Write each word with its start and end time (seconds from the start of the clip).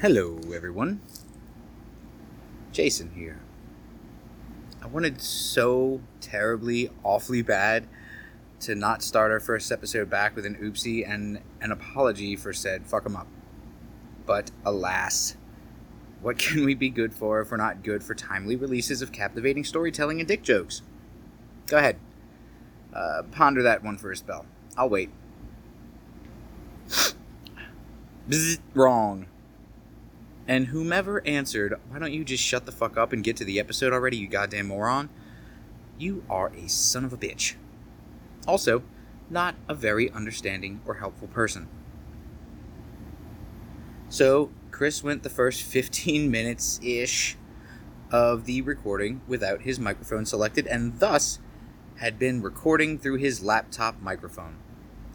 Hello, 0.00 0.40
everyone. 0.54 1.02
Jason 2.72 3.10
here. 3.14 3.38
I 4.82 4.86
wanted 4.86 5.20
so 5.20 6.00
terribly, 6.22 6.88
awfully 7.04 7.42
bad 7.42 7.86
to 8.60 8.74
not 8.74 9.02
start 9.02 9.30
our 9.30 9.40
first 9.40 9.70
episode 9.70 10.08
back 10.08 10.34
with 10.34 10.46
an 10.46 10.54
oopsie 10.54 11.06
and 11.06 11.40
an 11.60 11.70
apology 11.70 12.34
for 12.34 12.54
said 12.54 12.86
fuck 12.86 13.02
fuck 13.02 13.10
'em 13.10 13.16
up. 13.16 13.26
But 14.24 14.50
alas, 14.64 15.36
what 16.22 16.38
can 16.38 16.64
we 16.64 16.72
be 16.72 16.88
good 16.88 17.12
for 17.12 17.42
if 17.42 17.50
we're 17.50 17.58
not 17.58 17.82
good 17.82 18.02
for 18.02 18.14
timely 18.14 18.56
releases 18.56 19.02
of 19.02 19.12
captivating 19.12 19.64
storytelling 19.64 20.18
and 20.18 20.26
dick 20.26 20.42
jokes? 20.42 20.80
Go 21.66 21.76
ahead. 21.76 21.98
Uh, 22.94 23.24
ponder 23.32 23.62
that 23.64 23.84
one 23.84 23.98
for 23.98 24.10
a 24.10 24.16
spell. 24.16 24.46
I'll 24.78 24.88
wait. 24.88 25.10
Bzz, 28.30 28.60
wrong. 28.72 29.26
And 30.50 30.66
whomever 30.66 31.24
answered, 31.24 31.76
why 31.88 32.00
don't 32.00 32.12
you 32.12 32.24
just 32.24 32.42
shut 32.42 32.66
the 32.66 32.72
fuck 32.72 32.96
up 32.96 33.12
and 33.12 33.22
get 33.22 33.36
to 33.36 33.44
the 33.44 33.60
episode 33.60 33.92
already, 33.92 34.16
you 34.16 34.26
goddamn 34.26 34.66
moron? 34.66 35.08
You 35.96 36.24
are 36.28 36.48
a 36.48 36.68
son 36.68 37.04
of 37.04 37.12
a 37.12 37.16
bitch. 37.16 37.54
Also, 38.48 38.82
not 39.30 39.54
a 39.68 39.76
very 39.76 40.10
understanding 40.10 40.80
or 40.84 40.94
helpful 40.94 41.28
person. 41.28 41.68
So, 44.08 44.50
Chris 44.72 45.04
went 45.04 45.22
the 45.22 45.30
first 45.30 45.62
15 45.62 46.28
minutes 46.32 46.80
ish 46.82 47.36
of 48.10 48.44
the 48.44 48.60
recording 48.62 49.20
without 49.28 49.60
his 49.60 49.78
microphone 49.78 50.26
selected 50.26 50.66
and 50.66 50.98
thus 50.98 51.38
had 51.98 52.18
been 52.18 52.42
recording 52.42 52.98
through 52.98 53.18
his 53.18 53.40
laptop 53.40 54.02
microphone, 54.02 54.56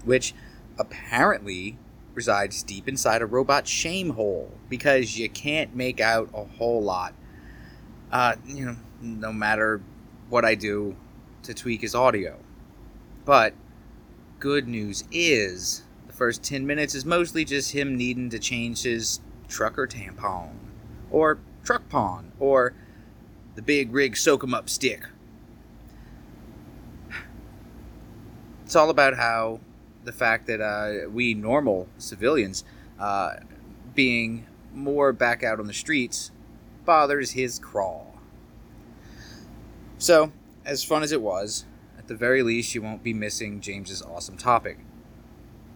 which 0.06 0.34
apparently 0.80 1.78
resides 2.16 2.64
deep 2.64 2.88
inside 2.88 3.22
a 3.22 3.26
robot 3.26 3.68
shame 3.68 4.12
hole 4.12 4.52
because 4.70 5.18
you 5.18 5.30
can't 5.30 5.76
make 5.76 6.00
out 6.00 6.30
a 6.34 6.46
whole 6.58 6.82
lot. 6.82 7.14
Uh, 8.12 8.36
you 8.46 8.66
know, 8.66 8.76
no 9.02 9.34
matter 9.34 9.82
what 10.30 10.46
I 10.46 10.56
do 10.56 10.96
to 11.44 11.54
tweak 11.54 11.82
his 11.82 11.94
audio. 11.94 12.38
But 13.26 13.54
good 14.40 14.68
news 14.68 15.04
is 15.12 15.84
the 16.08 16.14
first 16.14 16.44
10 16.44 16.66
minutes 16.66 16.96
is 16.96 17.06
mostly 17.06 17.46
just 17.46 17.72
him 17.72 17.96
needing 17.96 18.30
to 18.30 18.40
change 18.40 18.84
his 18.84 19.20
trucker 19.48 19.88
tampon 19.88 20.54
or 21.12 21.40
truck 21.64 21.88
pawn 21.90 22.32
or 22.40 22.74
the 23.56 23.62
big 23.62 23.94
rig 23.94 24.18
soak 24.18 24.44
'em 24.44 24.54
up 24.54 24.70
stick. 24.70 25.04
It's 28.66 28.76
all 28.76 28.90
about 28.90 29.16
how 29.16 29.60
the 30.06 30.12
fact 30.12 30.48
that 30.48 30.62
uh, 30.62 31.10
we 31.10 31.34
normal 31.34 31.88
civilians, 31.98 32.64
uh, 33.00 33.34
being 33.94 34.46
more 34.74 35.12
back 35.12 35.44
out 35.44 35.60
on 35.60 35.68
the 35.68 35.74
streets, 35.74 36.32
bothers 36.86 37.32
his 37.32 37.60
craw. 37.60 38.06
So, 39.98 40.32
as 40.66 40.84
fun 40.84 41.04
as 41.04 41.12
it 41.12 41.22
was, 41.22 41.66
at 41.98 42.08
the 42.08 42.16
very 42.16 42.44
least, 42.44 42.76
you 42.76 42.82
won't 42.82 43.04
be 43.04 43.14
missing 43.14 43.62
James's 43.62 44.02
awesome 44.02 44.38
topic. 44.38 44.80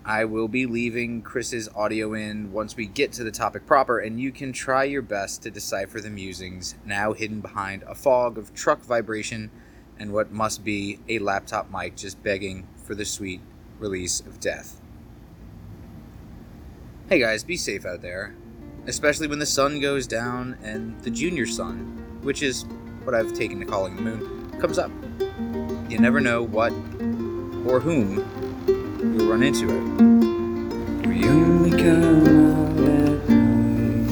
I 0.06 0.26
will 0.26 0.48
be 0.48 0.66
leaving 0.66 1.22
Chris's 1.22 1.70
audio 1.76 2.14
in 2.14 2.52
once 2.52 2.76
we 2.76 2.88
get 2.88 3.12
to 3.14 3.24
the 3.24 3.32
topic 3.32 3.66
proper, 3.66 4.00
and 4.00 4.20
you 4.20 4.32
can 4.32 4.54
try 4.54 4.84
your 4.84 5.02
best 5.02 5.44
to 5.44 5.52
decipher 5.52 6.00
the 6.00 6.10
musings 6.10 6.76
now 6.86 7.14
hidden 7.14 7.42
behind 7.42 7.84
a 7.84 7.96
fog 7.96 8.38
of 8.38 8.54
truck 8.54 8.82
vibration 8.82 9.52
and 10.00 10.14
what 10.14 10.32
must 10.32 10.64
be 10.64 11.00
a 11.10 11.20
laptop 11.20 11.70
mic 11.72 11.96
just 11.96 12.22
begging 12.24 12.68
for 12.84 12.96
the 12.96 13.06
sweet 13.06 13.42
release 13.80 14.20
of 14.22 14.40
death. 14.40 14.80
Hey 17.08 17.20
guys, 17.20 17.44
be 17.44 17.58
safe 17.58 17.86
out 17.86 18.02
there, 18.02 18.36
especially 18.86 19.28
when 19.28 19.40
the 19.40 19.46
sun 19.46 19.80
goes 19.80 20.06
down 20.06 20.58
and 20.62 21.00
the 21.02 21.10
junior 21.10 21.48
sun, 21.48 22.20
which 22.22 22.44
is 22.44 22.66
what 23.04 23.16
I've 23.16 23.34
taken 23.34 23.60
to 23.60 23.66
calling 23.66 23.96
the 23.96 24.02
moon, 24.02 24.60
comes 24.60 24.78
up. 24.78 24.92
You 25.90 25.98
never 25.98 26.20
know 26.20 26.44
what 26.44 26.72
or 27.66 27.80
whom 27.80 28.18
you'll 28.68 29.30
run 29.30 29.42
into 29.42 29.66
it. 29.66 31.08
We 31.08 31.28
only 31.28 31.72
come 31.72 32.28
out 32.28 32.78
at 32.88 33.30
night. 33.30 34.08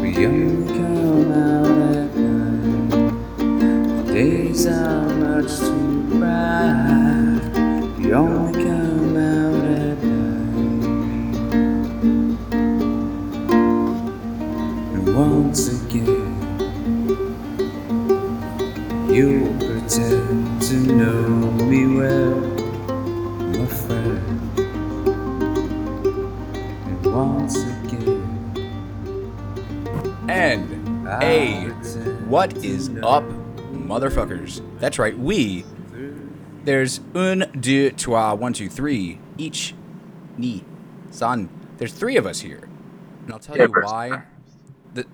We 0.00 0.26
only 0.26 0.72
come 0.74 1.32
out 1.32 1.86
at 1.96 2.16
night. 2.16 4.06
The 4.06 4.12
days 4.12 4.66
are 4.66 5.08
much 5.14 5.58
too 5.58 6.18
bright. 6.18 7.11
We 8.02 8.12
only 8.14 8.64
come 8.64 9.16
out 9.16 9.64
at 9.64 10.02
night. 10.02 11.22
And 14.92 15.16
once 15.16 15.68
again, 15.84 16.34
you'll 19.08 19.54
pretend 19.56 20.62
to 20.62 20.74
know 20.74 21.28
me 21.62 21.86
well, 21.96 22.40
my 23.50 23.66
friend. 23.66 24.58
And 26.88 27.00
once 27.06 27.56
again, 27.56 28.20
And 30.28 30.68
a 31.22 31.70
pretend 31.70 32.26
what 32.26 32.56
is 32.64 32.88
up, 33.04 33.24
motherfuckers? 33.72 34.60
That's 34.80 34.98
right, 34.98 35.16
we. 35.16 35.64
There's 36.64 37.00
un, 37.14 37.50
deux, 37.58 37.90
trois, 37.90 38.34
one, 38.34 38.52
two, 38.52 38.68
three. 38.68 39.18
Each, 39.36 39.74
ni, 40.36 40.64
son. 41.10 41.48
There's 41.78 41.92
three 41.92 42.16
of 42.16 42.26
us 42.26 42.40
here, 42.40 42.68
and 43.24 43.32
I'll 43.32 43.38
tell 43.40 43.56
you 43.56 43.66
why. 43.82 44.22
The 44.94 45.06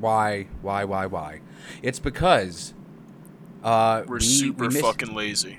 why, 0.00 0.46
why, 0.62 0.84
why, 0.84 1.06
why? 1.06 1.40
It's 1.82 1.98
because 1.98 2.72
uh, 3.62 4.04
We're 4.06 4.16
we, 4.16 4.20
super 4.24 4.62
we 4.62 4.68
missed, 4.68 4.80
fucking 4.80 5.14
lazy. 5.14 5.58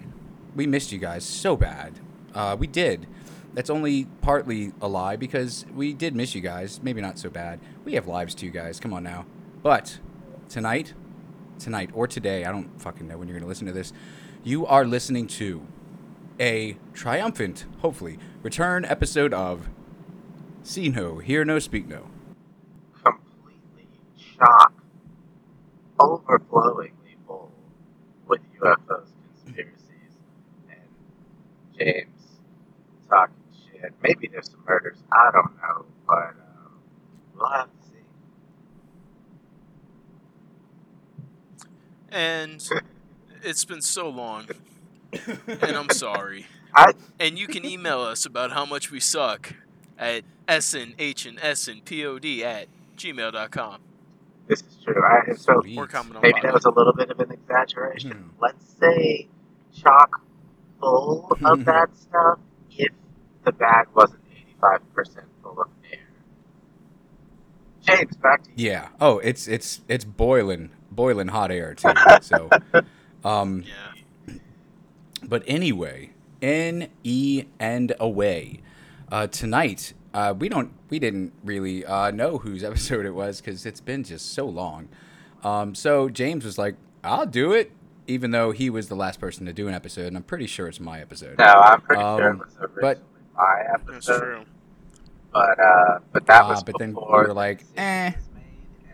we 0.56 0.66
missed 0.66 0.92
you 0.92 0.98
guys 0.98 1.24
so 1.24 1.56
bad. 1.56 2.00
Uh, 2.34 2.56
we 2.58 2.68
did. 2.68 3.08
That's 3.54 3.70
only 3.70 4.06
partly 4.22 4.74
a 4.82 4.88
lie 4.88 5.16
because 5.16 5.66
we 5.74 5.94
did 5.94 6.16
miss 6.16 6.36
you 6.36 6.42
guys. 6.42 6.82
Maybe 6.84 7.02
not 7.02 7.18
so 7.18 7.30
bad. 7.30 7.60
We 7.86 7.94
have 7.94 8.08
lives 8.08 8.36
too, 8.36 8.50
guys. 8.50 8.80
Come 8.80 8.94
on 8.94 9.04
now. 9.04 9.26
But 9.64 10.00
tonight, 10.50 10.94
tonight 11.60 11.92
or 11.94 12.08
today, 12.08 12.44
I 12.46 12.52
don't 12.52 12.82
fucking 12.82 13.08
know 13.08 13.18
when 13.18 13.28
you're 13.28 13.36
going 13.36 13.46
to 13.46 13.48
listen 13.48 13.68
to 13.68 13.74
this. 13.74 13.94
You 14.46 14.68
are 14.68 14.86
listening 14.86 15.26
to 15.40 15.66
a 16.40 16.78
triumphant, 16.94 17.66
hopefully, 17.80 18.20
return 18.44 18.86
episode 18.86 19.34
of 19.34 19.68
See 20.62 20.88
No, 20.88 21.18
Hear 21.18 21.44
No, 21.44 21.58
Speak 21.58 21.88
No. 21.88 22.06
completely 23.04 23.88
shocked, 24.16 24.80
overflowingly 26.00 27.18
full 27.26 27.52
with 28.28 28.42
UFOs, 28.62 29.08
conspiracies, 29.44 30.20
and 30.70 30.80
James 31.76 32.38
talking 33.10 33.34
shit. 33.52 33.94
Maybe 34.04 34.28
there's 34.32 34.52
some 34.52 34.64
murders. 34.68 35.00
I 35.12 35.32
don't 35.34 35.56
know, 35.58 35.86
but 36.08 36.36
um, 36.38 36.80
we'll 37.36 37.50
have 37.50 37.66
to 37.66 37.88
see. 37.88 38.04
And 42.12 42.62
it's 43.46 43.66
been 43.66 43.82
so 43.82 44.10
long. 44.10 44.48
And 45.48 45.78
I'm 45.78 45.90
sorry. 45.92 46.46
I 46.76 46.92
And 47.22 47.40
you 47.40 47.48
can 47.48 47.64
email 47.64 48.02
us 48.02 48.26
about 48.26 48.52
how 48.52 48.66
much 48.66 48.92
we 48.92 49.00
suck 49.00 49.54
at 49.98 50.24
snhnsnpod 50.50 52.42
at 52.44 52.68
gmail.com. 52.98 53.82
this 54.48 54.60
is 54.60 54.78
true. 54.84 55.02
I 55.02 55.34
so 55.36 55.62
Sweet. 55.62 55.78
Or 55.78 55.88
comment 55.88 56.18
on 56.18 56.22
maybe 56.22 56.40
that 56.42 56.54
was 56.54 56.66
a 56.66 56.70
little 56.72 56.92
bit 56.92 57.10
of 57.12 57.20
an 57.22 57.32
exaggeration. 57.32 58.12
Hmm. 58.12 58.30
Let's 58.42 58.66
say 58.78 59.30
chock 59.74 60.22
full 60.82 61.32
of 61.46 61.64
that 61.72 61.96
stuff 61.96 62.40
if 62.72 62.92
the 63.46 63.54
bag 63.54 63.88
wasn't 63.96 64.22
85% 64.62 64.82
full 65.42 65.62
of 65.62 65.70
air. 65.94 66.00
James, 67.84 68.18
back 68.18 68.44
to 68.44 68.50
you. 68.50 68.70
Yeah. 68.72 68.90
Oh, 69.00 69.20
it's 69.20 69.48
it's 69.48 69.80
it's 69.88 70.04
boiling, 70.04 70.72
boiling 70.92 71.30
hot 71.30 71.52
air 71.52 71.74
too. 71.74 71.94
So, 72.22 72.50
um, 73.26 73.64
Yeah. 73.64 74.36
But 75.28 75.44
anyway, 75.48 76.12
N 76.42 76.90
E 77.04 77.46
and 77.60 77.94
away. 78.00 78.62
Uh, 79.12 79.28
tonight, 79.28 79.94
uh, 80.14 80.34
we 80.38 80.50
don't, 80.50 80.72
we 80.90 81.00
didn't 81.00 81.34
really 81.44 81.84
uh, 81.86 82.12
know 82.12 82.38
whose 82.38 82.64
episode 82.70 83.06
it 83.06 83.12
was 83.16 83.42
because 83.42 83.66
it's 83.66 83.82
been 83.82 84.04
just 84.04 84.34
so 84.34 84.46
long. 84.46 84.88
Um, 85.44 85.74
so 85.76 86.10
James 86.10 86.46
was 86.46 86.58
like, 86.58 86.76
"I'll 87.04 87.26
do 87.26 87.54
it," 87.54 87.72
even 88.08 88.32
though 88.32 88.52
he 88.52 88.70
was 88.70 88.88
the 88.88 88.96
last 88.96 89.20
person 89.20 89.46
to 89.48 89.54
do 89.54 89.68
an 89.68 89.74
episode, 89.74 90.08
and 90.08 90.18
I'm 90.18 90.24
pretty 90.24 90.48
sure 90.48 90.68
it's 90.68 90.80
my 90.80 91.00
episode. 91.02 91.38
No, 91.40 91.46
I'm 91.46 91.82
pretty 91.82 92.02
sure 92.02 92.30
Um, 92.30 92.42
it 92.42 92.46
was 92.46 92.56
originally 92.60 92.82
but- 92.82 93.00
my 93.36 93.64
That's 93.68 93.84
episode. 93.90 94.20
true. 94.20 94.46
But 95.34 95.60
uh, 95.60 96.00
but 96.14 96.26
that 96.28 96.44
Ah, 96.44 96.50
was 96.50 96.64
but 96.64 96.76
then 96.80 96.94
we 96.96 97.02
were 97.02 97.34
like, 97.34 97.66
eh. 97.76 98.12
decision 98.12 98.22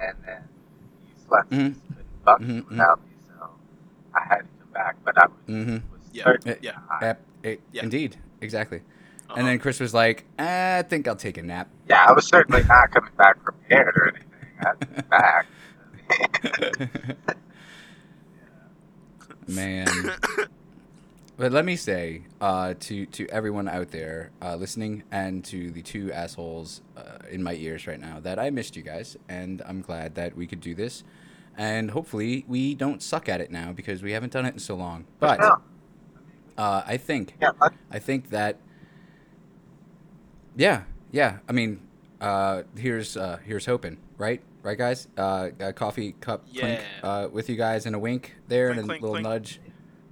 and 0.01 0.18
then 0.25 0.44
you 1.06 1.13
slept 1.27 1.51
Mhm. 1.51 1.75
couldn't 1.88 2.06
fuck 2.25 2.42
Mhm, 2.42 2.69
without 2.69 3.00
me, 3.00 3.06
so 3.11 3.11
I 4.16 4.22
had 4.28 4.38
to 4.40 4.44
come 4.60 4.74
back. 4.74 4.96
But 5.04 5.18
I 5.18 5.25
was, 5.28 5.36
Mm-hmm. 5.48 5.74
was 5.92 6.02
Yeah. 6.13 6.24
certain 6.25 6.52
Eh, 6.52 6.56
Yeah. 6.62 6.78
I- 6.90 7.16
it, 7.44 7.62
Yeah. 7.72 7.84
Indeed, 7.84 8.18
exactly. 8.42 8.81
And 9.36 9.48
then 9.48 9.60
Chris 9.60 9.80
was 9.80 9.94
like, 9.94 10.25
"Eh, 10.38 10.80
"I 10.80 10.81
think 10.84 11.08
I'll 11.08 11.16
take 11.16 11.38
a 11.38 11.42
nap." 11.42 11.69
Yeah, 11.90 12.04
I 12.06 12.12
was 12.12 12.28
certainly 12.28 12.63
not 12.66 12.92
coming 12.92 13.12
back 13.18 13.42
prepared 13.42 13.96
or 13.96 14.10
anything. 14.10 14.28
I'd 14.60 15.10
back. 15.10 15.46
Man. 19.48 19.88
But 21.38 21.52
let 21.52 21.66
me 21.66 21.75
say 21.75 22.24
uh, 22.40 22.75
to 22.81 23.06
to 23.08 23.28
everyone 23.30 23.68
out 23.68 23.90
there 23.92 24.30
uh, 24.42 24.56
listening, 24.58 25.04
and 25.12 25.44
to 25.46 25.72
the 25.72 25.81
two 25.81 26.12
assholes 26.12 26.81
uh, 26.96 27.19
in 27.31 27.42
my 27.42 27.54
ears 27.56 27.88
right 27.88 28.00
now, 28.00 28.19
that 28.19 28.38
I 28.38 28.50
missed 28.52 28.75
you 28.75 28.84
guys, 28.84 29.18
and 29.28 29.62
I'm 29.66 29.81
glad 29.81 30.16
that 30.16 30.36
we 30.36 30.46
could 30.46 30.60
do 30.62 30.75
this, 30.75 31.04
and 31.62 31.92
hopefully 31.92 32.44
we 32.48 32.74
don't 32.74 33.04
suck 33.04 33.30
at 33.30 33.40
it 33.40 33.52
now 33.52 33.72
because 33.72 34.02
we 34.02 34.12
haven't 34.13 34.34
done 34.34 34.46
it 34.48 34.54
in 34.54 34.60
so 34.60 34.74
long. 34.75 35.06
But 35.19 35.40
uh, 36.58 36.81
I 36.86 36.98
think 36.98 37.36
yeah. 37.40 37.52
I 37.92 38.00
think 38.00 38.30
that 38.31 38.58
yeah, 40.56 40.84
yeah. 41.12 41.38
I 41.48 41.52
mean, 41.52 41.80
uh, 42.19 42.63
here's 42.75 43.16
uh, 43.16 43.38
here's 43.46 43.66
hoping, 43.68 43.98
right? 44.18 44.42
Right, 44.63 44.78
guys. 44.78 45.08
Uh, 45.18 45.50
a 45.60 45.74
coffee 45.74 46.13
cup 46.19 46.46
clink 46.54 46.80
Yeah. 46.81 47.10
uh, 47.10 47.28
with 47.30 47.50
you 47.50 47.56
guys 47.56 47.86
and 47.88 47.96
a 47.96 48.00
wink 48.00 48.36
there, 48.48 48.68
Clink, 48.74 48.81
and 48.81 48.86
a 48.86 48.88
clink, 48.90 49.02
little 49.02 49.13
clink. 49.16 49.28
nudge, 49.28 49.60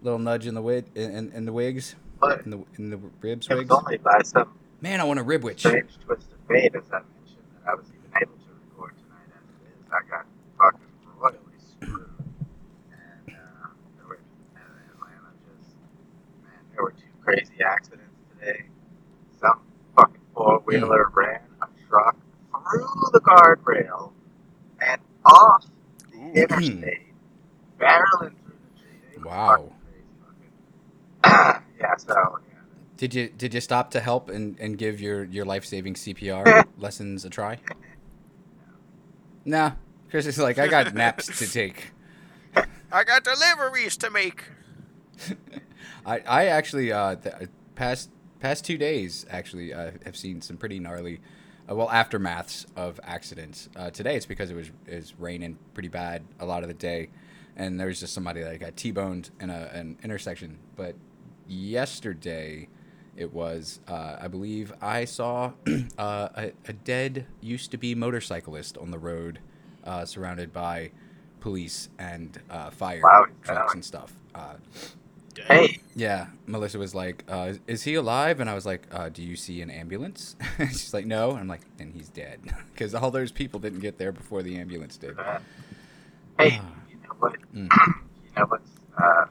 little 0.02 0.18
nudge 0.20 0.48
in 0.48 0.54
the 0.56 0.62
wig, 0.62 0.86
in, 0.96 1.12
in, 1.12 1.32
in 1.34 1.46
the 1.46 1.54
wigs, 1.54 1.96
But 2.20 2.46
in 2.46 2.52
the 2.52 2.64
in 2.78 2.90
the 2.90 3.00
ribs 3.22 3.48
it 3.48 3.54
was 3.54 3.60
wigs. 3.64 3.72
only 3.72 3.98
by 3.98 4.22
some 4.24 4.50
Man, 4.82 5.00
I 5.02 5.04
want 5.04 5.20
a 5.20 5.24
rib 5.24 5.44
witch. 5.44 5.60
strange 5.60 5.92
twist 6.06 6.32
of 6.32 6.40
fate, 6.48 6.74
as 6.74 6.84
I 6.92 7.02
mentioned, 7.14 7.44
that 7.64 7.72
I 7.72 7.76
was 7.76 7.86
even 7.90 8.10
able 8.22 8.38
to 8.38 8.50
record 8.72 8.94
tonight 8.96 9.28
as 9.36 9.44
it 9.52 9.68
is. 9.68 9.92
I 9.92 10.00
got 10.10 10.26
fucking 10.58 10.88
royally 11.20 11.60
screwed. 11.60 12.10
And, 12.90 13.36
uh, 13.36 13.68
there 14.00 14.08
were, 14.08 14.16
in 14.56 14.62
Atlanta, 14.96 15.36
just, 15.46 15.76
man, 16.42 16.64
there 16.74 16.82
were 16.82 16.96
two 16.96 17.12
crazy 17.30 17.64
accidents 17.64 18.16
today. 18.40 18.64
Some 19.40 19.60
fucking 19.96 20.22
four 20.34 20.60
wheeler 20.66 21.10
hmm. 21.10 21.20
ran 21.20 21.42
a 21.62 21.68
truck 21.88 22.18
through 22.72 23.10
the 23.14 23.20
guardrail 23.22 24.12
and 24.82 25.02
off 25.26 25.66
the 26.12 26.42
interstate, 26.42 27.08
barreling 27.80 28.34
through 28.44 28.58
the 28.76 28.82
tree. 28.82 29.24
Wow. 29.24 29.72
yeah, 31.26 31.96
so, 31.98 32.14
yeah. 32.16 32.60
Did 32.98 33.14
you 33.14 33.30
did 33.30 33.54
you 33.54 33.62
stop 33.62 33.92
to 33.92 34.00
help 34.00 34.30
and, 34.30 34.60
and 34.60 34.78
give 34.78 35.00
your, 35.00 35.24
your 35.26 35.46
life 35.46 35.66
saving 35.66 35.94
CPR 35.96 36.66
lessons 36.78 37.26
a 37.26 37.30
try? 37.30 37.60
Nah. 39.46 39.72
Chris 40.10 40.26
is 40.26 40.40
like, 40.40 40.58
I 40.58 40.68
got 40.68 40.94
naps 40.96 41.38
to 41.38 41.48
take. 41.52 41.92
I 42.92 43.04
got 43.04 43.24
deliveries 43.24 43.96
to 43.98 44.10
make. 44.10 44.44
I, 46.10 46.24
I 46.26 46.46
actually 46.48 46.92
uh, 46.92 47.16
the 47.16 47.50
past 47.76 48.10
past 48.40 48.66
two 48.66 48.78
days 48.78 49.28
actually 49.30 49.74
uh, 49.74 49.92
have 50.06 50.18
seen 50.18 50.42
some 50.42 50.58
pretty 50.58 50.80
gnarly, 50.80 51.22
uh, 51.70 51.76
well 51.76 51.88
aftermaths 51.88 52.66
of 52.76 53.00
accidents. 53.04 53.70
Uh, 53.76 53.92
today 53.92 54.16
it's 54.16 54.26
because 54.26 54.50
it 54.50 54.56
was 54.56 54.72
is 54.88 55.14
raining 55.20 55.60
pretty 55.76 55.90
bad 55.90 56.24
a 56.40 56.46
lot 56.46 56.64
of 56.64 56.68
the 56.68 56.74
day, 56.74 57.10
and 57.56 57.80
there 57.80 57.88
was 57.88 58.00
just 58.00 58.14
somebody 58.14 58.42
that 58.42 58.60
got 58.60 58.76
t-boned 58.76 59.30
in 59.40 59.52
a, 59.52 59.70
an 59.74 59.98
intersection. 60.04 60.58
But 60.76 60.96
yesterday, 61.48 62.70
it 63.16 63.32
was 63.32 63.80
uh, 63.88 64.18
I 64.20 64.28
believe 64.30 64.74
I 64.82 65.06
saw 65.06 65.52
uh, 66.00 66.30
a, 66.36 66.52
a 66.68 66.74
dead 66.74 67.28
used 67.40 67.70
to 67.70 67.78
be 67.78 67.94
motorcyclist 67.94 68.80
on 68.80 68.90
the 68.90 69.00
road, 69.00 69.38
uh, 69.84 70.06
surrounded 70.06 70.52
by 70.52 70.90
police 71.40 71.90
and 72.00 72.40
uh, 72.50 72.72
fire 72.72 73.02
Wow, 73.04 73.28
trucks 73.44 73.76
and 73.76 73.86
stuff. 73.86 74.12
Hey, 75.48 75.80
yeah, 75.96 76.28
Melissa 76.48 76.78
was 76.80 76.94
like, 76.94 77.24
uh, 77.28 77.54
"Is 77.68 77.84
he 77.84 77.96
alive?" 77.96 78.40
And 78.40 78.50
I 78.50 78.54
was 78.56 78.66
like, 78.66 78.88
uh, 78.92 79.10
"Do 79.10 79.22
you 79.24 79.36
see 79.36 79.62
an 79.62 79.70
ambulance?" 79.70 80.36
She's 80.58 80.94
like, 80.94 81.06
"No." 81.06 81.32
And 81.32 81.40
I'm 81.40 81.48
like, 81.48 81.62
"Then 81.78 81.92
he's 81.96 82.10
dead," 82.10 82.40
because 82.74 82.94
all 82.96 83.12
those 83.12 83.32
people 83.32 83.60
didn't 83.60 83.80
get 83.80 83.98
there 83.98 84.12
before 84.12 84.42
the 84.44 84.58
ambulance 84.58 84.98
did. 84.98 85.18
uh, 85.20 85.40
hey, 86.38 86.60
you 86.90 86.96
know 87.04 87.16
what? 87.20 87.36
Mm. 87.56 87.70
you 88.26 88.32
know 88.38 88.46
what's 88.48 88.70
uh, 88.98 89.26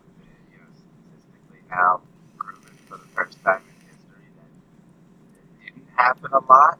you 0.50 0.58
know 0.58 0.66
statistically 0.76 1.60
now 1.70 2.00
proven 2.38 2.72
for 2.88 2.96
the 2.96 3.06
first 3.14 3.42
time 3.44 3.60
in 3.68 3.86
history 3.88 4.28
that 4.36 5.66
it 5.66 5.74
didn't 5.74 5.88
happen 5.96 6.30
a 6.32 6.40
lot 6.52 6.78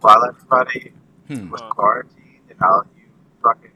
while 0.00 0.24
everybody 0.28 0.92
Hmm. 1.28 1.50
was 1.50 1.60
quarantined 1.70 2.14
and 2.48 2.58
all 2.62 2.84
you 2.96 3.04
fucking 3.42 3.70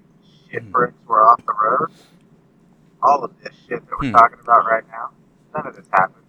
shitbricks 0.50 0.94
were 1.06 1.26
off 1.26 1.44
the 1.44 1.52
road. 1.52 1.90
All 3.02 3.24
of 3.24 3.32
this 3.42 3.54
shit 3.68 3.80
that 3.88 3.90
we're 4.00 4.08
Hmm. 4.10 4.14
talking 4.16 4.38
about 4.42 4.64
right 4.66 4.84
now, 4.88 5.10
none 5.54 5.66
of 5.66 5.76
this 5.76 5.86
happened. 5.92 6.24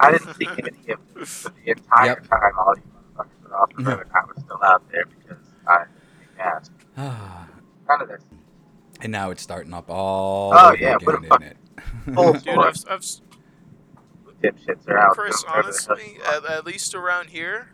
I 0.00 0.12
didn't 0.12 0.34
see 0.34 0.46
any 0.48 0.92
of 0.92 1.00
this 1.14 1.42
for 1.42 1.50
the 1.50 1.70
entire 1.70 2.06
Yep. 2.06 2.28
time 2.28 2.52
all 2.58 2.74
you 2.76 2.82
motherfuckers 3.16 3.42
were 3.48 3.56
off 3.56 3.70
the 3.76 3.84
road. 3.84 4.06
I 4.14 4.20
was 4.26 4.42
still 4.44 4.60
out 4.62 4.82
there 4.90 5.04
because 5.06 5.42
I 5.66 5.84
asked. 6.38 6.72
None 6.96 8.02
of 8.02 8.08
this. 8.08 8.22
and 9.00 9.12
now 9.12 9.30
it's 9.30 9.42
starting 9.42 9.72
up 9.72 9.88
all 9.88 10.52
Oh, 10.54 10.66
over 10.68 10.76
yeah, 10.76 10.96
again, 10.96 11.06
what 11.06 11.14
a 11.14 11.18
isn't 11.18 11.28
fuck- 11.28 11.42
it? 11.42 11.56
Full 12.14 12.32
Dude, 12.34 12.42
force. 12.54 12.84
I've, 12.88 12.92
I've, 12.94 14.42
dipshits 14.42 14.88
are 14.88 14.98
out. 14.98 15.12
Chris, 15.16 15.42
doing 15.42 15.54
whatever 15.56 15.72
the 15.72 15.78
hell 15.82 15.96
honestly, 15.96 16.18
at, 16.26 16.44
at 16.58 16.66
least 16.66 16.94
around 16.94 17.30
here. 17.30 17.70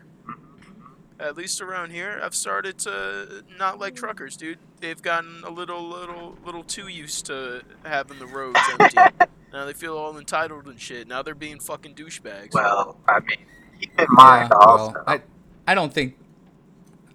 At 1.19 1.37
least 1.37 1.61
around 1.61 1.91
here, 1.91 2.19
I've 2.23 2.35
started 2.35 2.77
to 2.79 3.43
not 3.57 3.79
like 3.79 3.95
truckers, 3.95 4.35
dude. 4.37 4.59
They've 4.81 5.01
gotten 5.01 5.43
a 5.45 5.49
little, 5.49 5.87
little, 5.87 6.37
little 6.45 6.63
too 6.63 6.87
used 6.87 7.25
to 7.27 7.63
having 7.85 8.19
the 8.19 8.27
roads 8.27 8.59
empty. 8.79 8.97
now 9.53 9.65
they 9.65 9.73
feel 9.73 9.97
all 9.97 10.17
entitled 10.17 10.65
and 10.67 10.79
shit. 10.79 11.07
Now 11.07 11.21
they're 11.21 11.35
being 11.35 11.59
fucking 11.59 11.95
douchebags. 11.95 12.53
Well, 12.53 12.97
I 13.07 13.19
mean, 13.21 13.37
keep 13.79 13.97
in 13.99 14.07
mind 14.09 14.51
Yeah, 14.51 14.57
also. 14.57 14.93
well, 14.93 15.03
I, 15.07 15.21
I 15.67 15.73
don't 15.75 15.93
think, 15.93 16.17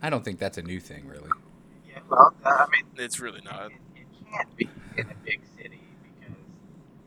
I 0.03 0.09
don't 0.11 0.25
think 0.25 0.39
that's 0.39 0.59
a 0.59 0.63
new 0.63 0.81
thing, 0.81 1.07
really. 1.07 1.29
yeah, 1.89 1.99
well, 2.09 2.35
I 2.45 2.67
mean, 2.73 2.85
it's 2.97 3.21
really 3.21 3.43
not. 3.43 3.71
it, 3.71 3.77
it 3.97 4.07
can't 4.33 4.57
be 4.57 4.69
in 4.97 5.07
a 5.11 5.15
big 5.25 5.41
city 5.57 5.81
because 6.19 6.37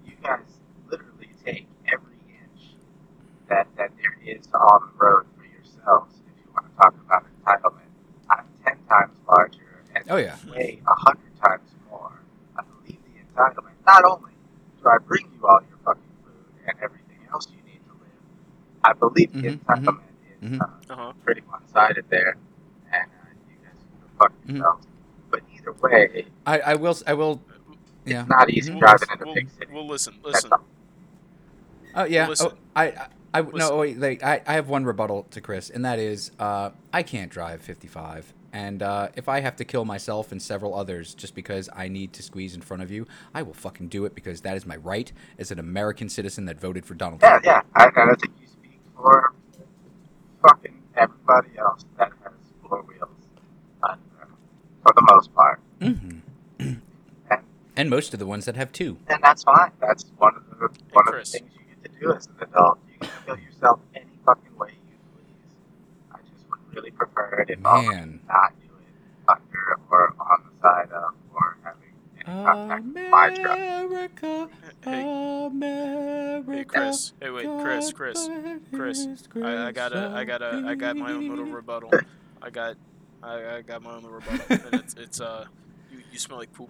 you 0.06 0.14
guys 0.22 0.40
literally 0.92 1.30
take 1.44 1.68
every 1.92 2.14
inch 2.30 2.68
that 3.50 3.68
that 3.78 3.92
there 3.98 4.18
is 4.38 4.48
on 4.54 4.92
the 4.92 5.04
road 5.06 5.26
for 5.36 5.44
yourselves. 5.46 6.13
If 6.78 6.80
you 6.80 6.90
want 6.90 6.96
to 6.96 7.10
talk 7.10 7.24
about 7.24 7.24
entitlement, 7.46 7.90
I'm 8.30 8.46
ten 8.66 8.78
times 8.90 9.18
larger 9.28 9.84
and 9.96 10.06
Oh 10.10 10.18
yeah. 10.18 10.38
weigh 10.50 10.82
a 10.88 10.94
hundred 10.96 11.32
times 11.42 11.70
more. 11.90 12.12
I 12.58 12.64
believe 12.64 13.00
the 13.04 13.42
entitlement. 13.42 13.74
Not 13.86 14.06
only 14.06 14.32
do 14.82 14.90
I 14.90 14.98
bring 15.06 15.26
you 15.40 15.48
all 15.48 15.60
your 15.70 15.78
fucking 15.86 16.04
food 16.24 16.68
and 16.68 16.78
everything 16.82 17.20
else 17.32 17.48
you 17.52 17.58
need 17.72 17.80
to 17.88 17.94
live, 17.94 18.20
I 18.84 18.94
believe 18.94 19.34
the 19.34 19.40
Mhm, 19.50 19.60
entitlement 19.60 20.14
is 20.44 20.50
mhm. 20.50 20.62
uh, 20.62 20.68
Uh 20.90 20.96
huh. 20.96 21.14
pretty 21.24 21.42
one-sided 21.42 22.06
there, 22.10 22.38
and 22.94 23.04
uh, 23.04 23.26
you 23.50 23.56
guys 23.64 23.78
can 23.80 24.00
go 24.02 24.08
fuck 24.18 24.34
Mhm. 24.48 24.56
yourselves. 24.58 24.88
But 25.32 25.42
either 25.56 25.74
way, 25.74 26.26
I, 26.46 26.60
I 26.60 26.76
will, 26.76 26.98
I 27.08 27.14
will, 27.14 27.42
yeah. 28.06 28.22
it's 28.22 28.30
not 28.30 28.50
easy 28.50 28.72
Mhm. 28.72 28.80
driving 28.80 29.10
in 29.14 29.22
a 29.22 29.26
Well, 29.26 29.36
big 29.36 29.50
city. 29.52 29.72
well, 29.74 29.88
listen, 29.88 30.14
listen. 30.24 30.52
all. 30.52 30.62
Oh 31.96 32.06
yeah. 32.06 32.28
Listen. 32.28 32.52
Oh, 32.52 32.58
I, 32.76 32.86
I, 32.88 33.08
I 33.34 33.42
no. 33.42 33.78
Wait, 33.78 34.00
like 34.00 34.24
I, 34.24 34.42
I 34.46 34.54
have 34.54 34.70
one 34.70 34.86
rebuttal 34.86 35.24
to 35.32 35.42
Chris, 35.42 35.70
and 35.70 35.84
that 35.86 36.00
is, 36.00 36.32
uh, 36.40 36.70
I 36.94 37.04
can't 37.04 37.32
drive 37.32 37.62
55, 37.62 38.34
and 38.52 38.84
uh, 38.84 39.10
if 39.16 39.28
I 39.28 39.40
have 39.40 39.56
to 39.58 39.66
kill 39.66 39.86
myself 39.86 40.32
and 40.32 40.42
several 40.42 40.76
others 40.76 41.14
just 41.16 41.34
because 41.34 41.70
I 41.76 41.88
need 41.88 42.14
to 42.14 42.24
squeeze 42.24 42.54
in 42.54 42.62
front 42.62 42.84
of 42.84 42.92
you, 42.92 43.08
I 43.34 43.42
will 43.42 43.54
fucking 43.56 43.88
do 43.88 44.06
it 44.06 44.14
because 44.16 44.42
that 44.42 44.56
is 44.56 44.66
my 44.66 44.76
right 44.78 45.12
as 45.40 45.52
an 45.52 45.60
American 45.60 46.10
citizen 46.10 46.46
that 46.46 46.60
voted 46.60 46.86
for 46.86 46.94
Donald 46.94 47.22
Yeah, 47.22 47.40
Trump. 47.40 47.46
yeah. 47.46 47.62
I, 47.76 47.86
I 47.88 48.16
think 48.16 48.34
you 48.40 48.48
speak 48.48 48.80
for 48.96 49.34
fucking 50.48 50.82
everybody 50.96 51.58
else 51.58 51.86
that 51.98 52.12
has 52.24 52.34
four 52.62 52.84
wheels, 52.84 53.10
for 54.84 54.94
the 54.96 55.08
most 55.14 55.34
part, 55.34 55.60
hmm 55.82 56.20
and, 56.60 56.82
And 57.76 57.90
most 57.90 58.14
of 58.14 58.20
the 58.20 58.28
ones 58.28 58.46
that 58.46 58.56
have 58.56 58.72
two. 58.72 58.98
and 59.08 59.24
that's 59.24 59.44
fine. 59.44 59.72
That's 59.82 60.06
one 60.18 60.36
of 60.36 60.44
the 60.60 60.70
one 60.92 61.08
of 61.08 61.16
the 61.16 61.24
things 61.24 61.50
you 61.56 61.66
get 61.82 61.92
to 61.92 62.00
do 62.00 62.14
as 62.14 62.28
an 62.28 62.34
adult. 62.42 62.78
You 63.04 63.10
can 63.10 63.26
kill 63.26 63.38
yourself 63.38 63.80
any 63.96 64.06
fucking 64.26 64.58
way 64.58 64.70
you 64.90 64.98
please. 65.14 65.56
I 66.12 66.18
just 66.20 66.46
would 66.50 66.76
really 66.76 66.92
prefer 66.92 67.42
it 67.42 67.50
if 67.50 67.66
all 67.66 67.80
of 67.80 67.86
you 67.86 68.20
not 68.28 68.54
do 68.62 68.68
it 68.80 68.88
under 69.28 69.80
or 69.90 70.16
on 70.20 70.44
the 70.46 70.62
side 70.62 70.92
of 70.92 71.14
or 71.34 71.58
having 71.64 71.94
any 72.16 72.24
contact 72.44 72.86
with 72.96 73.10
my 73.12 73.30
truck. 73.30 73.58
America, 73.60 74.50
Hey, 74.84 75.46
America. 75.46 76.52
hey, 76.54 76.64
Chris. 76.66 77.14
Hey, 77.22 77.30
wait, 77.30 77.48
Chris, 77.62 77.92
Chris, 77.92 78.30
Chris. 78.74 79.08
I, 79.44 79.68
I 79.68 79.72
gotta, 79.72 80.12
I 80.14 80.24
gotta, 80.24 80.64
I 80.66 80.76
got 80.76 80.98
my 80.98 81.14
own 81.14 81.30
little 81.30 81.46
rebuttal. 81.46 81.92
I 82.42 82.50
got, 82.50 82.76
I, 83.22 83.58
I 83.58 83.62
got 83.62 83.82
my 83.82 83.92
own 83.92 84.04
little 84.04 84.12
rebuttal, 84.12 84.46
and 84.66 84.76
it's, 84.76 84.94
it's 84.96 85.22
uh, 85.22 85.46
you, 85.92 86.00
you 86.12 86.20
smell 86.20 86.40
like 86.40 86.54
poop. 86.54 86.70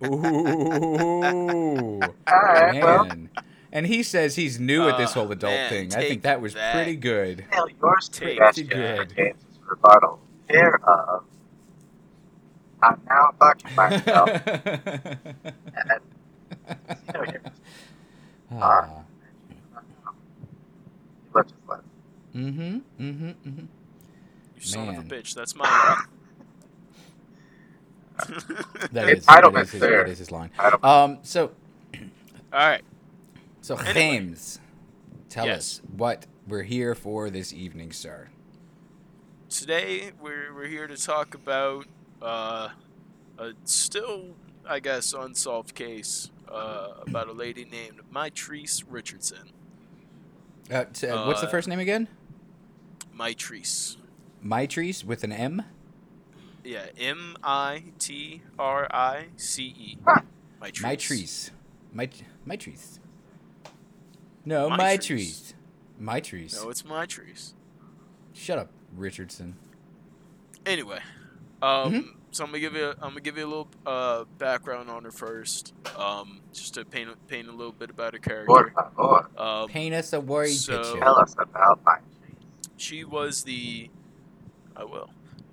Ooh, 0.02 2.14
Alright, 2.30 2.80
well, 2.80 3.04
man. 3.06 3.30
And 3.72 3.86
he 3.86 4.02
says 4.02 4.36
he's 4.36 4.58
new 4.58 4.88
at 4.88 4.96
this 4.98 5.10
Uh, 5.10 5.20
whole 5.20 5.32
adult 5.32 5.52
man, 5.52 5.68
thing. 5.70 5.94
I 5.94 6.08
think 6.08 6.22
that 6.22 6.40
was 6.40 6.54
that. 6.54 6.72
pretty 6.74 6.96
good. 6.96 7.44
Tell 7.52 7.68
yours 7.68 8.08
to 8.10 8.20
Take 8.20 8.38
question 8.38 8.66
good. 8.66 9.12
James's 9.14 9.44
rebuttal. 9.68 10.20
Care 10.48 10.80
of. 10.88 11.24
I'm 12.82 13.00
now 13.08 13.34
fucking 13.38 13.74
myself. 13.74 14.30
and, 14.46 16.00
you 17.14 17.32
know, 18.52 18.60
Ah, 18.60 19.02
lunches 21.34 21.52
left. 21.68 21.82
Mm-hmm. 22.34 22.60
Mm-hmm. 23.00 23.28
Mm-hmm. 23.28 23.64
You 24.56 24.60
son 24.60 24.88
of 24.88 24.98
a 24.98 25.02
bitch. 25.02 25.34
That's 25.34 25.54
my 25.54 25.64
line. 25.68 26.06
That 28.92 29.08
It's 29.10 29.20
is, 29.20 29.26
that 29.26 29.44
is 29.54 29.70
his, 29.70 29.80
there. 29.80 30.04
that 30.04 30.10
is 30.10 30.18
his 30.18 30.30
line. 30.32 30.50
I 30.58 30.70
don't 30.70 30.84
Um. 30.84 31.18
So, 31.22 31.50
All 32.52 32.58
right. 32.58 32.82
So 33.68 33.76
Anyway. 33.76 33.92
James, 33.92 34.60
tell 35.28 35.44
Yes. 35.44 35.58
us 35.58 35.82
what 35.94 36.24
we're 36.46 36.62
here 36.62 36.94
for 36.94 37.28
this 37.28 37.52
evening, 37.52 37.92
sir. 37.92 38.30
Today 39.50 40.12
we're 40.18 40.54
we're 40.54 40.68
here 40.68 40.86
to 40.86 40.96
talk 40.96 41.34
about 41.34 41.84
uh, 42.22 42.70
a 43.36 43.52
still, 43.64 44.36
I 44.66 44.80
guess, 44.80 45.12
unsolved 45.12 45.74
case 45.74 46.30
uh, 46.50 46.92
about 47.06 47.28
a 47.28 47.32
lady 47.32 47.66
named 47.66 48.00
Mitrice 48.10 48.84
Richardson. 48.88 49.50
Uh, 50.70 50.86
t- 50.90 51.06
uh, 51.06 51.26
what's 51.26 51.42
the 51.42 51.46
Uh, 51.46 51.50
first 51.50 51.68
name 51.68 51.78
again? 51.78 52.08
Mitrice. 53.14 53.98
Mitrice 54.42 55.04
with 55.04 55.24
an 55.24 55.32
M. 55.32 55.62
Yeah, 56.64 56.86
M 56.96 57.36
I 57.44 57.92
T 57.98 58.40
R 58.58 58.88
I 58.90 59.26
C 59.36 59.64
E. 59.64 59.98
Huh. 60.06 60.22
Mitrice. 60.58 61.50
Mitrice. 64.48 64.68
My 64.68 64.76
Mitrice. 64.78 64.96
No, 64.96 64.98
trees. 64.98 65.54
Mitrice. 66.00 66.04
Mitrice. 66.54 66.62
No, 66.62 66.70
it's 66.70 66.84
my 66.84 67.06
trees. 67.06 67.54
Shut 68.32 68.58
up, 68.58 68.70
Richardson. 68.96 69.56
Anyway, 70.66 71.00
um, 71.62 71.92
Mhm. 71.92 72.14
so 72.30 72.44
I'm 72.44 72.50
gonna 72.50 72.60
give 72.60 72.74
you 72.74 72.90
I'm 72.90 73.10
gonna 73.10 73.20
give 73.20 73.36
you 73.38 73.46
a 73.46 73.48
little 73.48 73.68
uh, 73.86 74.24
background 74.38 74.90
on 74.90 75.04
her 75.04 75.10
first, 75.10 75.72
um, 75.96 76.40
just 76.52 76.74
to 76.74 76.84
paint 76.84 77.08
paint 77.26 77.48
a 77.48 77.52
little 77.52 77.72
bit 77.72 77.90
about 77.90 78.12
her 78.12 78.18
character. 78.18 78.72
favor, 78.96 79.28
Um, 79.38 79.68
Paint 79.68 79.94
us 79.94 80.12
a 80.12 80.20
word 80.20 80.50
so- 80.50 80.82
picture. 80.82 81.00
tell 81.00 81.18
us 81.18 81.34
about 81.38 81.80
my 81.84 81.98
she 82.76 83.02
was 83.04 83.42
the 83.44 83.90
I 84.76 84.84
will. 84.84 85.10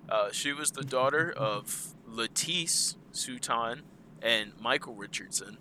Uh, 0.07 0.31
she 0.31 0.53
was 0.53 0.71
the 0.71 0.83
daughter 0.83 1.31
of 1.31 1.95
Latice 2.07 2.95
Sutton 3.11 3.81
and 4.21 4.51
Michael 4.61 4.93
Richardson. 4.93 5.57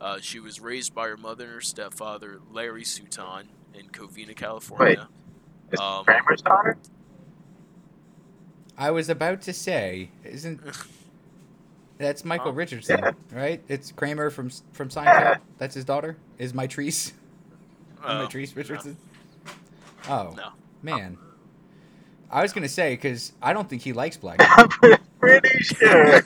Uh, 0.00 0.18
she 0.20 0.38
was 0.40 0.60
raised 0.60 0.94
by 0.94 1.08
her 1.08 1.16
mother 1.16 1.44
and 1.44 1.54
her 1.54 1.60
stepfather, 1.60 2.40
Larry 2.50 2.84
Sutton, 2.84 3.48
in 3.74 3.86
Covina, 3.88 4.34
California. 4.36 5.08
Wait, 5.08 5.72
Is 5.72 5.80
Um, 5.80 6.04
Kramer's 6.04 6.42
daughter? 6.42 6.76
I 8.76 8.90
was 8.90 9.08
about 9.08 9.40
to 9.42 9.52
say, 9.52 10.10
isn't 10.24 10.60
that's 11.98 12.24
Michael 12.24 12.48
Oh. 12.50 12.54
Richardson, 12.54 12.98
Yeah. 12.98 13.12
right? 13.32 13.62
It's 13.68 13.92
Kramer 13.92 14.30
from 14.30 14.50
from 14.72 14.88
Seinfeld. 14.88 15.38
That's 15.58 15.74
his 15.76 15.84
daughter. 15.84 16.16
Is 16.38 16.52
Mitrice 16.52 17.12
Oh, 18.02 18.26
Mitrice 18.28 18.54
Richardson? 18.56 18.96
Oh 20.08 20.34
No. 20.36 20.48
man, 20.82 21.16
I 22.30 22.42
was 22.42 22.52
gonna 22.52 22.68
say 22.68 22.94
because 22.94 23.32
I 23.40 23.52
don't 23.52 23.70
think 23.70 23.82
he 23.82 23.92
likes 23.92 24.16
black. 24.16 24.38
I'm 24.40 24.68
pretty 25.20 25.62
sure. 25.62 26.22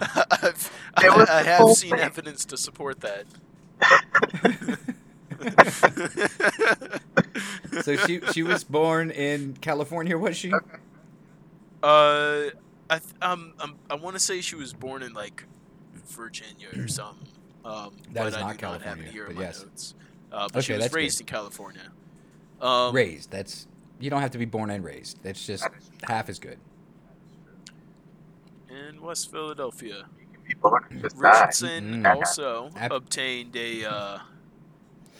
I've, 0.00 0.70
I, 0.96 1.26
I 1.28 1.42
have 1.42 1.68
seen 1.70 1.90
thing. 1.90 2.00
evidence 2.00 2.44
to 2.46 2.56
support 2.56 3.00
that. 3.00 3.24
so 7.82 7.96
she 7.96 8.20
she 8.32 8.42
was 8.42 8.64
born 8.64 9.10
in 9.10 9.54
California, 9.60 10.16
was 10.18 10.36
she? 10.36 10.52
Okay. 10.52 10.76
Uh, 11.82 12.50
I 12.90 12.98
th- 12.98 13.14
um, 13.22 13.54
um 13.60 13.76
I 13.88 13.94
want 13.94 14.16
to 14.16 14.20
say 14.20 14.40
she 14.40 14.56
was 14.56 14.72
born 14.72 15.02
in 15.02 15.12
like 15.14 15.44
Virginia 15.94 16.68
or 16.76 16.88
something. 16.88 17.26
Um, 17.64 17.94
That 18.12 18.24
but 18.24 18.26
is 18.28 18.34
I 18.34 18.40
not 18.40 18.58
do 18.58 18.66
not 18.66 18.82
have 18.82 18.84
California, 18.98 19.06
it 19.06 19.12
here 19.12 19.26
but 19.26 19.36
yes. 19.36 19.62
notes. 19.62 19.94
Uh, 20.32 20.48
but 20.52 20.64
she 20.64 20.72
Okay, 20.72 20.78
was 20.78 20.84
that's 20.86 20.94
raised 20.94 21.18
good. 21.18 21.28
in 21.30 21.34
California. 21.34 21.82
Um, 22.60 22.94
raised. 22.94 23.30
That's 23.30 23.66
you 23.98 24.10
don't 24.10 24.20
have 24.22 24.30
to 24.32 24.38
be 24.38 24.44
born 24.44 24.70
and 24.70 24.84
raised. 24.84 25.22
That's 25.22 25.44
just 25.46 25.62
That 25.64 25.72
is 25.78 25.90
half 26.04 26.28
as 26.28 26.38
good. 26.38 26.58
in 28.68 29.00
West 29.00 29.30
Philadelphia. 29.30 30.06
You 30.50 30.56
can 30.56 30.62
be 30.62 30.68
born 30.68 30.84
and 30.90 31.00
just 31.02 31.16
die. 31.20 31.30
Richardson 31.40 32.02
Mhm. 32.02 32.14
also 32.16 32.70
Ab- 32.76 32.92
obtained 32.92 33.54
a 33.56 33.84
uh, 33.84 34.18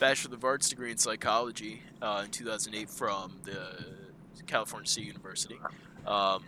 Bachelor 0.01 0.35
of 0.35 0.45
Arts 0.45 0.69
degree 0.69 0.91
in 0.91 0.99
psychology 0.99 1.83
uh, 2.03 2.23
in 2.25 2.31
2008 2.31 2.91
from 2.91 3.33
the 3.45 3.85
California 4.47 4.89
State 4.89 5.07
University. 5.07 5.59
Um, 6.07 6.43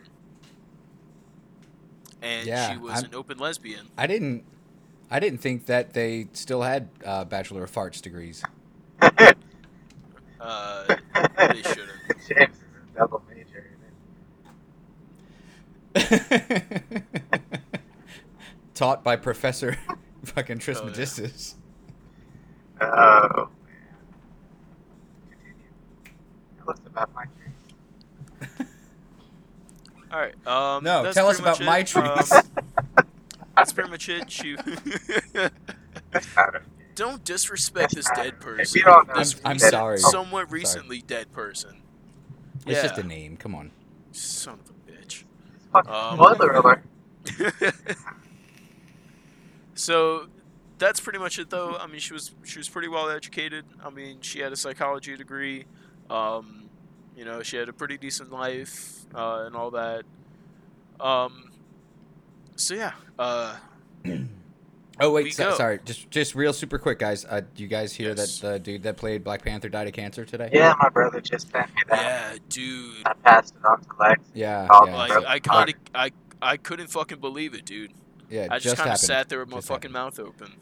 and 2.23 2.47
Yeah, 2.47 2.73
she 2.73 2.79
was 2.79 2.95
I'm- 2.95 3.05
an 3.07 3.15
open 3.15 3.39
lesbian. 3.39 3.87
I 3.97 4.07
didn't. 4.07 4.45
I 5.11 5.21
didn't 5.21 5.39
think 5.43 5.67
that 5.67 5.93
they 5.93 6.29
still 6.33 6.63
had 6.63 6.89
uh, 7.05 7.25
Bachelor 7.25 7.65
of 7.65 7.71
Farts 7.73 8.01
degrees. 8.03 8.43
Uh, 10.45 10.97
they 11.39 11.63
shouldn't. 11.63 11.93
James 12.29 12.57
is 12.57 12.63
a 12.97 12.99
double 12.99 13.23
major 13.29 13.65
in 15.95 16.03
it. 16.03 17.62
Taught 18.83 19.05
by 19.05 19.15
Professor 19.15 19.79
fucking 20.25 20.57
Oh, 20.57 20.59
yeah. 20.59 20.65
Trismegistus. 20.65 21.55
Oh, 22.81 23.49
man. 23.65 23.77
Continue. 25.31 25.69
Tell 26.59 26.71
about 26.89 27.15
my 27.15 27.27
trees. 27.27 28.67
All 30.13 30.19
right. 30.19 30.47
Um, 30.49 30.83
No, 30.83 31.13
tell 31.13 31.29
us 31.29 31.39
about 31.39 31.61
much 31.61 31.65
my 31.65 31.79
it. 31.79 31.87
trees. 31.87 32.33
Um, 32.33 32.43
that's 33.57 33.73
pretty 33.73 33.89
much 33.89 34.09
it. 34.09 34.29
She 34.29 34.57
Out 36.37 36.57
of- 36.57 36.63
don't 36.97 37.23
disrespect 37.23 37.95
this 37.95 38.11
dead 38.17 38.41
person. 38.41 38.81
If 38.81 38.85
don't 38.85 39.15
This 39.15 39.37
I'm- 39.45 39.53
I'm 39.53 39.59
sorry. 39.61 39.99
Somewhat 39.99 40.49
sorry. 40.49 40.59
recently 40.61 41.03
dead 41.03 41.33
person. 41.33 41.83
It's 42.67 42.79
yeah. 42.79 42.83
just 42.83 42.99
a 42.99 43.05
name. 43.05 43.37
Come 43.37 43.55
on. 43.55 43.71
Son 44.11 44.55
of 44.59 44.71
a 44.71 44.91
bitch. 44.91 45.23
Fucking 45.73 45.89
Um, 45.93 46.17
Spoiler 46.17 46.51
alert. 46.51 46.83
so 49.83 50.27
that's 50.79 51.01
pretty 51.01 51.19
much 51.19 51.39
it 51.39 51.51
though 51.51 51.77
i 51.77 51.87
mean 51.87 51.99
she 52.01 52.13
was 52.13 52.33
she 52.45 52.59
was 52.59 52.69
pretty 52.69 52.89
well 52.89 53.11
educated 53.11 53.65
i 53.85 53.91
mean 53.91 54.21
she 54.21 54.39
had 54.41 54.53
a 54.53 54.57
psychology 54.57 55.17
degree 55.17 55.65
um, 56.11 56.69
you 57.17 57.25
know 57.25 57.43
she 57.43 57.57
had 57.57 57.69
a 57.69 57.73
pretty 57.73 57.97
decent 57.99 58.31
life 58.31 59.05
uh, 59.15 59.45
and 59.47 59.57
all 59.57 59.71
that 59.71 60.05
um, 61.01 61.51
so 62.57 62.75
yeah 62.75 62.93
uh, 63.19 63.57
Oh 65.01 65.11
wait, 65.11 65.33
so, 65.35 65.55
sorry. 65.55 65.81
Just 65.85 66.11
just 66.11 66.35
real 66.35 66.53
super 66.53 66.79
quick, 66.79 66.99
guys. 66.99 67.25
Uh, 67.25 67.41
do 67.55 67.63
you 67.63 67.69
guys 67.69 67.95
hear 67.95 68.13
Yes. 68.15 68.39
that 68.41 68.47
the 68.53 68.59
dude 68.59 68.83
that 68.83 68.99
played 68.99 69.25
Black 69.25 69.43
Panther 69.43 69.71
died 69.71 69.87
of 69.89 69.95
cancer 69.95 70.25
today? 70.25 70.51
Yeah, 70.53 70.75
my 70.81 70.91
brother 70.91 71.21
just 71.21 71.51
sent 71.51 71.67
me 71.75 71.83
that. 71.89 72.03
yeah 72.35 72.39
dude 72.51 73.03
I 73.07 73.15
passed 73.15 73.55
it 73.57 73.65
on 73.65 73.81
to 73.81 73.89
Lex. 73.99 74.21
Yeah. 74.35 74.69
Oh, 74.71 74.87
yeah, 74.87 74.95
like 74.97 75.11
Bro, 75.13 75.25
i 75.27 75.39
kind 75.39 75.69
of 75.71 75.75
I, 75.95 76.11
I 76.43 76.57
couldn't 76.59 76.89
fucking 76.89 77.21
believe 77.21 77.55
it 77.55 77.65
dude 77.65 77.93
yeah. 78.31 78.49
i 78.51 78.59
just, 78.59 78.77
kind 78.77 78.91
of 78.91 78.99
sat 78.99 79.29
there 79.29 79.41
with 79.41 79.49
my 79.49 79.59
Just 79.59 79.69
fucking 79.69 79.93
happened. 79.93 80.17
mouth 80.19 80.19
open 80.19 80.53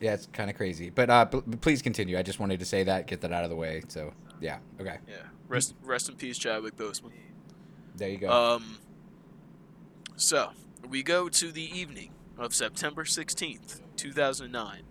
Yeah, 0.00 0.14
it's 0.14 0.26
kind 0.32 0.50
of 0.50 0.56
crazy. 0.56 0.90
But 0.90 1.08
uh, 1.08 1.24
p- 1.26 1.40
please 1.60 1.80
continue. 1.82 2.18
I 2.18 2.22
just 2.22 2.40
wanted 2.40 2.58
to 2.58 2.66
say 2.66 2.84
that, 2.84 3.06
get 3.06 3.20
that 3.22 3.32
out 3.32 3.44
of 3.44 3.50
the 3.50 3.56
way. 3.56 3.82
So 3.88 4.12
yeah. 4.40 4.58
Okay. 4.80 4.98
yeah 5.08 5.14
rest 5.48 5.74
rest 5.82 6.08
in 6.08 6.16
peace 6.16 6.38
chadwick 6.38 6.76
boseman 6.76 7.12
There 7.96 8.08
you 8.08 8.18
go. 8.18 8.30
Um, 8.30 8.78
so, 10.16 10.50
we 10.88 11.02
go 11.02 11.28
to 11.28 11.50
the 11.50 11.76
evening 11.76 12.10
of 12.38 12.54
September 12.54 13.04
16th, 13.04 13.80
2009. 13.96 14.82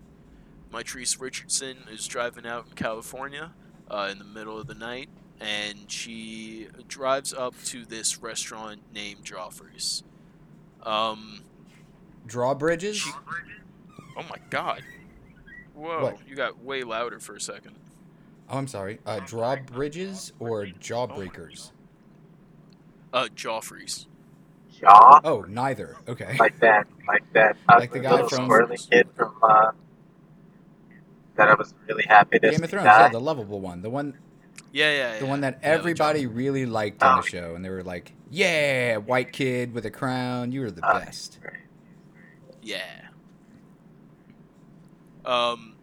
Mytrice 0.70 1.20
Richardson 1.20 1.78
is 1.90 2.06
driving 2.06 2.46
out 2.46 2.66
in 2.66 2.72
California 2.72 3.52
uh, 3.90 4.08
in 4.10 4.18
the 4.18 4.24
middle 4.24 4.58
of 4.58 4.66
the 4.66 4.74
night, 4.74 5.08
and 5.40 5.90
she 5.90 6.68
drives 6.88 7.32
up 7.32 7.54
to 7.64 7.84
this 7.86 8.18
restaurant 8.18 8.80
named 8.92 9.24
Geoffrey's. 9.24 10.02
Um, 10.82 11.42
Drawbridges. 12.26 12.96
she- 12.96 13.10
oh 14.16 14.22
my 14.30 14.36
god. 14.50 14.82
Whoa, 15.74 16.02
What? 16.04 16.28
you 16.28 16.36
got 16.36 16.62
way 16.62 16.82
louder 16.82 17.18
for 17.18 17.34
a 17.34 17.40
second. 17.40 17.74
Oh, 18.48 18.58
I'm 18.58 18.66
sorry. 18.68 19.00
Uh, 19.06 19.20
drawbridges 19.20 20.32
or 20.38 20.64
jawbreakers? 20.66 21.72
Uh, 23.12 23.28
Geoffrey's. 23.34 24.06
Jaw. 24.80 25.20
Oh, 25.24 25.44
neither. 25.48 25.96
Okay. 26.08 26.36
Like 26.38 26.58
that. 26.60 26.86
Like 27.06 27.24
that. 27.32 27.56
Like 27.68 27.92
the 27.92 28.00
guy 28.00 28.10
little 28.12 28.28
from- 28.28 28.48
squirrely 28.48 28.90
kid 28.90 29.08
from. 29.16 29.34
Uh, 29.42 29.70
that 31.36 31.48
I 31.48 31.54
was 31.54 31.74
really 31.88 32.04
happy 32.08 32.38
to 32.38 32.50
Game 32.50 32.62
of 32.62 32.70
Thrones. 32.70 32.84
Yeah, 32.84 33.08
the 33.08 33.20
lovable 33.20 33.60
one. 33.60 33.82
The 33.82 33.90
one. 33.90 34.16
Yeah, 34.72 34.92
yeah, 34.92 35.18
The 35.18 35.24
yeah. 35.24 35.30
one 35.30 35.40
that 35.40 35.54
Yeah, 35.62 35.68
the 35.70 35.78
everybody 35.78 36.26
really 36.26 36.66
liked 36.66 37.02
on 37.02 37.18
Oh. 37.18 37.22
the 37.22 37.28
show, 37.28 37.54
and 37.54 37.64
they 37.64 37.70
were 37.70 37.82
like, 37.82 38.12
"Yeah, 38.30 38.96
white 38.98 39.32
kid 39.32 39.72
with 39.74 39.84
a 39.86 39.90
crown. 39.90 40.52
You 40.52 40.60
were 40.62 40.70
the 40.70 40.82
Oh, 40.88 40.98
best." 41.00 41.38
great. 41.40 41.54
Yeah. 42.64 43.08
Um, 45.24 45.74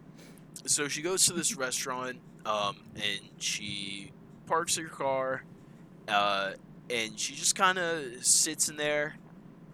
so 0.66 0.88
she 0.88 1.00
goes 1.00 1.26
to 1.26 1.32
this 1.32 1.56
restaurant, 1.56 2.18
um, 2.44 2.76
and 2.96 3.20
she 3.38 4.12
parks 4.46 4.76
her 4.76 4.88
car, 4.88 5.44
uh, 6.08 6.52
and 6.90 7.18
she 7.18 7.34
just 7.34 7.54
kind 7.54 7.78
of 7.78 8.24
sits 8.24 8.68
in 8.68 8.76
there 8.76 9.16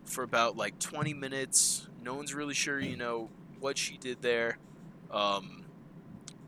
for 0.04 0.22
about 0.22 0.56
like 0.56 0.78
20 0.78 1.14
minutes. 1.14 1.88
No 2.02 2.14
one's 2.14 2.34
really 2.34 2.54
sure, 2.54 2.78
you 2.78 2.96
know, 2.96 3.30
what 3.58 3.76
she 3.78 3.96
did 3.96 4.22
there. 4.22 4.58
Um, 5.10 5.64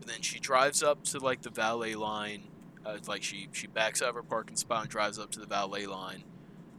then 0.05 0.21
she 0.21 0.39
drives 0.39 0.83
up 0.83 1.03
to 1.05 1.19
like 1.19 1.41
the 1.41 1.49
valet 1.49 1.95
line. 1.95 2.43
Uh, 2.85 2.97
like 3.07 3.21
she 3.21 3.47
she 3.51 3.67
backs 3.67 4.01
out 4.01 4.09
of 4.09 4.15
her 4.15 4.23
parking 4.23 4.55
spot 4.55 4.81
and 4.81 4.89
drives 4.89 5.19
up 5.19 5.31
to 5.31 5.39
the 5.39 5.45
valet 5.45 5.85
line. 5.85 6.23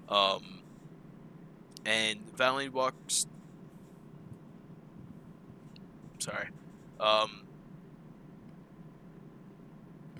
Um, 0.09 0.61
and 1.85 2.21
valet 2.37 2.69
walks. 2.69 3.27
Sorry. 6.23 6.49
Um, 7.01 7.43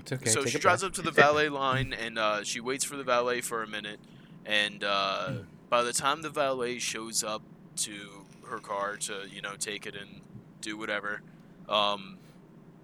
It's 0.01 0.13
okay. 0.13 0.31
so 0.31 0.43
take 0.43 0.53
she 0.53 0.59
drives 0.59 0.83
up 0.83 0.93
to 0.95 1.03
the 1.03 1.11
valet 1.23 1.49
line 1.49 1.93
and 1.93 2.19
uh, 2.19 2.43
she 2.43 2.59
waits 2.61 2.85
for 2.85 2.97
the 2.97 3.05
valet 3.05 3.41
for 3.41 3.63
a 3.63 3.67
minute. 3.69 4.01
And 4.45 4.83
uh, 4.83 5.29
Hmm. 5.29 5.39
by 5.69 5.83
the 5.85 5.93
time 5.93 6.23
the 6.23 6.31
valet 6.31 6.79
shows 6.81 7.23
up 7.23 7.43
to 7.77 8.27
her 8.49 8.59
car 8.59 8.97
to, 8.97 9.23
you 9.33 9.41
know, 9.41 9.55
take 9.59 9.87
it 9.87 9.95
and 9.95 10.21
do 10.61 10.77
whatever, 10.77 11.23
um, 11.69 12.19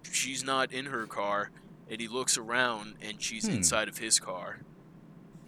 she's 0.09 0.43
not 0.45 0.71
in 0.71 0.85
her 0.85 1.05
car. 1.05 1.51
And 1.91 1.99
he 1.99 2.07
looks 2.07 2.37
around 2.37 2.95
and 3.01 3.21
she's 3.21 3.47
Hmm. 3.47 3.55
inside 3.55 3.89
of 3.89 3.97
his 3.97 4.19
car. 4.19 4.59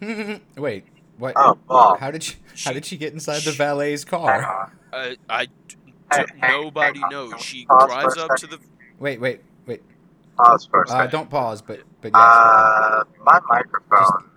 Wait, 0.56 0.84
what? 1.16 1.32
Oh, 1.36 1.54
ball. 1.66 1.96
How 1.96 2.10
did 2.10 2.22
she? 2.24 2.34
How 2.64 2.72
did 2.72 2.84
she 2.84 2.96
get 2.98 3.12
inside 3.14 3.42
the 3.42 3.52
valet's 3.52 4.04
car? 4.04 4.44
on. 4.44 4.70
I, 4.92 5.16
I, 5.30 5.46
Hey, 6.14 6.24
hey, 6.40 6.48
nobody 6.48 7.00
knows. 7.10 7.34
She 7.40 7.64
drives 7.66 8.16
up 8.16 8.36
to 8.36 8.46
the. 8.46 8.58
Wait, 8.98 9.20
wait, 9.20 9.40
wait. 9.66 9.82
Pause 10.36 10.66
for 10.70 10.82
a 10.82 10.90
Uh, 10.90 11.06
don't 11.06 11.28
pause, 11.30 11.62
but 11.62 11.80
but 12.00 12.12
yes. 12.14 12.22
Uh, 12.22 13.04
my 13.24 13.40
microphone. 13.48 14.30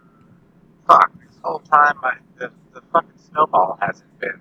Fuck. 0.88 1.12
This 1.20 1.38
whole 1.44 1.60
time, 1.60 1.98
I, 2.04 2.14
the, 2.38 2.52
the 2.74 2.82
fucking 2.94 3.12
snowball 3.32 3.78
hasn't 3.82 4.20
been 4.20 4.40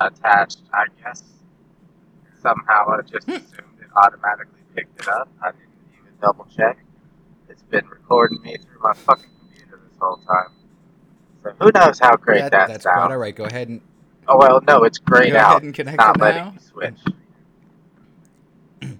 attached. 0.00 0.62
I 0.72 0.86
guess 1.02 1.22
somehow 2.42 2.88
I 2.98 3.02
just 3.02 3.28
assumed 3.28 3.78
it 3.80 3.88
automatically 4.04 4.60
picked 4.74 5.00
it 5.00 5.08
up. 5.08 5.28
I 5.42 5.50
didn't 5.52 5.68
even 6.00 6.12
double 6.20 6.46
check. 6.56 6.78
It's 7.48 7.62
been 7.62 7.86
recording 7.88 8.40
me 8.42 8.56
through 8.56 8.80
my 8.82 8.92
fucking 8.94 9.30
computer 9.40 9.80
this 9.88 9.98
whole 10.00 10.16
time. 10.18 10.52
So 11.42 11.52
who 11.60 11.70
knows 11.74 11.98
how 11.98 12.16
great 12.16 12.40
That- 12.40 12.50
that 12.52 12.68
that's 12.68 12.84
sounds? 12.84 12.96
quite 12.96 13.10
all 13.12 13.18
right. 13.18 13.34
Go 13.34 13.44
ahead 13.44 13.68
and 13.68 13.80
Oh 14.28 14.38
well, 14.38 14.60
no, 14.66 14.84
it's 14.84 14.98
grayed 14.98 15.32
go 15.32 15.38
out. 15.38 15.50
ahead 15.50 15.62
and 15.62 15.74
connect 15.74 15.98
Not 15.98 16.16
it 16.16 16.18
letting 16.18 16.44
now. 16.44 16.50
me 16.50 16.58
switch. 16.58 16.98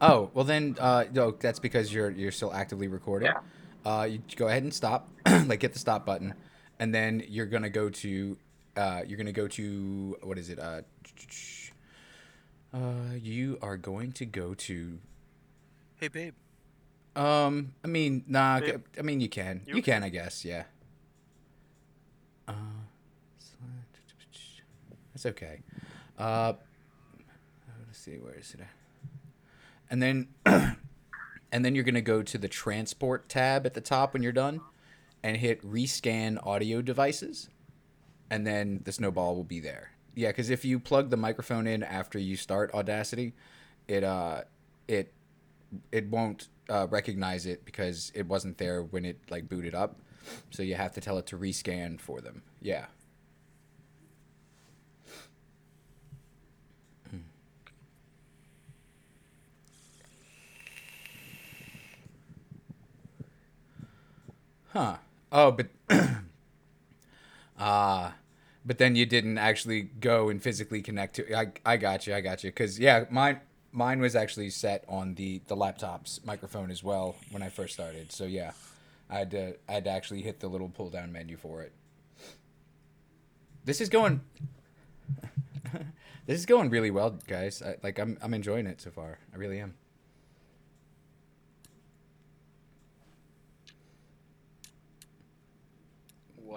Oh 0.00 0.30
well, 0.32 0.44
then 0.44 0.76
uh, 0.78 1.04
no, 1.12 1.32
that's 1.32 1.58
because 1.58 1.92
you're 1.92 2.10
you're 2.10 2.30
still 2.32 2.52
actively 2.52 2.88
recording. 2.88 3.34
Yeah. 3.34 3.40
Uh, 3.84 4.04
you 4.10 4.20
go 4.36 4.48
ahead 4.48 4.62
and 4.62 4.72
stop, 4.72 5.08
like 5.46 5.62
hit 5.62 5.72
the 5.72 5.78
stop 5.78 6.06
button, 6.06 6.34
and 6.78 6.94
then 6.94 7.22
you're 7.28 7.46
gonna 7.46 7.70
go 7.70 7.88
to, 7.90 8.38
uh, 8.76 9.02
you're 9.06 9.18
gonna 9.18 9.32
go 9.32 9.48
to 9.48 10.16
what 10.22 10.38
is 10.38 10.50
it? 10.50 10.58
Uh, 10.58 10.82
uh, 12.72 13.14
you 13.20 13.58
are 13.62 13.76
going 13.76 14.12
to 14.12 14.26
go 14.26 14.54
to. 14.54 14.98
Hey, 15.96 16.08
babe. 16.08 16.34
Um, 17.16 17.74
I 17.84 17.88
mean, 17.88 18.24
nah. 18.28 18.60
Babe. 18.60 18.82
I 18.98 19.02
mean, 19.02 19.20
you 19.20 19.28
can, 19.28 19.62
You 19.66 19.76
you 19.76 19.82
can, 19.82 20.02
I 20.04 20.08
guess, 20.10 20.44
yeah. 20.44 20.64
Uh, 22.46 22.52
that's 25.18 25.34
okay. 25.34 25.62
Uh, 26.16 26.52
let's 27.86 27.98
see, 27.98 28.18
where 28.18 28.34
is 28.34 28.54
it? 28.54 28.60
And 29.90 30.00
then, 30.00 30.28
and 30.46 31.64
then 31.64 31.74
you're 31.74 31.84
gonna 31.84 32.00
go 32.00 32.22
to 32.22 32.38
the 32.38 32.46
transport 32.46 33.28
tab 33.28 33.66
at 33.66 33.74
the 33.74 33.80
top 33.80 34.12
when 34.12 34.22
you're 34.22 34.30
done, 34.30 34.60
and 35.24 35.36
hit 35.36 35.60
rescan 35.62 36.38
audio 36.46 36.80
devices, 36.82 37.48
and 38.30 38.46
then 38.46 38.80
the 38.84 38.92
snowball 38.92 39.34
will 39.34 39.44
be 39.44 39.58
there. 39.58 39.90
Yeah, 40.14 40.28
because 40.28 40.50
if 40.50 40.64
you 40.64 40.78
plug 40.78 41.10
the 41.10 41.16
microphone 41.16 41.66
in 41.66 41.82
after 41.82 42.18
you 42.18 42.36
start 42.36 42.72
Audacity, 42.72 43.32
it 43.88 44.04
uh, 44.04 44.42
it 44.86 45.12
it 45.90 46.06
won't 46.06 46.46
uh, 46.68 46.86
recognize 46.88 47.44
it 47.44 47.64
because 47.64 48.12
it 48.14 48.26
wasn't 48.26 48.58
there 48.58 48.84
when 48.84 49.04
it 49.04 49.18
like 49.30 49.48
booted 49.48 49.74
up. 49.74 49.96
So 50.50 50.62
you 50.62 50.76
have 50.76 50.92
to 50.92 51.00
tell 51.00 51.18
it 51.18 51.26
to 51.26 51.38
rescan 51.38 51.98
for 51.98 52.20
them. 52.20 52.42
Yeah. 52.60 52.86
Huh. 64.78 64.96
Oh, 65.32 65.50
but 65.50 65.66
ah, 67.58 68.14
but 68.64 68.78
then 68.78 68.94
you 68.94 69.06
didn't 69.06 69.36
actually 69.36 69.82
go 69.82 70.28
and 70.28 70.40
physically 70.40 70.82
connect 70.82 71.16
to. 71.16 71.36
I 71.36 71.48
I 71.66 71.76
got 71.76 72.06
you. 72.06 72.14
I 72.14 72.20
got 72.20 72.44
you. 72.44 72.52
Cause 72.52 72.78
yeah, 72.78 73.04
mine 73.10 73.40
mine 73.72 74.00
was 74.00 74.14
actually 74.14 74.50
set 74.50 74.84
on 74.88 75.16
the 75.16 75.40
the 75.48 75.56
laptop's 75.56 76.20
microphone 76.24 76.70
as 76.70 76.84
well 76.84 77.16
when 77.32 77.42
I 77.42 77.48
first 77.48 77.74
started. 77.74 78.12
So 78.12 78.22
yeah, 78.22 78.52
I 79.10 79.18
had 79.18 79.32
to 79.32 79.56
I 79.68 79.72
had 79.72 79.84
to 79.84 79.90
actually 79.90 80.22
hit 80.22 80.38
the 80.38 80.46
little 80.46 80.68
pull 80.68 80.90
down 80.90 81.10
menu 81.10 81.36
for 81.36 81.60
it. 81.60 81.72
This 83.64 83.80
is 83.80 83.88
going. 83.88 84.20
this 86.26 86.38
is 86.38 86.46
going 86.46 86.70
really 86.70 86.92
well, 86.92 87.18
guys. 87.26 87.62
I, 87.62 87.78
like 87.82 87.98
I'm 87.98 88.16
I'm 88.22 88.32
enjoying 88.32 88.68
it 88.68 88.80
so 88.80 88.92
far. 88.92 89.18
I 89.34 89.38
really 89.38 89.58
am. 89.58 89.74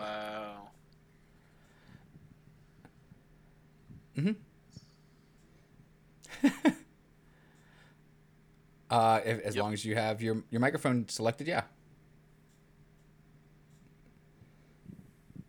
Wow. 0.01 0.69
Uh, 8.89 9.21
if, 9.23 9.39
as 9.43 9.55
Yep. 9.55 9.63
long 9.63 9.71
as 9.71 9.85
you 9.85 9.95
have 9.95 10.21
your 10.21 10.43
your 10.49 10.59
microphone 10.59 11.07
selected, 11.07 11.47
yeah. 11.47 11.61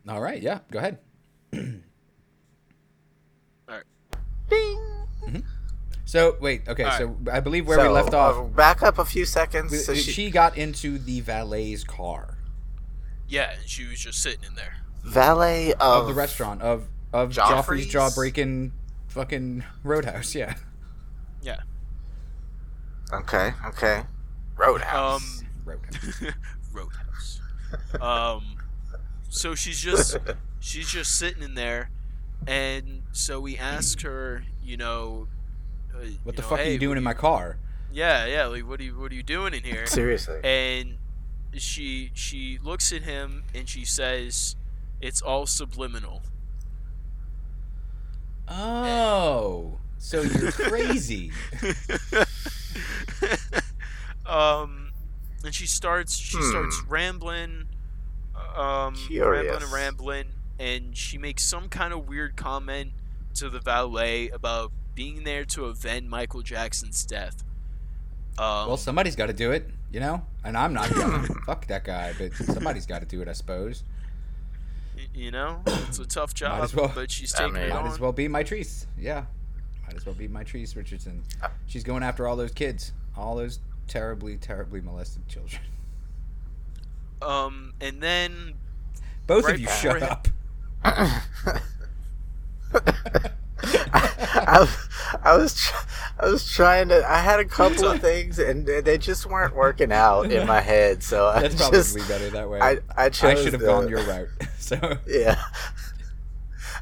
All 0.09 0.21
right, 0.21 0.41
yeah, 0.41 0.61
go 0.71 0.79
ahead. 0.79 0.99
Alright. 3.69 3.85
So 6.05 6.37
wait, 6.41 6.69
okay, 6.69 6.85
All 6.85 6.99
so 6.99 7.17
I 7.33 7.41
believe 7.41 7.67
where 7.67 7.81
we 7.81 7.89
left 7.89 8.15
off, 8.15 8.37
uh, 8.37 8.43
back 8.43 8.81
up 8.81 9.01
a 9.01 9.05
few 9.05 9.25
seconds. 9.25 9.87
So 9.87 9.95
she, 9.95 10.13
she, 10.13 10.31
got 10.31 10.57
into 10.57 10.99
the 10.99 11.21
valet's 11.21 11.83
car 11.83 12.39
Yeah, 13.33 13.53
and 13.59 13.67
she 13.67 13.87
was 13.87 13.99
just 13.99 14.23
sitting 14.23 14.45
in 14.47 14.55
there. 14.57 14.77
valet 15.03 15.73
of, 15.73 15.81
of 15.81 16.07
the 16.07 16.13
restaurant 16.13 16.61
of 16.61 16.87
of 17.15 17.31
Geoffrey's 17.31 17.87
Geoffrey's? 17.87 18.35
jawbreaking 18.35 18.73
fucking 19.09 19.65
roadhouse. 19.83 20.35
Yeah, 20.35 20.55
Yeah. 21.43 21.61
Okay, 23.11 23.55
okay. 23.69 24.03
Roadhouse. 24.57 25.41
Um, 25.43 25.47
roadhouse. 25.65 26.23
Roadhouse. 26.73 27.41
Um, 28.01 28.57
so 29.31 29.55
she's 29.55 29.81
just 29.81 30.19
she's 30.61 30.89
just 30.91 31.19
sitting 31.19 31.43
in 31.43 31.55
there, 31.55 31.89
and 32.47 33.03
so 33.13 33.41
we 33.41 33.57
asked 33.57 34.03
her, 34.03 34.45
you 34.63 34.77
know, 34.77 35.27
uh, 35.95 35.99
What 35.99 36.05
you 36.05 36.37
the 36.37 36.43
know, 36.43 36.49
fuck 36.49 36.61
are 36.61 36.65
you 36.65 36.79
doing 36.79 36.91
what 36.91 36.99
in 36.99 37.03
do 37.03 37.05
my 37.05 37.15
car? 37.15 37.57
Yeah, 37.93 38.27
yeah. 38.27 38.45
Like, 38.47 38.69
what 38.69 38.79
are 38.81 38.85
you 38.85 38.99
what 38.99 39.11
are 39.11 39.15
you 39.15 39.23
doing 39.23 39.55
in 39.55 39.63
here? 39.63 39.87
Seriously. 39.87 40.41
And 40.45 40.97
she 41.57 42.11
she 42.15 42.59
looks 42.63 42.93
at 42.93 43.03
him 43.03 43.45
and 43.55 43.69
she 43.69 43.85
says, 43.85 44.57
"It's 45.01 45.23
all 45.23 45.47
subliminal." 45.47 46.23
Oh, 48.49 49.79
so 49.99 50.23
you're 50.23 50.53
crazy. 50.53 51.31
um, 54.27 54.91
and 55.45 55.55
she 55.55 55.67
starts 55.67 56.17
she 56.17 56.37
Hmm. 56.39 56.51
starts 56.51 56.83
rambling, 56.89 57.67
um, 58.57 58.95
rambling 59.11 59.63
and 59.63 59.73
rambling, 59.73 60.25
and 60.59 60.97
she 60.97 61.19
makes 61.19 61.43
some 61.43 61.69
kind 61.69 61.93
of 61.93 62.09
weird 62.09 62.37
comment 62.37 62.93
to 63.35 63.49
the 63.49 63.61
valet 63.61 64.29
about 64.31 64.73
being 64.95 65.25
there 65.25 65.45
to 65.47 65.67
avenge 65.67 66.09
Michael 66.09 66.43
Jackson's 66.43 67.05
death. 67.07 67.43
Um, 68.39 68.69
well, 68.69 68.77
somebody's 68.77 69.17
got 69.17 69.27
to 69.27 69.33
do 69.33 69.53
it, 69.53 69.69
you 69.93 70.01
know. 70.01 70.25
And 70.45 70.57
I'm 70.57 70.73
not 70.73 70.93
gonna 70.93 71.23
fuck 71.47 71.67
that 71.69 71.85
guy, 71.85 72.13
but 72.19 72.35
somebody's 72.35 72.87
got 72.87 73.01
to 73.01 73.07
do 73.07 73.21
it, 73.23 73.29
I 73.29 73.33
suppose. 73.33 73.85
y- 74.97 75.03
you 75.15 75.31
know, 75.31 75.61
it's 75.67 75.99
a 75.99 76.07
tough 76.07 76.35
job, 76.43 76.63
as 76.65 76.75
well. 76.75 76.91
but 76.95 77.11
she's 77.11 77.35
I 77.35 77.39
taking 77.41 77.55
mean- 77.55 77.63
it 77.65 77.69
Might 77.71 77.81
on. 77.83 77.87
as 77.89 78.01
well 78.01 78.13
be 78.13 78.27
my 78.29 78.43
Treese. 78.43 78.87
Yeah. 78.99 79.25
Might 79.87 79.95
as 79.97 80.07
well 80.07 80.15
be 80.15 80.29
my 80.29 80.43
Treese 80.45 80.75
Richardson. 80.77 81.23
She's 81.67 81.85
going 81.85 82.03
after 82.03 82.27
all 82.27 82.37
those 82.37 82.53
kids. 82.53 82.93
All 83.17 83.37
those 83.37 83.59
terribly, 83.89 84.37
terribly 84.39 84.81
molested 84.81 85.29
children. 85.29 85.61
Um, 87.21 87.75
and 87.81 88.01
then 88.01 88.55
Both 89.27 89.45
Right 89.45 89.55
of 89.55 89.61
you 89.61 89.69
shut 89.69 89.97
it- 89.99 90.03
up. 90.03 90.29
I, 93.65 94.69
I 95.23 95.37
was 95.37 95.55
tr- 95.55 95.87
I 96.19 96.27
was 96.27 96.51
trying 96.51 96.89
to 96.89 97.05
I 97.09 97.19
had 97.19 97.39
a 97.41 97.45
couple 97.45 97.87
of 97.89 98.01
things 98.01 98.39
and 98.39 98.67
they 98.67 98.99
just 98.99 99.27
weren't 99.27 99.55
working 99.55 99.93
out 99.93 100.31
in 100.33 100.47
my 100.47 100.61
head 100.61 101.03
so 101.03 101.29
I 101.29 101.43
That's 101.43 101.55
probably 101.57 101.79
just 101.79 102.09
better 102.09 102.31
that 102.31 102.49
way. 102.49 102.61
I 102.61 102.79
I 102.97 103.09
chose 103.09 103.39
I 103.39 103.43
should 103.43 103.53
have 103.53 103.61
the- 103.61 103.67
gone 103.67 103.89
your 103.89 104.03
route. 104.05 104.29
So 104.59 104.99
yeah 105.07 105.43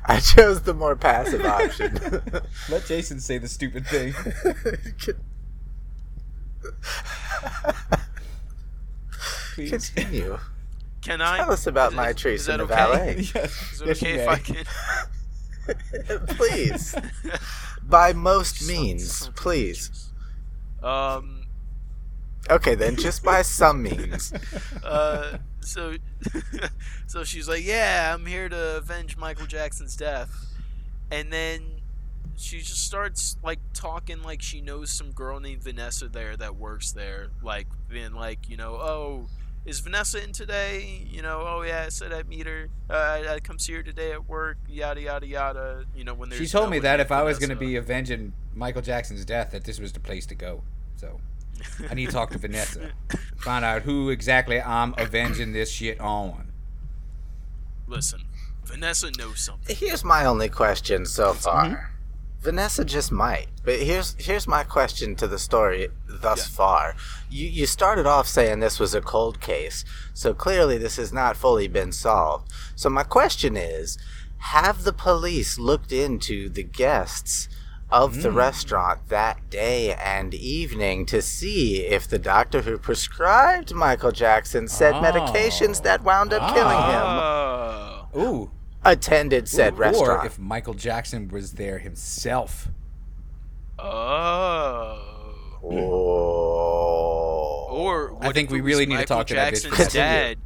I 0.06 0.20
chose 0.20 0.62
the 0.62 0.74
more 0.74 0.94
passive 0.96 1.44
option 1.44 1.98
let 2.68 2.84
Jason 2.86 3.20
say 3.20 3.38
the 3.38 3.48
stupid 3.48 3.86
thing. 3.86 4.14
Please. 9.54 9.90
Continue. 9.90 10.38
Can 11.02 11.20
I? 11.20 11.38
Tell 11.38 11.52
us 11.52 11.66
about 11.66 11.92
is- 11.92 11.96
my 11.96 12.10
is 12.10 12.16
trees 12.16 12.46
that 12.46 12.60
in 12.60 12.66
the 12.68 12.72
okay? 12.74 12.74
valet. 12.74 13.16
yes. 13.34 13.72
Is 13.72 13.80
it 13.80 13.86
yes, 13.86 14.02
okay 14.02 14.14
if. 14.22 14.28
I 14.28 14.36
can? 14.38 14.64
Please. 16.28 16.94
By 17.82 18.12
most 18.12 18.68
means, 18.68 19.30
please. 19.34 20.10
Um. 20.80 21.42
Okay, 22.48 22.76
then, 22.76 22.94
just 22.94 23.24
by 23.24 23.42
some 23.42 23.82
means. 23.88 24.32
Uh. 24.84 25.38
So. 25.60 25.96
so 27.08 27.24
she's 27.24 27.48
like, 27.48 27.64
"Yeah, 27.64 28.14
I'm 28.14 28.26
here 28.26 28.48
to 28.48 28.76
avenge 28.76 29.16
Michael 29.16 29.46
Jackson's 29.46 29.96
death," 29.96 30.30
and 31.10 31.32
then 31.32 31.80
she 32.36 32.58
just 32.58 32.84
starts 32.84 33.36
like 33.42 33.58
talking 33.74 34.22
like 34.22 34.40
she 34.40 34.60
knows 34.60 34.90
some 34.90 35.10
girl 35.10 35.40
named 35.40 35.64
Vanessa 35.64 36.08
there 36.08 36.36
that 36.36 36.54
works 36.56 36.92
there, 36.92 37.28
like 37.42 37.66
being 37.88 38.12
like, 38.12 38.48
you 38.48 38.56
know, 38.56 38.74
oh. 38.74 39.26
Is 39.66 39.80
Vanessa 39.80 40.22
in 40.22 40.32
today? 40.32 41.06
You 41.10 41.20
know, 41.22 41.44
oh 41.46 41.62
yeah, 41.62 41.84
I 41.86 41.90
said 41.90 42.12
I'd 42.12 42.28
meet 42.28 42.46
her. 42.46 42.68
Uh, 42.88 42.94
I, 42.94 43.34
I 43.34 43.40
come 43.40 43.58
see 43.58 43.74
her 43.74 43.82
today 43.82 44.12
at 44.12 44.26
work. 44.28 44.56
Yada 44.68 45.00
yada 45.02 45.26
yada. 45.26 45.84
You 45.94 46.04
know 46.04 46.14
when 46.14 46.30
there's. 46.30 46.40
She 46.40 46.48
told 46.48 46.66
no 46.66 46.70
me 46.70 46.78
that 46.80 46.96
named 46.96 47.02
if 47.02 47.12
I 47.12 47.22
was 47.22 47.38
going 47.38 47.50
to 47.50 47.56
be 47.56 47.76
avenging 47.76 48.32
Michael 48.54 48.82
Jackson's 48.82 49.24
death, 49.24 49.50
that 49.52 49.64
this 49.64 49.78
was 49.78 49.92
the 49.92 50.00
place 50.00 50.24
to 50.26 50.34
go. 50.34 50.62
So 50.96 51.20
I 51.90 51.94
need 51.94 52.06
to 52.06 52.12
talk 52.12 52.30
to 52.30 52.38
Vanessa, 52.46 52.90
find 53.36 53.64
out 53.64 53.82
who 53.82 54.08
exactly 54.08 54.60
I'm 54.60 54.94
avenging 54.96 55.52
this 55.52 55.70
shit 55.70 56.00
on. 56.00 56.52
Listen, 57.86 58.22
Vanessa 58.64 59.10
knows 59.18 59.40
something. 59.40 59.76
Here's 59.76 60.04
my 60.04 60.24
only 60.24 60.48
question 60.48 61.04
so 61.04 61.34
far. 61.34 61.89
Vanessa 62.42 62.84
just 62.86 63.12
might, 63.12 63.48
but 63.64 63.80
here's 63.80 64.14
here's 64.18 64.46
my 64.48 64.62
question 64.64 65.14
to 65.16 65.26
the 65.26 65.38
story 65.38 65.88
thus 66.08 66.48
Yeah. 66.48 66.56
far. 66.56 66.94
You 67.28 67.46
you 67.46 67.66
started 67.66 68.06
off 68.06 68.26
saying 68.26 68.60
this 68.60 68.80
was 68.80 68.94
a 68.94 69.02
cold 69.02 69.40
case, 69.40 69.84
so 70.14 70.32
clearly 70.32 70.78
this 70.78 70.96
has 70.96 71.12
not 71.12 71.36
fully 71.36 71.68
been 71.68 71.92
solved. 71.92 72.50
So 72.74 72.88
my 72.88 73.02
question 73.02 73.56
is, 73.58 73.98
have 74.38 74.84
the 74.84 74.92
police 74.94 75.58
looked 75.58 75.92
into 75.92 76.48
the 76.48 76.62
guests 76.62 77.48
of 77.90 78.22
the 78.22 78.30
hmm. 78.30 78.36
restaurant 78.36 79.08
that 79.08 79.50
day 79.50 79.92
and 79.94 80.32
evening 80.32 81.04
to 81.06 81.20
see 81.20 81.80
if 81.86 82.08
the 82.08 82.18
doctor 82.18 82.62
who 82.62 82.78
prescribed 82.78 83.74
Michael 83.74 84.12
Jackson 84.12 84.68
said 84.68 84.94
Oh. 84.94 85.02
medications 85.02 85.82
that 85.82 86.02
wound 86.04 86.32
up 86.32 86.54
killing 86.54 86.78
him 86.78 87.02
Oh. 87.04 88.06
Ooh. 88.16 88.50
Attended 88.84 89.48
said 89.48 89.74
Ooh, 89.74 89.76
restaurant? 89.76 90.24
Or 90.24 90.26
if 90.26 90.38
Michael 90.38 90.74
Jackson 90.74 91.28
was 91.28 91.52
there 91.52 91.78
himself. 91.78 92.68
Oh. 93.78 95.06
Oh. 95.62 97.66
Or 97.70 98.16
I 98.20 98.32
think 98.32 98.50
we 98.50 98.60
really 98.60 98.86
need 98.86 98.94
to 98.94 99.00
Michael 99.00 99.16
talk 99.18 99.26
to 99.28 99.34
that 99.34 99.54
bitch 99.54 99.68
for 99.68 99.76
Jackson's 99.76 99.88
a 99.88 99.90
second. 99.90 100.00
dad. 100.00 100.38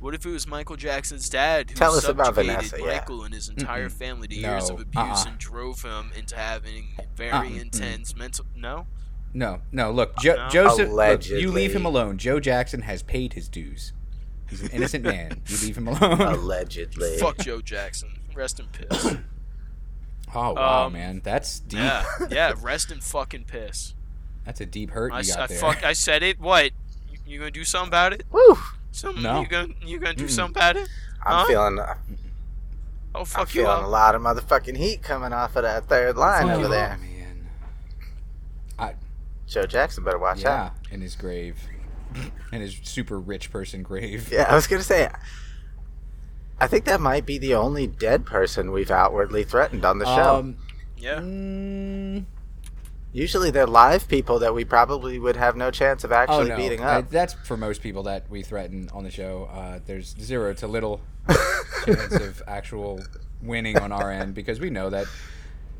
What 0.00 0.14
if 0.14 0.24
it 0.24 0.30
was 0.30 0.46
Michael 0.46 0.76
Jackson's 0.76 1.28
dad 1.28 1.70
who 1.70 1.76
Tell 1.76 1.94
us 1.94 2.06
about 2.06 2.26
subjugated 2.36 2.70
Vanessa, 2.70 2.78
yeah. 2.78 2.86
Michael 2.98 3.24
and 3.24 3.34
his 3.34 3.48
entire 3.48 3.88
Mm-mm. 3.88 3.92
family 3.92 4.28
to 4.28 4.40
No, 4.40 4.50
years 4.50 4.70
of 4.70 4.80
abuse 4.80 4.96
uh-uh. 4.96 5.24
and 5.26 5.38
drove 5.38 5.82
him 5.82 6.12
into 6.16 6.36
having 6.36 6.86
very 7.16 7.30
Uh-uh, 7.32 7.44
intense 7.60 8.14
mental? 8.14 8.44
No. 8.54 8.86
No, 9.34 9.60
no. 9.72 9.90
Look, 9.90 10.16
jo- 10.18 10.36
No? 10.36 10.48
Joseph. 10.48 10.90
Look, 10.90 11.28
you 11.28 11.50
leave 11.50 11.74
him 11.74 11.84
alone. 11.84 12.16
Joe 12.16 12.38
Jackson 12.38 12.82
has 12.82 13.02
paid 13.02 13.32
his 13.32 13.48
dues. 13.48 13.92
He's 14.50 14.62
an 14.62 14.70
innocent 14.70 15.04
man. 15.04 15.42
You 15.46 15.56
leave 15.58 15.76
him 15.76 15.88
alone. 15.88 16.20
Allegedly. 16.20 17.18
Fuck 17.18 17.38
Joe 17.38 17.60
Jackson. 17.60 18.10
Rest 18.34 18.60
in 18.60 18.66
piss. 18.66 19.16
oh 20.34 20.52
wow, 20.54 20.86
Um, 20.86 20.92
man, 20.94 21.20
that's 21.24 21.60
deep. 21.60 21.78
yeah, 21.80 22.04
yeah. 22.30 22.54
Rest 22.60 22.90
in 22.90 23.00
fucking 23.00 23.44
piss. 23.44 23.94
That's 24.44 24.60
a 24.60 24.66
deep 24.66 24.90
hurt 24.90 25.12
I, 25.12 25.20
you 25.20 25.26
got 25.28 25.40
I 25.40 25.46
there. 25.48 25.58
fuck. 25.58 25.84
I 25.84 25.92
said 25.92 26.22
it. 26.22 26.40
What? 26.40 26.72
You, 27.10 27.18
you 27.26 27.38
gonna 27.38 27.50
do 27.50 27.64
something 27.64 27.88
about 27.88 28.12
it? 28.14 28.24
Woo! 28.30 28.56
Some, 28.92 29.20
No. 29.22 29.42
You 29.42 29.46
gonna 29.48 29.74
you 29.84 29.98
gonna 29.98 30.14
do 30.14 30.24
Mm-mm. 30.24 30.30
something 30.30 30.56
about 30.60 30.76
it? 30.76 30.88
I'm 31.24 31.40
Huh? 31.40 31.44
feeling 31.46 31.78
I'll 33.14 33.26
I'm 33.34 33.40
you 33.40 33.46
feeling 33.46 33.84
a 33.84 33.88
lot 33.88 34.14
of 34.14 34.22
motherfucking 34.22 34.76
heat 34.76 35.02
coming 35.02 35.32
off 35.32 35.56
of 35.56 35.62
that 35.64 35.86
third 35.86 36.16
line 36.16 36.48
Oh, 36.48 36.54
over 36.58 36.68
there. 36.68 36.96
man. 36.98 37.04
Joe 39.46 39.64
Jackson 39.64 40.04
better 40.04 40.18
watch 40.18 40.42
yeah, 40.42 40.64
out. 40.66 40.72
in 40.90 41.00
his 41.00 41.16
grave, 41.16 41.56
in 42.52 42.60
his 42.60 42.78
super 42.82 43.18
rich 43.18 43.50
person 43.50 43.82
grave. 43.82 44.30
Yeah, 44.32 44.46
I 44.48 44.54
was 44.54 44.66
gonna 44.66 44.82
say 44.82 45.08
I 46.60 46.66
think 46.66 46.84
that 46.86 47.00
might 47.00 47.24
be 47.26 47.38
the 47.38 47.54
only 47.54 47.86
dead 47.86 48.26
person 48.26 48.72
we've 48.72 48.90
outwardly 48.90 49.44
threatened 49.44 49.84
on 49.84 49.98
the 49.98 50.04
show. 50.06 50.36
Um, 50.36 50.56
Yeah. 50.96 51.20
mm, 51.20 52.24
Usually 53.12 53.50
they're 53.50 53.66
live 53.66 54.06
people 54.08 54.40
that 54.40 54.54
we 54.54 54.64
probably 54.64 55.18
would 55.18 55.36
have 55.36 55.56
no 55.56 55.70
chance 55.70 56.04
of 56.04 56.12
oh 56.12 56.16
actually 56.16 56.48
no, 56.50 56.56
beating 56.56 56.80
I- 56.82 56.98
up. 56.98 57.10
that's 57.10 57.32
for 57.32 57.56
most 57.56 57.80
people 57.82 58.02
that 58.04 58.28
we 58.28 58.42
threaten 58.42 58.90
on 58.92 59.02
the 59.04 59.10
show. 59.10 59.48
Uh, 59.52 59.78
there's 59.86 60.14
zero 60.20 60.52
to 60.54 60.66
little 60.66 61.00
chance 61.86 62.14
of 62.14 62.42
actual 62.46 63.00
winning 63.40 63.78
on 63.78 63.92
our 63.92 64.10
end 64.10 64.34
because 64.34 64.60
we 64.60 64.68
know 64.68 64.90
that 64.90 65.06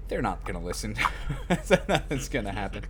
they're 0.08 0.22
not 0.22 0.44
gonna 0.44 0.62
listen. 0.62 0.96
Nothing's 1.48 2.28
gonna 2.28 2.52
happen. 2.52 2.84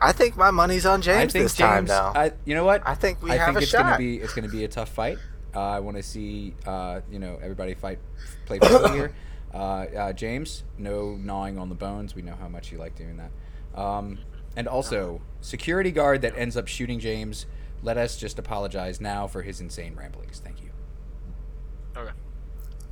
I 0.00 0.12
think 0.12 0.36
my 0.36 0.50
money's 0.50 0.86
on 0.86 1.00
I 1.00 1.02
James 1.02 1.32
think 1.32 1.44
this 1.44 1.56
time 1.56 1.86
James. 1.86 1.90
though. 1.90 2.12
I, 2.14 2.32
you 2.44 2.54
know 2.54 2.64
what? 2.64 2.82
I 2.86 2.94
think 2.94 3.22
we 3.22 3.30
I 3.30 3.36
have 3.36 3.46
think 3.48 3.58
a 3.58 3.62
it's 3.62 3.70
shot. 3.70 3.82
gonna 3.84 3.98
be 3.98 4.16
it's 4.18 4.34
gonna 4.34 4.48
be 4.48 4.64
a 4.64 4.68
tough 4.68 4.90
fight. 4.90 5.18
Uh, 5.54 5.60
I 5.60 5.80
want 5.80 5.96
to 5.96 6.02
see 6.02 6.54
uh, 6.66 7.00
you 7.10 7.18
know 7.18 7.38
everybody 7.42 7.74
fight 7.74 7.98
play 8.46 8.58
fairly 8.58 8.90
here. 8.92 9.14
Uh, 9.52 9.56
uh, 9.98 10.12
James, 10.12 10.62
no 10.78 11.16
gnawing 11.16 11.58
on 11.58 11.68
the 11.70 11.74
bones. 11.74 12.14
We 12.14 12.22
know 12.22 12.36
how 12.38 12.46
much 12.46 12.70
you 12.70 12.78
like 12.78 12.94
doing 12.94 13.16
that. 13.16 13.32
Um, 13.76 14.20
and 14.54 14.68
also, 14.68 15.22
security 15.40 15.90
guard 15.90 16.22
that 16.22 16.36
ends 16.36 16.56
up 16.56 16.68
shooting 16.68 17.00
James. 17.00 17.46
Let 17.82 17.96
us 17.96 18.16
just 18.16 18.38
apologize 18.38 19.00
now 19.00 19.26
for 19.26 19.42
his 19.42 19.60
insane 19.60 19.96
ramblings. 19.96 20.38
Thank 20.38 20.62
you. 20.62 20.69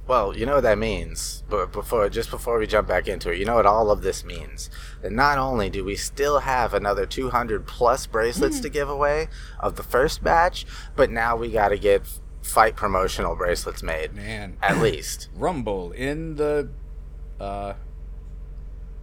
Okay. 0.08 0.12
Well, 0.12 0.36
you 0.36 0.46
know 0.46 0.54
what 0.54 0.62
that 0.62 0.78
means. 0.78 1.42
But 1.48 1.70
before, 1.72 2.08
just 2.08 2.30
before 2.30 2.58
we 2.58 2.66
jump 2.66 2.88
back 2.88 3.08
into 3.08 3.30
it, 3.30 3.38
you 3.38 3.44
know 3.44 3.56
what 3.56 3.66
all 3.66 3.90
of 3.90 4.02
this 4.02 4.24
means. 4.24 4.70
That 5.02 5.12
not 5.12 5.38
only 5.38 5.68
do 5.70 5.84
we 5.84 5.96
still 5.96 6.40
have 6.40 6.72
another 6.74 7.04
200 7.06 7.66
plus 7.66 8.06
bracelets 8.06 8.60
to 8.60 8.68
give 8.68 8.88
away 8.88 9.28
of 9.60 9.76
the 9.76 9.82
first 9.82 10.24
batch, 10.24 10.64
but 10.96 11.10
now 11.10 11.36
we 11.36 11.50
got 11.50 11.68
to 11.68 11.78
get 11.78 12.02
fight 12.42 12.74
promotional 12.76 13.36
bracelets 13.36 13.82
made, 13.82 14.14
Man, 14.14 14.56
at 14.62 14.78
least. 14.78 15.28
Rumble 15.34 15.92
in 15.92 16.36
the 16.36 16.70
uh, 17.38 17.74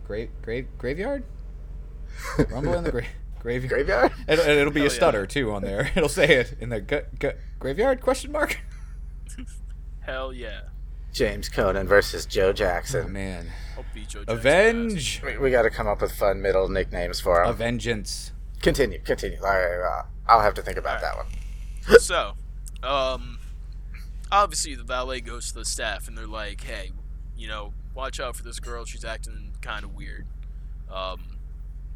grave 0.06 0.30
grave 0.42 0.68
graveyard. 0.80 1.24
Rumble 2.50 2.74
in 2.74 2.84
the 2.84 2.92
gra- 2.92 3.04
graveyard. 3.40 3.70
Graveyard. 3.86 4.12
It'll, 4.28 4.46
it'll 4.46 4.74
be 4.74 4.80
Hell 4.80 4.90
a 4.90 4.92
yeah. 4.92 4.96
stutter 4.96 5.26
too 5.28 5.52
on 5.52 5.62
there. 5.62 5.92
It'll 5.96 6.10
say 6.10 6.36
it 6.38 6.56
in 6.60 6.70
the 6.70 6.82
gu- 6.82 7.06
gu- 7.20 7.34
graveyard 7.60 8.02
question 8.02 8.32
mark. 8.32 8.60
Hell 10.00 10.34
yeah. 10.34 10.62
James 11.16 11.48
Conan 11.48 11.88
versus 11.88 12.26
Joe 12.26 12.50
Oh, 12.50 12.54
Jackson. 12.54 13.14
man, 13.14 13.48
I'll 13.78 13.86
Joe 14.06 14.24
avenge, 14.28 15.22
We, 15.24 15.38
we 15.38 15.50
got 15.50 15.62
to 15.62 15.70
come 15.70 15.88
up 15.88 16.02
with 16.02 16.12
fun 16.12 16.42
middle 16.42 16.68
nicknames 16.68 17.22
for 17.22 17.42
a 17.42 17.50
him. 17.52 17.56
vengeance. 17.56 18.34
Continue, 18.62 19.00
continue. 19.00 19.38
All 19.42 19.48
right, 19.48 19.80
uh, 19.80 20.04
I'll 20.28 20.42
have 20.42 20.54
to 20.56 20.62
think 20.62 20.78
about 20.78 21.02
All 21.02 21.02
that 21.02 21.16
one. 21.16 21.26
So, 22.02 22.34
um, 22.84 23.40
obviously 24.30 24.76
the 24.76 24.84
valet 24.84 25.22
goes 25.22 25.50
to 25.50 25.60
the 25.60 25.64
staff 25.66 26.08
and 26.10 26.18
they're 26.18 26.28
like, 26.28 26.60
"Hey, 26.62 26.92
you 27.38 27.48
know, 27.48 27.74
watch 27.94 28.20
out 28.20 28.36
for 28.36 28.44
this 28.44 28.60
girl. 28.60 28.84
She's 28.86 29.06
acting 29.06 29.54
kind 29.62 29.86
of 29.86 29.94
weird. 29.96 30.26
Um, 30.92 31.38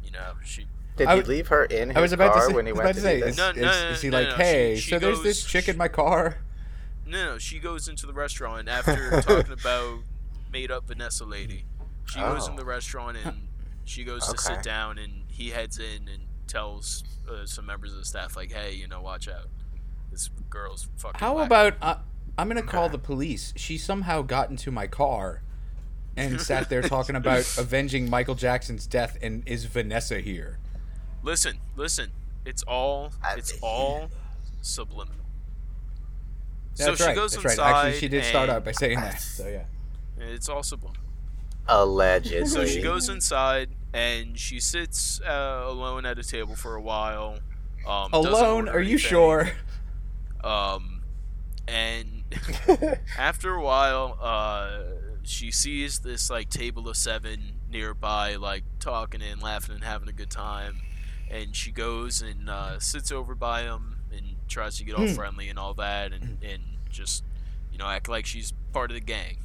you 0.02 0.10
know, 0.12 0.34
she 0.44 0.64
Did 0.96 1.08
I 1.08 1.16
he 1.16 1.22
leave 1.22 1.48
her 1.48 1.64
in 1.66 1.88
his 1.88 1.96
I 1.96 2.00
was 2.00 2.12
about 2.12 2.32
car 2.32 2.42
to 2.42 2.48
say, 2.48 2.54
when 2.54 2.66
he 2.66 2.72
was 2.72 2.78
went 2.78 2.90
about 2.90 2.94
to 2.94 3.00
to 3.00 3.02
say, 3.02 3.20
do 3.20 3.26
is, 3.26 3.36
this? 3.36 3.56
No, 3.56 3.62
is, 3.90 3.96
is 3.96 4.02
he 4.02 4.08
no, 4.10 4.18
like, 4.18 4.28
no, 4.28 4.36
she- 4.36 4.42
hey, 4.42 4.76
she 4.76 4.90
so 4.92 4.98
there's 4.98 5.22
this 5.22 5.44
chick 5.44 5.68
in 5.68 5.76
my 5.76 5.88
car? 5.88 6.38
No, 7.10 7.32
no, 7.32 7.38
she 7.38 7.58
goes 7.58 7.88
into 7.88 8.06
the 8.06 8.12
restaurant 8.12 8.68
after 8.68 9.20
talking 9.22 9.52
about 9.52 10.00
made 10.52 10.70
up 10.70 10.86
Vanessa 10.86 11.24
lady. 11.24 11.64
She 12.06 12.18
goes 12.20 12.46
in 12.48 12.54
Oh. 12.54 12.56
the 12.56 12.64
restaurant 12.64 13.16
and 13.24 13.48
she 13.84 14.04
goes 14.04 14.26
to 14.28 14.36
sit 14.38 14.62
down 14.62 14.98
and 14.98 15.24
he 15.28 15.50
heads 15.50 15.78
in 15.78 16.08
and 16.08 16.22
tells 16.46 17.04
uh, 17.30 17.46
some 17.46 17.66
members 17.66 17.92
of 17.92 17.98
the 17.98 18.04
staff 18.04 18.36
like, 18.36 18.50
"Hey, 18.52 18.72
you 18.74 18.88
know, 18.88 19.00
watch 19.00 19.28
out. 19.28 19.46
This 20.10 20.28
girl's 20.48 20.88
fucking." 20.96 21.20
How 21.20 21.36
whack." 21.36 21.46
about 21.46 21.74
uh, 21.80 21.94
I'm 22.38 22.48
gonna 22.48 22.62
call 22.62 22.84
Okay. 22.86 22.92
the 22.92 22.98
police? 22.98 23.52
She 23.56 23.78
somehow 23.78 24.22
got 24.22 24.50
into 24.50 24.70
my 24.70 24.86
car 24.86 25.42
and 26.16 26.40
sat 26.50 26.68
there 26.68 26.82
talking 26.82 27.14
about 27.16 27.40
avenging 27.58 28.10
Michael 28.10 28.34
Jackson's 28.34 28.86
death. 28.86 29.16
And 29.22 29.42
is 29.46 29.64
Vanessa 29.66 30.20
here? 30.20 30.58
Listen, 31.22 31.58
listen. 31.76 32.10
It's 32.44 32.62
all 32.64 33.12
it's 33.36 33.52
all 33.62 34.10
subliminal. 34.62 35.24
That's 36.80 36.98
so 36.98 37.06
right. 37.06 37.12
she 37.12 37.20
goes 37.20 37.32
That's 37.32 37.44
inside. 37.44 37.70
right. 37.70 37.86
Actually, 37.86 38.00
she 38.00 38.08
did 38.08 38.24
start 38.24 38.50
out 38.50 38.64
by 38.64 38.72
saying 38.72 39.00
that. 39.00 39.20
So 39.20 39.48
yeah. 39.48 39.64
It's 40.18 40.48
all. 40.48 40.62
Allegedly. 41.68 42.46
So 42.46 42.66
she 42.66 42.82
goes 42.82 43.08
inside 43.08 43.70
and 43.92 44.38
she 44.38 44.60
sits 44.60 45.20
uh, 45.20 45.62
alone 45.66 46.06
at 46.06 46.18
a 46.18 46.22
table 46.22 46.56
for 46.56 46.74
a 46.74 46.80
while. 46.82 47.38
Um, 47.86 48.12
Alone? 48.12 48.68
Are 48.68 48.80
you 48.80 48.92
anything. 48.92 48.98
sure? 48.98 49.50
Um, 50.44 51.02
and 51.66 52.24
after 53.18 53.54
a 53.54 53.62
while, 53.62 54.18
uh, 54.20 54.82
she 55.22 55.50
sees 55.50 56.00
this 56.00 56.28
like 56.30 56.50
table 56.50 56.88
of 56.88 56.96
seven 56.96 57.52
nearby, 57.70 58.36
like 58.36 58.64
talking 58.80 59.22
and 59.22 59.42
laughing 59.42 59.76
and 59.76 59.84
having 59.84 60.08
a 60.08 60.12
good 60.12 60.30
time. 60.30 60.80
and 61.30 61.54
she 61.54 61.70
goes 61.70 62.20
and 62.20 62.50
uh, 62.50 62.78
sits 62.80 63.12
over 63.12 63.34
by 63.34 63.62
him 63.62 63.96
and 63.96 63.99
tries 64.50 64.76
to 64.78 64.84
get 64.84 64.94
all 64.96 65.06
Hmm. 65.06 65.14
friendly 65.14 65.48
and 65.48 65.58
all 65.58 65.72
that, 65.74 66.12
and 66.12 66.36
and 66.42 66.62
just 66.90 67.24
you 67.72 67.78
know 67.78 67.86
act 67.86 68.08
like 68.08 68.26
she's 68.26 68.52
part 68.72 68.90
of 68.90 68.94
the 68.94 69.00
gang. 69.00 69.38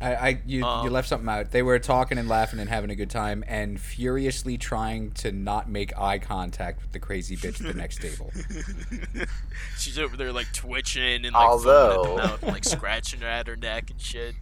I, 0.00 0.14
I 0.14 0.28
you, 0.44 0.58
you 0.58 0.64
Um, 0.64 0.92
left 0.92 1.08
something 1.08 1.28
out. 1.28 1.52
They 1.52 1.62
were 1.62 1.78
talking 1.78 2.18
and 2.18 2.28
laughing 2.28 2.58
and 2.58 2.68
having 2.68 2.90
a 2.90 2.96
good 2.96 3.10
time, 3.10 3.44
and 3.46 3.80
furiously 3.80 4.58
trying 4.58 5.12
to 5.12 5.30
not 5.30 5.68
make 5.70 5.96
eye 5.96 6.18
contact 6.18 6.82
with 6.82 6.90
the 6.90 6.98
crazy 6.98 7.36
bitch 7.36 7.60
at 7.60 7.66
the 7.68 7.74
next 7.74 8.00
table. 8.02 8.32
She's 9.78 9.98
over 9.98 10.16
there 10.16 10.32
like 10.32 10.52
twitching 10.52 11.24
and 11.24 11.32
like 11.32 11.34
Although- 11.34 12.02
at 12.04 12.08
the 12.08 12.16
mouth 12.28 12.42
and 12.42 12.52
like 12.52 12.64
scratching 12.64 13.20
her 13.20 13.28
at 13.28 13.46
her 13.46 13.56
neck 13.56 13.90
and 13.90 14.00
shit. 14.00 14.34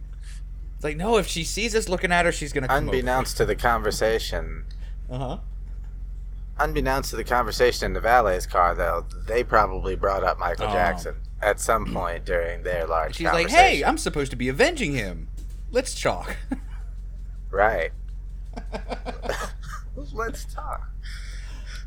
It's 0.75 0.83
like, 0.83 0.97
no, 0.97 1.17
if 1.17 1.27
she 1.27 1.43
sees 1.43 1.75
us 1.75 1.87
looking 1.87 2.11
at 2.11 2.25
her, 2.25 2.31
she's 2.31 2.51
gonna 2.51 2.67
come 2.67 2.85
Unbeknownst 2.89 3.37
to 3.37 3.45
the 3.45 3.55
conversation, 3.55 4.65
Uh 5.09 5.17
huh. 5.17 5.37
Unbeknownst 6.59 7.09
to 7.11 7.15
the 7.15 7.23
conversation 7.23 7.85
in 7.87 7.93
the 7.93 7.99
valet's 8.01 8.45
car, 8.45 8.75
though, 8.75 9.05
they 9.27 9.43
probably 9.43 9.95
brought 9.95 10.23
up 10.23 10.39
Michael 10.39 10.67
Oh. 10.67 10.73
Jackson 10.73 11.15
at 11.41 11.59
some 11.59 11.91
point 11.93 12.25
during 12.25 12.63
their 12.63 12.85
large 12.87 13.15
She's 13.15 13.25
like, 13.25 13.33
conversation. 13.47 13.63
hey, 13.65 13.83
I'm 13.83 13.97
supposed 13.97 14.31
to 14.31 14.37
be 14.37 14.49
avenging 14.49 14.93
him. 14.93 15.27
Let's 15.71 15.99
talk." 15.99 16.35
right. 17.49 17.91
Let's 20.13 20.45
talk. 20.45 20.89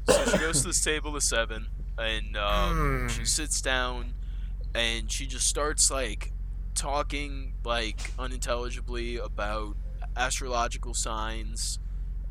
So 0.09 0.25
she 0.27 0.39
goes 0.39 0.61
to 0.63 0.69
this 0.69 0.83
table 0.85 1.17
of 1.17 1.23
seven, 1.23 1.67
and 1.99 2.37
um, 2.37 2.77
Hmm. 3.03 3.09
she 3.09 3.25
sits 3.25 3.61
down, 3.61 4.15
and 4.75 5.11
she 5.11 5.27
just 5.27 5.47
starts 5.49 5.91
like 5.91 6.33
talking 6.75 7.55
like 7.65 8.13
unintelligibly 8.19 9.17
about 9.17 9.77
astrological 10.17 10.95
signs, 10.95 11.79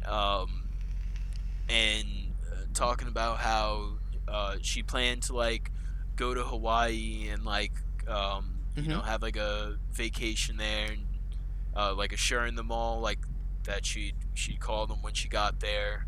um, 0.05 0.69
and 1.67 2.24
talking 2.75 3.07
about 3.07 3.37
how 3.39 3.93
uh, 4.27 4.57
she 4.61 4.83
planned 4.83 5.23
to 5.23 5.35
like 5.35 5.71
go 6.15 6.33
to 6.33 6.43
Hawaii 6.43 7.29
and 7.31 7.43
like 7.43 7.71
um, 8.07 8.59
you 8.75 8.83
know 8.89 9.01
have 9.01 9.21
like 9.21 9.37
a 9.37 9.77
vacation 9.93 10.57
there, 10.57 10.91
and 10.91 11.05
uh, 11.75 11.93
like 11.95 12.13
assuring 12.13 12.55
them 12.55 12.71
all 12.71 12.99
like 12.99 13.19
that 13.63 13.85
she 13.85 14.13
she 14.35 14.55
called 14.55 14.89
them 14.89 15.01
when 15.01 15.13
she 15.13 15.27
got 15.27 15.59
there. 15.59 16.05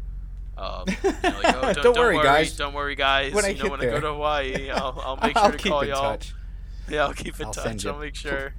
Um, 0.58 0.86
you 0.88 1.12
know, 1.12 1.18
like, 1.24 1.24
oh, 1.56 1.74
don't, 1.74 1.84
Don't 1.84 1.98
worry, 1.98 2.18
guys. 2.18 2.58
Don't 2.58 2.74
worry, 2.74 2.96
guys. 2.96 3.32
When 3.32 3.46
I 3.46 3.50
you 3.50 3.64
know, 3.64 3.70
when 3.70 3.80
I 3.80 3.86
go 3.86 3.92
there. 3.92 4.02
to 4.02 4.08
Hawaii, 4.14 4.72
I'll, 4.72 5.00
I'll 5.06 5.18
make 5.18 5.38
sure 5.38 5.46
I'll 5.46 5.52
to 5.52 5.70
call 5.70 5.86
y'all. 5.86 6.02
touch. 6.18 6.34
Yeah, 6.90 7.06
I'll 7.06 7.14
keep 7.14 7.38
in 7.42 7.48
I'll 7.48 7.54
touch. 7.54 7.86
I'll 7.86 8.00
make 8.00 8.16
sure. 8.16 8.54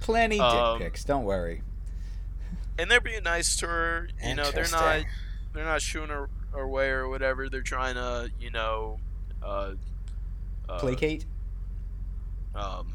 Plenty 0.00 0.36
dick 0.38 0.44
Um, 0.44 0.78
pics. 0.78 1.04
Don't 1.04 1.24
worry. 1.24 1.62
And 2.78 2.90
they're 2.90 3.02
being 3.02 3.22
nice 3.22 3.54
to 3.58 3.66
her. 3.66 4.08
You 4.26 4.34
know, 4.34 4.50
they're 4.50 4.66
not 4.72 5.04
they're 5.52 5.64
not 5.66 5.82
shooing 5.82 6.08
her 6.08 6.30
away 6.54 6.88
or 6.88 7.08
whatever. 7.08 7.48
They're 7.48 7.62
trying 7.62 7.94
to, 7.94 8.30
you 8.40 8.50
know, 8.50 8.98
uh, 9.42 9.72
uh, 10.68 10.78
Placate. 10.80 11.24
Um, 12.54 12.94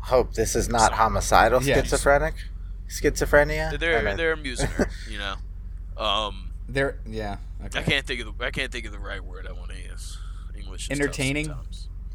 Hope 0.00 0.32
this 0.34 0.54
is 0.56 0.68
not 0.68 0.92
homicidal 0.92 1.62
Yes. 1.62 1.90
schizophrenic. 1.90 2.34
Schizophrenia. 2.88 3.78
they're 3.78 3.98
I 3.98 4.02
mean- 4.02 4.16
they're 4.16 4.32
amusing 4.32 4.68
her. 4.70 4.88
You 5.10 5.18
know. 5.18 5.34
Um, 6.02 6.52
They're 6.68 6.98
yeah. 7.06 7.38
I 7.60 7.68
can't 7.82 8.06
think 8.06 8.20
of 8.20 8.38
the 8.38 8.44
I 8.44 8.50
can't 8.50 8.70
think 8.70 8.86
of 8.86 8.92
the 8.92 8.98
right 9.00 9.22
word 9.22 9.46
I 9.46 9.52
want 9.52 9.70
to 9.70 9.76
use. 9.78 10.16
English. 10.56 10.88
Is 10.90 10.98
Entertaining? 10.98 11.52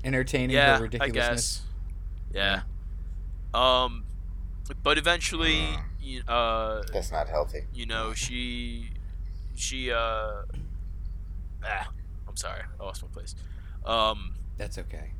Entertaining 0.03 0.51
Yeah, 0.51 0.79
her 0.79 0.89
I 1.01 1.09
guess. 1.09 1.61
Yeah. 2.33 2.61
Um, 3.53 4.05
but 4.81 4.97
eventually, 4.97 5.55
Mm. 5.57 5.83
you, 6.01 6.21
uh, 6.27 6.83
That's 6.91 7.11
not 7.11 7.27
healthy. 7.29 7.65
you 7.73 7.85
know, 7.85 8.13
she, 8.13 8.89
she, 9.55 9.91
uh, 9.91 10.43
ah, 11.65 11.87
I'm 12.27 12.35
sorry, 12.35 12.61
I 12.79 12.83
lost 12.83 13.01
my 13.03 13.09
place. 13.09 13.35
Um, 13.85 14.35
That's 14.57 14.77
okay. 14.77 15.11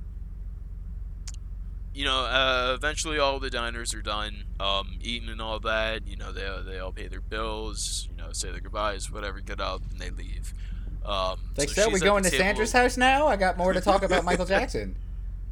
you 1.94 2.06
know, 2.06 2.22
uh, 2.22 2.74
eventually 2.76 3.20
all 3.20 3.40
the 3.40 3.50
diners 3.50 3.94
are 3.94 4.02
done, 4.02 4.46
um, 4.60 4.98
eating 5.02 5.30
and 5.30 5.42
all 5.42 5.60
that. 5.60 6.08
You 6.08 6.16
know, 6.18 6.32
they 6.32 6.50
they 6.66 6.80
all 6.80 6.92
pay 6.92 7.08
their 7.08 7.22
bills. 7.22 8.08
You 8.10 8.18
know, 8.24 8.32
say 8.32 8.52
their 8.52 8.62
goodbyes, 8.62 9.12
whatever, 9.12 9.40
get 9.42 9.60
up, 9.62 9.82
and 9.92 10.00
they 10.00 10.10
leave. 10.10 10.54
Um, 11.06 11.40
Like, 11.58 11.70
so 11.70 11.84
so, 11.84 11.90
we 11.90 12.00
going 12.00 12.24
to 12.24 12.30
table- 12.30 12.44
Sandra's 12.44 12.72
house 12.72 12.96
now? 12.98 13.28
I 13.28 13.36
got 13.36 13.58
more 13.58 13.74
to 13.74 13.82
talk 13.82 14.04
about 14.04 14.24
Michael 14.24 14.46
Jackson. 14.54 14.96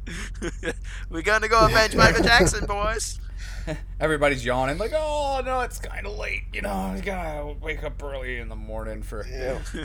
We're 1.10 1.22
gonna 1.22 1.46
go 1.48 1.60
avenge 1.64 1.94
Michael 1.94 2.24
Jackson, 2.24 2.66
boys. 2.66 3.20
Everybody's 4.00 4.44
yawning, 4.44 4.78
like, 4.78 4.92
oh 4.94 5.40
no, 5.44 5.60
it's 5.60 5.78
kind 5.78 6.06
of 6.06 6.18
late. 6.18 6.42
You 6.52 6.62
know, 6.62 6.70
I 6.72 7.00
gotta 7.04 7.54
wake 7.60 7.82
up 7.84 8.02
early 8.02 8.38
in 8.38 8.48
the 8.48 8.56
morning 8.56 9.02
for 9.02 9.26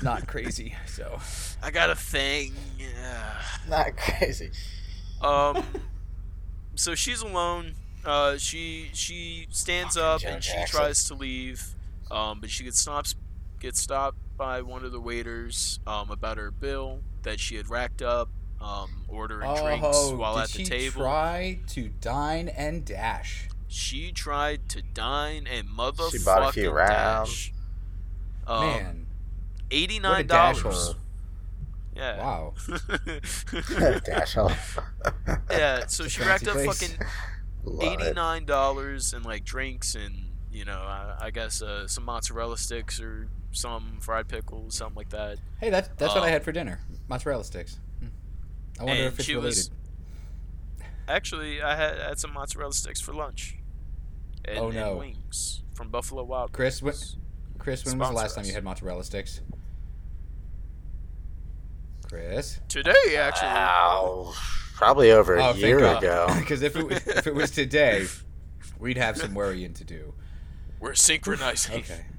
not 0.02 0.28
crazy. 0.28 0.76
So 0.86 1.20
I 1.64 1.72
got 1.72 1.90
a 1.90 1.96
thing. 1.96 2.54
Yeah. 2.78 3.42
Not 3.70 3.98
crazy. 3.98 4.52
Um, 5.22 5.64
so 6.76 6.96
she's 6.96 7.22
alone. 7.22 7.76
Uh, 8.06 8.38
she 8.38 8.90
she 8.94 9.48
stands 9.50 9.96
Fucking 9.96 10.08
up 10.08 10.22
Joe 10.22 10.28
and 10.30 10.44
she 10.44 10.54
Jackson. 10.54 10.78
tries 10.80 11.04
to 11.06 11.14
leave. 11.16 11.64
Um, 12.10 12.40
but 12.40 12.50
she 12.50 12.64
gets 12.64 12.80
stopped 12.80 13.16
gets 13.60 13.82
stopped 13.82 14.18
by 14.38 14.62
one 14.62 14.86
of 14.86 14.92
the 14.92 15.00
waiters. 15.02 15.80
Um, 15.86 16.10
about 16.12 16.38
her 16.38 16.52
bill 16.52 17.02
that 17.24 17.40
she 17.40 17.56
had 17.56 17.70
racked 17.70 18.02
up. 18.02 18.30
Um, 18.60 19.04
ordering 19.08 19.54
drinks 19.56 20.10
while 20.12 20.34
Oh, 20.34 20.38
did 20.38 20.44
at 20.46 20.50
the 20.50 20.58
she 20.58 20.66
table. 20.66 21.02
try 21.04 21.60
to 21.68 21.90
dine 22.02 22.48
and 22.48 22.84
dash? 22.84 23.50
She 23.78 24.12
tried 24.12 24.70
to 24.70 24.82
dine 24.82 25.46
and 25.48 25.68
motherfucking 25.70 26.12
She 26.20 26.26
bought 26.26 26.50
a 26.50 26.52
few 26.52 26.72
rounds. 26.72 27.30
dash. 27.30 27.54
Um, 28.48 28.62
Man, 28.66 29.08
eighty 29.70 30.00
what 30.00 30.06
a 30.06 30.14
nine 30.14 30.28
dash 30.28 30.62
dollars. 30.64 30.86
hole! 30.88 30.96
Yeah. 31.96 32.18
Wow. 32.18 32.54
Dash 34.06 34.34
hole. 34.34 34.52
yeah. 35.52 35.86
So 35.88 36.06
It's 36.06 36.14
she 36.14 36.22
racked 36.24 36.46
fancy 36.46 36.50
up 36.50 36.66
place. 36.66 36.80
fucking 36.96 37.08
Love 37.66 37.84
eighty 37.84 38.04
it. 38.06 38.16
nine 38.16 38.46
dollars 38.46 39.14
and 39.14 39.24
like 39.26 39.44
drinks 39.44 39.94
and 39.96 40.32
you 40.52 40.66
know 40.66 40.80
I, 40.80 41.16
I 41.26 41.30
guess 41.32 41.62
uh, 41.62 41.88
some 41.88 42.06
mozzarella 42.06 42.58
sticks 42.58 43.00
or 43.00 43.28
some 43.52 43.98
fried 44.00 44.28
pickles, 44.28 44.76
something 44.76 44.96
like 44.96 45.10
that. 45.10 45.38
Hey, 45.60 45.70
that's 45.70 45.90
that's 45.98 46.14
what 46.16 46.24
I 46.24 46.28
Um, 46.28 46.34
had 46.34 46.44
for 46.44 46.52
dinner. 46.52 46.80
Mozzarella 47.08 47.44
sticks. 47.44 47.80
Hmm. 48.00 48.08
I 48.80 48.84
wonder 48.86 49.04
and 49.04 49.14
if 49.14 49.20
it's 49.20 49.26
she 49.28 49.36
related. 49.36 49.48
was- 49.58 49.72
Actually, 51.10 51.62
I 51.62 51.76
had, 51.76 51.98
had 52.00 52.20
some 52.20 52.34
mozzarella 52.34 52.74
sticks 52.74 53.00
for 53.00 53.14
lunch. 53.14 53.57
And, 54.48 54.58
Oh, 54.60 54.68
and 54.68 54.76
no. 54.76 54.96
wings 54.98 55.64
from 55.74 55.90
Buffalo 55.90 56.24
Wild 56.24 56.52
Chris, 56.54 56.82
what- 56.82 56.94
Wings. 56.94 57.18
Chris, 57.60 57.84
when 57.86 57.98
was 57.98 58.08
the 58.10 58.14
Sponsor 58.14 58.16
last 58.24 58.36
time 58.36 58.46
you 58.46 58.54
had 58.54 58.64
mozzarella 58.64 59.04
sticks? 59.04 59.42
Chris. 62.08 62.60
Today, 62.70 63.18
actually. 63.18 63.48
Wow. 63.50 64.34
Probably 64.76 65.12
over 65.12 65.36
a 65.36 65.48
Oh, 65.48 65.54
year 65.54 65.80
ago. 65.80 66.28
Because 66.40 66.62
if 66.62 66.76
it 66.76 66.88
was, 66.88 67.06
if 67.08 67.28
it 67.28 67.36
was 67.36 67.52
today, 67.52 68.06
we'd 68.80 68.98
have 68.98 69.18
some 69.18 69.34
worrying 69.34 69.74
to 69.74 69.84
do. 69.84 70.14
We're 70.80 70.94
synchronizing. 70.94 71.80
Okay. 71.84 72.06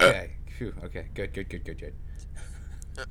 Okay. 0.00 0.30
Phew. 0.58 0.72
Okay. 0.84 1.08
Good. 1.12 1.32
Good. 1.34 1.48
Good. 1.50 1.64
Good. 1.64 1.78
Good. 1.80 1.94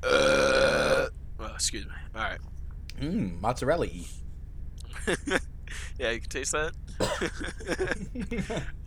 Uh, 0.02 1.08
well, 1.38 1.54
excuse 1.54 1.84
me. 1.84 1.92
All 2.14 2.22
right. 2.22 2.38
Mmm. 2.98 3.38
Mozzarella. 3.42 3.88
yeah, 5.98 6.10
you 6.10 6.20
can 6.20 6.30
taste 6.30 6.52
that. 6.52 6.72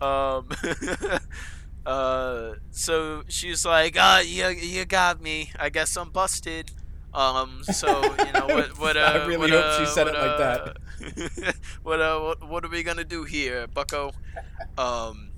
um, 0.00 0.48
uh, 1.86 2.52
so 2.70 3.22
she's 3.28 3.64
like, 3.64 3.96
"Ah, 3.98 4.20
you, 4.20 4.48
you 4.48 4.84
got 4.84 5.20
me. 5.20 5.50
I 5.58 5.68
guess 5.68 5.96
I'm 5.96 6.10
busted." 6.10 6.70
Um, 7.14 7.62
so 7.64 8.02
you 8.02 8.32
know 8.32 8.46
what? 8.46 8.78
What? 8.78 8.96
Uh, 8.96 9.00
I 9.00 9.26
really 9.26 9.38
what, 9.38 9.50
hope 9.50 9.64
uh, 9.64 9.78
she 9.78 9.86
said 9.86 10.06
what, 10.06 10.14
it 10.14 10.18
like 10.18 10.38
that. 10.38 10.60
uh, 11.48 11.52
what? 11.82 12.00
Uh, 12.00 12.20
what? 12.20 12.48
What 12.48 12.64
are 12.64 12.68
we 12.68 12.82
gonna 12.82 13.04
do 13.04 13.24
here, 13.24 13.66
Bucko? 13.66 14.12
Um, 14.76 15.30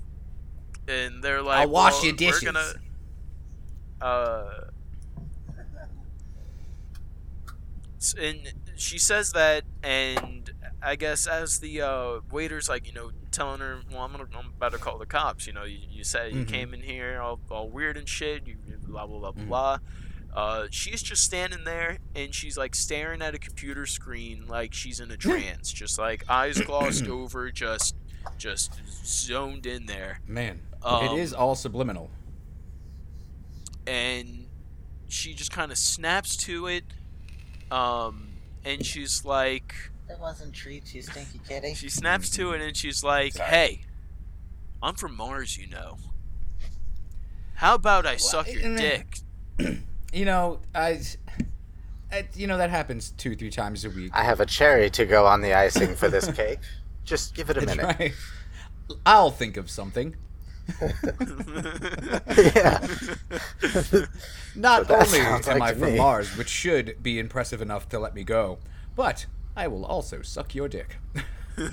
and 0.89 1.23
they're 1.23 1.41
like, 1.41 1.59
I'll 1.59 1.69
wash 1.69 1.93
well, 1.93 2.05
your 2.05 2.15
dishes. 2.15 2.43
We're 2.43 2.51
gonna, 2.51 2.73
uh, 4.01 4.69
and 8.17 8.53
she 8.75 8.97
says 8.97 9.31
that, 9.33 9.63
and 9.83 10.51
I 10.81 10.95
guess 10.95 11.27
as 11.27 11.59
the 11.59 11.81
uh, 11.81 12.19
waiter's 12.31 12.69
like, 12.69 12.87
you 12.87 12.93
know, 12.93 13.11
telling 13.31 13.59
her, 13.59 13.79
well, 13.91 14.01
I'm 14.01 14.11
gonna, 14.11 14.25
I'm 14.37 14.53
about 14.57 14.71
to 14.71 14.77
call 14.77 14.97
the 14.97 15.05
cops. 15.05 15.45
You 15.45 15.53
know, 15.53 15.63
you, 15.65 15.77
you 15.89 16.03
said 16.03 16.31
you 16.33 16.45
Mhm. 16.45 16.47
came 16.47 16.73
in 16.73 16.81
here 16.81 17.19
all, 17.21 17.39
all 17.49 17.69
weird 17.69 17.97
and 17.97 18.07
shit. 18.07 18.47
You 18.47 18.55
blah 18.87 19.05
blah 19.05 19.19
blah 19.19 19.31
Mhm. 19.33 19.47
blah. 19.47 19.77
Uh, 20.33 20.67
she's 20.71 21.01
just 21.01 21.23
standing 21.23 21.63
there 21.63 21.97
and 22.15 22.33
she's 22.35 22.55
like 22.57 22.75
staring 22.75 23.21
at 23.21 23.33
a 23.33 23.39
computer 23.39 23.85
screen 23.87 24.45
like 24.47 24.73
she's 24.73 24.99
in 24.99 25.09
a 25.11 25.17
trance, 25.17 25.71
just 25.73 25.97
like 25.99 26.23
eyes 26.29 26.61
glossed 26.65 27.07
over, 27.07 27.51
just 27.51 27.95
just 28.37 28.79
zoned 29.05 29.65
in 29.65 29.85
there. 29.87 30.21
Man, 30.27 30.61
Um, 30.83 31.03
it 31.03 31.19
is 31.19 31.33
all 31.33 31.55
subliminal. 31.55 32.09
and 33.87 34.45
she 35.07 35.33
just 35.33 35.51
kind 35.51 35.71
of 35.71 35.77
snaps 35.77 36.35
to 36.37 36.67
it 36.67 36.83
um 37.71 38.27
and 38.63 38.85
she's 38.85 39.25
like 39.25 39.73
That 40.09 40.19
wasn't 40.19 40.53
treats, 40.53 40.93
you 40.93 41.01
stinky 41.01 41.39
kitty. 41.47 41.73
she 41.75 41.89
snaps 41.89 42.29
to 42.31 42.51
it 42.51 42.61
and 42.61 42.75
she's 42.75 43.03
like 43.03 43.33
Sorry. 43.33 43.49
hey 43.49 43.81
i'm 44.81 44.95
from 44.95 45.15
mars 45.15 45.57
you 45.57 45.67
know 45.67 45.97
How 47.55 47.75
about 47.75 48.05
I 48.05 48.17
suck 48.17 48.47
Well, 48.47 48.55
your 48.57 48.77
dick? 48.77 49.19
You 50.11 50.25
know, 50.25 50.59
I, 50.73 51.01
I, 52.11 52.27
you 52.33 52.47
know 52.47 52.57
that 52.57 52.71
happens 52.71 53.11
two, 53.11 53.35
three 53.35 53.51
times 53.51 53.85
a 53.85 53.91
week. 53.91 54.09
I 54.11 54.23
have 54.23 54.39
a 54.39 54.45
cherry 54.47 54.89
to 54.89 55.05
go 55.05 55.27
on 55.27 55.41
the 55.41 55.53
icing 55.53 55.93
for 55.93 56.09
this 56.09 56.31
cake. 56.31 56.57
Just 57.05 57.35
give 57.35 57.51
it 57.51 57.57
a 57.57 57.59
That's 57.59 57.77
minute. 57.77 57.99
right. 57.99 58.11
I'll 59.05 59.29
think 59.29 59.55
of 59.57 59.69
something. 59.69 60.15
yeah. 60.81 60.89
Not 64.55 64.87
So 64.87 64.95
only 64.95 65.19
am 65.19 65.41
like 65.43 65.61
I 65.61 65.73
from 65.73 65.91
me. 65.91 65.97
Mars, 65.97 66.35
which 66.37 66.49
should 66.49 67.03
be 67.03 67.19
impressive 67.19 67.61
enough 67.61 67.87
to 67.89 67.99
let 67.99 68.15
me 68.15 68.23
go, 68.23 68.57
but 68.95 69.27
I 69.59 69.67
will 69.67 69.83
also 69.83 70.21
suck 70.21 70.55
your 70.55 70.69
dick. 70.69 70.95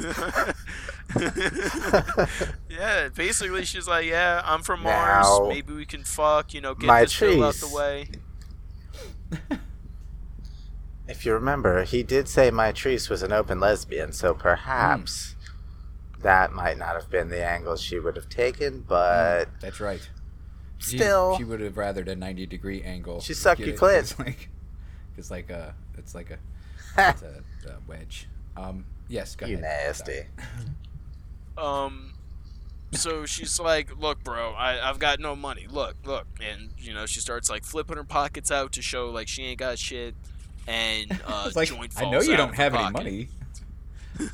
yeah, 2.68 3.08
basically 3.14 3.64
she's 3.64 3.86
like, 3.86 4.06
yeah, 4.06 4.42
I'm 4.44 4.62
from 4.62 4.82
Mars. 4.82 5.28
Maybe 5.46 5.72
we 5.72 5.86
can 5.86 6.02
fuck. 6.02 6.52
You 6.52 6.62
know, 6.62 6.74
get 6.74 6.88
my 6.88 7.02
this 7.02 7.20
bill 7.20 7.44
out 7.44 7.54
the 7.54 7.60
trees. 7.60 7.72
way. 7.72 8.08
If 11.08 11.24
you 11.24 11.34
remember, 11.34 11.84
he 11.84 12.02
did 12.02 12.28
say 12.28 12.50
Mitrice 12.50 13.08
was 13.08 13.22
an 13.22 13.30
open 13.30 13.60
lesbian, 13.60 14.10
so 14.10 14.34
perhaps 14.34 15.36
hmm. 16.16 16.22
that 16.22 16.52
might 16.52 16.78
not 16.78 16.96
have 16.96 17.08
been 17.08 17.28
the 17.28 17.44
angle 17.44 17.76
she 17.76 18.00
would 18.00 18.16
have 18.16 18.28
taken, 18.28 18.78
hmm, 18.78 18.88
but 18.88 19.44
That's 19.60 19.78
right. 19.78 20.00
Still, 20.80 21.36
she, 21.38 21.44
would 21.44 21.60
have 21.60 21.74
rathered 21.74 22.08
a 22.08 22.16
ninety 22.16 22.44
degree 22.44 22.82
angle. 22.82 23.20
She 23.20 23.34
sucked 23.34 23.60
your 23.60 23.76
clit. 23.76 24.00
It's 24.00 24.18
like, 24.18 24.48
it's 25.16 25.30
like 25.30 25.48
a, 25.48 25.76
it's 25.96 26.12
like 26.12 26.30
a, 26.32 26.38
it's 26.98 27.22
a, 27.22 27.44
a 27.66 27.78
wedge. 27.86 28.28
Um, 28.56 28.84
yes, 29.08 29.36
go 29.36 29.46
you 29.46 29.58
ahead. 29.58 29.84
nasty. 29.86 30.22
Um, 31.58 32.12
so 32.92 33.24
she's 33.26 33.58
like, 33.58 33.98
"Look, 33.98 34.22
bro, 34.22 34.52
I, 34.52 34.88
I've 34.88 34.98
got 34.98 35.20
no 35.20 35.34
money. 35.34 35.66
Look, 35.70 35.96
look," 36.04 36.26
and 36.46 36.70
you 36.78 36.92
know 36.92 37.06
she 37.06 37.20
starts 37.20 37.48
like 37.48 37.64
flipping 37.64 37.96
her 37.96 38.04
pockets 38.04 38.50
out 38.50 38.72
to 38.72 38.82
show 38.82 39.08
like 39.10 39.26
she 39.28 39.42
ain't 39.44 39.58
got 39.58 39.78
shit. 39.78 40.14
And 40.66 41.10
uh, 41.26 41.44
It's 41.46 41.56
like, 41.56 41.68
joint 41.68 41.92
I 41.96 42.10
know 42.10 42.20
you 42.20 42.34
out 42.34 42.36
don't 42.36 42.54
have 42.56 42.74
any 42.74 42.82
pocket. 42.84 42.92
money. 42.92 43.28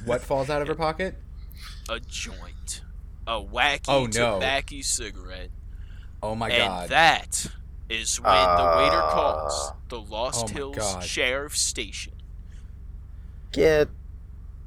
What 0.05 0.23
falls 0.23 0.49
out 0.51 0.63
of 0.63 0.69
her 0.69 0.75
pocket? 0.89 1.15
A 1.89 2.01
joint, 2.01 2.83
a 3.27 3.41
wacky 3.41 3.85
Oh, 3.89 4.07
no. 4.07 4.35
tobacco 4.35 4.81
cigarette, 4.81 5.51
Oh 6.23 6.35
my 6.35 6.49
god. 6.49 6.57
and 6.59 6.69
god. 6.69 6.89
that 6.91 7.47
is 7.89 8.21
when 8.21 8.33
the 8.33 8.75
waiter 8.79 8.97
Uh, 9.03 9.11
calls 9.13 9.73
the 9.91 10.01
Lost 10.01 10.47
Oh 10.51 10.53
Hills 10.53 10.77
God. 10.77 11.05
Sheriff 11.05 11.57
Station. 11.57 12.15
Get 13.53 13.89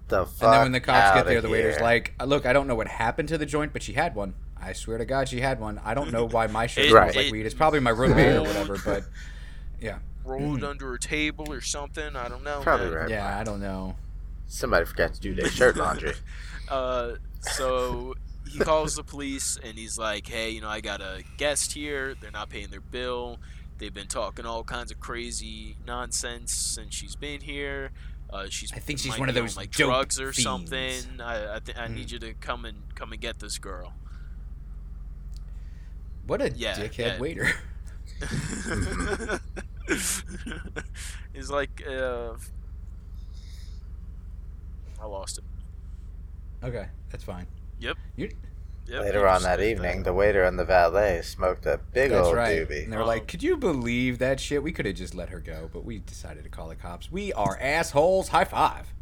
the 0.07 0.25
fuck 0.25 0.43
and 0.43 0.53
then 0.53 0.61
when 0.63 0.71
the 0.71 0.79
cops 0.79 1.15
get 1.15 1.25
there, 1.25 1.41
the 1.41 1.49
waiter's 1.49 1.75
here. 1.77 1.83
like, 1.83 2.13
"Uh, 2.19 2.25
"Look, 2.25 2.45
I 2.45 2.53
don't 2.53 2.67
know 2.67 2.75
what 2.75 2.87
happened 2.87 3.29
to 3.29 3.37
the 3.37 3.45
joint, 3.45 3.73
but 3.73 3.81
she 3.83 3.93
had 3.93 4.15
one. 4.15 4.35
I 4.61 4.73
swear 4.73 4.97
to 4.97 5.05
God, 5.05 5.27
she 5.29 5.41
had 5.41 5.59
one. 5.59 5.79
I 5.83 5.93
don't 5.93 6.11
know 6.11 6.27
why 6.27 6.47
my 6.47 6.67
shit 6.67 6.85
It- 6.87 6.89
smells 6.91 7.15
like 7.15 7.31
weed. 7.31 7.45
It's 7.45 7.55
probably 7.55 7.79
my 7.79 7.89
roommate 7.89 8.35
or 8.35 8.41
whatever, 8.43 8.77
but 8.85 9.03
yeah, 9.81 9.97
Rolled 10.23 10.61
Mm. 10.61 10.69
under 10.69 10.93
a 10.93 10.99
table 10.99 11.51
or 11.51 11.61
something. 11.61 12.15
I 12.15 12.27
don't 12.29 12.43
know. 12.43 12.61
Probably 12.61 12.87
man. 12.89 12.95
right. 12.95 13.09
yeah, 13.09 13.37
I 13.39 13.43
don't 13.43 13.59
know. 13.61 13.95
Somebody 14.47 14.85
forgot 14.85 15.13
to 15.15 15.19
do 15.19 15.33
their 15.35 15.49
shirt 15.49 15.75
laundry. 15.77 16.13
Uh, 16.69 17.13
so 17.41 18.13
he 18.47 18.59
calls 18.59 18.95
the 18.95 19.03
police 19.03 19.57
and 19.63 19.77
he's 19.77 19.97
like, 19.97 20.27
"Hey, 20.27 20.51
you 20.51 20.61
know, 20.61 20.69
I 20.69 20.81
got 20.81 21.01
a 21.01 21.23
guest 21.37 21.73
here. 21.73 22.15
They're 22.21 22.31
not 22.31 22.49
paying 22.49 22.69
their 22.69 22.79
bill. 22.81 23.39
They've 23.77 23.93
been 23.93 24.07
talking 24.07 24.45
all 24.45 24.63
kinds 24.63 24.91
of 24.91 24.99
crazy 24.99 25.75
nonsense 25.85 26.53
since 26.53 26.93
she's 26.95 27.15
been 27.15 27.41
here. 27.41 27.91
Uh, 28.35 28.47
she's 28.49 28.71
I 28.73 28.79
think 28.79 28.99
she's 28.99 29.17
one 29.17 29.29
of 29.29 29.35
be 29.35 29.39
on, 29.41 29.45
those 29.47 29.55
like 29.57 29.71
drugs 29.71 30.19
or 30.19 30.33
fiends." 30.33 30.43
something. 30.43 31.21
I 31.21 31.55
I, 31.55 31.59
th- 31.59 31.77
I 31.77 31.87
Mm. 31.87 31.93
need 31.95 32.11
you 32.11 32.19
to 32.19 32.33
come 32.33 32.65
and 32.65 32.93
come 32.95 33.11
and 33.13 33.21
get 33.21 33.39
this 33.39 33.57
girl." 33.57 33.93
What 36.27 36.41
a 36.41 36.51
Yeah, 36.51 36.75
dickhead 36.75 36.97
yeah. 36.97 37.19
waiter. 37.19 37.49
he's 41.33 41.49
like, 41.49 41.83
uh, 41.87 42.33
I 45.01 45.05
lost 45.05 45.37
it. 45.37 45.43
Okay, 46.63 46.87
that's 47.11 47.23
fine. 47.23 47.45
Yep. 47.79 47.97
You, 48.15 48.29
Yep, 48.87 49.01
Later 49.01 49.27
on 49.27 49.41
that 49.41 49.57
said 49.59 49.67
evening, 49.67 50.03
the 50.03 50.13
waiter 50.13 50.43
and 50.43 50.59
the 50.59 50.65
valet 50.65 51.21
smoked 51.23 51.65
a 51.65 51.79
big 51.93 52.11
that's 52.11 52.27
old 52.27 52.35
right. 52.35 52.67
doobie. 52.67 52.83
And 52.83 52.93
they 52.93 52.97
were 52.97 53.01
Um, 53.01 53.07
like, 53.07 53.27
"Could 53.27 53.41
you 53.41 53.57
believe 53.57 54.19
that 54.19 54.39
shit? 54.39 54.61
We 54.61 54.71
could 54.71 54.85
have 54.85 54.93
just 54.95 55.15
let 55.15 55.29
her 55.29 55.39
go, 55.39 55.69
but 55.73 55.83
we 55.83 55.97
decided 55.99 56.43
to 56.43 56.49
call 56.49 56.69
the 56.69 56.75
cops. 56.75 57.11
We 57.11 57.33
are 57.33 57.57
assholes. 57.59 58.27
High 58.29 58.43
five." 58.45 58.93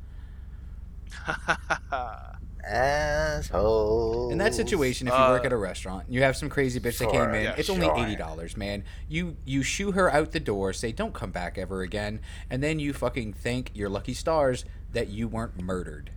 Asshole. 2.66 4.32
In 4.32 4.38
that 4.38 4.54
situation, 4.56 5.08
if 5.10 5.14
you 5.14 5.20
work 5.20 5.42
Uh, 5.44 5.48
at 5.48 5.52
a 5.52 5.58
restaurant, 5.58 6.06
you 6.10 6.24
have 6.24 6.38
some 6.38 6.48
crazy 6.50 6.80
bitch 6.80 6.98
that 7.00 7.12
came 7.12 7.34
in. 7.34 7.44
yeah, 7.44 7.56
it's 7.58 7.70
only 7.70 7.88
eighty 8.02 8.16
dollars, 8.16 8.56
man. 8.56 8.86
You 9.10 9.36
you 9.44 9.64
shoo 9.64 9.92
her 9.92 10.10
out 10.12 10.32
the 10.32 10.40
door, 10.40 10.72
say 10.72 10.94
don't 10.94 11.14
come 11.14 11.32
back 11.32 11.58
ever 11.58 11.82
again, 11.82 12.22
and 12.50 12.64
then 12.64 12.80
you 12.80 12.94
fucking 12.94 13.34
thank 13.34 13.72
your 13.74 13.90
lucky 13.90 14.14
stars 14.14 14.64
that 14.94 15.10
you 15.10 15.28
weren't 15.28 15.62
murdered. 15.62 16.12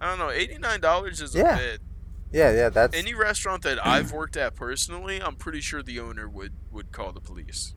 I 0.00 0.10
don't 0.10 0.18
know. 0.20 0.30
Eighty 0.30 0.58
nine 0.58 0.80
dollars 0.80 1.20
is 1.20 1.34
Yeah. 1.34 1.56
a 1.56 1.58
bit. 1.58 1.80
Yeah, 2.32 2.52
yeah, 2.52 2.68
that's 2.68 2.96
Any 2.96 3.12
restaurant 3.14 3.62
that 3.62 3.84
I've 3.84 4.12
worked 4.12 4.36
at 4.36 4.54
personally, 4.54 5.20
I'm 5.20 5.34
pretty 5.34 5.60
sure 5.60 5.82
the 5.82 5.98
owner 6.00 6.28
would 6.28 6.52
would 6.70 6.92
call 6.92 7.12
the 7.12 7.20
police. 7.20 7.74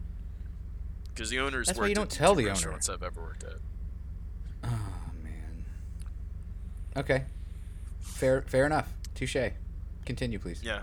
Because 1.09 1.29
the 1.29 1.39
owner's 1.39 1.67
That's 1.67 1.79
why 1.79 1.87
you 1.87 1.95
don't 1.95 2.09
tell 2.09 2.33
two 2.35 2.37
the 2.37 2.43
owner. 2.43 2.51
restaurants 2.53 2.89
I've 2.89 3.03
ever 3.03 3.21
worked 3.21 3.43
at. 3.43 3.55
Oh 4.63 4.69
man. 5.23 5.65
Okay. 6.95 7.23
Fair 7.99 8.41
fair 8.43 8.65
enough. 8.65 8.93
Touche. 9.15 9.35
Continue, 10.05 10.39
please. 10.39 10.61
Yeah. 10.63 10.81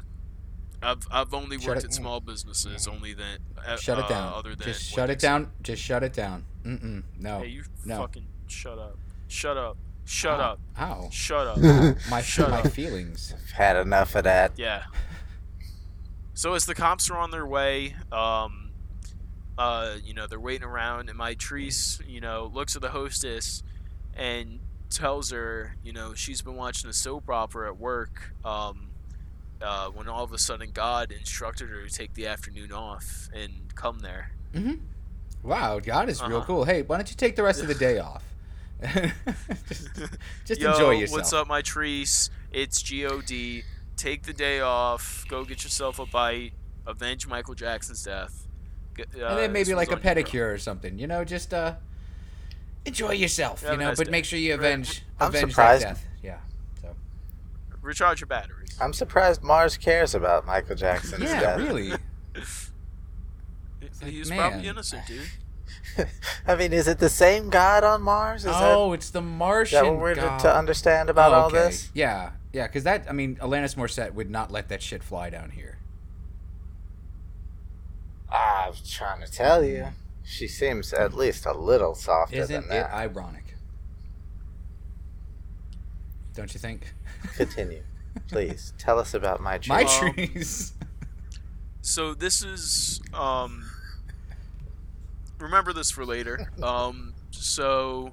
I've 0.82 1.06
I've 1.10 1.34
only 1.34 1.58
Shut 1.58 1.68
worked 1.68 1.80
it- 1.80 1.84
at 1.86 1.94
small 1.94 2.20
businesses, 2.20 2.88
only 2.88 3.12
that. 3.14 3.38
Uh, 3.56 3.76
Shut 3.76 3.98
it 3.98 4.04
uh, 4.06 4.08
down. 4.08 4.32
Other 4.34 4.54
than 4.54 4.66
Just 4.66 4.82
shut 4.82 4.98
it 5.10 5.12
Wendy's. 5.12 5.22
down. 5.22 5.52
Just 5.62 5.82
shut 5.82 6.02
it 6.02 6.12
down. 6.12 6.44
Mm-mm. 6.64 7.02
No. 7.18 7.40
Hey, 7.40 7.48
you 7.48 7.64
no. 7.84 7.98
fucking 7.98 8.26
shut 8.48 8.78
up. 8.78 8.96
Shut 9.28 9.56
up. 9.56 9.76
Shut 10.10 10.40
Ow. 10.40 10.42
up. 10.52 10.60
Ow. 10.78 11.08
Shut 11.12 11.46
up. 11.46 11.58
My 12.10 12.20
Shut 12.20 12.50
my 12.50 12.60
up. 12.62 12.68
feelings. 12.72 13.32
I've 13.36 13.50
had 13.52 13.76
enough 13.76 14.14
of 14.16 14.24
that. 14.24 14.52
Yeah. 14.56 14.82
So 16.34 16.54
as 16.54 16.66
the 16.66 16.74
cops 16.74 17.08
are 17.10 17.16
on 17.16 17.30
their 17.30 17.46
way, 17.46 17.94
um, 18.10 18.70
uh, 19.58 19.96
you 20.02 20.14
know, 20.14 20.26
they're 20.26 20.40
waiting 20.40 20.66
around, 20.66 21.10
and 21.10 21.18
Mitrice, 21.18 22.00
you 22.08 22.20
know, 22.20 22.50
looks 22.52 22.74
at 22.74 22.82
the 22.82 22.88
hostess 22.90 23.62
and 24.16 24.58
tells 24.88 25.30
her, 25.30 25.76
you 25.84 25.92
know, 25.92 26.14
she's 26.14 26.42
been 26.42 26.56
watching 26.56 26.88
a 26.90 26.92
soap 26.92 27.28
opera 27.30 27.68
at 27.68 27.78
work. 27.78 28.32
Um, 28.44 28.88
uh, 29.62 29.88
when 29.90 30.08
all 30.08 30.24
of 30.24 30.32
a 30.32 30.38
sudden 30.38 30.70
God 30.72 31.12
instructed 31.12 31.68
her 31.68 31.86
to 31.86 31.94
take 31.94 32.14
the 32.14 32.26
afternoon 32.26 32.72
off 32.72 33.28
and 33.34 33.52
come 33.74 33.98
there. 33.98 34.32
Mm-hmm. 34.54 34.76
Wow, 35.42 35.78
God 35.80 36.08
is 36.08 36.22
real 36.22 36.38
Uh-huh. 36.38 36.46
cool. 36.46 36.64
Hey, 36.64 36.80
why 36.80 36.96
don't 36.96 37.10
you 37.10 37.16
take 37.16 37.36
the 37.36 37.42
rest 37.42 37.60
of 37.60 37.68
the 37.68 37.74
day 37.74 37.98
off? 38.08 38.24
just 39.68 39.88
just 40.46 40.60
Yo, 40.60 40.72
enjoy 40.72 40.90
yourself. 40.92 41.18
what's 41.18 41.32
up, 41.32 41.48
Mitrice? 41.48 42.30
It's 42.52 42.82
God. 42.82 43.64
Take 43.96 44.22
the 44.22 44.32
day 44.32 44.60
off. 44.60 45.24
Go 45.28 45.44
get 45.44 45.62
yourself 45.62 45.98
a 45.98 46.06
bite. 46.06 46.52
Avenge 46.86 47.26
Michael 47.26 47.54
Jackson's 47.54 48.02
death. 48.02 48.46
G- 48.96 49.04
Uh, 49.20 49.26
and 49.26 49.38
then 49.38 49.52
maybe 49.52 49.74
like 49.74 49.88
a 49.88 49.92
one's 49.92 50.04
on 50.06 50.16
you, 50.16 50.22
bro. 50.24 50.30
pedicure 50.32 50.54
or 50.54 50.58
something. 50.58 50.98
You 50.98 51.06
know, 51.06 51.24
just 51.24 51.52
uh, 51.52 51.74
enjoy 52.86 53.12
yourself. 53.12 53.62
Have 53.62 53.72
you 53.72 53.78
know, 53.78 53.88
nice 53.88 53.98
but 53.98 54.06
day. 54.06 54.10
make 54.10 54.24
sure 54.24 54.38
you 54.38 54.54
avenge 54.54 55.02
I'm 55.20 55.28
avenge 55.28 55.50
surprised- 55.52 55.84
that 55.84 55.94
death. 55.94 56.06
Yeah. 56.22 56.38
So. 56.80 56.96
Recharge 57.82 58.20
your 58.20 58.26
batteries. 58.28 58.76
I'm 58.80 58.92
surprised 58.94 59.42
Mars 59.42 59.76
cares 59.76 60.14
about 60.14 60.46
Michael 60.46 60.76
Jackson's 60.76 61.24
Yeah, 61.24 61.40
death. 61.40 61.58
really. 61.58 61.92
He 64.04 64.18
was 64.20 64.30
probably 64.30 64.66
innocent, 64.66 65.06
dude. 65.06 65.26
I 66.46 66.56
mean, 66.56 66.72
is 66.72 66.88
it 66.88 66.98
the 66.98 67.08
same 67.08 67.50
God 67.50 67.84
on 67.84 68.02
Mars? 68.02 68.44
Is 68.44 68.52
oh, 68.54 68.92
it's 68.92 69.10
the 69.10 69.20
that, 69.20 69.26
is 69.26 69.32
Martian. 69.38 69.84
that 69.84 69.90
what 69.90 70.00
we're 70.00 70.14
to, 70.14 70.20
god. 70.20 70.38
to 70.40 70.54
understand 70.56 71.10
about 71.10 71.32
Oh, 71.32 71.34
all 71.36 71.50
this? 71.50 71.90
Yeah, 71.94 72.30
yeah, 72.52 72.66
because 72.66 72.84
that 72.84 73.06
I 73.08 73.12
mean, 73.12 73.36
Alanis 73.36 73.74
Morissette 73.76 74.14
would 74.14 74.30
not 74.30 74.50
let 74.50 74.68
that 74.68 74.82
shit 74.82 75.02
fly 75.02 75.30
down 75.30 75.50
here. 75.50 75.78
I 78.30 78.68
was 78.68 78.88
trying 78.88 79.20
to 79.24 79.30
tell 79.30 79.64
you. 79.64 79.88
She 80.22 80.46
seems 80.46 80.92
at 80.92 81.12
least 81.14 81.44
a 81.46 81.52
little 81.52 81.94
softer 81.94 82.36
Isn't 82.36 82.68
than 82.68 82.78
it 82.78 82.82
that. 82.82 82.92
ironic? 82.92 83.56
Don't 86.34 86.52
you 86.54 86.60
think? 86.60 86.94
Continue. 87.36 87.82
Please, 88.28 88.72
tell 88.78 88.98
us 88.98 89.14
about 89.14 89.40
Mitrice. 89.40 89.68
My. 89.68 89.84
Trees. 89.84 90.72
So 91.82 92.14
this 92.14 92.42
is 92.44 93.00
um. 93.12 93.64
Remember 95.40 95.72
this 95.72 95.90
for 95.90 96.04
later. 96.04 96.50
Um. 96.62 97.14
So, 97.32 98.12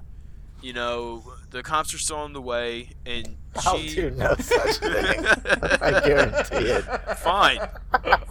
you 0.62 0.72
know, 0.72 1.22
the 1.50 1.62
cops 1.62 1.92
are 1.92 1.98
still 1.98 2.16
on 2.18 2.32
the 2.32 2.40
way, 2.40 2.90
and 3.04 3.36
I'll 3.66 3.76
she. 3.78 3.94
do 3.94 4.10
no 4.10 4.34
such 4.36 4.76
thing. 4.76 5.26
I 5.82 6.00
guarantee 6.04 6.70
it. 6.70 6.82
Fine. 7.18 7.68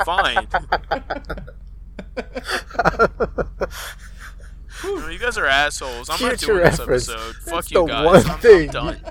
Fine. 0.05 0.47
You, 4.83 4.99
know, 4.99 5.07
you 5.07 5.17
guys 5.17 5.39
are 5.39 5.47
assholes. 5.47 6.07
I'm 6.07 6.21
not 6.21 6.37
Future 6.37 6.45
doing 6.53 6.63
this 6.65 6.77
reference. 6.79 7.09
episode. 7.09 7.35
That's 7.45 7.49
Fuck 7.49 7.65
the 7.65 7.81
you 7.81 7.87
guys. 7.87 8.05
one 8.05 8.25
I'm, 8.25 8.31
I'm 8.31 8.67
done. 8.67 9.01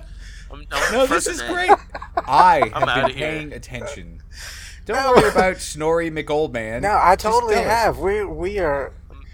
I'm, 0.53 0.67
I'm 0.71 0.93
no, 0.93 1.07
this 1.07 1.27
is 1.27 1.43
great. 1.43 1.71
I 2.25 2.71
have 2.73 2.83
I'm 2.85 2.89
outta 2.89 3.07
been 3.09 3.17
here. 3.17 3.29
paying 3.33 3.53
attention. 3.53 4.23
Don't 4.85 4.97
No. 5.03 5.11
worry 5.21 5.29
about 5.29 5.57
Snorri 5.57 6.09
McOldman. 6.09 6.83
No, 6.83 6.97
I 7.03 7.17
totally 7.17 7.57
have. 7.57 7.99
We 7.99 8.25
we 8.25 8.61
are 8.61 8.93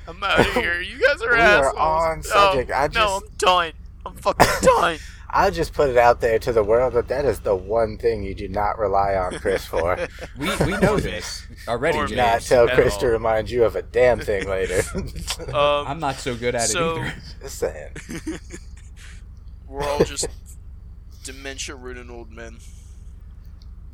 I'm 0.09 0.22
out 0.22 0.40
of 0.40 0.46
here. 0.55 0.80
You 0.80 0.98
guys 1.00 1.22
are 1.22 1.32
We 1.32 1.38
are 1.40 1.76
on 1.78 2.18
No, 2.18 2.22
subject. 2.22 2.70
I 2.70 2.88
just, 2.88 2.94
No, 2.98 3.20
just- 3.20 3.24
I'm 3.24 3.36
done. 3.38 3.72
I'm 4.07 4.14
fucking 4.16 4.46
done. 4.62 4.98
I 5.34 5.48
just 5.48 5.72
put 5.72 5.88
it 5.88 5.96
out 5.96 6.20
there 6.20 6.38
to 6.40 6.53
the 6.53 6.62
world 6.62 6.92
that 6.92 7.09
that 7.09 7.24
is 7.24 7.40
the 7.40 7.55
one 7.57 7.96
thing 7.96 8.22
you 8.22 8.34
do 8.34 8.48
not 8.48 8.78
rely 8.78 9.14
on 9.14 9.38
Chris 9.38 9.64
for. 9.64 9.96
We 10.38 10.50
we 10.57 10.76
know 10.78 10.98
this 10.98 11.46
already, 11.66 11.96
Or 11.98 12.07
James. 12.07 12.16
not 12.18 12.42
tell 12.42 12.68
at 12.68 12.74
Chris 12.74 12.96
to 12.98 13.07
remind 13.07 13.48
you 13.48 13.64
of 13.64 13.74
a 13.76 13.80
damn 13.82 14.20
thing 14.20 14.46
later. 14.46 14.82
Um, 15.48 15.86
I'm 15.86 16.00
not 16.00 16.16
so 16.16 16.34
good 16.36 16.55
at 16.55 16.68
so- 16.68 16.96
it 16.96 17.00
either. 17.00 17.14
just 17.40 17.59
saying. 17.59 17.92
we're 19.68 19.82
all 19.82 20.05
just 20.05 20.26
dementia-ridden 21.24 22.11
old 22.11 22.30
men. 22.30 22.59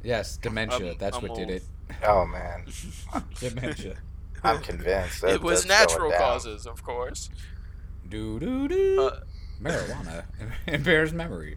Yes, 0.03 0.39
dementia. 0.39 0.87
I'm- 0.89 0.97
that's 0.99 1.17
I'm 1.19 1.23
what 1.23 1.37
did 1.37 1.51
it. 1.51 1.63
Oh 2.05 2.27
man, 2.27 2.65
Dementia. 3.41 3.97
I'm 4.43 4.61
convinced. 4.63 5.23
That, 5.23 5.35
it 5.35 5.43
was 5.43 5.67
natural 5.67 6.13
causes, 6.13 6.67
of 6.67 6.83
course. 6.83 7.31
Do 8.09 8.39
do 8.39 8.69
do. 8.69 9.01
Uh, 9.01 9.21
Marijuana 9.61 10.25
impairs 10.67 11.13
memory. 11.13 11.57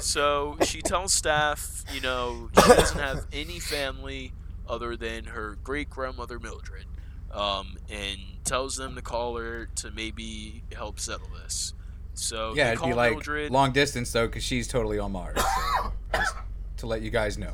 So 0.00 0.56
she 0.64 0.82
tells 0.82 1.12
staff, 1.12 1.84
you 1.92 2.00
know, 2.00 2.50
she 2.54 2.68
doesn't 2.68 2.98
have 2.98 3.26
any 3.32 3.60
family 3.60 4.32
other 4.68 4.96
than 4.96 5.24
her 5.26 5.56
great 5.62 5.88
grandmother 5.90 6.38
Mildred, 6.38 6.86
um, 7.30 7.76
and 7.88 8.18
tells 8.44 8.76
them 8.76 8.94
to 8.96 9.02
call 9.02 9.36
her 9.36 9.66
to 9.76 9.90
maybe 9.90 10.62
help 10.74 10.98
settle 10.98 11.28
this. 11.42 11.72
So 12.14 12.54
Yeah, 12.54 12.68
it'd 12.68 12.78
call 12.78 12.88
be 12.88 12.94
like 12.94 13.12
Mildred. 13.12 13.50
long 13.52 13.72
distance 13.72 14.10
though, 14.12 14.26
because 14.26 14.42
she's 14.42 14.66
totally 14.68 14.98
on 14.98 15.12
Mars. 15.12 15.36
So 15.40 15.92
just 16.14 16.34
to 16.78 16.86
let 16.86 17.02
you 17.02 17.10
guys 17.10 17.38
know. 17.38 17.52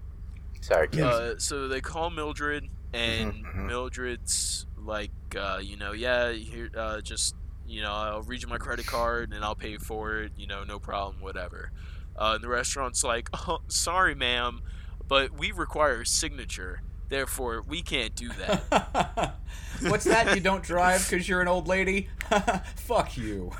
Sorry. 0.72 0.88
Sorry, 0.88 0.88
kids. 0.88 1.04
Uh, 1.04 1.40
so 1.40 1.68
they 1.68 1.82
call 1.82 2.10
Mildred, 2.10 2.68
and 2.94 3.34
Mhm, 3.34 3.56
mhm. 3.56 3.66
Mildred's 3.68 4.66
like, 4.78 5.12
uh, 5.38 5.60
you 5.62 5.78
know, 5.78 5.92
yeah, 5.92 6.32
here, 6.32 6.70
uh, 6.76 7.02
just, 7.02 7.36
you 7.68 7.82
know, 7.82 7.92
I'll 7.92 8.22
read 8.24 8.42
you 8.42 8.48
my 8.48 8.58
credit 8.58 8.86
card 8.88 9.32
and 9.34 9.44
I'll 9.46 9.56
pay 9.56 9.78
for 9.78 10.18
it, 10.24 10.32
you 10.38 10.48
know, 10.48 10.64
no 10.64 10.80
problem, 10.80 11.22
whatever. 11.22 11.72
Uh, 12.18 12.34
and 12.36 12.44
the 12.44 12.48
restaurant's 12.50 13.04
like, 13.04 13.30
oh, 13.48 13.60
sorry, 13.68 14.16
ma'am, 14.16 14.62
but 15.08 15.32
we 15.38 15.52
require 15.52 16.02
a 16.02 16.06
signature, 16.06 16.82
therefore 17.10 17.62
we 17.62 17.82
can't 17.82 18.16
do 18.16 18.30
that. 18.30 19.36
What's 19.82 20.06
that? 20.06 20.36
You 20.36 20.42
don't 20.42 20.64
drive 20.64 21.08
because 21.10 21.28
you're 21.30 21.42
an 21.42 21.48
old 21.48 21.68
lady? 21.68 22.10
Fuck 22.76 23.18
you. 23.18 23.52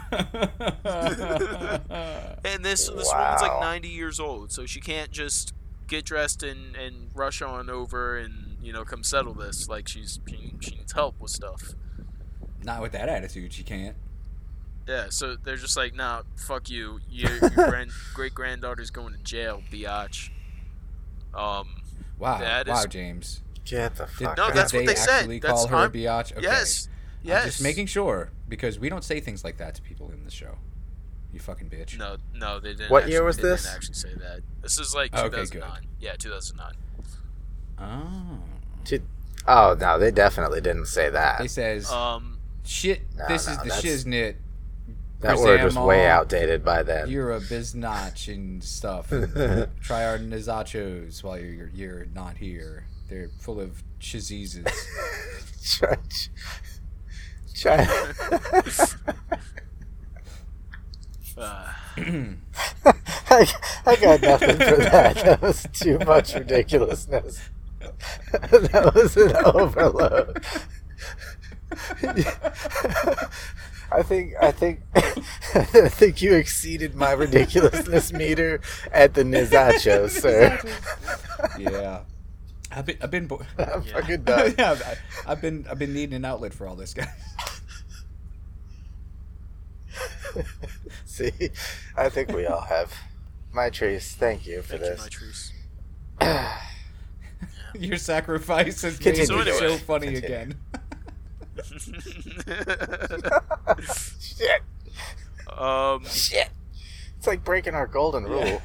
and 2.44 2.64
this 2.66 2.88
this 2.88 3.12
woman's 3.14 3.42
like 3.42 3.60
90 3.60 3.88
years 3.88 4.20
old, 4.20 4.52
so 4.52 4.66
she 4.66 4.80
can't 4.82 5.12
just 5.12 5.54
get 5.92 6.06
dressed 6.06 6.42
and, 6.42 6.76
and 6.76 7.12
rush 7.14 7.42
on 7.42 7.70
over 7.70 8.18
and 8.18 8.56
you 8.64 8.72
know 8.74 8.84
come 8.84 9.04
settle 9.04 9.34
this. 9.36 9.68
Like 9.70 9.88
she's 9.88 10.20
she, 10.28 10.54
she 10.62 10.76
needs 10.78 10.94
help 10.94 11.20
with 11.20 11.30
stuff. 11.32 11.74
Not 12.64 12.82
with 12.82 12.94
that 12.94 13.10
attitude, 13.10 13.54
she 13.54 13.64
can't. 13.64 13.96
Yeah, 14.88 15.08
so 15.10 15.36
they're 15.36 15.58
just 15.58 15.78
like, 15.78 15.94
nah, 15.96 16.24
fuck 16.36 16.70
you. 16.70 17.00
Your, 17.10 17.30
your 17.42 17.50
grand, 17.50 17.92
great 18.14 18.34
granddaughter's 18.34 18.90
going 18.90 19.14
to 19.14 19.20
jail, 19.24 19.62
biatch. 19.72 20.30
Um, 21.34 21.68
Wow, 22.20 22.38
That 22.40 22.68
wow, 22.68 22.80
is- 22.80 22.86
James. 22.88 23.42
Get 23.66 23.96
the 23.96 24.06
Did, 24.06 24.12
fuck 24.28 24.38
No, 24.38 24.44
out. 24.46 24.54
that's 24.54 24.72
did 24.72 24.78
what 24.78 24.86
they 24.88 24.94
they 24.94 25.00
said. 25.00 25.10
actually 25.22 25.40
That's- 25.40 25.60
call 25.62 25.68
her 25.70 25.76
I'm- 25.78 25.90
a 25.90 25.94
biatch? 25.94 26.32
Okay. 26.34 26.42
yes, 26.42 26.88
I'm 27.24 27.28
yes. 27.30 27.46
just 27.46 27.62
making 27.64 27.86
sure 27.88 28.32
because 28.50 28.80
we 28.80 28.90
don't 28.90 29.04
say 29.04 29.20
things 29.20 29.44
like 29.44 29.58
that 29.58 29.76
to 29.76 29.82
people 29.82 30.12
in 30.12 30.24
the 30.24 30.32
show. 30.32 30.58
You 31.34 31.40
fucking 31.40 31.70
bitch. 31.70 31.98
No, 31.98 32.18
no, 32.36 32.60
they 32.60 32.74
didn't. 32.74 32.92
What 32.92 33.04
actually, 33.04 33.14
year 33.14 33.24
was 33.24 33.38
they 33.38 33.44
didn't 33.44 33.68
actually 33.74 33.94
say 33.96 34.14
that. 34.16 34.42
This 34.62 34.80
is 34.80 34.94
like 34.94 35.14
Okay, 35.14 35.30
2009. 35.46 35.88
Yeah, 36.00 36.16
2009. 36.18 36.74
Oh. 37.80 38.40
To- 38.86 39.00
oh 39.48 39.78
no, 39.80 39.98
they 39.98 40.12
definitely 40.12 40.62
didn't 40.62 40.88
say 40.88 41.10
that. 41.10 41.42
He 41.42 41.48
says, 41.48 41.90
Um, 41.90 42.40
"Shit, 42.66 43.02
No, 43.18 43.28
this 43.28 43.48
no, 43.48 43.54
is 43.54 43.60
the 43.60 43.70
shiznit. 43.70 44.36
that 45.22 45.38
word 45.38 45.64
was 45.64 45.78
way 45.78 46.06
outdated 46.08 46.66
by 46.66 46.84
then. 46.84 47.10
You're 47.10 47.32
a 47.32 47.40
biznatch 47.40 48.32
and 48.32 48.64
stuff. 48.64 49.10
Try 49.82 50.06
our 50.06 50.18
nizachos 50.20 51.24
while 51.24 51.40
you're 51.40 51.70
you're 51.74 52.06
not 52.14 52.38
here. 52.38 52.88
They're 53.10 53.30
full 53.40 53.60
of 53.60 53.84
cheeses. 54.00 54.60
try, 55.78 55.98
try. 57.54 57.88
uh, 61.42 61.68
I, 63.30 63.48
I 63.86 63.96
got 63.98 64.22
nothing 64.22 64.58
for 64.58 64.76
that. 64.78 65.16
That 65.18 65.42
was 65.42 65.66
too 65.74 65.98
much 66.00 66.34
ridiculousness. 66.36 67.50
that 68.32 68.92
was 68.96 69.18
an 69.18 69.36
overload. 69.46 70.44
I 73.94 74.04
think 74.04 74.34
I 74.42 74.52
think 74.52 74.82
I 74.96 75.90
think 75.90 76.22
you 76.22 76.34
exceeded 76.36 76.96
my 76.96 77.12
ridiculousness 77.12 78.14
meter 78.14 78.62
at 78.94 79.14
the 79.16 79.24
Nizacho, 79.24 80.10
sir. 80.10 80.60
yeah. 81.60 82.02
I've 82.74 82.86
been 82.86 82.98
I've 83.02 83.12
been 83.12 83.28
bo- 83.28 83.42
I'm 83.58 83.84
Yeah. 83.84 83.94
fucking 83.94 84.24
done. 84.24 84.56
yeah, 84.58 84.78
I- 84.86 85.32
I've 85.32 85.42
been 85.42 85.66
I've 85.70 85.78
been 85.80 85.94
needing 85.94 86.16
an 86.16 86.24
outlet 86.24 86.54
for 86.54 86.68
all 86.68 86.76
this, 86.76 86.94
guys. 86.94 87.10
See, 91.06 91.32
I 91.98 92.10
think 92.10 92.32
we 92.32 92.46
all 92.46 92.62
have. 92.62 92.94
Mitrice, 93.54 94.14
thank 94.14 94.46
you 94.48 94.62
for 94.62 94.78
thank 94.78 94.82
you, 94.84 94.90
this. 94.90 95.02
my 95.02 95.08
truce. 95.10 95.54
Your 97.80 97.98
sacrifice 97.98 98.82
has 98.84 98.98
Continue, 98.98 99.38
made 99.38 99.48
So 99.48 99.52
it 99.52 99.56
so 99.58 99.66
anyway. 99.66 99.78
funny 99.80 100.08
Continue. 100.14 100.28
again. 100.28 100.56
Shit, 104.20 104.62
um, 105.58 106.04
shit. 106.06 106.50
It's 107.18 107.28
like 107.28 107.44
breaking 107.44 107.76
our 107.76 107.88
golden 107.88 108.24
rule. 108.24 108.44
Yeah. 108.46 108.62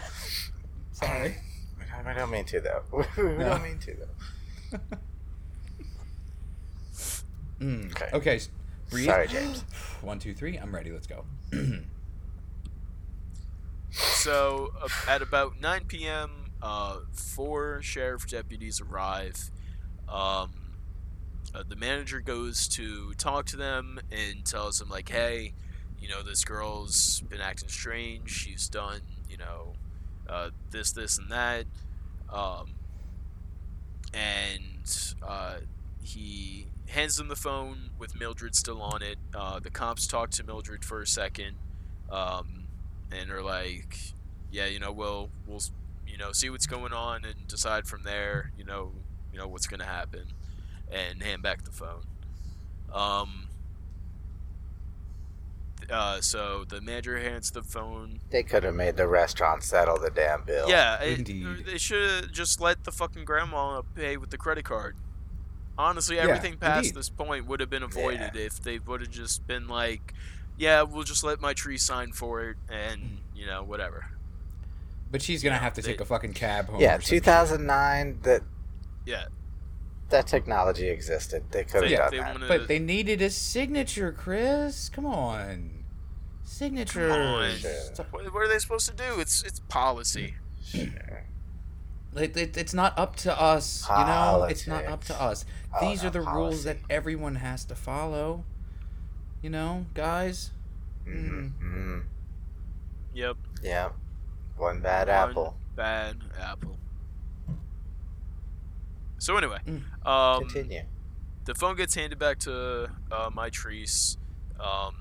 Sorry. 0.92 1.36
We 2.06 2.14
don't 2.14 2.30
mean 2.30 2.44
to, 2.46 2.60
though. 2.60 2.82
We 3.16 3.22
No. 3.24 3.48
don't 3.50 3.62
mean 3.64 3.78
to, 3.80 3.94
though. 3.94 4.78
Mm. 7.60 7.90
Okay. 7.90 8.08
Okay. 8.12 8.36
s- 8.36 8.48
Breathe. 8.90 9.06
Sorry, 9.06 9.28
James. 9.28 9.62
One, 10.02 10.18
two, 10.18 10.34
three. 10.34 10.56
I'm 10.56 10.74
ready. 10.74 10.92
Let's 10.92 11.06
go. 11.06 11.24
so 13.90 14.72
uh, 14.80 14.88
at 15.08 15.22
about 15.22 15.60
9 15.60 15.84
p.m., 15.86 16.30
uh, 16.62 17.00
four 17.12 17.82
sheriff 17.82 18.26
deputies 18.28 18.80
arrive. 18.80 19.50
Um, 20.08 20.50
uh, 21.54 21.62
the 21.68 21.76
manager 21.76 22.20
goes 22.20 22.68
to 22.68 23.12
talk 23.14 23.46
to 23.46 23.56
them 23.56 24.00
and 24.10 24.44
tells 24.44 24.78
them 24.78 24.88
like, 24.88 25.08
"Hey, 25.08 25.54
you 26.00 26.08
know 26.08 26.22
this 26.22 26.44
girl's 26.44 27.20
been 27.28 27.40
acting 27.40 27.68
strange. 27.68 28.30
She's 28.30 28.68
done, 28.68 29.00
you 29.28 29.36
know, 29.36 29.74
uh, 30.28 30.50
this, 30.70 30.92
this, 30.92 31.18
and 31.18 31.30
that." 31.30 31.66
Um, 32.32 32.74
and 34.12 35.14
uh, 35.22 35.56
he 36.02 36.66
hands 36.88 37.16
them 37.16 37.28
the 37.28 37.36
phone 37.36 37.90
with 37.98 38.18
Mildred 38.18 38.54
still 38.54 38.80
on 38.82 39.02
it. 39.02 39.18
Uh, 39.34 39.58
the 39.60 39.70
cops 39.70 40.06
talk 40.06 40.30
to 40.30 40.44
Mildred 40.44 40.84
for 40.84 41.00
a 41.02 41.06
second, 41.06 41.56
um, 42.10 42.64
and 43.12 43.30
are 43.30 43.42
like, 43.42 43.98
"Yeah, 44.50 44.66
you 44.66 44.78
know, 44.78 44.92
we'll 44.92 45.30
we'll 45.46 45.62
you 46.06 46.16
know 46.18 46.32
see 46.32 46.50
what's 46.50 46.66
going 46.66 46.92
on 46.92 47.24
and 47.24 47.46
decide 47.48 47.86
from 47.86 48.02
there. 48.04 48.52
You 48.58 48.64
know, 48.64 48.92
you 49.32 49.38
know 49.38 49.48
what's 49.48 49.66
gonna 49.66 49.84
happen." 49.84 50.26
And 50.90 51.22
hand 51.22 51.42
back 51.42 51.64
the 51.64 51.72
phone. 51.72 52.04
Um. 52.92 53.48
Uh, 55.90 56.20
so 56.20 56.64
the 56.64 56.80
manager 56.80 57.18
hands 57.18 57.50
the 57.52 57.62
phone 57.62 58.18
They 58.30 58.42
could 58.42 58.64
have 58.64 58.74
made 58.74 58.96
the 58.96 59.06
restaurant 59.06 59.62
settle 59.62 59.98
the 59.98 60.10
damn 60.10 60.42
bill. 60.42 60.68
yeah, 60.68 61.00
it- 61.00 61.18
Indeed. 61.18 61.64
they 61.66 61.78
should 61.78 62.24
have 62.24 62.32
just 62.32 62.60
let 62.60 62.82
the 62.84 62.90
fucking 62.90 63.24
grandma 63.24 63.82
pay 63.94 64.16
with 64.16 64.30
the 64.30 64.38
credit 64.38 64.64
card. 64.64 64.96
Honestly, 65.78 66.16
Yeah, 66.16 66.22
everything 66.22 66.56
past 66.56 66.88
indeed. 66.88 66.94
this 66.98 67.08
point 67.10 67.46
would 67.46 67.60
have 67.60 67.68
been 67.70 67.82
avoided 67.82 68.34
if 68.34 68.60
they 68.62 68.78
would 68.78 69.00
have 69.02 69.10
just 69.10 69.46
been 69.46 69.68
like, 69.68 70.14
"Yeah, 70.56 70.82
we'll 70.82 71.04
just 71.04 71.22
let 71.22 71.38
Mitrice 71.38 71.80
sign 71.80 72.12
for 72.12 72.44
it, 72.44 72.56
and 72.68 73.00
mm. 73.02 73.16
you 73.34 73.46
know, 73.46 73.62
whatever." 73.62 74.06
But 75.10 75.22
she's 75.22 75.42
gonna 75.42 75.56
Yeah, 75.56 75.60
have 75.60 75.74
to 75.74 75.82
they- 75.82 75.92
take 75.92 76.00
a 76.00 76.04
fucking 76.06 76.32
cab 76.32 76.68
home. 76.68 76.80
Yeah, 76.80 76.96
or 76.96 77.00
some 77.00 77.16
shit. 77.16 77.24
2009, 77.24 78.20
that 78.22 78.42
Yeah, 79.04 79.26
that 80.08 80.26
technology 80.26 80.88
existed. 80.88 81.44
They 81.50 81.64
could 81.64 81.82
have 81.82 81.90
They- 81.90 81.96
done 81.96 82.10
they 82.10 82.18
that. 82.18 82.32
wanna- 82.32 82.48
But 82.48 82.68
they 82.68 82.78
needed 82.78 83.20
a 83.22 83.30
signature, 83.30 84.12
Chris. 84.12 84.88
Come 84.88 85.06
on. 85.06 85.84
Signature. 86.42 87.08
Come 87.08 87.20
on. 87.20 87.56
Sure. 87.58 87.70
what, 88.10 88.32
what 88.32 88.42
are 88.42 88.48
they 88.48 88.58
supposed 88.58 88.88
to 88.88 88.94
do? 88.94 89.20
It's 89.20 89.42
it's 89.42 89.60
policy. 89.68 90.36
It, 92.16 92.36
it, 92.36 92.56
it's 92.56 92.72
not 92.74 92.98
up 92.98 93.16
to 93.16 93.40
us, 93.40 93.86
you 93.90 94.04
know. 94.04 94.46
It's 94.48 94.66
not 94.66 94.86
up 94.86 95.04
to 95.04 95.20
us. 95.20 95.44
Oh, 95.74 95.88
These 95.88 96.02
no, 96.02 96.08
are 96.08 96.12
the 96.12 96.20
rules 96.22 96.64
that 96.64 96.78
everyone 96.88 97.36
has 97.36 97.64
to 97.66 97.74
follow. 97.74 98.44
You 99.42 99.50
know, 99.50 99.86
guys. 99.94 100.50
Mhm, 101.06 101.52
mhm. 101.62 102.02
Yep. 103.14 103.36
Yeah. 103.62 103.90
One 104.56 104.80
bad 104.80 105.08
One. 105.08 105.16
apple. 105.30 105.56
bad 105.76 106.16
apple. 106.40 106.78
So 109.18 109.36
anyway, 109.36 109.58
Mm. 109.66 110.06
um, 110.06 110.40
Continue. 110.48 110.82
the 111.44 111.54
phone 111.54 111.76
gets 111.76 111.94
handed 111.94 112.18
back 112.18 112.38
to 112.40 112.90
uh, 113.10 113.30
Mitrice, 113.30 114.16
um, 114.60 114.94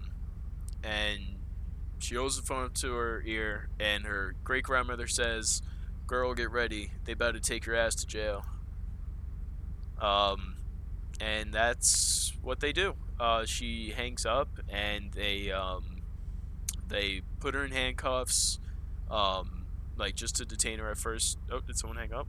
and 0.83 1.19
she 1.99 2.15
holds 2.15 2.37
the 2.39 2.45
phone 2.45 2.65
up 2.65 2.73
to 2.75 2.93
her 2.93 3.21
ear, 3.25 3.69
and 3.79 4.05
her 4.05 4.35
great 4.43 4.63
grandmother 4.63 5.07
says, 5.07 5.61
"Girl, 6.07 6.33
get 6.33 6.51
ready. 6.51 6.91
They 7.05 7.13
about 7.13 7.33
to 7.33 7.39
take 7.39 7.65
your 7.65 7.75
ass 7.75 7.95
to 7.95 8.07
jail." 8.07 8.45
Um, 9.99 10.57
and 11.21 11.53
that's 11.53 12.33
what 12.41 12.59
they 12.59 12.73
do. 12.73 12.95
Uh, 13.19 13.45
she 13.45 13.91
hangs 13.91 14.25
up, 14.25 14.49
and 14.69 15.11
they 15.13 15.51
um, 15.51 16.01
they 16.87 17.21
put 17.39 17.55
her 17.55 17.63
in 17.63 17.71
handcuffs, 17.71 18.59
um, 19.09 19.65
like 19.97 20.15
just 20.15 20.35
to 20.37 20.45
detain 20.45 20.79
her 20.79 20.91
at 20.91 20.97
first. 20.97 21.37
Oh, 21.51 21.61
did 21.61 21.77
someone 21.77 21.97
hang 21.97 22.13
up? 22.13 22.27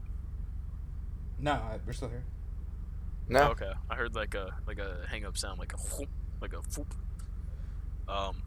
No, 1.39 1.61
we're 1.85 1.93
still 1.93 2.09
here. 2.09 2.23
No. 3.29 3.49
Okay, 3.49 3.73
I 3.89 3.95
heard 3.95 4.15
like 4.15 4.33
a 4.35 4.55
like 4.65 4.79
a 4.79 5.05
hang 5.09 5.25
up 5.25 5.37
sound, 5.37 5.59
like 5.59 5.73
a 5.73 5.77
whoop, 5.77 6.09
like 6.41 6.53
a 6.53 6.61
whoop. 6.75 6.93
Um, 8.07 8.43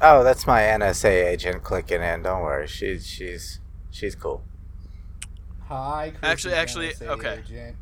Oh, 0.00 0.22
that's 0.22 0.46
my 0.46 0.60
NSA 0.62 1.26
agent 1.26 1.62
clicking 1.64 2.02
in. 2.02 2.22
Don't 2.22 2.42
worry. 2.42 2.66
She's 2.68 3.06
she's 3.06 3.60
she's 3.90 4.14
cool. 4.14 4.42
Hi. 5.68 6.12
Actually- 6.22 6.54
actually, 6.54 6.88
NSA 6.90 7.08
okay. 7.08 7.38
agent. 7.44 7.76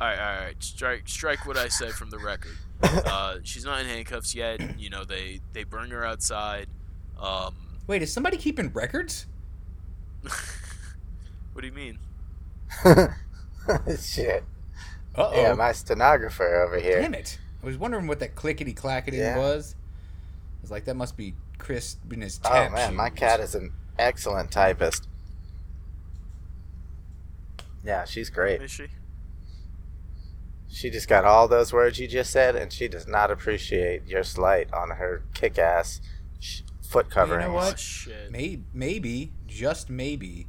all 0.00 0.06
right, 0.08 0.18
all 0.18 0.44
right, 0.44 0.62
strike 0.62 1.08
strike 1.08 1.44
what 1.46 1.56
I 1.56 1.68
said 1.68 1.92
from 1.92 2.10
the 2.10 2.18
record. 2.18 2.56
Uh, 2.80 3.38
she's 3.42 3.64
not 3.64 3.80
in 3.80 3.86
handcuffs 3.86 4.36
yet. 4.36 4.78
You 4.78 4.88
know, 4.88 5.04
they 5.04 5.40
they 5.52 5.64
bring 5.64 5.90
her 5.90 6.06
outside. 6.06 6.68
Um, 7.20 7.56
Wait, 7.88 8.02
is 8.02 8.12
somebody 8.12 8.36
keeping 8.36 8.72
records? 8.72 9.26
what 10.22 11.60
do 11.62 11.66
you 11.66 11.72
mean? 11.72 11.98
Shit. 14.00 14.44
Uh 15.16 15.30
oh. 15.32 15.42
Yeah, 15.42 15.54
my 15.54 15.72
stenographer 15.72 16.62
over 16.62 16.78
here. 16.78 17.00
Damn 17.02 17.14
it! 17.14 17.38
I 17.60 17.66
was 17.66 17.76
wondering 17.76 18.06
what 18.06 18.20
that 18.20 18.36
clickety 18.36 18.72
clackety 18.74 19.16
Yeah. 19.16 19.36
was. 19.36 19.74
I 19.80 20.62
was 20.62 20.70
like, 20.70 20.84
that 20.84 20.94
must 20.94 21.16
be 21.16 21.34
Chris 21.58 21.96
in 22.12 22.20
his 22.20 22.38
Oh 22.44 22.48
tap 22.48 22.72
man, 22.72 22.94
my 22.94 23.10
cat 23.10 23.40
is 23.40 23.56
an 23.56 23.72
excellent 23.98 24.50
typist. 24.50 25.08
Yeah, 27.84 28.04
she's 28.04 28.30
great. 28.30 28.62
Is 28.62 28.70
she? 28.70 28.86
She 30.70 30.90
just 30.90 31.08
got 31.08 31.24
all 31.24 31.48
those 31.48 31.72
words 31.72 31.98
you 31.98 32.06
just 32.06 32.30
said, 32.30 32.54
and 32.54 32.72
she 32.72 32.88
does 32.88 33.06
not 33.06 33.30
appreciate 33.30 34.06
your 34.06 34.22
slight 34.22 34.72
on 34.72 34.90
her 34.90 35.22
kick-ass 35.32 36.00
sh- 36.38 36.60
foot 36.82 37.08
covering. 37.10 37.46
Oh 37.46 37.54
what? 37.54 37.78
shit. 37.78 38.30
Maybe, 38.30 38.64
maybe, 38.74 39.32
just 39.46 39.88
maybe. 39.88 40.46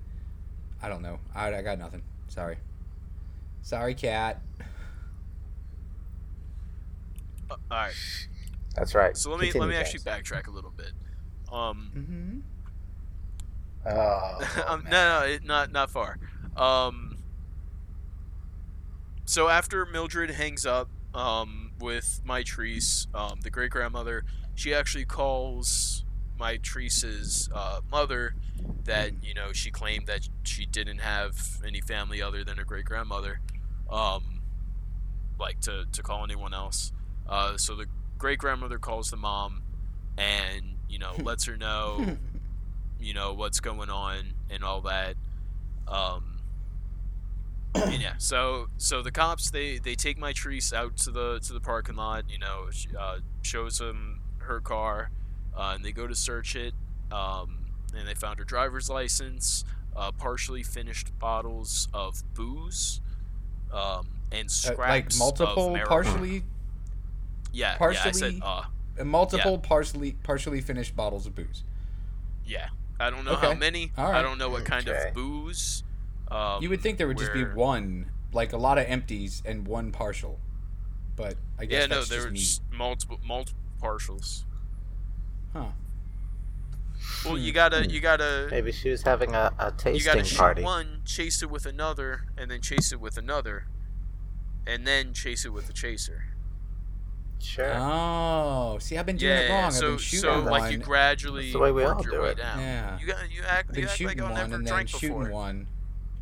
I 0.81 0.89
don't 0.89 1.01
know. 1.01 1.19
I, 1.33 1.55
I 1.55 1.61
got 1.61 1.79
nothing. 1.79 2.01
Sorry. 2.27 2.57
Sorry, 3.61 3.93
cat. 3.93 4.41
Uh, 7.49 7.55
all 7.71 7.77
right. 7.77 7.93
That's 8.75 8.93
right. 8.93 9.15
So 9.15 9.29
let 9.31 9.39
me 9.39 9.47
Continue, 9.47 9.67
let 9.67 9.69
me 9.73 9.75
actually 9.75 10.01
backtrack 10.01 10.47
a 10.47 10.51
little 10.51 10.71
bit. 10.75 10.91
Um, 11.51 11.91
Mm-hmm. 11.95 12.39
Oh, 13.89 14.63
um, 14.67 14.83
no, 14.83 15.19
no, 15.19 15.25
it, 15.25 15.43
not 15.43 15.71
not 15.71 15.89
far. 15.89 16.17
Um, 16.55 17.17
so 19.25 19.47
after 19.47 19.85
Mildred 19.85 20.31
hangs 20.31 20.65
up 20.65 20.89
um, 21.13 21.71
with 21.79 22.21
Mitrice, 22.25 23.07
um, 23.15 23.39
the 23.41 23.49
great 23.49 23.71
grandmother, 23.71 24.25
she 24.55 24.73
actually 24.73 25.05
calls 25.05 26.03
Mitrice's 26.39 27.49
uh, 27.53 27.81
mother 27.91 28.35
that 28.85 29.11
you 29.23 29.33
know 29.33 29.53
she 29.53 29.71
claimed 29.71 30.07
that 30.07 30.27
she 30.43 30.65
didn't 30.65 30.99
have 30.99 31.59
any 31.65 31.81
family 31.81 32.21
other 32.21 32.43
than 32.43 32.57
her 32.57 32.65
great 32.65 32.85
grandmother, 32.85 33.39
um, 33.89 34.41
like 35.39 35.59
to 35.61 35.85
to 35.91 36.03
call 36.03 36.23
anyone 36.23 36.53
else. 36.53 36.91
Uh, 37.27 37.57
so 37.57 37.75
the 37.75 37.85
great 38.17 38.39
grandmother 38.39 38.79
calls 38.79 39.11
the 39.11 39.17
mom, 39.17 39.61
and 40.17 40.75
you 40.89 40.99
know 40.99 41.13
lets 41.21 41.45
her 41.45 41.57
know 41.57 42.17
you 42.99 43.13
know 43.13 43.33
what's 43.33 43.59
going 43.59 43.89
on 43.89 44.33
and 44.49 44.63
all 44.63 44.81
that. 44.81 45.15
Um 45.87 46.35
and 47.75 48.01
yeah 48.01 48.13
so 48.17 48.67
so 48.77 49.03
the 49.03 49.11
cops 49.11 49.51
they 49.51 49.77
they 49.77 49.93
take 49.93 50.17
Mitrice 50.19 50.73
out 50.73 50.97
to 50.97 51.11
the 51.11 51.39
to 51.41 51.53
the 51.53 51.59
parking 51.59 51.95
lot 51.95 52.23
you 52.27 52.39
know 52.39 52.65
she, 52.71 52.87
uh, 52.97 53.19
shows 53.43 53.77
them 53.77 54.21
her 54.39 54.59
car 54.59 55.11
uh, 55.55 55.73
and 55.75 55.85
they 55.85 55.91
go 55.91 56.07
to 56.07 56.15
search 56.15 56.55
it 56.55 56.73
um 57.11 57.59
and 57.95 58.07
they 58.07 58.15
found 58.15 58.39
her 58.39 58.43
driver's 58.45 58.89
license 58.89 59.63
uh, 59.95 60.11
partially 60.11 60.63
finished 60.63 61.11
bottles 61.19 61.87
of 61.93 62.23
booze 62.33 63.01
um 63.71 64.07
and 64.31 64.47
Uh, 64.47 64.49
scraps 64.49 64.79
like 64.89 65.05
of 65.13 65.19
multiple 65.19 65.77
partially, 65.85 66.43
yeah 67.53 67.77
yeah 67.79 68.03
I 68.03 68.11
said 68.11 68.39
partially- 68.39 68.41
uh 68.43 68.63
uh, 68.99 69.03
multiple 69.05 69.59
partially, 69.59 70.13
partially 70.23 70.59
finished 70.61 70.95
bottles 70.95 71.27
of 71.27 71.35
booze. 71.35 71.63
yeah 72.45 72.69
I 72.99 73.09
don't 73.09 73.23
know 73.25 73.35
how 73.35 73.53
many 73.53 73.91
All 73.97 74.11
I 74.11 74.21
don't 74.21 74.37
know 74.37 74.49
what 74.49 74.65
kind 74.65 74.87
Okay. 74.87 75.09
of 75.09 75.13
booze 75.13 75.83
um, 76.31 76.61
you 76.61 76.69
would 76.69 76.81
think 76.81 76.97
there 76.99 77.07
would 77.07 77.17
just 77.17 77.33
be 77.33 77.43
one, 77.43 78.11
like 78.33 78.53
a 78.53 78.57
lot 78.57 78.77
of 78.77 78.85
empties 78.87 79.41
and 79.45 79.67
one 79.67 79.91
partial, 79.91 80.39
but 81.15 81.35
I 81.57 81.65
guess 81.65 81.81
Yeah, 81.81 81.95
no, 81.95 82.03
there 82.03 82.29
just 82.29 82.61
were 82.61 82.71
me. 82.71 82.77
multiple 82.77 83.19
multiple 83.25 83.59
partials. 83.81 84.43
Huh. 85.53 85.69
Well, 87.25 87.37
you 87.37 87.51
gotta 87.51 87.89
you 87.89 87.99
gotta 87.99 88.47
Maybe 88.51 88.71
she 88.71 88.89
was 88.91 89.01
having 89.01 89.33
a, 89.33 89.51
a 89.57 89.71
tasting 89.71 89.95
you 89.95 90.03
gotta 90.05 90.23
shoot 90.23 90.37
party. 90.37 90.61
one, 90.63 91.01
chase 91.05 91.41
it 91.41 91.49
with 91.49 91.65
another, 91.65 92.25
and 92.37 92.51
then 92.51 92.61
chase 92.61 92.91
it 92.91 92.99
with 92.99 93.17
another, 93.17 93.65
and 94.67 94.85
then 94.85 95.13
chase 95.13 95.45
it 95.45 95.49
with 95.49 95.67
a 95.69 95.73
chaser. 95.73 96.25
Sure. 97.41 97.73
Oh, 97.77 98.77
see, 98.79 98.97
I've 98.97 99.05
been 99.05 99.15
doing 99.17 99.31
yeah, 99.31 99.39
it 99.39 99.49
wrong. 99.49 99.63
I've 99.65 99.73
so 99.73 99.89
been 99.91 99.97
shooting 99.97 100.19
so 100.21 100.35
one. 100.41 100.45
like 100.45 100.71
you 100.73 100.77
gradually 100.77 101.43
That's 101.43 101.53
the 101.53 101.59
way 101.59 101.71
we 101.71 101.83
work 101.83 101.97
all 101.97 102.03
your 102.03 102.11
do 102.13 102.21
way 102.21 102.29
it. 102.31 102.37
down. 102.37 102.59
Yeah. 102.59 102.99
You 102.99 103.07
got 103.07 103.31
you 103.31 103.41
act 103.47 103.69
I've 103.69 103.77
you 103.77 103.81
been 103.83 103.89
act 103.89 103.97
shooting 103.97 104.17
like 104.19 104.25
I've 104.25 104.31
one 104.31 104.49
never 104.49 104.55
and 104.55 104.67
then 104.67 104.85
shooting 104.87 105.17
before. 105.19 105.31
one, 105.31 105.67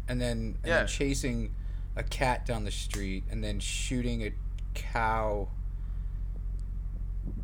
and 0.08 0.22
then 0.22 0.32
and 0.38 0.58
Yeah. 0.64 0.78
then 0.80 0.88
chasing 0.88 1.54
a 1.96 2.04
cat 2.04 2.46
down 2.46 2.64
the 2.66 2.72
street, 2.72 3.24
and 3.32 3.44
then 3.44 3.60
shooting 3.60 4.24
a 4.24 4.32
cow. 4.76 5.48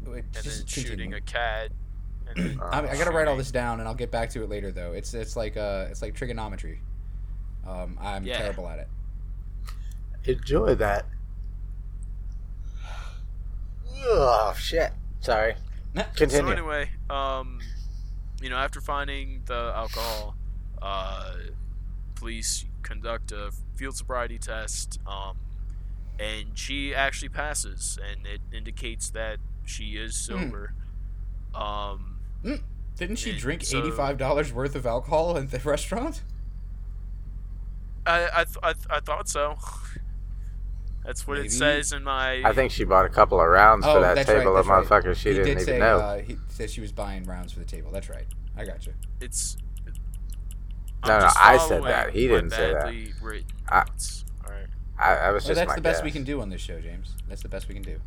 Wait, 0.05 0.24
and 0.24 0.34
just 0.34 0.59
then 0.59 0.67
shooting 0.67 1.11
continue. 1.11 1.17
a 1.17 1.21
cat. 1.21 1.71
Then 2.36 2.59
Uh, 2.61 2.65
I, 2.65 2.91
I 2.91 2.95
gotta 2.97 3.11
write 3.11 3.28
all 3.28 3.36
this 3.38 3.51
down, 3.51 3.80
and 3.80 3.89
I'll 3.89 3.95
get 3.95 4.11
back 4.11 4.30
to 4.32 4.43
it 4.43 4.49
later. 4.49 4.71
Though 4.71 4.93
it's 4.93 5.13
it's 5.15 5.36
like 5.36 5.57
uh 5.57 5.88
it's 5.89 6.01
like 6.01 6.13
trigonometry. 6.13 6.80
Um, 7.67 7.97
I'm 7.99 8.24
Yeah. 8.24 8.38
terrible 8.38 8.67
at 8.69 8.80
it. 8.80 8.88
Enjoy 10.26 10.76
that. 10.76 11.05
Oh 14.06 14.54
shit. 14.58 14.91
Sorry. 15.22 15.56
So 15.96 16.04
Continue. 16.16 16.52
anyway, 16.52 16.89
um, 17.10 17.60
you 18.41 18.50
know, 18.50 18.58
after 18.58 18.82
finding 18.82 19.44
the 19.46 19.72
alcohol, 19.76 20.36
uh, 20.82 21.34
police 22.16 22.66
conduct 22.82 23.32
a 23.32 23.52
field 23.76 23.96
sobriety 23.96 24.38
test, 24.39 25.00
um, 25.08 25.38
and 26.20 26.58
she 26.58 26.94
actually 26.96 27.30
passes, 27.30 27.98
and 28.10 28.26
it 28.26 28.41
indicates 28.52 29.10
that 29.12 29.38
she 29.66 29.91
is 29.98 30.16
Hmm. 30.28 30.34
sober. 30.44 30.74
Um, 31.54 32.20
Didn't 32.98 33.18
she 33.18 33.38
drink 33.38 33.64
so- 33.64 33.78
eighty 33.80 33.91
five 33.91 34.18
dollars 34.18 34.52
worth 34.52 34.76
of 34.76 34.86
alcohol 34.86 35.38
at 35.38 35.52
the 35.52 35.60
restaurant? 35.64 36.24
I 38.06 38.28
I, 38.34 38.44
th- 38.44 38.58
I, 38.64 38.74
th- 38.74 38.86
I 38.89 39.00
thought 39.00 39.30
so. 39.30 39.58
That's 41.06 41.28
what 41.28 41.36
Maybe. 41.36 41.47
it 41.47 41.51
says 41.51 41.91
in 41.91 42.04
my. 42.04 42.41
I 42.43 42.54
think 42.54 42.72
she 42.72 42.84
bought 42.86 43.06
a 43.06 43.10
couple 43.10 43.39
of 43.41 43.47
rounds 43.47 43.86
Oh, 43.86 43.95
for 43.95 43.99
that 44.01 44.16
that's 44.16 44.30
right, 44.30 44.39
table 44.39 44.54
that's 44.54 44.68
of 44.68 44.70
right. 44.70 45.04
motherfuckers 45.04 45.16
she 45.18 45.30
he 45.30 45.36
didn't 45.36 45.45
did 45.45 45.51
even 45.54 45.66
say 45.66 45.80
know. 45.80 45.97
Uh, 45.99 46.18
he 46.20 46.38
said 46.47 46.70
she 46.70 46.82
was 46.82 46.91
buying 46.91 47.24
rounds 47.26 47.51
for 47.51 47.60
the 47.60 47.66
table. 47.66 47.91
That's 47.91 48.10
right. 48.10 48.26
I 48.56 48.66
got 48.66 48.86
you. 48.86 48.93
it's. 49.20 49.58
No, 51.06 51.14
I'm 51.16 51.20
no, 51.20 51.26
just 51.26 51.38
I 51.38 51.58
said 51.58 51.84
that. 51.84 52.14
He 52.14 52.28
didn't 52.28 52.51
say 52.51 52.72
that. 52.74 52.93
Written 53.22 53.47
I- 53.68 53.80
notes. 53.80 54.24
All 54.45 54.51
right. 54.54 54.68
I, 54.97 55.16
I 55.28 55.32
was 55.32 55.43
Well, 55.43 55.49
just 55.49 55.58
that's 55.60 55.68
my 55.68 55.76
the 55.76 55.82
best 55.82 56.04
we 56.04 56.12
can 56.12 56.24
do 56.24 56.39
on 56.39 56.49
this 56.49 56.62
show, 56.62 56.80
James. 56.80 57.16
That's 57.28 57.41
the 57.41 57.49
best 57.49 57.68
we 57.68 57.74
can 57.74 57.84
do. 57.84 57.99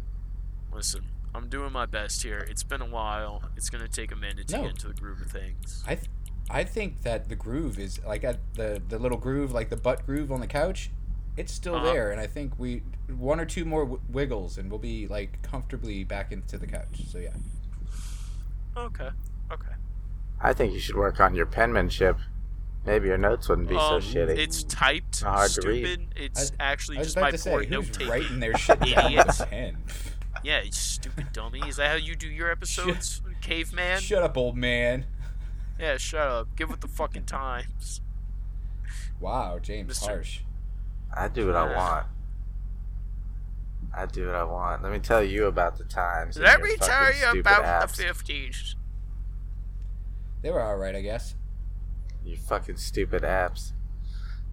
Listen, 0.72 1.02
I'm 1.34 1.48
doing 1.48 1.72
my 1.72 1.84
best 1.84 2.22
here. 2.22 2.38
It's 2.48 2.62
been 2.62 2.80
a 2.80 2.86
while. 2.86 3.42
It's 3.56 3.68
gonna 3.68 3.88
take 3.88 4.12
a 4.12 4.16
minute 4.16 4.48
to 4.48 4.56
No. 4.56 4.62
get 4.62 4.70
into 4.70 4.88
the 4.88 4.94
groove 4.94 5.20
of 5.20 5.30
things. 5.30 5.84
I 5.86 5.96
th- 5.96 6.08
I 6.48 6.64
think 6.64 7.02
that 7.02 7.28
the 7.28 7.34
groove 7.36 7.78
is 7.78 8.00
like 8.06 8.24
at 8.24 8.38
the 8.54 8.80
the 8.88 8.98
little 8.98 9.18
groove, 9.18 9.52
like 9.52 9.68
the 9.68 9.76
butt 9.76 10.06
groove 10.06 10.32
on 10.32 10.40
the 10.40 10.46
couch. 10.46 10.90
It's 11.36 11.52
still 11.52 11.76
Uh-huh. 11.76 11.84
there, 11.92 12.10
and 12.12 12.20
I 12.20 12.26
think 12.26 12.58
we 12.58 12.82
one 13.08 13.38
or 13.40 13.44
two 13.44 13.64
more 13.64 13.84
w- 13.84 14.00
wiggles, 14.08 14.58
and 14.58 14.70
we'll 14.70 14.78
be 14.80 15.06
like 15.06 15.40
comfortably 15.42 16.02
back 16.04 16.32
into 16.32 16.56
the 16.58 16.66
couch. 16.66 17.02
So 17.08 17.18
yeah. 17.18 17.30
Okay. 18.76 19.10
Okay. 19.52 19.72
I 20.40 20.52
think 20.52 20.72
you 20.72 20.80
should 20.80 20.96
work 20.96 21.20
on 21.20 21.34
your 21.34 21.46
penmanship. 21.46 22.18
Maybe 22.84 23.08
your 23.08 23.18
notes 23.18 23.48
wouldn't 23.48 23.68
be 23.68 23.74
so 23.74 23.96
Um, 23.96 24.00
shitty. 24.02 24.38
It's 24.38 24.62
typed, 24.62 25.22
Not 25.22 25.34
hard 25.34 25.50
to 25.52 25.68
read. 25.68 26.08
It's 26.14 26.52
I- 26.60 26.64
actually 26.72 26.98
I 26.98 27.02
just 27.02 27.16
about 27.16 27.24
my 27.26 27.30
to 27.32 27.38
say, 27.38 27.50
poor 27.50 27.60
who's 27.64 27.70
note 27.70 27.92
taking. 27.92 28.08
writing 28.08 28.40
their 28.40 28.56
shit 28.58 28.80
down 28.80 29.12
with 29.14 29.40
a 29.40 29.46
pen? 29.46 29.76
Yeah, 30.44 30.62
you 30.62 30.70
stupid 30.72 31.32
dummy. 31.32 31.60
Is 31.66 31.76
that 31.76 31.88
how 31.90 31.96
you 31.96 32.14
do 32.14 32.28
your 32.28 32.50
episodes, 32.50 33.22
caveman? 33.40 34.00
Shut 34.00 34.22
up, 34.22 34.36
old 34.36 34.56
man. 34.56 35.06
Yeah, 35.80 35.96
shut 35.96 36.28
up. 36.28 36.54
Give 36.56 36.70
it 36.70 36.80
the 36.80 36.88
fucking 36.88 37.24
times. 37.24 38.00
Wow, 39.18 39.58
James, 39.58 39.98
Mr. 39.98 40.06
harsh. 40.06 40.40
I 41.16 41.28
do 41.28 41.46
what 41.46 41.56
I 41.56 41.74
want. 41.74 42.06
I 43.96 44.04
do 44.06 44.26
what 44.26 44.34
I 44.34 44.44
want. 44.44 44.82
Let 44.82 44.92
me 44.92 44.98
tell 44.98 45.22
you 45.24 45.46
about 45.46 45.78
the 45.78 45.84
times. 45.84 46.36
Let 46.38 46.60
me 46.60 46.76
tell 46.76 47.12
you 47.14 47.40
about 47.40 47.64
apps. 47.64 47.96
the 47.96 48.04
50s. 48.04 48.74
They 50.42 50.50
were 50.50 50.60
all 50.60 50.76
right, 50.76 50.94
I 50.94 51.00
guess. 51.00 51.34
You 52.24 52.36
fucking 52.36 52.76
stupid 52.76 53.22
apps. 53.22 53.72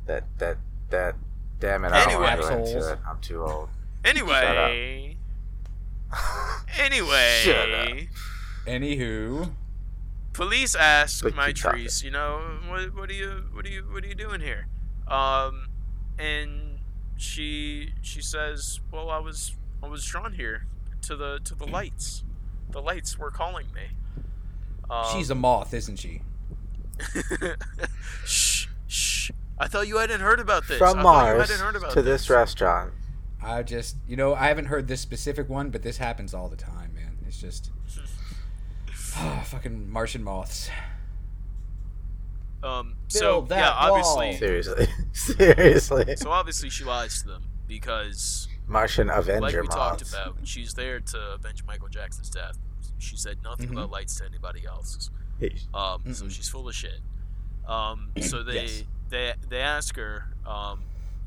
That 0.05 0.23
that 0.39 0.57
that. 0.89 1.15
Damn 1.59 1.85
it! 1.85 1.91
I 1.93 1.99
don't 2.03 2.13
Anyway. 2.13 2.23
want 2.27 2.41
to 2.41 2.47
go 2.47 2.53
Assholes. 2.53 2.73
into 2.73 2.91
it. 2.93 2.99
I'm 3.07 3.19
too 3.21 3.43
old. 3.43 3.69
Anyway. 4.03 5.17
Anyway. 6.79 7.39
Shut 7.41 7.71
up. 7.71 7.87
Anywho, 8.67 9.51
police 10.33 10.75
asked 10.75 11.23
But 11.23 11.33
Mitrice, 11.33 12.03
you 12.03 12.11
know, 12.11 12.39
what 12.67 12.93
what 12.95 13.09
are 13.09 13.13
you 13.13 13.43
what 13.53 13.65
are 13.65 13.69
you 13.69 13.83
what 13.91 14.03
are 14.03 14.07
you 14.07 14.15
doing 14.15 14.41
here? 14.41 14.67
Um 15.07 15.67
and 16.17 16.79
she 17.17 17.93
she 18.01 18.21
says, 18.21 18.79
"Well, 18.91 19.09
I 19.09 19.19
was 19.19 19.55
I 19.81 19.87
was 19.87 20.05
drawn 20.05 20.33
here 20.33 20.67
to 21.03 21.15
the 21.15 21.39
to 21.43 21.55
the 21.55 21.65
lights. 21.65 22.23
The 22.69 22.81
lights 22.81 23.17
were 23.17 23.31
calling 23.31 23.67
me." 23.73 23.97
Um, 24.89 25.05
she's 25.13 25.29
a 25.29 25.35
moth, 25.35 25.73
isn't 25.73 25.97
she? 25.97 26.21
shh, 28.25 28.67
shh. 28.87 29.31
I 29.59 29.67
thought 29.67 29.87
you 29.87 29.97
hadn't 29.97 30.21
heard 30.21 30.39
about 30.39 30.67
this. 30.67 30.77
From 30.77 30.99
I 30.99 31.03
thought 31.03 31.27
you 31.27 31.35
Mars 31.37 31.49
hadn't 31.49 31.65
heard 31.65 31.75
about 31.75 31.91
to 31.91 32.01
this 32.01 32.29
restaurant. 32.29 32.93
I 33.41 33.63
just, 33.63 33.97
you 34.07 34.15
know, 34.15 34.33
I 34.33 34.47
haven't 34.47 34.65
heard 34.65 34.87
this 34.87 35.01
specific 35.01 35.49
one, 35.49 35.69
but 35.69 35.83
this 35.83 35.97
happens 35.97 36.33
all 36.33 36.47
the 36.47 36.55
time, 36.55 36.93
man. 36.93 37.17
It's 37.27 37.39
just 37.39 37.71
fucking 39.45 39.89
Martian 39.89 40.23
moths. 40.23 40.69
Um 42.63 42.95
so 43.09 43.41
that 43.49 43.57
yeah, 43.57 43.71
obviously 43.71 44.27
wall. 44.29 44.37
Seriously, 44.37 44.87
seriously. 45.13 46.15
so 46.15 46.31
obviously 46.31 46.69
she 46.69 46.83
lies 46.83 47.21
to 47.21 47.27
them 47.27 47.43
because 47.67 48.47
Martian 48.67 49.09
Avenger 49.09 49.41
like 49.41 49.61
we 49.61 49.67
talked 49.67 50.01
about, 50.07 50.37
she's 50.43 50.73
there 50.73 50.99
to 51.01 51.33
avenge 51.33 51.63
Michael 51.65 51.89
Jackson's 51.89 52.29
death. 52.29 52.57
She 52.99 53.17
said 53.17 53.37
nothing 53.43 53.67
Mhm. 53.69 53.73
about 53.73 53.91
lights 53.91 54.15
to 54.15 54.25
anybody 54.25 54.65
else. 54.65 55.09
Um, 55.73 56.01
so 56.13 56.23
Mm-mm. 56.25 56.31
she's 56.31 56.47
full 56.47 56.69
of 56.69 56.75
shit. 56.75 57.01
Um, 57.67 58.11
so 58.21 58.43
they 58.43 58.53
Yes. 58.63 58.83
they 59.09 59.33
they 59.49 59.59
ask 59.59 59.95
her, 59.97 60.33
um, 60.45 60.83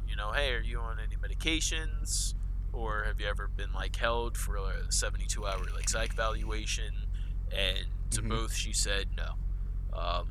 you 0.09 0.17
know, 0.17 0.33
hey, 0.33 0.55
are 0.55 0.61
you 0.61 0.79
on 0.81 0.97
any 0.99 1.17
medications, 1.17 2.33
or 2.73 3.05
have 3.05 3.21
you 3.21 3.27
ever 3.27 3.49
been 3.49 3.73
like 3.75 3.95
held 3.97 4.39
for 4.39 4.57
a 4.57 4.91
72 4.91 5.45
hour 5.47 5.59
like 5.75 5.89
psych 5.91 6.13
evaluation? 6.15 6.95
And 7.55 7.87
to 8.13 8.23
Mhm. 8.23 8.29
both, 8.31 8.55
she 8.55 8.73
said 8.73 9.09
no. 9.17 9.35
Um, 9.93 10.29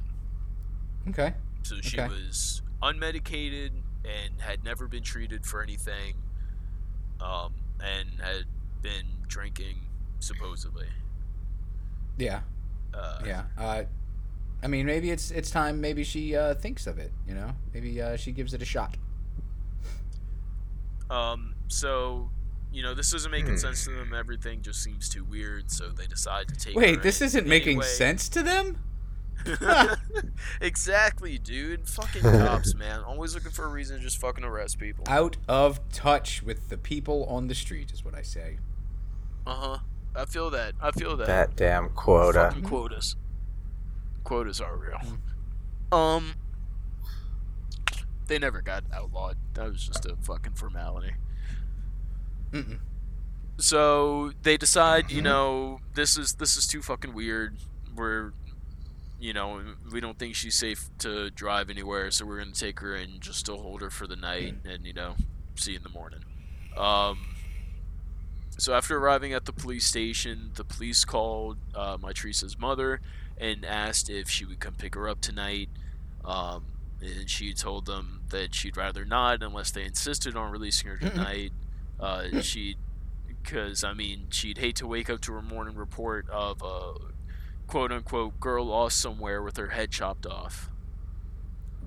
Okay. 1.09 1.33
so 1.63 1.75
she 1.81 1.99
Okay. 1.99 2.07
was 2.07 2.61
unmedicated 2.81 3.71
and 4.03 4.41
had 4.41 4.63
never 4.63 4.87
been 4.87 5.03
treated 5.03 5.45
for 5.45 5.61
anything, 5.63 6.15
um, 7.21 7.53
and 7.79 8.19
had 8.21 8.45
been 8.81 9.05
drinking 9.27 9.77
supposedly. 10.19 10.87
Yeah. 12.17 12.41
Uh, 12.93 13.21
Yeah. 13.25 13.43
Uh, 13.57 13.83
I 14.63 14.67
mean, 14.67 14.85
maybe 14.85 15.11
it's 15.11 15.31
it's 15.31 15.51
time. 15.51 15.81
Maybe 15.81 16.03
she 16.03 16.35
uh, 16.35 16.53
thinks 16.55 16.87
of 16.87 16.97
it. 16.97 17.11
You 17.27 17.35
know, 17.35 17.51
maybe 17.73 18.01
uh, 18.01 18.15
she 18.17 18.31
gives 18.31 18.53
it 18.53 18.61
a 18.61 18.65
shot. 18.65 18.97
Um, 21.09 21.55
so, 21.67 22.29
you 22.71 22.81
know, 22.81 22.93
this 22.93 23.13
isn't 23.13 23.31
making 23.31 23.51
Hmm. 23.51 23.57
sense 23.57 23.83
to 23.85 23.91
them. 23.91 24.13
Everything 24.13 24.61
just 24.61 24.81
seems 24.81 25.07
too 25.09 25.23
weird, 25.23 25.69
so 25.69 25.89
they 25.89 26.07
decide 26.07 26.47
to 26.47 26.55
take. 26.55 26.75
Wait, 26.75 26.95
her 26.97 27.01
this 27.01 27.21
in 27.21 27.27
isn't 27.27 27.47
making 27.47 27.81
sense 27.83 28.27
to 28.29 28.41
them. 28.43 28.77
exactly, 30.61 31.37
dude. 31.37 31.87
Fucking 31.89 32.21
cops, 32.21 32.75
man. 32.77 33.01
Always 33.01 33.33
looking 33.35 33.51
for 33.51 33.65
a 33.65 33.69
reason 33.69 33.97
to 33.97 34.03
just 34.03 34.17
fucking 34.19 34.43
arrest 34.43 34.79
people. 34.79 35.03
Out 35.07 35.37
of 35.47 35.79
touch 35.91 36.41
with 36.43 36.69
the 36.69 36.77
people 36.77 37.25
on 37.25 37.47
the 37.47 37.55
street 37.55 37.91
is 37.91 38.03
what 38.03 38.13
I 38.15 38.21
say. 38.21 38.57
Uh 39.45 39.53
huh. 39.55 39.77
I 40.15 40.25
feel 40.25 40.49
that. 40.51 40.73
I 40.81 40.91
feel 40.91 41.17
that. 41.17 41.27
That 41.27 41.55
damn 41.55 41.89
quota. 41.89 42.49
Fucking 42.49 42.63
quotas. 42.63 43.15
Quotas 44.23 44.61
are 44.61 44.75
real. 44.77 44.99
Mm. 45.91 45.95
Um. 45.97 46.33
They 48.27 48.39
never 48.39 48.61
got 48.61 48.83
outlawed. 48.91 49.37
That 49.53 49.71
was 49.71 49.85
just 49.87 50.05
a 50.05 50.15
fucking 50.15 50.53
formality. 50.53 51.11
Mm-mm. 52.51 52.79
so 53.57 54.31
they 54.43 54.55
decide 54.55 55.11
you 55.11 55.19
Mhm. 55.21 55.25
know 55.25 55.79
this 55.93 56.17
is 56.17 56.33
this 56.35 56.55
is 56.55 56.65
too 56.67 56.81
fucking 56.81 57.13
weird 57.13 57.57
we're 57.95 58.31
you 59.19 59.33
know 59.33 59.61
we 59.91 59.99
don't 59.99 60.19
think 60.19 60.35
she's 60.35 60.55
safe 60.55 60.89
to 60.99 61.29
drive 61.31 61.69
anywhere 61.69 62.11
so 62.11 62.25
we're 62.25 62.37
gonna 62.37 62.51
take 62.51 62.79
her 62.79 62.95
and 62.95 63.21
just 63.21 63.39
still 63.39 63.57
hold 63.57 63.81
her 63.81 63.89
for 63.89 64.07
the 64.07 64.15
night 64.15 64.55
and 64.65 64.85
you 64.85 64.93
know 64.93 65.15
see 65.55 65.71
you 65.71 65.77
in 65.77 65.83
the 65.83 65.89
morning. 65.89 66.19
Um 66.77 67.35
so 68.57 68.73
after 68.73 68.97
arriving 68.97 69.33
at 69.33 69.45
the 69.45 69.53
police 69.53 69.85
station 69.85 70.51
the 70.55 70.63
police 70.63 71.05
called 71.05 71.57
uh, 71.73 71.97
Mitrice's 71.97 72.57
mother 72.57 73.01
and 73.37 73.65
asked 73.65 74.09
if 74.09 74.29
she 74.29 74.45
would 74.45 74.59
come 74.59 74.75
pick 74.75 74.95
her 74.95 75.07
up 75.07 75.21
tonight. 75.21 75.69
Um 76.23 76.65
and 77.01 77.29
she 77.29 77.53
told 77.53 77.85
them 77.85 78.21
that 78.29 78.55
she'd 78.55 78.77
rather 78.77 79.05
not 79.05 79.43
unless 79.43 79.71
they 79.71 79.83
insisted 79.83 80.35
on 80.35 80.51
releasing 80.51 80.89
her 80.89 80.97
tonight. 80.97 81.51
Uh, 81.99 82.41
she'd 82.41 82.77
because 83.43 83.83
I 83.83 83.93
mean 83.93 84.27
she'd 84.29 84.57
hate 84.57 84.75
to 84.77 84.87
wake 84.87 85.09
up 85.09 85.21
to 85.21 85.33
her 85.33 85.41
morning 85.41 85.75
report 85.75 86.27
of 86.29 86.61
a 86.61 86.93
quote 87.67 87.91
unquote 87.91 88.39
girl 88.39 88.65
lost 88.65 88.99
somewhere 88.99 89.41
with 89.41 89.57
her 89.57 89.69
head 89.69 89.91
chopped 89.91 90.25
off. 90.25 90.69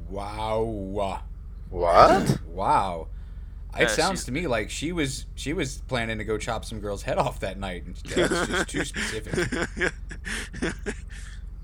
Wow. 0.08 0.62
What? 1.70 2.38
Wow. 2.46 3.08
It 3.76 3.82
Yeah, 3.82 3.86
sounds 3.88 4.20
she's- 4.20 4.24
to 4.26 4.32
me 4.32 4.46
like 4.46 4.70
she 4.70 4.92
was 4.92 5.26
she 5.34 5.52
was 5.52 5.82
planning 5.88 6.18
to 6.18 6.24
go 6.24 6.38
chop 6.38 6.64
some 6.64 6.80
girl's 6.80 7.02
head 7.02 7.18
off 7.18 7.40
that 7.40 7.58
night. 7.58 7.84
And 7.84 7.96
that's 7.96 8.48
just 8.48 8.68
too 8.68 8.84
specific. 8.84 9.92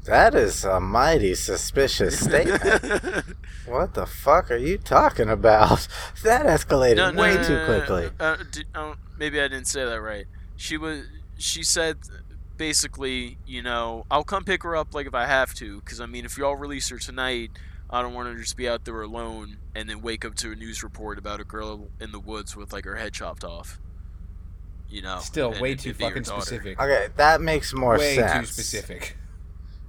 That 0.04 0.34
is 0.34 0.64
a 0.66 0.80
mighty 0.80 1.34
suspicious 1.34 2.18
statement. 2.24 3.24
what 3.66 3.94
the 3.94 4.04
fuck 4.04 4.50
are 4.50 4.56
you 4.58 4.76
talking 4.76 5.30
about? 5.30 5.88
That 6.22 6.44
escalated 6.44 6.96
No, 6.96 7.10
no, 7.10 7.22
way 7.22 7.34
no, 7.36 7.42
too 7.42 7.54
no, 7.54 7.66
no, 7.66 7.66
quickly. 7.78 8.10
no. 8.20 8.24
Uh, 8.26 8.36
d- 8.50 8.64
oh, 8.74 8.94
maybe 9.18 9.40
I 9.40 9.48
didn't 9.48 9.66
say 9.66 9.82
that 9.84 10.00
right. 10.02 10.26
She 10.56 10.76
was. 10.76 11.04
She 11.38 11.62
said 11.62 11.96
basically, 12.56 13.38
you 13.46 13.62
know, 13.62 14.06
I'll 14.10 14.24
come 14.24 14.44
pick 14.44 14.62
her 14.62 14.76
up 14.76 14.94
like 14.94 15.06
if 15.06 15.14
I 15.14 15.26
have 15.26 15.54
to, 15.54 15.80
because 15.80 16.00
I 16.00 16.06
mean, 16.06 16.24
if 16.24 16.36
y'all 16.38 16.56
release 16.56 16.88
her 16.90 16.98
tonight, 16.98 17.50
I 17.90 18.02
don't 18.02 18.14
want 18.14 18.28
her 18.28 18.34
to 18.34 18.40
just 18.40 18.56
be 18.56 18.68
out 18.68 18.84
there 18.84 19.00
alone 19.02 19.58
and 19.74 19.88
then 19.88 20.00
wake 20.02 20.24
up 20.24 20.34
to 20.36 20.52
a 20.52 20.54
news 20.54 20.82
report 20.82 21.18
about 21.18 21.40
a 21.40 21.44
girl 21.44 21.88
in 22.00 22.12
the 22.12 22.20
woods 22.20 22.56
with 22.56 22.72
like 22.72 22.84
her 22.84 22.96
head 22.96 23.12
chopped 23.12 23.44
off. 23.44 23.78
You 24.88 25.02
know, 25.02 25.18
Still 25.20 25.50
way 25.60 25.72
it- 25.72 25.80
too 25.80 25.90
it'd 25.90 25.98
be 25.98 26.04
your 26.04 26.10
fucking 26.12 26.24
specific. 26.24 26.80
Okay, 26.80 27.08
that 27.16 27.40
makes 27.40 27.74
more 27.74 27.98
way 27.98 28.16
sense. 28.16 28.48
too 28.48 28.52
specific. 28.52 29.16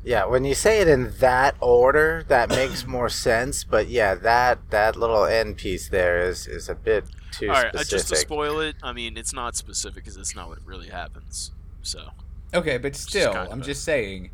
Yeah, 0.03 0.25
when 0.25 0.45
you 0.45 0.53
say 0.53 0.81
it 0.81 0.87
in 0.87 1.13
that 1.19 1.55
order, 1.59 2.25
that 2.27 2.49
makes 2.49 2.85
more 2.87 3.09
sense. 3.09 3.63
But 3.63 3.87
yeah, 3.87 4.13
that 4.15 4.69
that 4.69 4.95
little 4.95 5.25
end 5.25 5.57
piece 5.57 5.89
there 5.89 6.19
is 6.23 6.47
is 6.47 6.69
a 6.69 6.75
bit 6.75 7.05
too 7.31 7.47
All 7.49 7.53
right, 7.55 7.75
uh, 7.75 7.83
just 7.83 8.09
to 8.09 8.15
spoil 8.15 8.59
it, 8.59 8.75
I 8.83 8.93
mean, 8.93 9.17
it's 9.17 9.33
not 9.33 9.55
specific 9.55 10.03
because 10.03 10.17
it's 10.17 10.35
not 10.35 10.47
what 10.47 10.59
really 10.65 10.89
happens. 10.89 11.51
So, 11.81 12.09
Okay, 12.55 12.77
but 12.77 12.95
still, 12.95 13.33
kind 13.33 13.51
I'm 13.51 13.61
just 13.61 13.83
saying. 13.83 14.31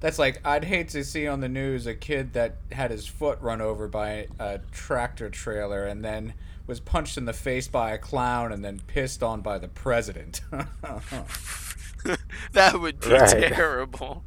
That's 0.00 0.18
like 0.18 0.40
I'd 0.44 0.64
hate 0.64 0.88
to 0.90 1.04
see 1.04 1.26
on 1.28 1.40
the 1.40 1.48
news 1.48 1.86
a 1.86 1.94
kid 1.94 2.32
that 2.32 2.56
had 2.72 2.90
his 2.90 3.06
foot 3.06 3.38
run 3.40 3.60
over 3.60 3.86
by 3.88 4.26
a 4.38 4.58
tractor 4.72 5.30
trailer 5.30 5.84
and 5.86 6.04
then 6.04 6.34
was 6.66 6.80
punched 6.80 7.16
in 7.16 7.24
the 7.24 7.32
face 7.32 7.68
by 7.68 7.92
a 7.92 7.98
clown 7.98 8.52
and 8.52 8.64
then 8.64 8.80
pissed 8.86 9.22
on 9.22 9.40
by 9.42 9.58
the 9.58 9.68
president. 9.68 10.40
that 12.52 12.80
would 12.80 12.98
be 13.00 13.08
Right. 13.10 13.52
terrible. 13.52 14.24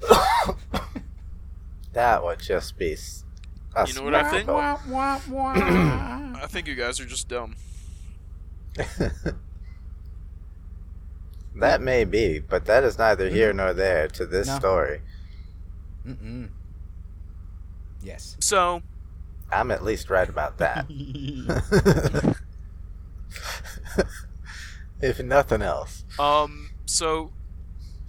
that 1.92 2.22
would 2.24 2.40
just 2.40 2.78
be. 2.78 2.92
s- 2.94 3.24
A 3.76 3.86
You 3.86 3.94
know 3.94 4.02
what 4.04 4.14
I 4.14 4.30
think? 4.30 4.48
I 4.48 6.46
think 6.48 6.66
you 6.66 6.74
guys 6.74 6.98
are 7.00 7.04
just 7.06 7.28
dumb. 7.28 7.56
that 11.56 11.80
may 11.80 12.04
be, 12.04 12.38
but 12.38 12.64
that 12.66 12.84
is 12.84 12.98
neither 12.98 13.28
here 13.28 13.52
nor 13.52 13.72
there 13.72 14.08
to 14.08 14.26
this 14.26 14.46
No. 14.48 14.58
story. 14.58 15.00
Mm-mm. 16.06 16.48
Yes. 18.02 18.36
So, 18.40 18.82
I'm 19.50 19.70
at 19.70 19.84
least 19.84 20.10
right 20.10 20.28
about 20.28 20.58
that. 20.58 20.86
if 25.00 25.20
nothing 25.20 25.62
else. 25.62 26.04
um, 26.18 26.70
so 26.86 27.32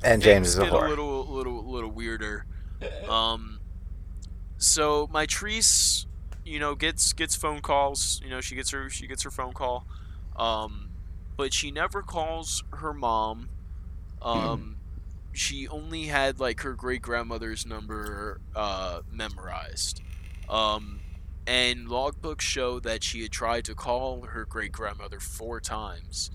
And 0.03 0.21
James 0.21 0.47
things 0.47 0.47
is 0.49 0.57
a 0.59 0.63
get 0.63 0.73
a 0.73 0.87
little, 0.87 1.25
little, 1.25 1.63
little 1.69 1.91
weirder. 1.91 2.45
Um, 3.07 3.59
so 4.57 5.07
Mitrice, 5.07 6.05
you 6.45 6.59
know, 6.59 6.75
gets 6.75 7.13
gets 7.13 7.35
phone 7.35 7.61
calls. 7.61 8.21
You 8.23 8.29
know, 8.29 8.41
she 8.41 8.55
gets 8.55 8.71
her 8.71 8.89
she 8.89 9.07
gets 9.07 9.23
her 9.23 9.31
phone 9.31 9.53
call, 9.53 9.85
um, 10.35 10.82
but 11.35 11.53
she 11.53 11.71
never 11.71 12.01
calls 12.01 12.63
her 12.73 12.93
mom. 12.93 13.49
Um, 14.21 14.77
she 15.33 15.67
only 15.67 16.03
had 16.03 16.39
like 16.39 16.61
her 16.61 16.73
great 16.73 17.01
grandmother's 17.01 17.65
number 17.65 18.39
uh, 18.55 19.01
memorized. 19.11 20.01
Um, 20.47 21.01
and 21.45 21.87
logbooks 21.87 22.41
show 22.41 22.79
that 22.79 23.03
she 23.03 23.23
had 23.23 23.31
tried 23.31 23.65
to 23.65 23.75
call 23.75 24.21
her 24.21 24.45
great 24.45 24.71
grandmother 24.71 25.19
four 25.19 25.59
times. 25.59 26.31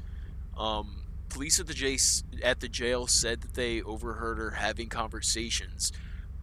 Um, 0.56 1.04
police 1.28 1.60
at 1.60 1.66
the 1.66 1.74
jail 1.74 1.98
at 2.42 2.60
the 2.60 2.68
jail 2.68 3.06
said 3.06 3.40
that 3.42 3.54
they 3.54 3.80
overheard 3.82 4.38
her 4.38 4.50
having 4.52 4.88
conversations, 4.88 5.92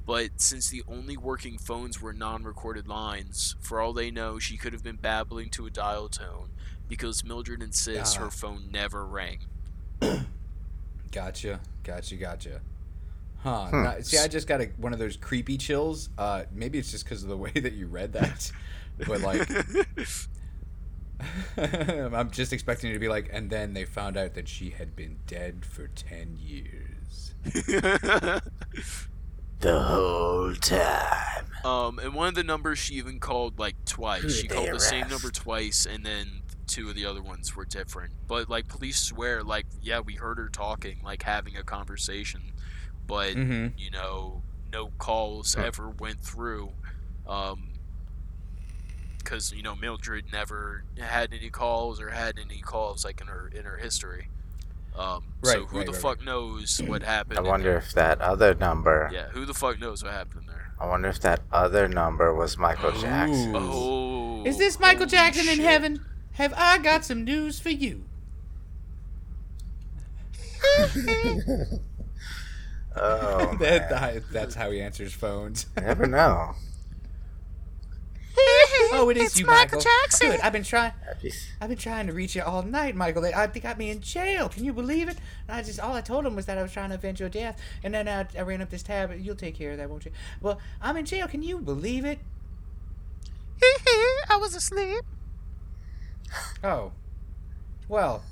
but 0.05 0.29
since 0.37 0.69
the 0.69 0.83
only 0.87 1.17
working 1.17 1.57
phones 1.57 2.01
were 2.01 2.13
non-recorded 2.13 2.87
lines, 2.87 3.55
for 3.59 3.81
all 3.81 3.93
they 3.93 4.09
know, 4.09 4.39
she 4.39 4.57
could 4.57 4.73
have 4.73 4.83
been 4.83 4.95
babbling 4.95 5.49
to 5.51 5.65
a 5.65 5.69
dial 5.69 6.07
tone 6.07 6.51
because 6.87 7.23
Mildred 7.23 7.61
insists 7.61 8.15
Ah. 8.17 8.21
her 8.25 8.29
phone 8.31 8.69
never 8.71 9.05
rang. 9.05 9.39
Gotcha, 11.11 11.61
gotcha, 11.83 12.15
gotcha. 12.17 12.59
Huh. 13.41 13.67
Hmm. 13.67 13.83
now- 13.83 13.99
see, 14.01 14.17
I 14.17 14.27
just 14.27 14.47
got 14.47 14.59
a, 14.61 14.65
one 14.77 14.91
of 14.91 14.99
those 14.99 15.15
creepy 15.15 15.57
chills. 15.57 16.09
Uh, 16.17 16.43
maybe 16.51 16.77
it's 16.77 16.91
just 16.91 17.05
because 17.05 17.23
of 17.23 17.29
the 17.29 17.37
way 17.37 17.51
that 17.51 17.71
you 17.73 17.87
read 17.87 18.11
that, 18.13 18.51
but 19.07 19.21
like, 19.21 19.49
I'm 21.57 22.31
just 22.31 22.51
expecting 22.51 22.89
it 22.89 22.93
to 22.93 22.99
be 22.99 23.07
like, 23.07 23.29
and 23.31 23.49
then 23.49 23.73
they 23.73 23.85
found 23.85 24.17
out 24.17 24.33
that 24.33 24.49
she 24.49 24.71
had 24.71 24.95
been 24.95 25.17
dead 25.27 25.65
for 25.65 25.87
ten 25.87 26.37
years. 26.37 27.33
The 29.61 29.79
whole 29.81 30.53
time. 30.55 31.45
um, 31.63 31.97
and 31.99 32.13
one 32.13 32.27
of 32.27 32.35
the 32.35 32.43
numbers 32.43 32.77
she 32.77 32.95
even 32.95 33.19
called 33.21 33.57
like 33.57 33.75
twice. 33.85 34.21
Who 34.21 34.29
She 34.29 34.47
called 34.49 34.67
they 34.67 34.71
the 34.71 34.79
same 34.79 35.07
number 35.07 35.31
twice, 35.31 35.87
and 35.89 36.05
then 36.05 36.41
two 36.67 36.89
of 36.89 36.95
the 36.95 37.05
other 37.05 37.21
ones 37.21 37.55
were 37.55 37.65
different. 37.65 38.13
But 38.27 38.49
like 38.49 38.67
police 38.67 38.99
swear, 38.99 39.43
like 39.43 39.65
yeah, 39.81 39.99
we 39.99 40.15
heard 40.15 40.37
her 40.37 40.49
talking, 40.49 40.99
like 41.03 41.23
having 41.23 41.55
a 41.57 41.63
conversation, 41.63 42.41
but 43.07 43.35
Mm-hmm. 43.35 43.77
you 43.77 43.91
know, 43.91 44.41
no 44.71 44.87
calls 44.97 45.53
Huh. 45.55 45.63
ever 45.65 45.89
went 45.89 46.21
through. 46.23 46.71
Um, 47.27 47.69
because 49.17 49.51
you 49.53 49.63
know 49.63 49.75
Mildred 49.75 50.25
never 50.31 50.83
had 50.99 51.33
any 51.33 51.49
calls 51.49 51.99
or 51.99 52.09
had 52.11 52.37
any 52.37 52.59
calls 52.61 53.03
like 53.03 53.21
in 53.21 53.27
her 53.27 53.47
in 53.53 53.65
her 53.65 53.77
history. 53.77 54.29
Um, 54.97 55.23
so 55.43 55.65
who 55.65 55.77
right, 55.77 55.85
the 55.85 55.91
right, 55.91 56.01
fuck 56.01 56.23
knows 56.23 56.79
what 56.87 57.01
happened? 57.03 57.39
I 57.39 57.41
wonder 57.41 57.75
if 57.77 57.91
that 57.93 58.21
other 58.21 58.53
number. 58.53 59.09
Yeah, 59.11 59.29
who 59.29 59.45
the 59.45 59.53
fuck 59.53 59.79
knows 59.79 60.03
what 60.03 60.13
happened 60.13 60.47
there? 60.47 60.71
I 60.79 60.87
wonder 60.87 61.07
if 61.09 61.19
that 61.21 61.41
other 61.51 61.87
number 61.87 62.33
was 62.35 62.57
Michael 62.57 62.91
Jackson. 62.91 63.53
Oh, 63.55 64.43
Is 64.45 64.57
this 64.57 64.79
Michael 64.79 64.99
holy 64.99 65.09
Jackson 65.11 65.47
in 65.49 65.59
heaven? 65.59 66.05
Have 66.35 66.53
I 66.55 66.77
got 66.77 67.03
some 67.05 67.23
news 67.23 67.59
for 67.59 67.69
you? 67.69 68.03
Oh, 72.97 73.55
that, 73.59 73.89
man. 73.91 74.13
that- 74.15 74.23
that's 74.31 74.55
how 74.55 74.71
he 74.71 74.81
answers 74.81 75.13
phones. 75.13 75.65
You 75.75 75.83
never 75.83 76.07
know. 76.07 76.55
oh, 78.93 79.09
it 79.09 79.17
is 79.17 79.27
It's 79.31 79.39
you, 79.39 79.45
Michael 79.45 79.77
Michael. 79.77 79.81
Jackson. 79.81 80.31
Good. 80.31 80.39
I've 80.41 80.51
been 80.53 80.63
trying. 80.63 80.91
That'd 81.05 81.21
be 81.21 81.29
s- 81.29 81.47
I've 81.61 81.69
been 81.69 81.77
trying 81.77 82.07
to 82.07 82.13
reach 82.13 82.35
you 82.35 82.43
all 82.43 82.63
night, 82.63 82.93
Michael. 82.95 83.21
They, 83.21 83.33
I, 83.33 83.47
they 83.47 83.59
got 83.61 83.77
me 83.77 83.89
in 83.91 84.01
jail. 84.01 84.49
Can 84.49 84.63
you 84.65 84.73
believe 84.73 85.07
it? 85.09 85.17
And 85.47 85.57
I 85.57 85.63
just 85.63 85.79
all 85.79 85.93
I 85.93 86.01
told 86.01 86.25
them 86.25 86.35
was 86.35 86.45
that 86.47 86.57
I 86.57 86.61
was 86.61 86.71
trying 86.73 86.89
to 86.89 86.95
avenge 86.95 87.19
your 87.21 87.29
death, 87.29 87.57
and 87.83 87.93
then 87.93 88.07
I, 88.09 88.27
I 88.37 88.41
ran 88.41 88.61
up 88.61 88.69
this 88.69 88.83
tab. 88.83 89.13
You'll 89.17 89.35
take 89.35 89.55
care 89.55 89.71
of 89.71 89.77
that, 89.77 89.89
won't 89.89 90.03
you? 90.05 90.11
Well, 90.41 90.59
I'm 90.81 90.97
in 90.97 91.05
jail. 91.05 91.27
Can 91.27 91.43
you 91.43 91.59
believe 91.59 92.03
it? 92.03 92.19
I 94.29 94.37
was 94.39 94.53
asleep. 94.55 95.03
Oh, 96.63 96.91
well, 97.87 98.23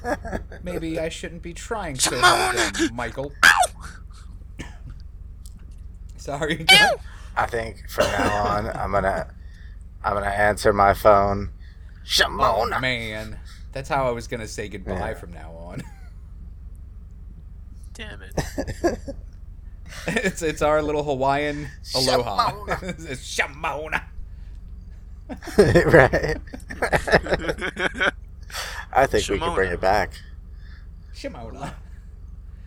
maybe 0.62 0.98
I 0.98 1.08
shouldn't 1.08 1.42
be 1.42 1.54
trying 1.54 1.98
so 1.98 2.18
hard, 2.20 2.56
then, 2.74 2.94
Michael. 2.94 3.32
Sorry. 6.16 6.66
I 7.36 7.46
think 7.46 7.88
from 7.88 8.06
now 8.06 8.44
on, 8.46 8.66
I'm 8.68 8.90
gonna, 8.90 9.28
I'm 10.02 10.14
gonna 10.14 10.26
answer 10.26 10.72
my 10.72 10.94
phone. 10.94 11.50
Oh 11.50 12.06
Shimona. 12.06 12.80
man, 12.80 13.38
that's 13.72 13.88
how 13.88 14.08
I 14.08 14.10
was 14.10 14.26
gonna 14.26 14.48
say 14.48 14.68
goodbye 14.68 15.10
Yeah. 15.10 15.14
from 15.14 15.32
now 15.32 15.52
on. 15.52 15.82
Damn 17.94 18.22
it! 18.22 18.32
it's 20.06 20.42
it's 20.42 20.62
our 20.62 20.82
little 20.82 21.02
Hawaiian 21.04 21.68
aloha. 21.94 22.50
Shamona. 22.50 23.10
it's 23.10 23.38
Shamona. 23.38 24.02
right. 25.58 26.36
I 28.92 29.06
think 29.06 29.28
we 29.28 29.38
can 29.38 29.54
bring 29.54 29.72
it 29.72 29.80
back. 29.80 30.12
Shimona. 31.14 31.74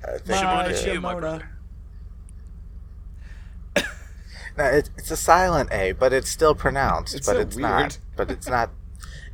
I 0.07 0.18
think 0.18 0.43
My 0.43 0.68
we 0.68 0.74
Shimona 0.74 0.84
could. 0.84 0.86
Shimona. 0.86 1.43
No, 4.57 4.66
it's 4.66 4.89
it's 4.97 5.12
a 5.12 5.18
silent 5.18 5.72
A, 5.72 5.93
but 5.93 6.12
it's 6.14 6.30
still 6.30 6.53
pronounced. 6.53 7.16
It's 7.16 7.26
but 7.26 7.36
so 7.36 7.39
it's 7.41 7.55
weird. 7.55 7.70
not. 7.70 7.97
But 8.18 8.30
it's 8.30 8.47
not. 8.47 8.70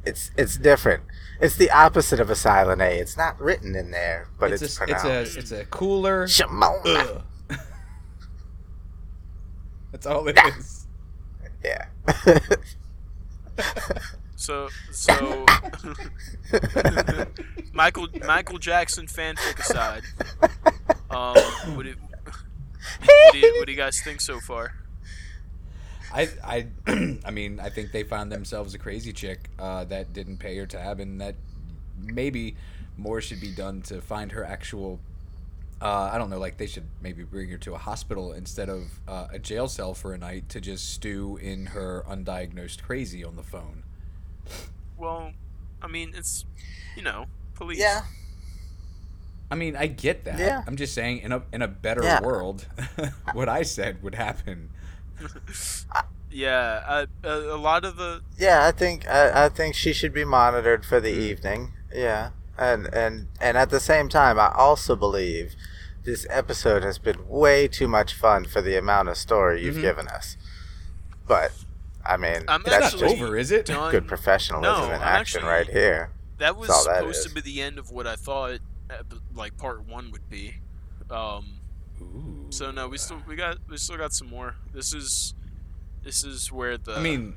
It's 0.06 0.32
it's 0.38 0.56
different. 0.58 1.04
It's 1.42 1.56
the 1.58 1.72
opposite 1.72 2.20
of 2.20 2.30
a 2.30 2.36
silent 2.36 2.82
A. 2.82 3.00
It's 3.00 3.18
not 3.18 3.40
written 3.42 3.76
in 3.76 3.92
there, 3.92 4.30
but 4.40 4.52
it's, 4.54 4.62
it's, 4.62 4.76
a, 4.78 4.86
pronounced. 4.86 5.06
it's 5.06 5.36
a 5.36 5.40
it's 5.40 5.52
a 5.52 5.66
cooler. 5.66 6.28
Shimona. 6.28 7.24
That's 9.92 10.06
all 10.06 10.28
it 10.28 10.38
is. 10.58 10.88
Yeah. 11.64 11.88
So, 14.48 14.70
so 14.92 15.46
Michael 17.74 18.08
Michael 18.26 18.58
Jackson 18.60 19.06
fanfic 19.06 19.60
aside, 19.60 20.04
um, 21.12 21.36
what 21.76 21.84
do, 21.84 21.94
what, 23.02 23.34
do 23.34 23.40
you, 23.40 23.56
what 23.58 23.66
do 23.66 23.74
you 23.74 23.78
guys 23.78 24.00
think 24.00 24.22
so 24.22 24.40
far? 24.40 24.74
I 26.14 26.30
I 26.42 26.68
I 27.26 27.32
mean 27.32 27.60
I 27.60 27.68
think 27.68 27.92
they 27.92 28.04
found 28.04 28.32
themselves 28.32 28.74
a 28.74 28.78
crazy 28.78 29.12
chick 29.12 29.50
uh, 29.60 29.84
that 29.84 30.14
didn't 30.14 30.38
pay 30.38 30.56
her 30.56 30.66
tab, 30.66 31.02
and 31.02 31.20
that 31.20 31.36
maybe 32.00 32.56
more 32.96 33.20
should 33.20 33.42
be 33.42 33.52
done 33.52 33.82
to 33.82 34.00
find 34.00 34.32
her 34.32 34.46
actual. 34.46 35.02
Uh, 35.82 36.10
I 36.14 36.18
don't 36.18 36.30
know, 36.30 36.40
like 36.40 36.56
they 36.56 36.68
should 36.68 36.88
maybe 37.02 37.26
bring 37.26 37.50
her 37.50 37.58
to 37.58 37.74
a 37.74 37.78
hospital 37.78 38.32
instead 38.32 38.70
of 38.70 39.02
uh, 39.10 39.28
a 39.30 39.40
jail 39.40 39.68
cell 39.68 39.94
for 39.94 40.14
a 40.14 40.18
night 40.18 40.48
to 40.48 40.62
just 40.62 40.90
stew 40.90 41.36
in 41.36 41.66
her 41.66 42.06
undiagnosed 42.08 42.82
crazy 42.82 43.26
on 43.26 43.36
the 43.36 43.44
phone. 43.44 43.84
Well, 44.98 45.32
I 45.82 45.88
mean, 45.88 46.14
it's 46.16 46.46
you 46.96 47.04
know, 47.04 47.26
police. 47.56 47.80
yeah. 47.80 48.02
I 49.50 49.56
mean, 49.56 49.76
I 49.78 49.88
get 49.88 50.26
that. 50.26 50.40
Yeah. 50.40 50.62
I'm 50.68 50.76
just 50.76 50.94
saying, 50.94 51.20
in 51.20 51.32
a 51.32 51.42
in 51.54 51.62
a 51.62 51.68
better 51.68 52.04
Yeah. 52.04 52.22
world, 52.22 52.66
what 53.34 53.48
I 53.48 53.64
said 53.64 54.02
would 54.04 54.16
happen. 54.16 54.70
Yeah, 56.30 56.84
uh, 56.86 57.06
a, 57.24 57.30
a 57.56 57.58
lot 57.58 57.86
of 57.86 57.96
the 57.96 58.22
Yeah, 58.38 58.66
I 58.68 58.72
think 58.72 59.08
I, 59.08 59.46
I 59.46 59.50
think 59.50 59.76
she 59.76 59.94
should 59.94 60.14
be 60.14 60.26
monitored 60.26 60.86
for 60.86 61.00
the 61.00 61.10
evening. 61.12 61.72
Yeah, 61.94 62.32
and 62.58 62.94
and 62.94 63.28
and 63.40 63.58
at 63.58 63.70
the 63.70 63.80
same 63.80 64.10
time, 64.10 64.38
I 64.38 64.52
also 64.54 64.96
believe 64.98 65.56
this 66.04 66.28
episode 66.30 66.84
has 66.84 66.98
been 67.00 67.28
way 67.30 67.68
too 67.70 67.88
much 67.88 68.14
fun 68.14 68.44
for 68.44 68.62
the 68.62 68.78
amount 68.78 69.08
of 69.08 69.16
story 69.18 69.64
you've 69.64 69.78
Mhm. 69.78 69.82
given 69.82 70.08
us. 70.10 70.36
But 71.26 71.54
I 72.08 72.18
mean, 72.18 72.44
I'm 72.48 72.64
that's 72.64 72.94
just 72.94 73.04
over, 73.04 73.36
is 73.38 73.52
it? 73.52 73.66
done. 73.66 73.92
good 73.92 74.08
professionalism 74.08 74.80
No, 74.82 74.86
in 74.88 74.94
I'm 74.96 75.02
action 75.02 75.40
actually- 75.42 75.52
right 75.52 75.68
here. 75.70 76.12
That 76.38 76.56
was 76.56 76.70
all 76.70 76.86
that 76.86 77.00
supposed 77.00 77.20
is. 77.20 77.26
to 77.26 77.34
be 77.34 77.42
the 77.42 77.62
end 77.64 77.80
of 77.80 77.90
what 77.92 78.06
I 78.06 78.16
thought, 78.16 78.60
uh, 78.92 78.96
like 79.34 79.58
part 79.58 79.86
one 79.88 80.12
would 80.12 80.30
be. 80.30 80.56
Um, 81.10 81.60
Ooh. 82.02 82.46
so 82.52 82.70
no, 82.72 82.88
we 82.88 82.98
still 83.00 83.22
we 83.28 83.36
got 83.36 83.58
we 83.68 83.78
still 83.78 83.98
got 83.98 84.14
some 84.14 84.30
more. 84.30 84.56
This 84.74 84.94
is 84.94 85.34
this 86.04 86.24
is 86.24 86.52
where 86.52 86.78
the 86.78 86.94
I 86.96 87.00
mean, 87.02 87.36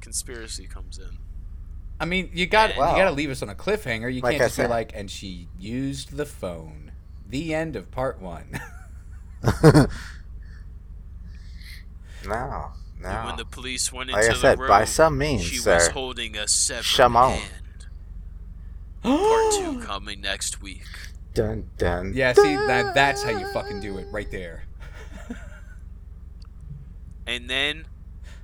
conspiracy 0.00 0.66
comes 0.68 0.98
in. 0.98 1.18
I 1.98 2.04
mean, 2.04 2.30
you 2.32 2.46
got 2.46 2.76
Wow. 2.76 2.92
you 2.92 2.98
got 3.02 3.06
to 3.08 3.10
leave 3.16 3.30
us 3.30 3.42
on 3.42 3.48
a 3.48 3.54
cliffhanger. 3.54 4.12
You 4.14 4.20
Like 4.20 4.32
can't 4.38 4.42
I 4.42 4.46
just 4.46 4.58
be 4.58 4.66
like, 4.68 4.92
and 4.94 5.10
she 5.10 5.48
used 5.58 6.16
the 6.16 6.26
phone. 6.26 6.92
The 7.28 7.52
end 7.54 7.74
of 7.74 7.90
part 7.90 8.20
one. 8.20 8.60
no, 12.26 12.72
And 13.04 13.26
when 13.26 13.36
the 13.36 13.44
police 13.44 13.92
went 13.92 14.10
Like 14.10 14.24
into 14.24 14.36
I 14.36 14.40
said, 14.40 14.58
the 14.58 14.62
room, 14.62 14.68
by 14.68 14.84
some 14.84 15.18
means, 15.18 15.44
she 15.44 15.56
sir. 15.58 15.74
was 15.74 15.88
holding 15.88 16.36
a 16.36 16.48
severed 16.48 16.84
Shamon. 16.84 17.32
hand. 17.32 17.86
Part 19.02 19.52
two 19.54 19.80
coming 19.86 20.20
next 20.20 20.62
week. 20.62 20.86
Dun 21.34 21.68
dun. 21.78 22.12
yeah, 22.14 22.32
see, 22.32 22.54
that 22.54 22.94
that's 22.94 23.22
how 23.22 23.30
you 23.30 23.46
fucking 23.52 23.80
do 23.80 23.98
it, 23.98 24.06
right 24.10 24.30
there. 24.30 24.64
And 27.26 27.48
then 27.48 27.86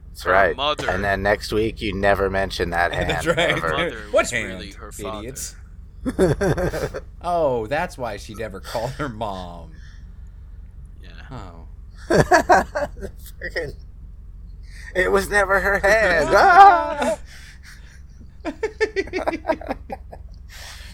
That's 0.08 0.22
her 0.22 0.32
right. 0.32 0.56
mother- 0.56 0.88
And 0.90 1.04
then 1.04 1.22
next 1.22 1.52
week, 1.52 1.80
you 1.82 1.94
never 1.94 2.30
mention 2.30 2.70
that 2.70 2.92
hand. 2.94 3.10
that's 3.10 3.26
right. 3.26 3.38
ever. 3.38 3.68
Mother 3.68 3.98
what 4.10 4.30
hand, 4.30 4.48
really 4.48 4.72
her 4.72 4.90
father. 4.90 5.18
idiots? 5.18 5.54
Oh, 7.20 7.66
that's 7.66 7.98
why 7.98 8.16
she 8.16 8.34
never 8.34 8.58
called 8.60 8.90
her 8.92 9.08
mom. 9.10 9.72
Yeah. 11.02 11.10
Oh. 11.30 11.66
Freaking- 12.08 13.74
It 14.94 15.10
was 15.12 15.28
never 15.30 15.60
her 15.60 15.78
hand. 15.88 16.28
Ah! 16.32 17.18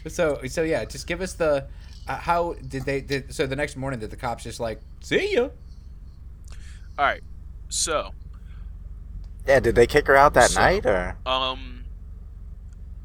so 0.09 0.41
so 0.47 0.63
yeah, 0.63 0.85
just 0.85 1.07
give 1.07 1.21
us 1.21 1.35
the 1.35 1.67
Uh, 2.09 2.17
how 2.17 2.55
did 2.69 2.85
they? 2.85 3.01
Did 3.01 3.35
so 3.35 3.47
the 3.47 3.57
next 3.57 3.77
morning? 3.77 3.99
Did 4.01 4.11
the 4.11 4.17
cops 4.17 4.45
just 4.45 4.61
like 4.61 4.81
see 5.01 5.33
you? 5.33 5.51
All 6.99 7.05
right. 7.05 7.23
So, 7.69 8.13
Yeah, 9.47 9.59
did 9.61 9.75
they 9.75 9.87
kick 9.89 10.07
her 10.07 10.15
out 10.17 10.35
that 10.35 10.51
So- 10.51 10.61
night 10.61 10.87
or? 10.87 11.17
um, 11.27 11.85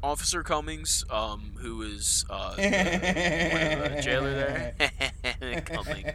Officer 0.04 0.42
Cummings, 0.44 1.04
um, 1.10 1.54
who 1.60 1.82
is 1.82 2.24
uh, 2.30 2.54
the, 2.54 2.62
the 2.62 4.00
jailer 4.02 4.34
there, 4.34 5.62
Cummings. 5.62 6.10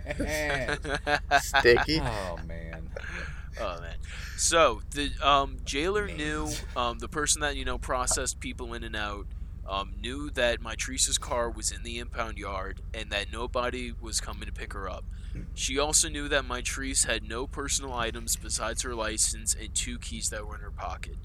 Sticky. 1.43 1.99
Oh 2.01 2.39
man. 2.47 2.89
Oh 3.61 3.81
man. 3.81 3.95
So 4.37 4.81
the 4.91 5.11
um, 5.21 5.57
jailer 5.65 6.07
knew 6.07 6.49
um, 6.75 6.99
the 6.99 7.07
person 7.07 7.41
that 7.41 7.55
you 7.55 7.65
know 7.65 7.77
processed 7.77 8.39
people 8.39 8.73
in 8.73 8.83
and 8.83 8.95
out 8.95 9.25
um, 9.67 9.93
knew 9.99 10.29
that 10.31 10.61
Mitrice's 10.61 11.17
car 11.17 11.49
was 11.49 11.71
in 11.71 11.83
the 11.83 11.99
impound 11.99 12.37
yard 12.37 12.81
and 12.93 13.11
that 13.11 13.31
nobody 13.31 13.91
was 13.99 14.21
coming 14.21 14.45
to 14.45 14.53
pick 14.53 14.73
her 14.73 14.89
up. 14.89 15.03
She 15.53 15.77
also 15.77 16.07
knew 16.09 16.27
that 16.29 16.45
Mitrice 16.47 17.05
had 17.05 17.27
no 17.27 17.47
personal 17.47 17.93
items 17.93 18.35
besides 18.35 18.81
her 18.83 18.95
license 18.95 19.53
and 19.53 19.73
two 19.75 19.99
keys 19.99 20.29
that 20.29 20.45
were 20.47 20.55
in 20.55 20.61
her 20.61 20.71
pocket. 20.71 21.17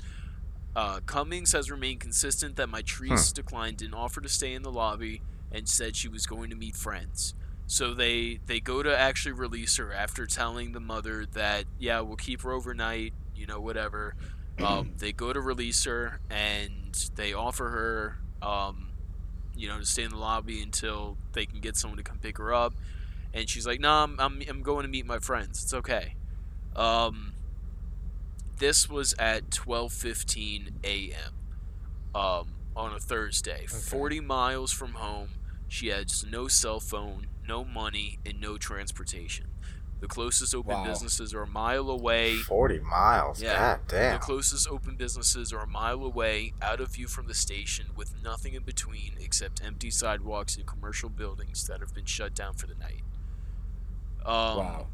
Uh, 0.75 1.01
Cummings 1.07 1.53
has 1.53 1.71
remained 1.71 2.01
consistent 2.01 2.57
that 2.57 2.69
Mitrice 2.69 3.33
declined 3.33 3.83
an 3.83 3.95
offer 3.95 4.21
to 4.21 4.29
stay 4.29 4.55
in 4.55 4.63
the 4.63 4.73
lobby 4.73 5.23
and 5.51 5.69
said 5.69 5.97
she 5.97 6.09
was 6.09 6.27
going 6.27 6.51
to 6.51 6.57
meet 6.57 6.75
friends. 6.75 7.35
So 7.73 7.95
they 7.95 8.39
they 8.45 8.61
go 8.61 8.83
to 8.83 8.95
actually 8.95 9.33
release 9.33 9.79
her 9.79 9.95
after 9.95 10.27
telling 10.27 10.73
the 10.73 10.79
mother 10.79 11.25
that 11.33 11.65
yeah 11.79 12.01
we'll 12.01 12.17
keep 12.17 12.43
her 12.43 12.53
overnight 12.53 13.15
you 13.35 13.47
know 13.47 13.63
whatever. 13.63 14.15
Um, 14.63 14.93
they 14.99 15.13
go 15.13 15.33
to 15.33 15.41
release 15.41 15.83
her 15.85 16.21
and 16.29 16.95
they 17.15 17.33
offer 17.33 17.71
her 17.71 18.47
um, 18.47 18.91
you 19.57 19.69
know 19.69 19.79
to 19.79 19.87
stay 19.87 20.03
in 20.03 20.11
the 20.11 20.19
lobby 20.19 20.61
until 20.61 21.17
they 21.33 21.47
can 21.47 21.61
get 21.61 21.79
someone 21.79 21.97
to 21.97 22.03
come 22.03 22.19
pick 22.19 22.37
her 22.37 22.53
up. 22.53 22.75
And 23.33 23.49
she's 23.49 23.67
like, 23.67 23.81
no, 23.81 23.91
I'm, 23.91 24.21
I'm, 24.21 24.43
I'm 24.47 24.63
going 24.63 24.83
to 24.83 24.91
meet 24.91 25.07
my 25.07 25.19
friends. 25.19 25.65
It's 25.65 25.73
okay. 25.73 26.17
Um, 26.77 27.33
this 28.59 28.87
was 28.87 29.15
at 29.19 29.49
12:15 29.49 30.73
a.m. 30.85 31.33
Um, 32.15 32.49
on 32.77 32.93
a 32.93 33.01
Thursday, 33.01 33.65
40 33.65 34.21
miles 34.21 34.73
from 34.73 34.93
home. 34.93 35.31
She 35.69 35.89
has 35.89 36.27
no 36.31 36.49
cell 36.49 36.81
phone, 36.81 37.29
no 37.47 37.65
money, 37.65 38.19
and 38.27 38.41
no 38.41 38.57
transportation. 38.59 39.47
The 40.01 40.09
closest 40.09 40.53
open 40.53 40.73
Wow. 40.75 40.85
businesses 40.85 41.33
are 41.33 41.43
a 41.43 41.47
mile 41.47 41.89
away. 41.89 42.37
Forty 42.39 42.81
miles. 42.81 43.41
Yeah. 43.41 43.77
God 43.77 43.81
damn. 43.87 44.13
The 44.15 44.19
closest 44.19 44.67
open 44.69 44.97
businesses 44.97 45.53
are 45.53 45.61
a 45.61 45.67
mile 45.67 46.03
away, 46.05 46.55
out 46.61 46.81
of 46.81 46.89
view 46.95 47.07
from 47.07 47.29
the 47.29 47.35
station, 47.35 47.87
with 47.95 48.13
nothing 48.21 48.55
in 48.55 48.65
between 48.65 49.15
except 49.21 49.63
empty 49.63 49.91
sidewalks 49.93 50.57
and 50.57 50.67
commercial 50.67 51.09
buildings 51.09 51.67
that 51.69 51.79
have 51.81 51.95
been 51.95 52.05
shut 52.07 52.35
down 52.35 52.55
for 52.55 52.67
the 52.67 52.75
night. 52.75 53.03
Um, 54.27 54.57
Wow. 54.59 54.87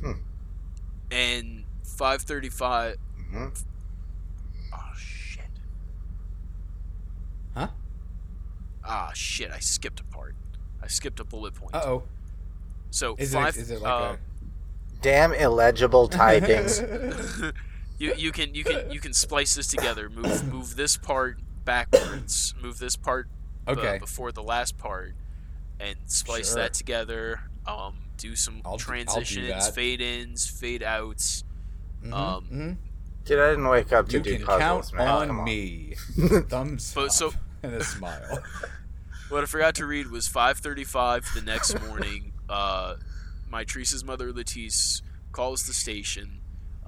Hmm. 0.00 0.12
And 1.12 1.64
5:35. 1.84 2.96
hmm 3.30 3.48
Oh 4.72 4.92
shit. 4.96 5.44
Huh? 7.54 7.68
Ah 8.84 9.12
shit! 9.14 9.52
I 9.52 9.60
skipped 9.60 10.00
a 10.00 10.04
part. 10.04 10.34
I 10.84 10.88
skipped 10.88 11.18
a 11.20 11.24
bullet 11.24 11.54
point. 11.54 11.74
Uh 11.74 11.82
oh. 11.84 12.02
So 12.90 13.16
Is 13.18 13.32
five. 13.32 13.56
it 13.56 13.60
is 13.60 13.70
it 13.70 13.80
like 13.80 13.90
uh, 13.90 14.16
Damn 15.00 15.32
illegible 15.32 16.08
typings. 16.08 17.52
you 17.98 18.14
you 18.16 18.32
can 18.32 18.54
you 18.54 18.64
can 18.64 18.90
you 18.90 19.00
can 19.00 19.12
splice 19.12 19.54
this 19.54 19.66
together. 19.66 20.08
Move 20.10 20.44
move 20.52 20.76
this 20.76 20.96
part 20.96 21.38
backwards. 21.64 22.54
Move 22.62 22.78
this 22.78 22.96
part 22.96 23.28
a 23.66 23.70
uh, 23.70 23.72
okay? 23.74 23.98
before 23.98 24.30
the 24.32 24.42
last 24.42 24.76
part, 24.78 25.14
and 25.80 25.96
splice 26.06 26.48
Sure. 26.48 26.56
that 26.62 26.74
together. 26.74 27.40
Um, 27.66 27.96
do 28.18 28.36
some 28.36 28.56
I'll 28.56 28.60
do- 28.62 28.68
I'll 28.70 28.76
do 28.76 28.84
transitions, 28.84 29.68
fade 29.70 30.00
ins, 30.02 30.46
fade 30.46 30.82
outs. 30.82 31.44
Mhm, 32.04 32.12
um, 32.12 32.46
mhm. 32.52 32.76
Dude, 33.24 33.38
I 33.40 33.50
didn't 33.50 33.66
wake 33.68 33.90
up 33.92 34.06
to 34.10 34.18
You 34.18 34.22
do 34.22 34.36
can 34.36 34.44
puzzles, 34.46 34.90
count 34.90 34.94
man. 34.98 35.08
on, 35.08 35.26
Come 35.28 35.38
on. 35.40 35.44
me. 35.46 35.94
Thumbs 36.48 36.92
But 36.94 37.06
up 37.06 37.10
so- 37.12 37.32
and 37.62 37.72
a 37.74 37.82
smile. 37.84 38.42
What 39.30 39.42
I 39.42 39.46
forgot 39.46 39.74
to 39.76 39.86
read 39.86 40.10
was 40.10 40.28
5:35 40.28 41.34
the 41.34 41.40
next 41.40 41.80
morning. 41.80 42.32
uh, 42.48 42.96
Mitrice's 43.50 44.04
mother, 44.04 44.32
Latice, 44.32 45.00
calls 45.32 45.66
the 45.66 45.72
station, 45.72 46.40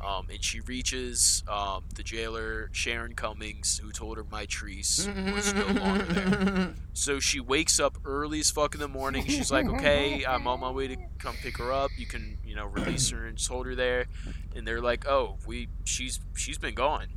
um, 0.05 0.26
and 0.30 0.43
she 0.45 0.61
reaches 0.61 1.43
um, 1.49 1.84
the 1.95 2.03
jailer, 2.03 2.68
Sharon 2.72 3.14
Cummings, 3.14 3.78
who 3.78 3.91
told 3.91 4.16
her 4.18 4.24
Mitrice 4.24 5.07
was 5.34 5.55
no 5.55 5.66
longer 5.66 6.05
there. 6.05 6.74
So 6.93 7.20
she 7.20 7.41
wakes 7.41 7.78
up 7.78 7.99
early 8.07 8.41
as 8.41 8.51
fuck 8.51 8.74
in 8.74 8.80
the 8.80 8.89
morning. 8.89 9.26
She's 9.26 9.51
like, 9.53 9.66
"Okay, 9.66 10.24
I'm 10.24 10.47
on 10.47 10.61
my 10.61 10.70
way 10.70 10.89
to 10.89 10.97
come 11.18 11.34
pick 11.43 11.59
her 11.59 11.70
up. 11.70 11.91
You 11.99 12.07
can, 12.07 12.39
you 12.45 12.55
know, 12.55 12.66
release 12.66 13.11
her 13.11 13.26
and 13.26 13.37
just 13.37 13.51
hold 13.51 13.66
her 13.66 13.74
there." 13.74 14.07
And 14.55 14.66
they're 14.66 14.80
like, 14.80 15.07
"Oh, 15.07 15.37
we, 15.47 15.68
she's, 15.84 16.20
she's 16.34 16.57
been 16.57 16.74
gone. 16.74 17.09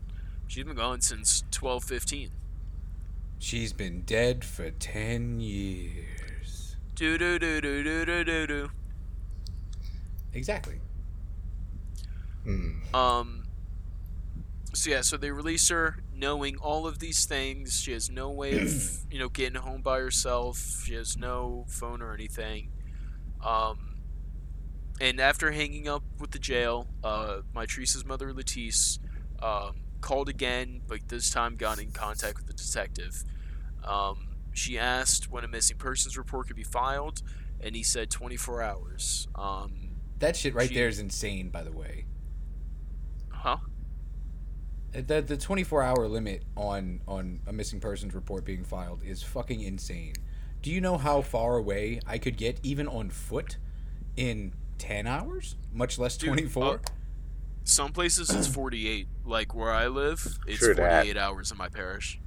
She's 0.48 0.66
been 0.66 0.76
gone 0.76 1.00
since 1.02 1.44
12:15." 1.52 2.32
She's 3.40 3.72
been 3.74 4.02
dead 4.02 4.44
for 4.44 4.70
ten 4.70 5.40
years. 5.40 6.76
Do 6.96 7.18
do 7.18 7.40
do 7.40 7.62
do 7.62 7.84
do 7.84 8.06
do 8.06 8.24
do 8.24 8.48
do. 8.48 8.70
Exactly. 10.34 10.80
Hmm. 12.44 12.94
Um. 12.94 13.44
So 14.74 14.92
yeah, 14.92 15.02
so 15.02 15.18
they 15.18 15.32
release 15.32 15.70
her, 15.70 16.04
knowing 16.14 16.58
all 16.58 16.86
of 16.86 17.00
these 17.00 17.26
things. 17.26 17.82
She 17.82 17.92
has 17.94 18.10
no 18.10 18.30
way 18.30 18.60
of, 18.60 18.98
you 19.12 19.18
know, 19.18 19.30
getting 19.30 19.60
home 19.60 19.82
by 19.82 20.00
herself. 20.00 20.84
She 20.86 20.94
has 20.94 21.18
no 21.18 21.66
phone 21.68 22.02
or 22.02 22.14
anything. 22.14 22.72
Um. 23.44 23.86
And 25.02 25.22
after 25.22 25.52
hanging 25.52 25.88
up 25.88 26.04
with 26.20 26.32
the 26.32 26.40
jail, 26.40 26.88
uh, 27.06 27.38
Mitrice's 27.56 28.04
mother, 28.04 28.34
Latice, 28.34 29.00
um, 29.42 29.78
called 30.02 30.30
again, 30.30 30.82
but 30.88 31.08
this 31.08 31.30
time 31.30 31.56
got 31.56 31.80
in 31.80 31.92
contact 31.92 32.38
with 32.38 32.48
the 32.48 32.54
detective. 32.54 33.24
Um, 33.84 34.28
she 34.54 34.78
asked 34.78 35.30
when 35.32 35.44
a 35.44 35.48
missing 35.48 35.78
persons 35.78 36.18
report 36.18 36.48
could 36.48 36.56
be 36.56 36.64
filed, 36.64 37.22
and 37.60 37.76
he 37.76 37.84
said 37.84 38.10
24 38.10 38.62
hours. 38.62 39.28
Um, 39.36 39.92
That 40.20 40.36
shit 40.36 40.54
right 40.54 40.68
She- 40.70 40.76
there 40.76 40.88
is 40.88 41.00
insane. 41.00 41.50
By 41.50 41.64
the 41.64 41.72
way, 41.72 42.06
huh? 43.30 43.58
Uh, 44.94 45.02
the 45.06 45.22
the 45.22 45.38
24 45.38 45.84
hour 45.84 46.08
limit 46.08 46.44
on 46.58 47.02
on 47.08 47.40
a 47.48 47.54
missing 47.54 47.80
persons 47.80 48.14
report 48.16 48.44
being 48.44 48.64
filed 48.64 49.04
is 49.04 49.22
fucking 49.24 49.62
insane. 49.62 50.14
Do 50.62 50.72
you 50.72 50.82
know 50.82 50.98
how 50.98 51.22
far 51.22 51.56
away 51.58 52.02
I 52.06 52.18
could 52.18 52.36
get 52.38 52.60
even 52.64 52.88
on 52.88 53.10
foot 53.10 53.58
in 54.18 54.54
10 54.78 55.08
hours, 55.08 55.56
much 55.72 55.98
less 55.98 56.18
Dude, 56.18 56.30
24? 56.30 56.64
uh, 56.76 56.78
Some 57.70 57.92
places 57.92 58.30
it's 58.32 58.48
48. 58.54 59.08
Like 59.26 59.54
where 59.54 59.72
I 59.72 59.88
live, 59.88 60.40
it's 60.48 60.60
True 60.60 60.74
that. 60.74 61.02
48 61.06 61.18
hours 61.18 61.52
in 61.52 61.58
my 61.58 61.70
parish. 61.70 62.20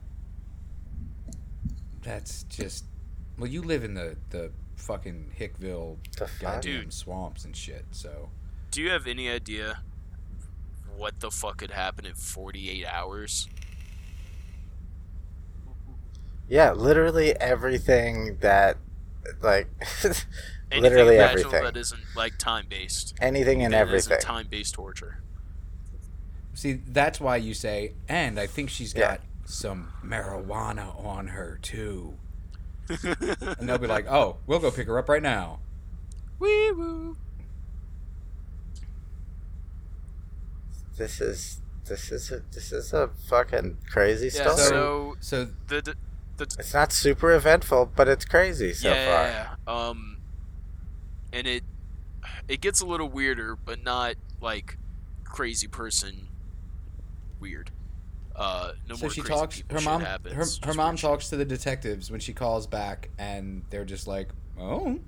That's 2.03 2.45
just 2.45 2.85
well, 3.39 3.49
you 3.51 3.61
live 3.63 3.83
in 3.85 3.95
the 3.95 4.17
the 4.31 4.53
fucking 4.77 5.33
Hickville 5.39 5.97
The 6.17 6.27
fuck? 6.27 6.41
goddamn 6.41 6.61
Dude. 6.83 6.93
swamps 6.93 7.45
and 7.45 7.57
shit. 7.57 7.85
So 7.91 8.31
Do 8.71 8.81
you 8.83 8.91
have 8.91 9.07
any 9.07 9.29
idea 9.29 9.81
what 10.97 11.21
the 11.21 11.31
fuck 11.31 11.57
could 11.59 11.71
happen 11.73 12.07
in 12.07 12.15
48 12.15 12.87
hours? 12.87 13.49
Yeah, 16.49 16.73
literally 16.73 17.35
everything 17.41 18.37
that, 18.41 18.77
like, 19.41 19.69
literally 20.73 21.17
imaginable 21.17 21.55
everything. 21.55 21.63
that 21.65 21.77
isn't 21.77 22.03
like 22.15 22.37
time 22.39 22.67
based. 22.69 23.15
Anything 23.21 23.63
and 23.63 23.73
everything. 23.75 24.19
Time 24.21 24.49
based 24.51 24.75
torture. 24.75 25.23
See, 26.55 26.75
that's 26.87 27.21
why 27.21 27.37
you 27.37 27.55
say, 27.55 27.95
and 28.09 28.39
I 28.39 28.47
think 28.47 28.71
she's 28.71 28.93
got 28.93 29.21
some 29.45 29.93
marijuana 30.05 30.99
on 31.05 31.29
her 31.29 31.59
too. 31.63 32.15
And 33.59 33.69
they'll 33.69 33.79
be 33.79 33.87
like, 33.87 34.07
"Oh, 34.11 34.37
we'll 34.47 34.59
go 34.59 34.71
pick 34.71 34.87
her 34.87 34.99
up 34.99 35.09
right 35.09 35.23
now." 35.23 35.61
Wee 36.39 36.73
woo. 36.73 37.17
This 40.97 41.21
is 41.21 41.61
this 41.87 42.13
is 42.13 42.31
a, 42.31 42.43
this 42.53 42.73
is 42.73 42.93
a 42.93 43.09
fucking 43.29 43.79
crazy 43.91 44.31
Yeah, 44.35 44.55
story. 44.55 44.57
so 44.57 45.17
So 45.21 45.45
the, 45.69 45.81
the, 45.83 45.95
the 46.37 46.45
it's 46.59 46.75
not 46.75 46.93
super 46.93 47.33
eventful, 47.33 47.93
but 47.97 48.09
it's 48.09 48.25
crazy 48.25 48.73
so 48.73 48.91
yeah, 48.91 49.05
far. 49.07 49.25
yeah, 49.25 49.47
yeah. 49.67 49.89
Um, 49.89 50.19
and 51.33 51.47
it 51.47 51.63
it 52.49 52.61
gets 52.61 52.81
a 52.81 52.87
little 52.87 53.09
weirder, 53.09 53.57
but 53.57 53.83
not 53.83 54.15
like 54.41 54.77
crazy 55.25 55.67
person 55.67 56.29
weird. 57.43 57.71
Uh, 58.35 58.73
no 58.89 58.95
so 58.95 59.03
more 59.03 59.11
she 59.11 59.21
talks. 59.21 59.63
Her 59.71 59.81
mom. 59.83 60.01
happens, 60.01 60.59
Her, 60.65 60.69
her 60.69 60.75
mom 60.75 60.91
weird 60.93 61.01
shit. 61.01 61.11
talks 61.11 61.29
to 61.29 61.37
the 61.37 61.45
detectives 61.45 62.11
when 62.11 62.19
she 62.21 62.33
calls 62.33 62.67
back, 62.67 63.11
and 63.19 63.63
they're 63.69 63.85
just 63.85 64.07
like, 64.07 64.29
"Oh, 64.59 64.99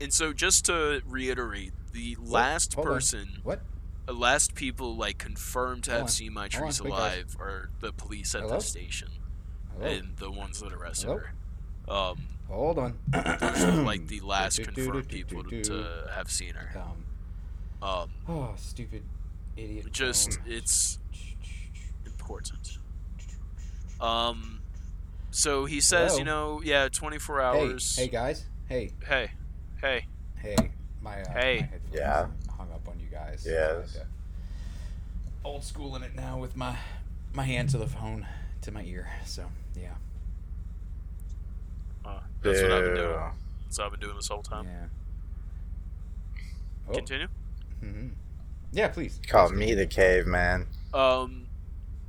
And 0.00 0.12
so, 0.12 0.32
just 0.32 0.64
to 0.66 1.02
reiterate, 1.06 1.72
the 1.92 2.16
last 2.20 2.76
person, 2.76 3.40
what? 3.42 3.60
the 4.06 4.12
last 4.14 4.54
people 4.54 4.96
like 4.96 5.18
confirmed 5.18 5.84
to 5.84 5.90
Hold 5.90 5.98
have 5.98 6.04
on. 6.06 6.08
seen 6.12 6.32
Mitrice 6.32 6.80
alive 6.84 7.36
are 7.40 7.68
the 7.80 7.92
police 7.92 8.34
at 8.34 8.42
Hello? 8.42 8.54
the 8.56 8.60
station. 8.62 9.08
Hello? 9.76 9.90
and 9.90 10.16
the 10.16 10.30
ones 10.30 10.60
that 10.60 10.72
arrested 10.72 11.06
Hello? 11.08 11.20
her. 11.88 11.92
Um, 11.92 12.18
Hold 12.48 12.78
on. 12.78 12.98
those 13.08 13.64
were 13.66 13.82
like 13.82 14.06
the 14.06 14.20
last 14.24 14.62
confirmed 14.62 15.08
people 15.08 15.44
to, 15.44 16.08
have 16.14 16.30
seen 16.30 16.54
her. 16.54 16.70
Um, 17.82 18.08
oh, 18.28 18.54
stupid 18.56 19.02
idiot. 19.58 19.92
just 19.92 20.34
phone. 20.34 20.44
it's 20.52 20.98
important. 22.06 22.78
Um, 24.00 24.60
so 25.30 25.64
he 25.64 25.80
says, 25.80 26.12
Hello? 26.12 26.18
you 26.18 26.24
know, 26.24 26.62
yeah, 26.64 26.88
24 26.88 27.40
hours. 27.40 27.96
hey 27.96 28.08
guys. 28.08 28.44
Hey, 28.68 28.92
hey, 29.06 29.30
hey. 29.80 30.04
hey. 30.40 30.70
My 31.02 31.22
uh, 31.22 31.32
Hey. 31.32 31.68
My 31.70 31.78
Yeah. 31.98 32.26
hung 32.56 32.70
up 32.72 32.86
on 32.88 33.00
you 33.00 33.06
guys. 33.10 33.42
so 33.42 33.50
I 33.50 33.52
Yes. 33.54 33.94
had 33.94 34.02
to- 34.02 34.08
Old 35.44 35.64
school 35.64 35.96
in 35.96 36.02
it 36.02 36.14
now 36.14 36.36
with 36.38 36.56
my 36.56 36.76
my 37.32 37.44
hand 37.44 37.68
to 37.70 37.78
the 37.78 37.86
phone 37.86 38.26
to 38.62 38.70
my 38.72 38.82
ear. 38.82 39.08
So 39.24 39.46
yeah. 39.74 39.94
Uh, 42.04 42.20
that's 42.42 42.60
what 42.62 42.72
I've 42.72 42.84
been 42.84 42.94
doing. 42.96 43.20
That's 43.64 43.78
what 43.78 43.84
I've 43.86 43.90
been 43.92 44.00
doing 44.00 44.16
this 44.16 44.28
whole 44.28 44.42
time. 44.42 44.66
Yeah. 44.66 44.86
Oh. 46.88 46.92
Continue. 46.94 47.28
hmm 47.80 48.08
Yeah, 48.72 48.88
please. 48.88 49.20
Call 49.26 49.48
please. 49.48 49.56
me 49.58 49.74
the 49.74 49.86
caveman. 49.86 50.66
Um, 50.94 51.46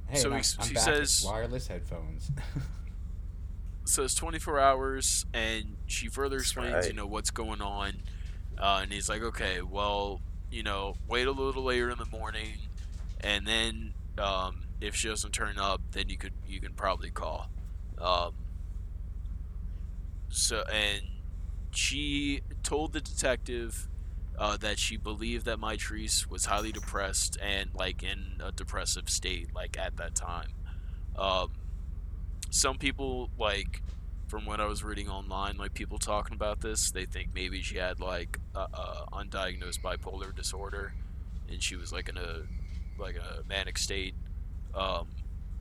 Hey, 0.08 0.18
so 0.18 0.26
and 0.32 0.34
he 0.34 0.38
I- 0.38 0.40
s- 0.40 0.58
I'm 0.60 0.68
he 0.68 0.74
back. 0.74 0.84
says- 0.84 1.00
It's 1.18 1.24
wireless 1.26 1.68
headphones. 1.68 2.32
says 3.86 4.14
24 4.16 4.60
hours, 4.60 5.26
and 5.34 5.76
she 5.88 6.08
further 6.08 6.38
That's 6.38 6.50
explains, 6.50 6.74
right. 6.74 6.88
you 6.88 6.94
know, 6.94 7.06
what's 7.08 7.30
going 7.32 7.62
on. 7.62 7.94
Uh, 8.58 8.80
and 8.84 8.92
he's 8.92 9.08
like, 9.10 9.22
okay, 9.22 9.62
well, 9.62 10.22
you 10.52 10.64
know, 10.64 10.96
wait 11.08 11.28
a 11.28 11.32
little 11.32 11.64
later 11.64 11.90
in 11.90 11.98
the 11.98 12.06
morning, 12.06 12.54
and 13.22 13.46
then 13.48 13.94
um, 14.18 14.62
if 14.82 14.96
she 14.96 15.08
doesn't 15.08 15.32
turn 15.32 15.58
up, 15.60 15.82
then 15.92 16.10
you 16.10 16.18
could 16.18 16.34
you 16.48 16.60
can 16.60 16.74
probably 16.74 17.10
call. 17.12 17.50
Um, 18.00 18.34
so 20.30 20.64
and 20.72 21.02
she 21.72 22.42
told 22.64 22.94
the 22.94 23.02
detective 23.02 23.88
uh, 24.40 24.56
that 24.58 24.80
she 24.80 24.96
believed 24.96 25.46
that 25.46 25.60
Mitrice 25.60 26.26
was 26.26 26.46
highly 26.46 26.72
depressed 26.72 27.38
and 27.42 27.70
like 27.76 28.02
in 28.02 28.42
a 28.44 28.52
depressive 28.54 29.10
state, 29.10 29.54
like 29.54 29.78
at 29.78 29.98
that 29.98 30.16
time. 30.16 30.48
Um, 31.18 31.52
some 32.50 32.78
people 32.78 33.30
like 33.38 33.84
from 34.28 34.46
what 34.46 34.62
I 34.62 34.66
was 34.66 34.84
reading 34.84 35.10
online, 35.10 35.58
like 35.58 35.74
people 35.74 35.98
talking 35.98 36.36
about 36.36 36.62
this, 36.62 36.92
they 36.92 37.06
think 37.06 37.30
maybe 37.36 37.62
she 37.62 37.78
had 37.78 38.00
like 38.00 38.40
a, 38.56 38.60
a 38.60 39.08
undiagnosed 39.12 39.82
bipolar 39.82 40.34
disorder, 40.34 40.94
and 41.50 41.62
she 41.62 41.76
was 41.76 41.92
like 41.92 42.08
in 42.08 42.18
a 42.18 42.44
like 42.98 43.18
a 43.18 43.44
manic 43.48 43.78
state, 43.78 44.14
um, 44.74 45.08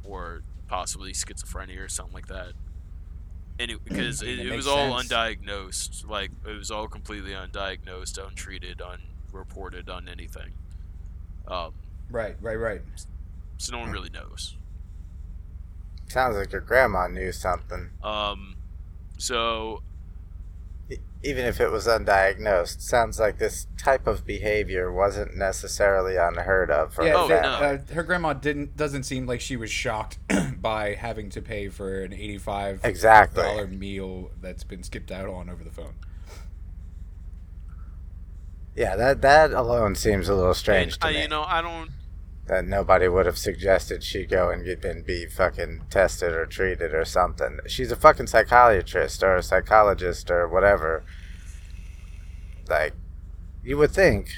or 0.04 0.42
possibly 0.68 1.12
schizophrenia 1.12 1.84
or 1.84 1.88
something 1.88 2.14
like 2.14 2.28
that. 2.28 2.52
And 3.58 3.70
it, 3.70 3.84
because 3.84 4.22
it, 4.22 4.28
it 4.28 4.46
it 4.46 4.56
was 4.56 4.66
makes 4.66 4.76
all 4.76 4.90
undiagnosed, 4.92 6.08
like 6.08 6.30
it 6.46 6.56
was 6.56 6.70
all 6.70 6.88
completely 6.88 7.32
undiagnosed, 7.32 8.24
untreated, 8.24 8.80
unreported, 8.80 9.88
on 9.88 10.08
anything. 10.08 10.52
Um, 11.46 11.72
right, 12.10 12.36
right, 12.40 12.56
right. 12.56 12.82
so 13.56 13.72
no 13.72 13.78
one 13.80 13.90
really 13.90 14.10
knows. 14.10 14.56
Sounds 16.08 16.36
like 16.36 16.52
your 16.52 16.62
grandma 16.62 17.06
knew 17.08 17.32
something. 17.32 17.90
Um, 18.02 18.56
so 19.18 19.82
Even 21.24 21.44
if 21.46 21.60
it 21.60 21.72
was 21.72 21.88
undiagnosed, 21.88 22.80
sounds 22.80 23.18
like 23.18 23.38
this 23.38 23.66
type 23.76 24.06
of 24.06 24.24
behavior 24.24 24.92
wasn't 24.92 25.36
necessarily 25.36 26.16
unheard 26.16 26.70
of 26.70 26.94
for 26.94 27.04
yeah, 27.04 27.22
her 27.22 27.28
that- 27.28 27.42
family. 27.42 27.78
uh, 27.90 27.94
her 27.94 28.02
grandma 28.04 28.32
didn't 28.34 28.76
doesn't 28.76 29.02
seem 29.02 29.26
like 29.26 29.40
she 29.40 29.56
was 29.56 29.68
shocked 29.70 30.18
by 30.60 30.94
having 30.94 31.28
to 31.30 31.42
pay 31.42 31.68
for 31.70 32.02
an 32.04 32.12
eighty-five 32.12 32.80
Exactly. 32.84 33.42
dollar 33.42 33.66
meal 33.66 34.30
that's 34.40 34.62
been 34.62 34.84
skipped 34.84 35.10
out 35.10 35.28
on 35.28 35.50
over 35.50 35.64
the 35.64 35.72
phone. 35.72 35.94
Yeah, 38.76 38.94
that 38.94 39.22
that 39.22 39.50
alone 39.52 39.96
seems 39.96 40.28
a 40.28 40.34
little 40.34 40.54
strange 40.54 40.92
and, 40.92 41.00
to 41.02 41.08
uh, 41.08 41.10
me. 41.10 41.22
you 41.22 41.28
know, 41.28 41.42
I 41.42 41.60
don't. 41.62 41.90
That 42.48 42.66
nobody 42.66 43.08
would 43.08 43.26
have 43.26 43.38
suggested 43.38 44.02
she 44.02 44.24
go 44.24 44.50
and 44.50 44.64
get 44.64 44.84
and 44.84 45.04
be 45.04 45.26
fucking 45.26 45.82
tested 45.90 46.32
or 46.32 46.46
treated 46.46 46.94
or 46.94 47.04
something. 47.04 47.58
She's 47.66 47.92
a 47.92 47.96
fucking 47.96 48.26
psychiatrist 48.26 49.22
or 49.22 49.36
a 49.36 49.42
psychologist 49.42 50.30
or 50.30 50.48
whatever. 50.48 51.04
Like, 52.68 52.94
you 53.62 53.76
would 53.76 53.90
think, 53.90 54.30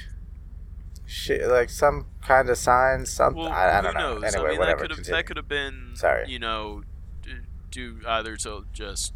she 1.05 1.43
like 1.43 1.69
some 1.69 2.05
kind 2.21 2.49
of 2.49 2.57
signs, 2.57 3.11
something. 3.11 3.43
Well, 3.43 3.51
I, 3.51 3.69
I 3.69 3.77
who 3.77 3.83
don't 3.83 3.93
know. 3.93 4.17
knows? 4.19 4.33
Anyway, 4.33 4.47
I 4.47 4.51
mean, 4.51 4.59
whatever. 4.59 4.81
that 4.81 4.89
could 4.89 4.97
have 4.97 5.07
that 5.07 5.25
could 5.25 5.37
have 5.37 5.47
been. 5.47 5.91
Sorry. 5.95 6.29
You 6.29 6.39
know, 6.39 6.83
d- 7.21 7.31
due 7.69 7.99
either 8.07 8.35
to 8.37 8.65
just 8.71 9.13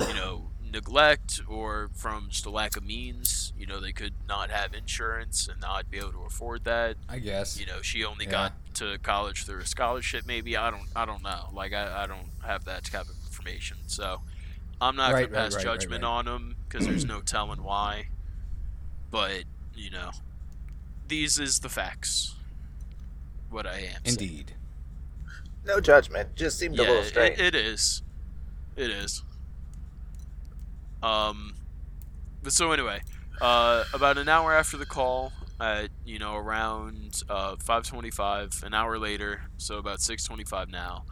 you 0.00 0.14
know 0.14 0.50
neglect 0.72 1.40
or 1.48 1.90
from 1.94 2.28
just 2.30 2.46
a 2.46 2.50
lack 2.50 2.76
of 2.76 2.84
means. 2.84 3.52
You 3.58 3.66
know, 3.66 3.80
they 3.80 3.92
could 3.92 4.14
not 4.28 4.50
have 4.50 4.74
insurance 4.74 5.48
and 5.48 5.60
not 5.60 5.90
be 5.90 5.98
able 5.98 6.12
to 6.12 6.22
afford 6.26 6.64
that. 6.64 6.96
I 7.08 7.18
guess. 7.18 7.58
You 7.58 7.66
know, 7.66 7.82
she 7.82 8.04
only 8.04 8.24
Yeah. 8.26 8.30
got 8.30 8.74
to 8.74 8.98
college 8.98 9.44
through 9.44 9.60
a 9.60 9.66
scholarship. 9.66 10.26
Maybe 10.26 10.56
I 10.56 10.70
don't. 10.70 10.88
I 10.94 11.04
don't 11.04 11.22
know. 11.22 11.48
Like 11.52 11.72
I, 11.72 12.04
I 12.04 12.06
don't 12.06 12.28
have 12.44 12.64
that 12.66 12.84
type 12.84 13.02
of 13.08 13.16
information. 13.26 13.78
So 13.86 14.20
I'm 14.80 14.96
not 14.96 15.12
Right, 15.12 15.30
gonna 15.30 15.42
pass 15.44 15.54
right, 15.54 15.64
right, 15.64 15.72
judgment 15.80 16.02
right. 16.04 16.08
on 16.08 16.24
them 16.26 16.56
because 16.68 16.86
there's 16.86 17.04
no 17.04 17.20
telling 17.20 17.62
why. 17.62 18.08
But 19.10 19.44
you 19.74 19.90
know, 19.90 20.10
these 21.06 21.38
is 21.38 21.60
the 21.60 21.68
facts. 21.68 22.34
What 23.50 23.66
I 23.66 23.74
am. 23.78 23.78
saying. 23.78 23.94
Indeed. 24.04 24.54
No 25.64 25.80
judgment. 25.80 26.34
Just 26.34 26.58
seemed 26.58 26.78
a 26.78 26.82
Yeah, 26.82 26.88
little 26.88 27.02
it, 27.02 27.06
strange. 27.06 27.38
it 27.40 27.54
is. 27.54 28.02
It 28.76 28.90
is. 28.90 29.22
Um, 31.02 31.54
but 32.42 32.52
so 32.52 32.72
anyway, 32.72 33.00
uh, 33.40 33.84
about 33.92 34.18
an 34.18 34.28
hour 34.28 34.52
after 34.52 34.76
the 34.76 34.86
call, 34.86 35.32
at 35.60 35.90
you 36.04 36.18
know 36.18 36.36
around 36.36 37.22
uh, 37.28 37.56
5:25, 37.56 38.62
an 38.62 38.74
hour 38.74 38.98
later, 38.98 39.42
so 39.56 39.78
about 39.78 39.98
6:25 40.00 40.70
now, 40.70 41.04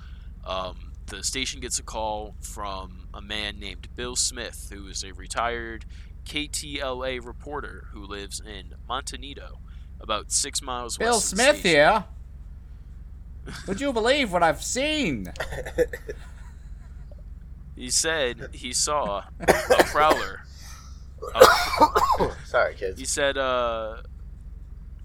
um, 0.45 0.93
the 1.07 1.22
station 1.22 1.61
gets 1.61 1.78
a 1.78 1.82
call 1.82 2.34
from 2.41 3.09
a 3.14 3.20
man 3.20 3.59
named 3.59 3.89
Bill 3.97 4.16
Smith, 4.16 4.68
who 4.72 4.87
is 4.89 5.05
a 5.05 5.12
retired 5.12 5.84
KTLA 6.24 7.24
reporter 7.24 7.87
who 7.93 8.05
lives 8.05 8.41
in 8.41 8.74
Montanito, 8.89 9.59
about 10.01 10.32
six 10.32 10.61
miles 10.61 10.97
Bill 10.99 11.12
west. 11.12 11.32
of 11.32 11.39
the 11.39 11.43
Smith 11.45 11.61
station. 11.61 11.70
here. 11.70 12.05
Would 13.68 13.80
you 13.80 13.93
believe 13.93 14.32
what 14.32 14.43
I've 14.43 14.62
seen? 14.62 15.32
He 17.76 17.90
said 17.90 18.48
he 18.52 18.72
saw 18.72 19.24
a 19.40 19.84
prowler. 19.84 20.42
Uh, 21.34 22.30
Sorry, 22.44 22.74
kids. 22.74 22.98
he 22.98 23.04
said, 23.06 23.36
uh, 23.38 23.98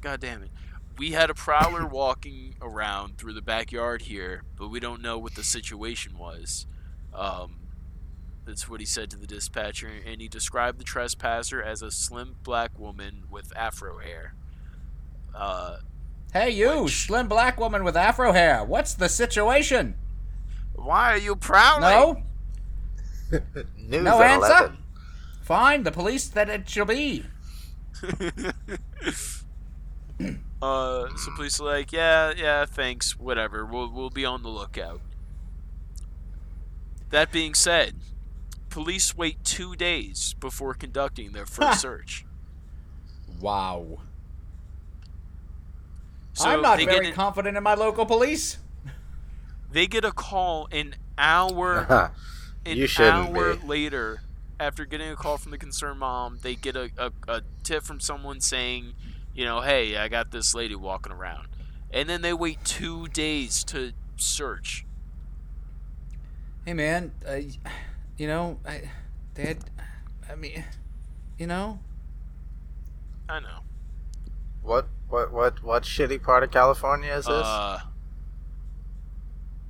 God 0.02 0.20
damn 0.20 0.44
it. 0.44 0.50
We 0.98 1.12
had 1.12 1.30
a 1.30 1.34
prowler 1.34 1.86
walking 1.92 2.56
around 2.62 3.18
through 3.18 3.34
the 3.34 3.42
backyard 3.42 4.04
here, 4.04 4.44
but 4.58 4.70
we 4.70 4.80
don't 4.80 5.02
know 5.02 5.18
what 5.18 5.36
the 5.36 5.44
situation 5.44 6.18
was. 6.18 6.66
Um, 7.14 7.58
that's 8.46 8.68
what 8.70 8.80
he 8.80 8.86
said 8.86 9.10
to 9.12 9.18
the 9.18 9.28
dispatcher, 9.28 9.90
and 10.06 10.22
he 10.22 10.28
described 10.28 10.80
the 10.80 10.84
trespasser 10.84 11.62
as 11.62 11.82
a 11.82 11.92
slim 11.92 12.36
black 12.44 12.78
woman 12.80 13.24
with 13.30 13.56
afro 13.56 14.00
hair. 14.00 14.34
Uh, 15.36 15.78
Hey, 16.34 16.52
you, 16.52 16.84
Which- 16.84 17.08
slim 17.08 17.28
black 17.28 17.60
woman 17.60 17.84
with 17.84 17.98
afro 17.98 18.32
hair. 18.32 18.64
What's 18.64 18.94
the 18.94 19.10
situation? 19.10 19.96
why 20.76 21.12
are 21.14 21.18
you 21.18 21.36
prowling? 21.36 21.82
No? 21.82 22.24
News 23.78 24.04
No 24.04 24.22
at 24.22 24.32
answer? 24.32 24.48
11. 24.48 24.78
Fine, 25.44 25.84
the 25.84 25.92
police 25.92 26.28
that 26.30 26.50
it 26.50 26.70
shall 26.70 26.86
be. 26.86 27.26
uh, 30.62 31.08
so 31.16 31.32
police 31.36 31.60
are 31.60 31.66
like, 31.66 31.92
yeah, 31.92 32.32
yeah, 32.36 32.66
thanks, 32.66 33.18
whatever. 33.18 33.66
We'll 33.66 33.92
we'll 33.92 34.10
be 34.10 34.26
on 34.26 34.44
the 34.44 34.50
lookout. 34.50 35.02
That 37.10 37.32
being 37.32 37.54
said, 37.54 37.96
police 38.70 39.16
wait 39.18 39.44
two 39.44 39.76
days 39.76 40.34
before 40.40 40.74
conducting 40.74 41.32
their 41.32 41.46
first 41.48 41.82
search. 41.82 42.26
Wow. 43.40 44.00
So 46.34 46.48
I'm 46.50 46.62
not 46.62 46.78
they 46.78 46.86
very 46.86 47.08
an- 47.08 47.14
confident 47.14 47.58
in 47.58 47.64
my 47.64 47.74
local 47.74 48.06
police. 48.06 48.58
they 49.72 49.86
get 49.88 50.06
a 50.06 50.12
call 50.12 50.68
an 50.72 50.96
hour 51.18 51.84
Huh. 51.90 52.10
An 52.66 52.78
You 52.78 52.88
shouldn't 52.88 53.36
hour 53.36 53.56
be. 53.56 53.68
later 53.68 54.22
after 54.60 54.86
getting 54.86 55.10
a 55.10 55.16
call 55.16 55.38
from 55.38 55.52
the 55.52 55.58
concerned 55.58 56.00
mom. 56.00 56.40
They 56.42 56.56
get 56.56 56.76
a, 56.76 56.90
a, 56.98 57.12
a 57.28 57.42
tip 57.64 57.84
from 57.84 58.00
someone 58.00 58.42
saying, 58.42 58.94
you 59.34 59.46
know, 59.46 59.62
hey, 59.62 59.98
I 59.98 60.08
got 60.08 60.32
this 60.32 60.54
lady 60.54 60.76
walking 60.76 61.12
around, 61.12 61.48
and 61.92 62.08
then 62.08 62.22
they 62.22 62.34
wait 62.34 62.64
two 62.64 63.08
days 63.08 63.64
to 63.66 63.94
search. 64.18 64.86
Hey, 66.66 66.74
man, 66.74 67.12
uh, 67.28 67.38
you 68.18 68.28
know, 68.28 68.60
I, 68.68 68.92
Dad, 69.34 69.58
I 70.30 70.36
mean, 70.36 70.64
you 71.40 71.48
know, 71.48 71.80
I 73.28 73.40
know. 73.40 73.60
What 74.62 74.88
what 75.10 75.32
what 75.32 75.64
what 75.64 75.84
shitty 75.84 76.22
part 76.22 76.44
of 76.44 76.52
California 76.52 77.12
is 77.14 77.26
this? 77.26 77.34
Uh, 77.34 77.80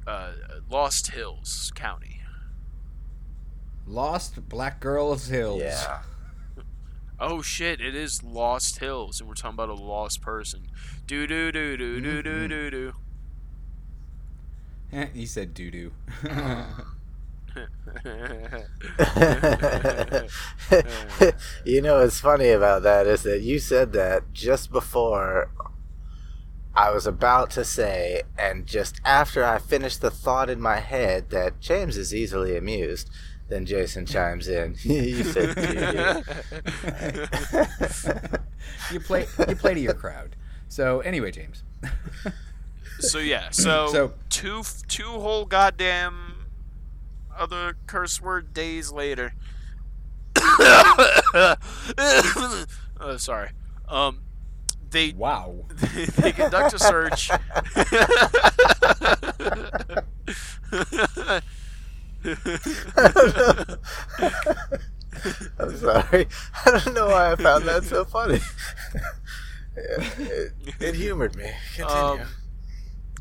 uh, 0.06 0.32
Lost 0.70 1.12
Hills 1.12 1.72
County. 1.76 2.11
Lost 3.88 4.48
Black 4.48 4.80
Girls 4.80 5.28
Hills. 5.28 5.62
Yeah. 5.62 6.02
Oh 7.20 7.42
shit! 7.42 7.80
It 7.82 7.94
is 7.94 8.24
Lost 8.24 8.80
Hills, 8.80 9.20
and 9.20 9.30
we're 9.30 9.36
talking 9.36 9.56
about 9.56 9.70
a 9.70 9.74
lost 9.74 10.22
person. 10.22 10.68
Do 11.06 11.28
do 11.28 11.52
do 11.52 11.78
do 11.78 12.02
do 12.02 12.24
do 12.24 12.32
mm-hmm. 12.32 12.48
do 12.48 12.72
do. 12.72 12.94
Eh, 14.92 15.08
he 15.14 15.26
said 15.26 15.54
doo 15.54 15.72
doo. 15.72 15.92
you 21.66 21.82
know 21.82 22.00
what's 22.00 22.20
funny 22.20 22.50
about 22.50 22.84
that 22.84 23.08
is 23.08 23.24
that 23.24 23.42
you 23.42 23.60
said 23.60 23.94
that 23.94 24.34
just 24.34 24.72
before 24.72 25.52
I 26.74 26.92
was 26.92 27.06
about 27.06 27.52
to 27.52 27.66
say, 27.66 28.24
and 28.38 28.66
just 28.66 29.02
after 29.04 29.44
I 29.44 29.60
finished 29.60 30.02
the 30.02 30.10
thought 30.10 30.50
in 30.50 30.62
my 30.62 30.80
head 30.80 31.30
that 31.32 31.60
James 31.60 31.98
is 31.98 32.16
easily 32.16 32.56
amused, 32.56 33.10
then 33.52 33.66
Jason 33.66 34.06
chimes 34.06 34.48
in. 34.48 34.76
you 34.84 35.24
said 35.26 35.56
doo-doo. 35.56 36.24
you 38.94 39.00
play 39.02 39.28
you 39.50 39.56
play 39.58 39.74
to 39.74 39.80
your 39.80 39.94
crowd. 39.94 40.38
So 40.70 41.02
anyway, 41.02 41.32
James. 41.32 41.64
so 43.00 43.20
yeah, 43.20 43.50
so, 43.50 43.88
So- 43.92 44.14
two 44.30 44.64
two 44.88 45.04
whole 45.04 45.44
goddamn 45.46 46.46
other 47.38 47.76
curse 47.88 48.22
word 48.22 48.54
days 48.54 48.90
later. 48.92 49.34
oh, 50.38 51.56
sorry. 53.18 53.50
Um, 53.90 54.22
they 54.92 55.12
Wow. 55.12 55.66
they 56.18 56.32
conduct 56.32 56.74
a 56.74 56.80
search. 56.80 57.30
I'm 65.60 65.78
sorry. 65.78 66.28
I 66.66 66.72
don't 66.84 66.94
know 66.94 67.08
why 67.08 67.32
I 67.32 67.36
found 67.36 67.66
that 67.66 67.84
so 67.84 68.06
funny. 68.06 68.40
it, 69.76 70.54
it, 70.80 70.96
humored 70.96 71.36
me. 71.36 71.52
Continue. 71.76 71.96
Um, 71.96 72.20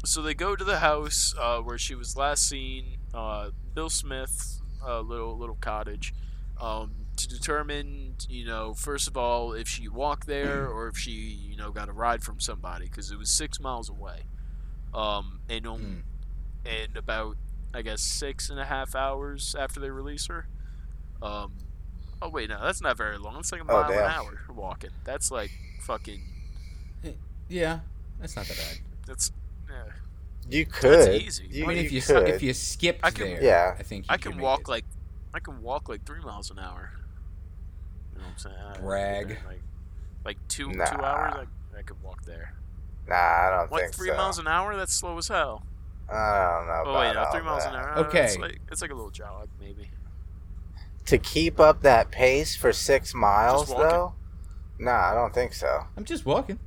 so 0.05 0.23
they 0.23 0.35
go 0.35 0.57
to 0.57 0.65
the 0.65 0.79
house 0.79 1.35
uh, 1.39 1.61
where 1.61 1.79
she 1.79 1.95
was 1.95 2.17
last 2.17 2.49
seen, 2.49 2.99
uh, 3.13 3.51
Bill 3.75 3.91
Smith, 3.91 4.61
uh, 4.87 5.01
little 5.01 5.37
little 5.37 5.59
cottage, 5.61 6.15
um, 6.61 6.93
to 7.17 7.29
determine, 7.29 8.15
you 8.29 8.47
know, 8.47 8.73
first 8.75 9.09
of 9.09 9.17
all, 9.17 9.53
if 9.53 9.69
she 9.69 9.89
walked 9.89 10.27
there 10.27 10.67
or 10.67 10.89
if 10.89 10.97
she, 10.97 11.11
you 11.11 11.57
know, 11.57 11.71
got 11.71 11.89
a 11.89 11.93
ride 11.93 12.23
from 12.23 12.41
somebody 12.41 12.87
because 12.87 13.11
it 13.11 13.19
was 13.19 13.31
six 13.31 13.61
miles 13.61 13.91
away, 13.91 14.23
um, 14.95 15.41
and 15.51 15.67
on, 15.67 15.81
Hmm. 15.81 16.69
and 16.69 16.97
about 16.97 17.37
I 17.73 17.83
guess 17.83 18.01
six 18.03 18.51
and 18.51 18.59
a 18.59 18.65
half 18.65 18.95
hours 18.95 19.55
after 19.59 19.79
they 19.81 19.91
release 19.91 20.27
her. 20.27 20.47
Um, 21.23 21.53
oh 22.21 22.29
wait, 22.29 22.49
no, 22.51 22.59
that's 22.63 22.81
not 22.81 22.97
very 22.97 23.19
long. 23.19 23.39
It's 23.39 23.53
like 23.53 23.61
a 23.61 23.65
Oh, 23.65 23.83
mile 23.83 23.93
an 23.93 23.99
hour 23.99 24.41
walking. 24.55 24.91
That's 25.05 25.31
like 25.31 25.51
fucking. 25.83 26.23
Yeah, 27.49 27.81
that's 28.21 28.37
not 28.37 28.47
that 28.47 28.57
bad. 28.57 28.79
That's. 29.07 29.33
Yeah. 29.69 29.85
you 30.49 30.67
could. 30.67 31.01
That's 31.01 31.25
easy. 31.25 31.47
You, 31.51 31.65
I 31.65 31.69
mean, 31.69 31.79
if 31.79 31.93
you 31.93 32.01
could. 32.03 32.29
if 32.29 32.43
you 32.43 32.53
skipped 32.55 33.01
I 33.05 33.11
can- 33.11 33.27
there, 33.27 33.43
Yeah. 33.43 33.77
I 33.79 33.83
think 33.83 34.05
you 34.07 34.13
I 34.13 34.17
could 34.17 34.33
can 34.33 34.37
make 34.37 34.45
walk 34.45 34.61
it. 34.61 34.69
like 34.69 34.85
I 35.35 35.41
can 35.41 35.63
walk 35.63 35.89
like 35.89 36.05
three 36.05 36.21
miles 36.21 36.51
an 36.51 36.59
hour. 36.59 36.91
You 38.13 38.19
know 38.19 38.25
what 38.25 38.33
I'm 38.33 38.39
saying? 38.39 38.57
I- 38.77 38.79
Brag. 38.81 39.39
Like, 39.47 39.61
like 40.25 40.49
two 40.49 40.71
Nah. 40.73 40.85
two 40.87 41.03
hours, 41.03 41.47
I, 41.75 41.79
I 41.79 41.83
could 41.83 42.03
walk 42.03 42.25
there. 42.25 42.55
Nah, 43.09 43.15
I 43.17 43.51
don't 43.59 43.71
What 43.71 43.81
think 43.83 43.95
three 43.95 44.09
so. 44.09 44.17
miles 44.17 44.39
an 44.39 44.47
hour? 44.47 44.77
That's 44.77 44.93
slow 44.93 45.17
as 45.19 45.29
hell. 45.29 45.65
I 46.11 46.57
don't 46.59 46.67
know. 46.67 46.83
Oh 46.87 46.99
wait, 47.01 47.11
about 47.11 47.33
no, 47.33 47.39
three 47.39 47.47
miles 47.47 47.65
that. 47.65 47.75
an 47.75 47.81
hour. 47.81 47.99
uh, 47.99 48.01
Okay. 48.09 48.25
it's 48.25 48.39
like 48.39 48.61
it's 48.71 48.83
like 48.83 48.91
a 48.91 48.95
little 48.95 49.11
jog, 49.11 49.49
maybe. 49.61 49.91
To 51.07 51.19
keep 51.19 51.59
up 51.59 51.83
that 51.83 52.11
pace 52.11 52.55
for 52.57 52.73
six 52.73 53.15
miles, 53.15 53.69
walking? 53.71 53.89
though? 53.89 54.15
Nah, 54.79 55.11
I 55.11 55.15
don't 55.15 55.35
think 55.35 55.53
so. 55.55 55.85
I'm 55.97 56.05
just 56.05 56.25
walking. 56.25 56.59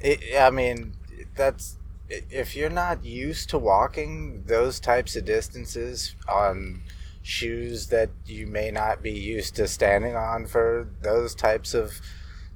It, 0.00 0.20
I 0.38 0.50
mean, 0.50 0.94
that's 1.36 1.78
if 2.10 2.54
you're 2.54 2.70
not 2.70 3.04
used 3.04 3.48
to 3.50 3.58
walking 3.58 4.44
those 4.46 4.78
types 4.80 5.16
of 5.16 5.24
distances 5.24 6.14
on 6.28 6.82
shoes 7.22 7.86
that 7.88 8.10
you 8.26 8.46
may 8.46 8.70
not 8.70 9.02
be 9.02 9.12
used 9.12 9.54
to 9.56 9.66
standing 9.66 10.14
on 10.14 10.46
for 10.46 10.88
those 11.00 11.34
types 11.34 11.72
of, 11.72 12.00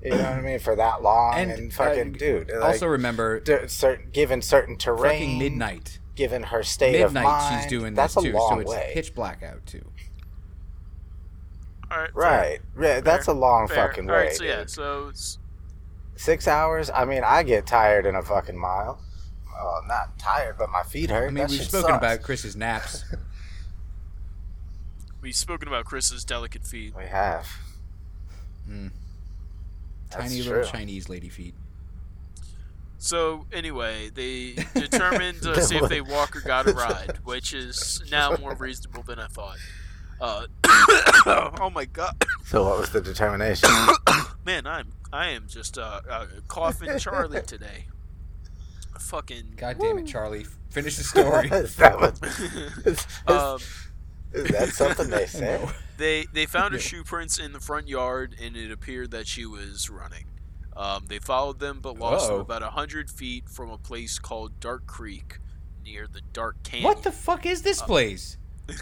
you 0.02 0.10
know 0.10 0.16
what 0.18 0.26
I 0.26 0.40
mean, 0.42 0.58
for 0.58 0.76
that 0.76 1.02
long 1.02 1.34
and, 1.36 1.50
And, 1.50 1.72
fucking 1.72 2.14
uh, 2.16 2.18
dude. 2.18 2.50
Like, 2.50 2.62
also 2.74 2.86
remember, 2.86 3.40
d- 3.40 3.66
certain 3.68 4.10
given 4.12 4.42
certain 4.42 4.76
terrain, 4.76 5.12
fucking 5.20 5.38
midnight. 5.38 5.98
Given 6.18 6.42
her 6.42 6.62
state 6.64 7.00
of 7.00 7.14
Midnight, 7.14 7.30
mind, 7.30 7.62
she's 7.62 7.70
doing 7.70 7.94
that's 7.94 8.14
this 8.16 8.24
a 8.24 8.26
too, 8.26 8.34
long 8.36 8.50
so 8.54 8.58
it's 8.60 8.70
way. 8.70 8.90
pitch 8.92 9.14
black 9.14 9.42
out 9.42 9.64
too. 9.64 9.84
All 11.90 11.98
right. 11.98 12.10
fair, 12.12 12.22
Right, 12.22 12.58
right. 12.74 13.04
That's 13.04 13.28
a 13.28 13.32
long 13.32 13.68
fair. 13.68 13.88
fucking 13.88 14.10
All 14.10 14.16
way. 14.16 14.26
right, 14.26 14.36
so 14.36 14.44
yeah, 14.44 14.64
so 14.66 15.08
it's, 15.08 15.38
Six 16.16 16.48
hours. 16.48 16.90
I 16.92 17.04
mean, 17.04 17.22
I 17.24 17.44
get 17.44 17.64
tired 17.66 18.04
in 18.04 18.16
a 18.16 18.22
fucking 18.22 18.58
mile. 18.58 19.00
Well, 19.54 19.82
not 19.86 20.18
tired, 20.18 20.56
but 20.58 20.68
my 20.68 20.82
feet 20.82 21.10
hurt. 21.10 21.28
I 21.28 21.30
mean, 21.30 21.34
That 21.36 21.50
we've 21.50 21.62
spoken 21.62 21.90
sucks. 21.90 21.96
about 21.98 22.22
Chris's 22.22 22.56
naps. 22.56 23.04
we've 25.22 25.36
spoken 25.36 25.68
about 25.68 25.84
Chris's 25.84 26.24
delicate 26.24 26.66
feet. 26.66 26.94
We 26.96 27.04
have. 27.04 27.48
Mm. 28.68 28.90
Tiny 30.10 30.42
true. 30.42 30.54
little 30.56 30.68
Chinese 30.70 31.08
lady 31.08 31.28
feet. 31.28 31.54
So 32.98 33.46
anyway, 33.52 34.10
they 34.10 34.52
determined 34.74 35.42
to 35.42 35.62
see 35.62 35.76
if 35.76 35.88
they 35.88 36.00
walk 36.00 36.36
or 36.36 36.40
got 36.40 36.68
a 36.68 36.72
ride, 36.72 37.18
which 37.24 37.54
is 37.54 38.02
now 38.10 38.36
more 38.36 38.54
reasonable 38.54 39.02
than 39.02 39.18
I 39.18 39.28
thought. 39.28 39.56
Uh, 40.20 40.46
oh 41.60 41.70
my 41.72 41.84
god, 41.84 42.14
So, 42.44 42.64
what 42.64 42.78
was 42.80 42.90
the 42.90 43.00
determination? 43.00 43.70
man, 44.44 44.66
I'm 44.66 44.88
I 45.12 45.28
am 45.28 45.46
just 45.48 45.78
uh, 45.78 46.00
uh 46.10 46.26
coughing 46.48 46.98
Charlie 46.98 47.42
today. 47.42 47.86
Fucking 48.98 49.54
God 49.56 49.78
damn 49.78 49.98
it, 49.98 50.06
Charlie! 50.06 50.46
Finish 50.70 50.96
the 50.96 51.04
story. 51.04 51.48
is 51.52 51.76
that 51.76 52.00
what? 52.00 52.18
Is, 52.84 53.06
um, 53.28 53.60
is 54.32 54.50
that 54.50 54.70
something 54.70 55.08
they 55.08 55.26
say? 55.26 55.64
They 55.98 56.26
they 56.32 56.46
found 56.46 56.72
her 56.74 56.80
Yeah. 56.80 56.86
shoe 56.86 57.04
prints 57.04 57.38
in 57.38 57.52
the 57.52 57.60
front 57.60 57.86
yard, 57.86 58.34
and 58.42 58.56
it 58.56 58.72
appeared 58.72 59.12
that 59.12 59.28
she 59.28 59.46
was 59.46 59.88
running. 59.88 60.26
Um, 60.78 61.06
they 61.08 61.18
followed 61.18 61.58
them, 61.58 61.80
but 61.82 61.98
lost 61.98 62.28
them 62.28 62.36
Uh-oh. 62.36 62.40
about 62.40 62.62
hundred 62.62 63.10
feet 63.10 63.48
from 63.50 63.68
a 63.70 63.76
place 63.78 64.18
called 64.18 64.60
Dark 64.60 64.86
Creek, 64.86 65.40
near 65.84 66.06
the 66.06 66.22
Dark 66.32 66.62
Canyon. 66.62 66.84
What 66.84 67.02
the 67.02 67.12
fuck 67.12 67.44
is 67.44 67.62
this 67.62 67.82
place? 67.82 68.38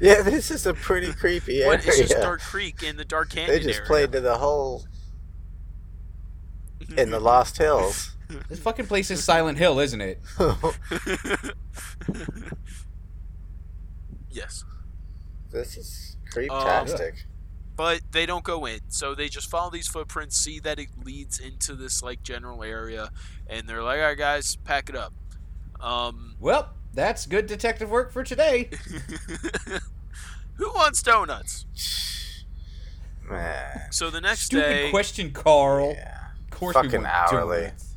Yeah, 0.00 0.22
this 0.22 0.50
is 0.52 0.64
a 0.64 0.74
pretty 0.74 1.12
creepy 1.12 1.56
area. 1.62 1.66
What? 1.66 1.84
It's 1.84 1.98
just 1.98 2.12
Dark 2.12 2.40
Creek 2.40 2.84
in 2.84 2.96
the 2.96 3.04
Dark 3.04 3.30
Canyon 3.30 3.50
they 3.50 3.58
just 3.58 3.80
area. 3.80 3.86
played 3.88 4.12
to 4.12 4.20
the 4.20 4.36
whole 4.36 4.84
in 6.96 7.10
the 7.10 7.18
Lost 7.20 7.58
Hills. 7.58 8.14
This 8.50 8.58
fucking 8.60 8.86
place 8.86 9.10
is 9.10 9.24
Silent 9.24 9.56
Hill, 9.56 9.80
isn't 9.80 10.02
it? 10.02 10.20
yes, 14.30 14.64
this 15.50 15.78
is 15.78 16.18
creeptastic. 16.30 17.22
But 17.78 18.00
they 18.10 18.26
don't 18.26 18.42
go 18.42 18.66
in, 18.66 18.80
so 18.88 19.14
they 19.14 19.28
just 19.28 19.48
follow 19.48 19.70
these 19.70 19.86
footprints, 19.86 20.36
see 20.36 20.58
that 20.58 20.80
it 20.80 20.88
leads 21.04 21.38
into 21.38 21.74
this 21.76 22.02
like 22.02 22.24
general 22.24 22.64
area, 22.64 23.10
and 23.46 23.68
they're 23.68 23.84
like, 23.84 24.00
"All 24.00 24.04
right, 24.06 24.18
guys, 24.18 24.56
pack 24.56 24.88
it 24.90 24.96
up." 24.96 25.12
Um, 25.80 26.34
Well, 26.40 26.70
that's 26.92 27.24
good 27.24 27.46
detective 27.46 27.88
work 27.88 28.10
for 28.12 28.24
today. 28.24 28.68
who 30.54 30.70
wants 30.74 31.02
donuts? 31.02 31.66
So 33.90 34.10
the 34.10 34.20
next 34.20 34.42
Stupid 34.46 34.62
day, 34.68 34.90
question, 34.90 35.30
Carl. 35.32 35.92
yeah. 35.92 36.18
Of 36.44 36.50
course 36.58 36.74
we 36.74 36.82
Fucking 36.82 37.02
want 37.02 37.32
hourly. 37.32 37.60
donuts. 37.66 37.94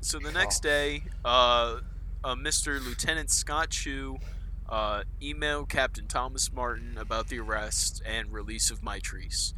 so 0.00 0.18
the 0.18 0.32
next 0.32 0.62
day, 0.62 1.04
uh, 1.24 1.78
uh, 2.24 2.34
Mr. 2.34 2.84
Lieutenant 2.84 3.30
Scott 3.30 3.70
Chu 3.70 4.18
uh, 4.68 5.02
emailed 5.20 5.68
Captain 5.68 6.06
Thomas 6.06 6.52
Martin 6.52 6.98
about 6.98 7.28
the 7.28 7.38
arrest 7.40 8.02
and 8.04 8.32
release 8.32 8.70
of 8.70 8.80
Mitrice. 8.82 9.52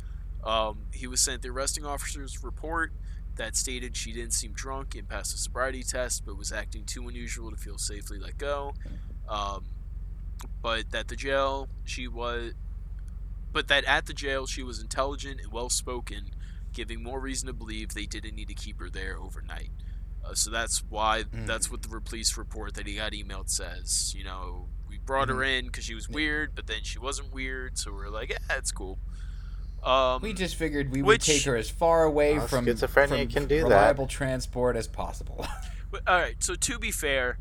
Um, 0.44 0.86
he 0.92 1.06
was 1.06 1.20
sent 1.20 1.42
the 1.42 1.48
arresting 1.48 1.84
officer's 1.84 2.42
report 2.42 2.92
that 3.36 3.56
stated 3.56 3.96
she 3.96 4.12
didn't 4.12 4.32
seem 4.34 4.52
drunk 4.52 4.94
and 4.94 5.08
passed 5.08 5.34
a 5.34 5.38
sobriety 5.38 5.82
test, 5.82 6.24
but 6.26 6.36
was 6.36 6.52
acting 6.52 6.84
too 6.84 7.08
unusual 7.08 7.50
to 7.50 7.56
feel 7.56 7.78
safely 7.78 8.18
let 8.18 8.38
go. 8.38 8.74
Um, 9.28 9.64
but 10.62 10.90
that 10.92 11.08
the 11.08 11.16
jail 11.16 11.68
she 11.84 12.08
was, 12.08 12.52
but 13.52 13.68
that 13.68 13.84
at 13.84 14.06
the 14.06 14.14
jail 14.14 14.46
she 14.46 14.62
was 14.62 14.80
intelligent 14.80 15.40
and 15.40 15.52
well 15.52 15.68
spoken, 15.70 16.30
giving 16.72 17.02
more 17.02 17.20
reason 17.20 17.46
to 17.48 17.52
believe 17.52 17.90
they 17.94 18.06
didn't 18.06 18.34
need 18.34 18.48
to 18.48 18.54
keep 18.54 18.78
her 18.80 18.88
there 18.90 19.18
overnight. 19.18 19.70
Uh, 20.24 20.34
so 20.34 20.50
that's 20.50 20.82
why 20.88 21.24
Mm. 21.24 21.46
that's 21.46 21.70
what 21.70 21.82
the 21.82 22.00
police 22.00 22.36
report 22.36 22.74
that 22.74 22.86
he 22.86 22.94
got 22.96 23.12
emailed 23.12 23.50
says. 23.50 24.14
You 24.16 24.24
know, 24.24 24.68
brought 25.10 25.28
her 25.28 25.42
in 25.42 25.66
because 25.66 25.82
she 25.82 25.94
was 25.96 26.08
weird, 26.08 26.54
but 26.54 26.68
then 26.68 26.78
she 26.84 26.96
wasn't 26.96 27.32
weird, 27.34 27.76
so 27.76 27.92
we're 27.92 28.08
like, 28.08 28.30
yeah, 28.30 28.38
it's 28.56 28.70
cool. 28.70 28.96
Um, 29.82 30.22
We 30.22 30.32
just 30.32 30.54
figured 30.54 30.92
we 30.92 31.02
would 31.02 31.20
take 31.20 31.42
her 31.42 31.56
as 31.56 31.68
far 31.68 32.04
away 32.04 32.38
Well, 32.38 32.46
from, 32.46 32.66
schizophrenia 32.66 33.22
from 33.24 33.26
can 33.28 33.46
do 33.46 33.56
that. 33.56 33.64
reliable 33.64 34.06
transport 34.06 34.76
as 34.76 34.86
possible. 34.86 35.44
But, 35.90 36.02
all 36.06 36.16
right. 36.20 36.36
So 36.38 36.54
to 36.54 36.78
be 36.78 36.92
fair, 36.92 37.38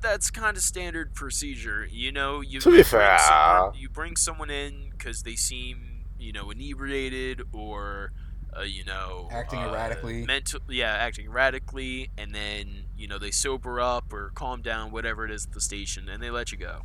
that's 0.00 0.30
kind 0.30 0.56
of 0.56 0.62
standard 0.62 1.14
procedure. 1.14 1.86
You 1.90 2.10
know, 2.10 2.40
you, 2.40 2.60
To 2.60 2.70
be 2.70 2.82
fair. 2.82 3.18
bring 3.18 3.18
someone, 3.28 3.74
you 3.78 3.88
bring 3.90 4.16
someone 4.16 4.48
in 4.50 4.88
because 4.92 5.24
they 5.24 5.34
seem, 5.34 6.06
you 6.18 6.32
know, 6.32 6.50
inebriated 6.50 7.42
or, 7.52 8.12
uh, 8.56 8.62
you 8.62 8.84
know, 8.84 9.28
Acting 9.30 9.58
uh, 9.60 9.68
erratically. 9.70 10.24
Mental, 10.26 10.60
yeah, 10.68 10.92
acting 10.92 11.26
erratically, 11.26 12.10
and 12.18 12.34
then 12.34 12.84
you 12.96 13.08
know 13.08 13.18
they 13.18 13.30
sober 13.30 13.80
up 13.80 14.12
or 14.12 14.30
calm 14.34 14.62
down, 14.62 14.90
whatever 14.90 15.24
it 15.24 15.30
is 15.30 15.46
at 15.46 15.52
the 15.52 15.60
station, 15.60 16.08
and 16.08 16.22
they 16.22 16.30
let 16.30 16.52
you 16.52 16.58
go. 16.58 16.82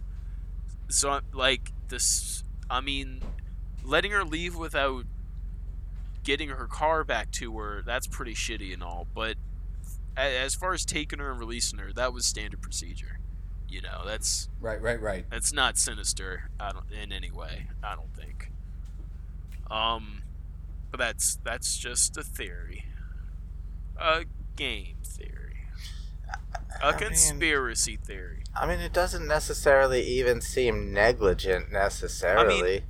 So 0.90 1.20
like 1.34 1.72
this, 1.90 2.44
I 2.70 2.82
mean, 2.82 3.22
letting 3.84 4.12
her 4.12 4.24
leave 4.24 4.56
without 4.56 5.06
getting 6.24 6.50
her 6.50 6.68
car 6.68 7.04
back 7.04 7.32
to 7.32 7.58
her, 7.58 7.82
that's 7.86 8.08
pretty 8.08 8.34
shitty 8.34 8.74
and 8.74 8.84
all. 8.84 9.08
But 9.14 9.36
as 10.16 10.56
far 10.56 10.74
as 10.74 10.84
taking 10.86 11.20
her 11.20 11.30
and 11.30 11.40
releasing 11.40 11.80
her, 11.80 11.94
that 11.94 12.14
was 12.14 12.26
standard 12.26 12.62
procedure. 12.62 13.20
You 13.70 13.82
know, 13.82 14.04
that's 14.06 14.48
Right, 14.62 14.82
right, 14.82 15.02
right. 15.02 15.26
that's 15.30 15.52
not 15.52 15.78
sinister. 15.78 16.50
I 16.60 16.72
don't 16.72 16.86
in 16.92 17.12
any 17.12 17.32
way. 17.32 17.68
I 17.84 17.96
don't 17.96 18.14
think. 18.16 18.52
Um, 19.70 20.22
but 20.98 21.06
that's 21.06 21.38
that's 21.44 21.78
just 21.78 22.18
a 22.18 22.24
theory, 22.24 22.86
a 24.00 24.26
game 24.56 24.98
theory, 25.04 25.66
I 26.82 26.90
a 26.90 26.92
mean- 26.92 27.00
conspiracy 27.00 27.98
theory. 27.98 28.44
I 28.60 28.66
mean, 28.66 28.80
it 28.80 28.92
doesn't 28.94 29.28
necessarily 29.28 30.02
even 30.02 30.42
seem 30.42 30.92
negligent 30.92 31.72
necessarily. 31.72 32.84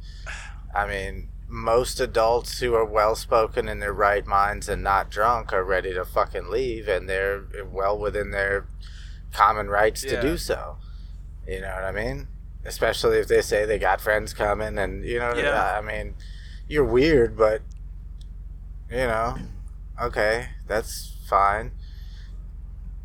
I 0.73 0.87
mean, 0.87 1.27
most 1.49 1.99
adults 1.99 2.59
who 2.59 2.73
are 2.73 2.85
well 2.85 3.15
spoken 3.15 3.67
in 3.67 3.79
their 3.79 3.91
right 3.91 4.25
minds 4.25 4.69
and 4.69 4.81
not 4.81 5.09
drunk 5.09 5.51
are 5.51 5.63
ready 5.65 5.93
to 5.93 6.05
fucking 6.05 6.49
leave, 6.49 6.87
and 6.87 7.09
they're 7.09 7.43
well 7.69 7.97
within 7.99 8.31
their 8.31 8.65
common 9.33 9.67
rights 9.67 10.01
to 10.03 10.21
do 10.21 10.37
so. 10.37 10.77
You 11.45 11.61
know 11.61 11.73
what 11.73 11.83
I 11.83 11.91
mean? 11.91 12.27
Especially 12.65 13.17
if 13.17 13.27
they 13.27 13.41
say 13.41 13.65
they 13.65 13.79
got 13.79 13.99
friends 14.01 14.33
coming, 14.33 14.77
and 14.77 15.03
you 15.03 15.19
know, 15.19 15.33
Yeah. 15.35 15.77
I 15.77 15.81
mean, 15.81 16.15
you're 16.69 16.85
weird, 16.85 17.35
but 17.37 17.61
you 18.91 18.97
know, 18.97 19.37
okay, 20.01 20.49
that's 20.67 21.15
fine. 21.27 21.71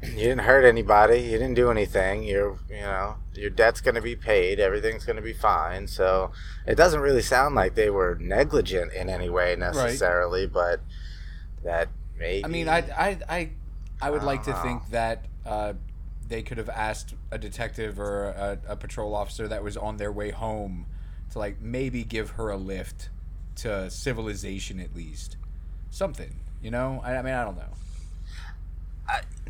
You 0.02 0.16
didn't 0.16 0.40
hurt 0.40 0.64
anybody. 0.64 1.20
You 1.20 1.32
didn't 1.38 1.54
do 1.54 1.70
anything. 1.70 2.24
You're, 2.24 2.58
you 2.68 2.80
know, 2.80 3.16
your 3.34 3.50
debt's 3.50 3.80
going 3.80 3.94
to 3.94 4.00
be 4.02 4.16
paid. 4.16 4.58
Everything's 4.58 5.04
going 5.04 5.16
to 5.16 5.22
be 5.22 5.32
fine. 5.32 5.86
So 5.86 6.32
it 6.66 6.74
doesn't 6.74 7.00
really 7.00 7.22
sound 7.22 7.54
like 7.54 7.76
they 7.76 7.88
were 7.88 8.16
negligent 8.20 8.92
in 8.92 9.08
any 9.08 9.30
way 9.30 9.54
necessarily, 9.54 10.48
but 10.48 10.80
that 11.62 11.88
maybe. 12.18 12.44
I 12.44 12.48
mean, 12.48 12.68
I, 12.68 12.78
I, 12.78 13.18
I, 13.28 13.50
I 14.00 14.10
would 14.10 14.24
like 14.24 14.42
to 14.44 14.50
Uh-huh. 14.50 14.62
think 14.62 14.90
that 14.90 15.26
uh, 15.46 15.74
they 16.26 16.42
could 16.42 16.58
have 16.58 16.68
asked 16.68 17.14
a 17.30 17.38
detective 17.38 18.00
or 18.00 18.24
a, 18.24 18.58
a 18.66 18.76
patrol 18.76 19.14
officer 19.14 19.46
that 19.46 19.62
was 19.62 19.76
on 19.76 19.98
their 19.98 20.10
way 20.10 20.30
home 20.32 20.86
to 21.30 21.38
like 21.38 21.60
maybe 21.60 22.02
give 22.02 22.30
her 22.30 22.50
a 22.50 22.56
lift 22.56 23.08
to 23.56 23.88
civilization 23.88 24.80
at 24.80 24.96
least, 24.96 25.36
something. 25.92 26.34
You 26.60 26.72
know, 26.72 27.00
I, 27.04 27.16
I 27.16 27.22
mean, 27.22 27.34
I 27.34 27.44
don't 27.44 27.56
know, 27.56 27.62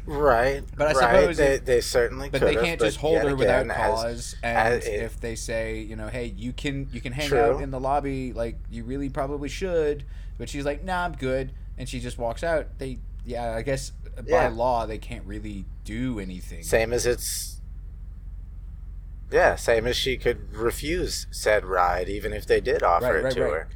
right. 0.06 0.62
But 0.76 0.88
I 0.88 0.92
right. 0.92 1.20
suppose 1.20 1.36
they, 1.36 1.54
if- 1.54 1.64
they 1.64 1.80
certainly 1.80 2.28
but 2.30 2.40
they 2.40 2.54
can't 2.56 2.78
but 2.78 2.86
just 2.86 2.98
hold 2.98 3.14
yet 3.14 3.26
her 3.28 3.36
without 3.36 3.62
again, 3.66 3.70
as- 3.70 3.90
cause. 4.02 4.36
And 4.42 4.58
as 4.58 4.86
it- 4.86 5.02
if 5.02 5.20
they 5.20 5.34
say, 5.36 5.80
you 5.80 5.96
know, 5.96 6.08
hey, 6.08 6.26
you 6.36 6.52
can 6.52 6.88
you 6.92 7.00
can 7.00 7.12
hang 7.12 7.28
True. 7.28 7.38
out 7.38 7.62
in 7.62 7.70
the 7.70 7.80
lobby, 7.80 8.32
like 8.32 8.56
you 8.70 8.84
really 8.84 9.08
probably 9.08 9.48
should, 9.48 10.04
but 10.38 10.48
she's 10.48 10.64
like, 10.64 10.84
nah, 10.84 11.04
I'm 11.04 11.12
good, 11.12 11.52
and 11.78 11.88
she 11.88 12.00
just 12.00 12.18
walks 12.18 12.42
out. 12.42 12.78
They, 12.78 12.98
yeah, 13.24 13.54
I 13.54 13.62
guess 13.62 13.92
uh, 14.18 14.22
by 14.22 14.28
Yeah. 14.28 14.48
law 14.48 14.86
they 14.86 14.98
can't 14.98 15.24
really 15.26 15.64
do 15.84 16.18
anything. 16.18 16.62
Same 16.62 16.92
as 16.92 17.06
it's. 17.06 17.60
Yeah, 19.30 19.56
same 19.56 19.86
as 19.86 19.96
she 19.96 20.18
could 20.18 20.52
refuse 20.54 21.26
said 21.30 21.64
ride, 21.64 22.08
even 22.10 22.32
if 22.34 22.44
they 22.46 22.60
did 22.60 22.82
offer 22.82 23.06
Right, 23.06 23.16
it 23.16 23.22
right, 23.24 23.32
to 23.34 23.42
right. 23.42 23.50
her. 23.52 23.68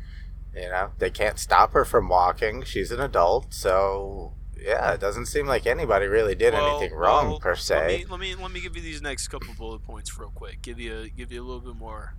You 0.57 0.70
know, 0.70 0.91
they 0.99 1.11
can't 1.11 1.39
stop 1.39 1.73
her 1.74 1.85
from 1.85 2.09
walking. 2.09 2.62
She's 2.65 2.91
an 2.91 2.99
adult, 3.01 3.53
so 3.53 4.33
yeah, 4.59 4.93
it 4.93 5.01
doesn't 5.01 5.27
seem 5.27 5.47
like 5.47 5.66
anybody 5.66 6.07
really 6.07 6.35
did 6.35 6.55
Well- 6.55 6.78
anything 6.78 6.97
wrong 6.97 7.28
well, 7.28 7.41
per 7.41 7.51
Let 7.51 7.59
se. 7.59 7.87
me, 7.99 8.05
let 8.09 8.19
me 8.20 8.35
let 8.35 8.51
me 8.51 8.61
give 8.61 8.74
you 8.74 8.81
these 8.83 9.03
next 9.03 9.28
couple 9.28 9.53
bullet 9.55 9.83
points 9.83 10.19
real 10.19 10.33
quick. 10.35 10.62
Give 10.62 10.81
you 10.81 10.97
a, 10.97 11.09
give 11.11 11.31
you 11.31 11.43
a 11.43 11.47
little 11.47 11.61
bit 11.61 11.77
more 11.77 12.15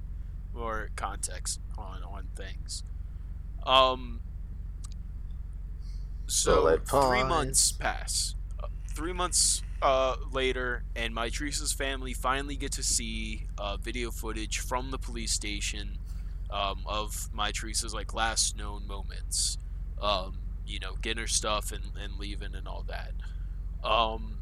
more 0.53 0.89
context 0.95 1.59
on 1.77 2.03
on 2.03 2.27
things. 2.35 2.83
Um. 3.65 4.21
So 6.27 6.77
three 6.85 7.23
months 7.23 7.71
pass. 7.71 8.35
Uh, 8.61 8.67
three 8.93 9.13
months 9.13 9.63
uh, 9.81 10.15
later, 10.31 10.83
and 10.95 11.15
Mitrice's 11.15 11.71
family 11.73 12.13
finally 12.13 12.55
get 12.57 12.73
to 12.73 12.83
see 12.83 13.47
uh, 13.57 13.77
video 13.77 14.11
footage 14.11 14.59
from 14.59 14.91
the 14.91 14.97
police 14.97 15.31
station 15.31 15.97
um, 16.49 16.81
of 16.85 17.29
Mitrice's 17.35 17.93
like 17.93 18.13
last 18.13 18.57
known 18.57 18.87
moments. 18.87 19.57
Um, 20.01 20.39
you 20.65 20.79
know, 20.79 20.95
getting 21.01 21.21
her 21.21 21.27
stuff 21.27 21.71
and, 21.71 21.83
and 22.01 22.19
leaving 22.19 22.53
and 22.53 22.67
all 22.67 22.83
that. 22.87 23.13
Um, 23.83 24.37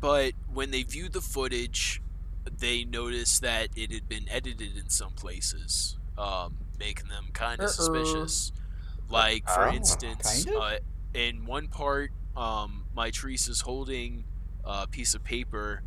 but 0.00 0.32
when 0.52 0.70
they 0.70 0.82
viewed 0.82 1.12
the 1.12 1.20
footage, 1.20 2.02
they 2.58 2.84
noticed 2.84 3.42
that 3.42 3.68
it 3.76 3.92
had 3.92 4.08
been 4.08 4.28
edited 4.28 4.76
in 4.76 4.88
some 4.88 5.12
places, 5.12 5.96
um, 6.16 6.56
making 6.78 7.08
them 7.08 7.28
kind 7.32 7.60
of 7.60 7.70
suspicious. 7.70 8.52
Like, 9.08 9.48
for 9.48 9.66
Oh, 9.66 9.72
instance, 9.72 10.44
kind 10.44 10.56
of? 10.56 10.62
uh, 10.62 10.78
in 11.14 11.46
one 11.46 11.68
part, 11.68 12.10
um, 12.36 12.84
Mitrice's 12.96 13.62
holding 13.62 14.24
a 14.64 14.86
piece 14.86 15.14
of 15.14 15.24
paper, 15.24 15.82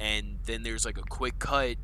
and 0.00 0.38
then 0.46 0.62
there's 0.62 0.84
like 0.84 0.98
a 0.98 1.02
quick 1.02 1.38
cut, 1.38 1.76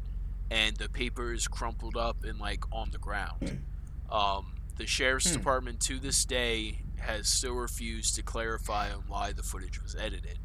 and 0.50 0.76
the 0.76 0.88
paper 0.88 1.32
is 1.32 1.46
crumpled 1.48 1.96
up 1.96 2.24
and 2.24 2.38
like 2.40 2.64
on 2.72 2.90
the 2.90 2.98
ground. 2.98 3.62
Um, 4.10 4.54
the 4.76 4.86
sheriff's 4.86 5.28
Hmm. 5.30 5.36
department 5.38 5.80
to 5.82 5.98
this 5.98 6.24
day 6.24 6.78
has 6.98 7.28
still 7.28 7.54
refused 7.54 8.14
to 8.16 8.22
clarify 8.22 8.92
on 8.92 9.02
why 9.06 9.32
the 9.32 9.42
footage 9.42 9.82
was 9.82 9.94
edited. 9.94 10.38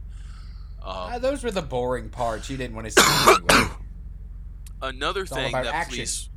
Ah, 0.82 1.16
Um, 1.16 1.22
those 1.22 1.44
were 1.44 1.52
the 1.52 1.62
boring 1.62 2.10
parts 2.10 2.50
you 2.50 2.58
didn't 2.58 2.76
want 2.76 2.88
to 2.88 2.92
see 3.02 3.32
anyway. 3.32 3.70
another 4.82 5.22
all 5.22 5.26
thing 5.38 5.50
about 5.50 5.64
that 5.66 5.74
action. 5.74 5.94
police 5.96 6.30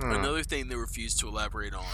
Hmm. 0.00 0.12
Another 0.12 0.44
thing 0.44 0.68
they 0.68 0.76
refused 0.76 1.18
to 1.20 1.26
elaborate 1.28 1.74
on 1.74 1.84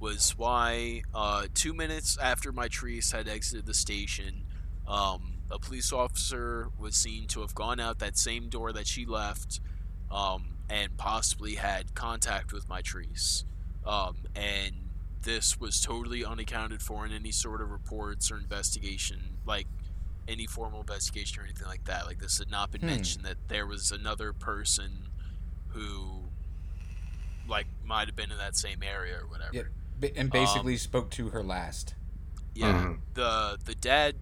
was 0.00 0.36
why, 0.36 1.02
uh, 1.14 1.46
two 1.54 1.72
minutes 1.72 2.18
after 2.18 2.52
Mitrice 2.52 3.12
had 3.12 3.28
exited 3.28 3.66
the 3.66 3.72
station, 3.74 4.44
um, 4.88 5.34
a 5.48 5.60
police 5.60 5.92
officer 5.92 6.70
was 6.76 6.96
seen 6.96 7.28
to 7.28 7.42
have 7.42 7.54
gone 7.54 7.78
out 7.78 8.00
that 8.00 8.18
same 8.18 8.48
door 8.48 8.72
that 8.72 8.88
she 8.88 9.06
left 9.06 9.60
um, 10.10 10.56
and 10.68 10.96
possibly 10.96 11.54
had 11.56 11.94
contact 11.94 12.52
with 12.52 12.68
Mitrice. 12.68 13.44
Um, 13.84 14.16
and 14.34 14.72
this 15.22 15.58
was 15.60 15.80
totally 15.80 16.24
unaccounted 16.24 16.82
for 16.82 17.04
in 17.06 17.12
any 17.12 17.30
sort 17.32 17.60
of 17.60 17.70
reports 17.70 18.30
or 18.30 18.36
investigation, 18.36 19.38
like 19.46 19.66
any 20.28 20.46
formal 20.46 20.80
investigation 20.80 21.40
or 21.40 21.44
anything 21.44 21.66
like 21.68 21.84
that. 21.84 22.06
Like 22.06 22.18
this 22.18 22.38
had 22.38 22.50
not 22.50 22.70
been 22.72 22.80
Hmm. 22.80 22.86
mentioned 22.88 23.24
that 23.24 23.36
there 23.48 23.66
was 23.66 23.90
another 23.92 24.32
person 24.32 25.08
who 25.68 26.22
like 27.48 27.66
might 27.84 28.08
have 28.08 28.16
been 28.16 28.32
in 28.32 28.38
that 28.38 28.56
same 28.56 28.82
area 28.82 29.18
or 29.20 29.26
whatever. 29.28 29.52
Yeah. 29.52 30.08
And 30.16 30.30
basically 30.30 30.72
Um, 30.74 30.78
spoke 30.78 31.10
to 31.12 31.30
her 31.30 31.42
last. 31.42 31.94
Yeah. 32.54 32.72
Mhm. 32.72 33.00
The 33.14 33.58
the 33.64 33.74
dad 33.74 34.16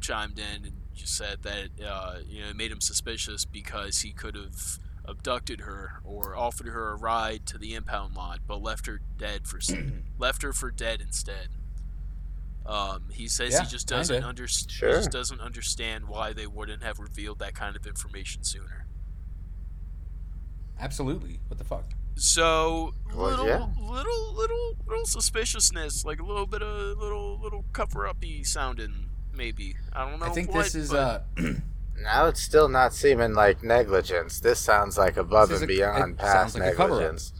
chimed 0.00 0.38
in 0.38 0.64
and 0.66 0.72
just 0.94 1.14
said 1.16 1.42
that 1.42 1.70
uh, 1.82 2.18
you 2.28 2.42
know 2.42 2.50
it 2.50 2.56
made 2.56 2.70
him 2.70 2.80
suspicious 2.80 3.44
because 3.44 4.00
he 4.00 4.12
could 4.12 4.34
have 4.34 4.78
abducted 5.08 5.60
her 5.62 6.00
or 6.04 6.36
offered 6.36 6.66
her 6.68 6.90
a 6.90 6.96
ride 6.96 7.46
to 7.46 7.58
the 7.58 7.74
impound 7.74 8.14
lot, 8.14 8.40
but 8.46 8.62
left 8.62 8.86
her 8.86 9.00
dead 9.16 9.46
for 9.46 9.58
left 10.18 10.42
her 10.42 10.52
for 10.52 10.70
dead 10.70 11.00
instead. 11.00 11.48
Um, 12.66 13.04
he 13.10 13.28
says 13.28 13.54
Yeah, 13.54 13.62
he 13.62 13.66
just 13.70 13.86
doesn't 13.88 14.22
kinda. 14.22 14.46
Sure. 14.48 14.90
just 14.92 15.10
doesn't 15.10 15.40
understand 15.40 16.06
why 16.06 16.34
they 16.34 16.46
wouldn't 16.46 16.82
have 16.82 16.98
revealed 16.98 17.38
that 17.38 17.54
kind 17.54 17.74
of 17.76 17.86
information 17.86 18.44
sooner. 18.44 18.86
Absolutely. 20.78 21.40
What 21.48 21.58
the 21.58 21.64
fuck? 21.64 21.84
So 22.16 22.94
Well, 23.14 23.30
little, 23.30 23.46
yeah. 23.46 23.66
little, 23.80 24.34
little, 24.34 24.76
little 24.86 25.06
suspiciousness, 25.06 26.04
like 26.04 26.20
a 26.20 26.24
little 26.24 26.46
bit 26.46 26.62
of 26.62 26.98
little, 26.98 27.38
little 27.40 27.64
cover 27.72 28.06
uppy 28.06 28.44
sounding, 28.44 29.08
maybe. 29.32 29.76
I 29.92 30.08
don't 30.08 30.20
know. 30.20 30.26
I 30.26 30.30
think 30.30 30.52
what, 30.52 30.64
this 30.64 30.74
is 30.74 30.90
but 30.90 31.26
uh 31.38 31.42
Now 32.02 32.26
it's 32.26 32.40
still 32.42 32.68
not 32.68 32.94
seeming 32.94 33.34
like 33.34 33.62
negligence. 33.62 34.40
This 34.40 34.58
sounds 34.58 34.96
like 34.98 35.16
above 35.16 35.50
and 35.50 35.64
a- 35.64 35.66
beyond 35.66 36.18
past 36.18 36.32
sounds 36.54 36.58
like 36.58 36.74
a 36.74 36.78
negligence. 36.78 37.32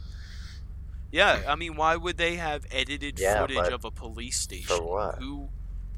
yeah. 1.11 1.41
I 1.47 1.55
mean, 1.55 1.75
why 1.75 1.95
would 1.95 2.17
they 2.17 2.35
have 2.35 2.65
edited 2.71 3.19
Yeah, 3.19 3.41
footage 3.41 3.71
of 3.71 3.85
a 3.85 3.91
police 3.91 4.39
station? 4.39 4.75
For 4.77 4.83
what? 4.83 5.15
Who, 5.19 5.49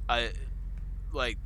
I, 0.07 0.29
like, 1.11 1.37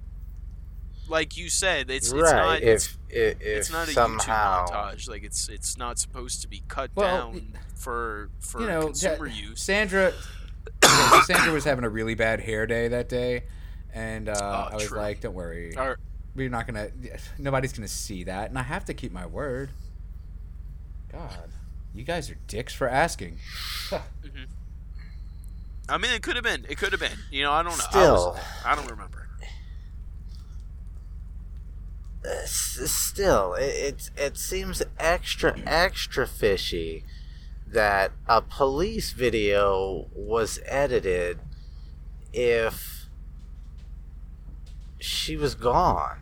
like 1.07 1.37
you 1.37 1.49
said, 1.49 1.89
it's 1.89 2.11
it's 2.11 2.13
right. 2.13 2.61
not 2.61 2.61
if 2.63 2.97
if, 3.09 3.39
if 3.39 3.41
it's 3.41 3.71
not 3.71 3.87
a 3.87 3.91
somehow 3.91 4.65
YouTube 4.65 4.71
montage. 4.73 5.09
Like 5.09 5.23
it's 5.23 5.49
it's 5.49 5.77
not 5.77 5.99
supposed 5.99 6.41
to 6.41 6.47
be 6.47 6.63
cut 6.67 6.91
Well, 6.95 7.31
down 7.31 7.53
for 7.75 8.29
for 8.39 8.61
you 8.61 8.67
know, 8.67 8.81
consumer 8.87 9.27
Ja- 9.27 9.49
use. 9.49 9.61
Sandra 9.61 10.13
yeah, 10.83 11.09
so 11.11 11.21
Sandra 11.21 11.53
was 11.53 11.63
having 11.63 11.85
a 11.85 11.89
really 11.89 12.15
bad 12.15 12.39
hair 12.41 12.65
day 12.65 12.87
that 12.87 13.07
day 13.07 13.43
and 13.93 14.27
uh, 14.29 14.33
Oh, 14.35 14.71
I 14.71 14.75
was 14.75 14.87
true. 14.87 14.97
like, 14.97 15.21
"Don't 15.21 15.35
worry, 15.35 15.77
Or, 15.77 15.97
we're 16.35 16.49
not 16.49 16.67
gonna. 16.67 16.89
Nobody's 17.37 17.73
gonna 17.73 17.87
see 17.87 18.23
that, 18.25 18.49
and 18.49 18.57
I 18.59 18.63
have 18.63 18.85
to 18.85 18.93
keep 18.93 19.11
my 19.11 19.25
word." 19.25 19.69
God, 21.11 21.49
you 21.93 22.03
guys 22.03 22.29
are 22.29 22.37
dicks 22.47 22.73
for 22.73 22.87
asking. 22.89 23.37
Mm-hmm. 23.89 24.43
I 25.87 25.97
mean, 25.97 26.11
it 26.11 26.21
could 26.21 26.35
have 26.35 26.43
been. 26.43 26.65
It 26.67 26.77
could 26.77 26.91
have 26.91 26.99
been. 26.99 27.17
You 27.31 27.43
know, 27.43 27.51
I 27.51 27.63
don't 27.63 27.77
know. 27.77 27.83
I, 27.85 27.89
Still. 27.89 28.13
was, 28.31 28.39
I 28.65 28.75
don't 28.75 28.89
remember. 28.89 29.21
S- 32.25 32.79
still, 32.89 33.53
it, 33.53 33.61
it 33.61 34.09
it 34.17 34.37
seems 34.37 34.81
extra 34.99 35.59
extra 35.65 36.25
fishy 36.25 37.03
that 37.67 38.11
a 38.27 38.41
police 38.41 39.11
video 39.11 40.07
was 40.15 40.59
edited 40.65 41.39
if 42.33 43.05
she 44.97 45.37
was 45.37 45.53
gone. 45.53 46.17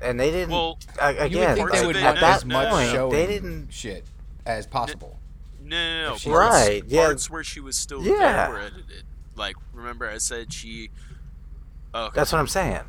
And 0.00 0.18
they 0.18 0.30
didn't. 0.30 0.50
Well, 0.50 0.78
a- 1.00 1.12
you 1.12 1.18
would 1.18 1.26
again, 1.32 1.56
think 1.56 1.72
they 1.72 1.86
would 1.86 1.96
it- 1.96 2.02
at 2.02 2.14
no, 2.16 2.20
that 2.20 2.36
as 2.36 2.44
much 2.44 2.70
no, 2.70 2.76
no, 2.78 2.92
no. 2.94 3.10
they 3.10 3.26
didn't. 3.26 3.72
shit 3.72 4.04
as 4.46 4.66
possible. 4.66 5.18
No, 5.62 5.76
no, 5.76 6.08
no. 6.08 6.14
If 6.14 6.20
she- 6.20 6.30
Parts, 6.30 6.54
Right, 6.54 6.82
yeah. 6.86 7.04
Parts 7.06 7.28
where 7.30 7.44
she 7.44 7.60
was 7.60 7.76
still 7.76 8.02
Yeah. 8.02 8.46
there 8.46 8.50
were 8.50 8.60
edited. 8.60 9.04
Like, 9.36 9.56
remember 9.72 10.08
I 10.08 10.18
said 10.18 10.52
she. 10.52 10.90
Oh, 11.94 12.06
okay. 12.06 12.12
That's 12.16 12.32
what 12.32 12.38
I'm 12.38 12.48
saying. 12.48 12.82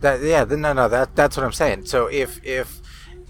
That 0.00 0.20
yeah, 0.22 0.44
th- 0.44 0.58
no, 0.58 0.72
no, 0.72 0.88
that 0.88 1.16
that's 1.16 1.36
what 1.36 1.44
I'm 1.44 1.52
saying. 1.52 1.86
So 1.86 2.06
if 2.06 2.44
if 2.44 2.80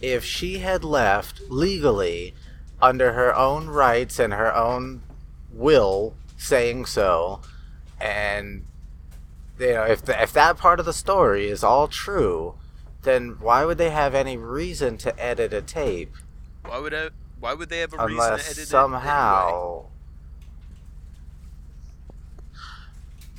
if 0.00 0.24
she 0.24 0.58
had 0.58 0.84
left 0.84 1.40
legally 1.48 2.34
under 2.82 3.12
her 3.12 3.34
own 3.34 3.68
rights 3.68 4.18
and 4.18 4.32
her 4.34 4.54
own 4.54 5.02
will, 5.52 6.14
saying 6.36 6.86
so, 6.86 7.40
and 8.00 8.66
you 9.58 9.68
know 9.68 9.84
if 9.84 10.02
the, 10.04 10.20
if 10.20 10.32
that 10.32 10.58
part 10.58 10.80
of 10.80 10.86
the 10.86 10.92
story 10.92 11.48
is 11.48 11.62
all 11.62 11.86
true, 11.86 12.54
then 13.04 13.36
why 13.40 13.64
would 13.64 13.78
they 13.78 13.90
have 13.90 14.14
any 14.14 14.36
reason 14.36 14.96
to 14.98 15.18
edit 15.22 15.52
a 15.52 15.62
tape 15.62 16.12
Why 16.66 16.78
would 16.78 16.92
I? 16.94 17.10
Why 17.38 17.54
would 17.54 17.68
they 17.68 17.80
have 17.80 17.92
a 17.92 17.96
reason 17.98 18.08
to 18.08 18.12
unless 18.24 18.46
edit 18.50 18.58
it 18.62 18.66
somehow? 18.68 19.48
anyway? 19.48 19.88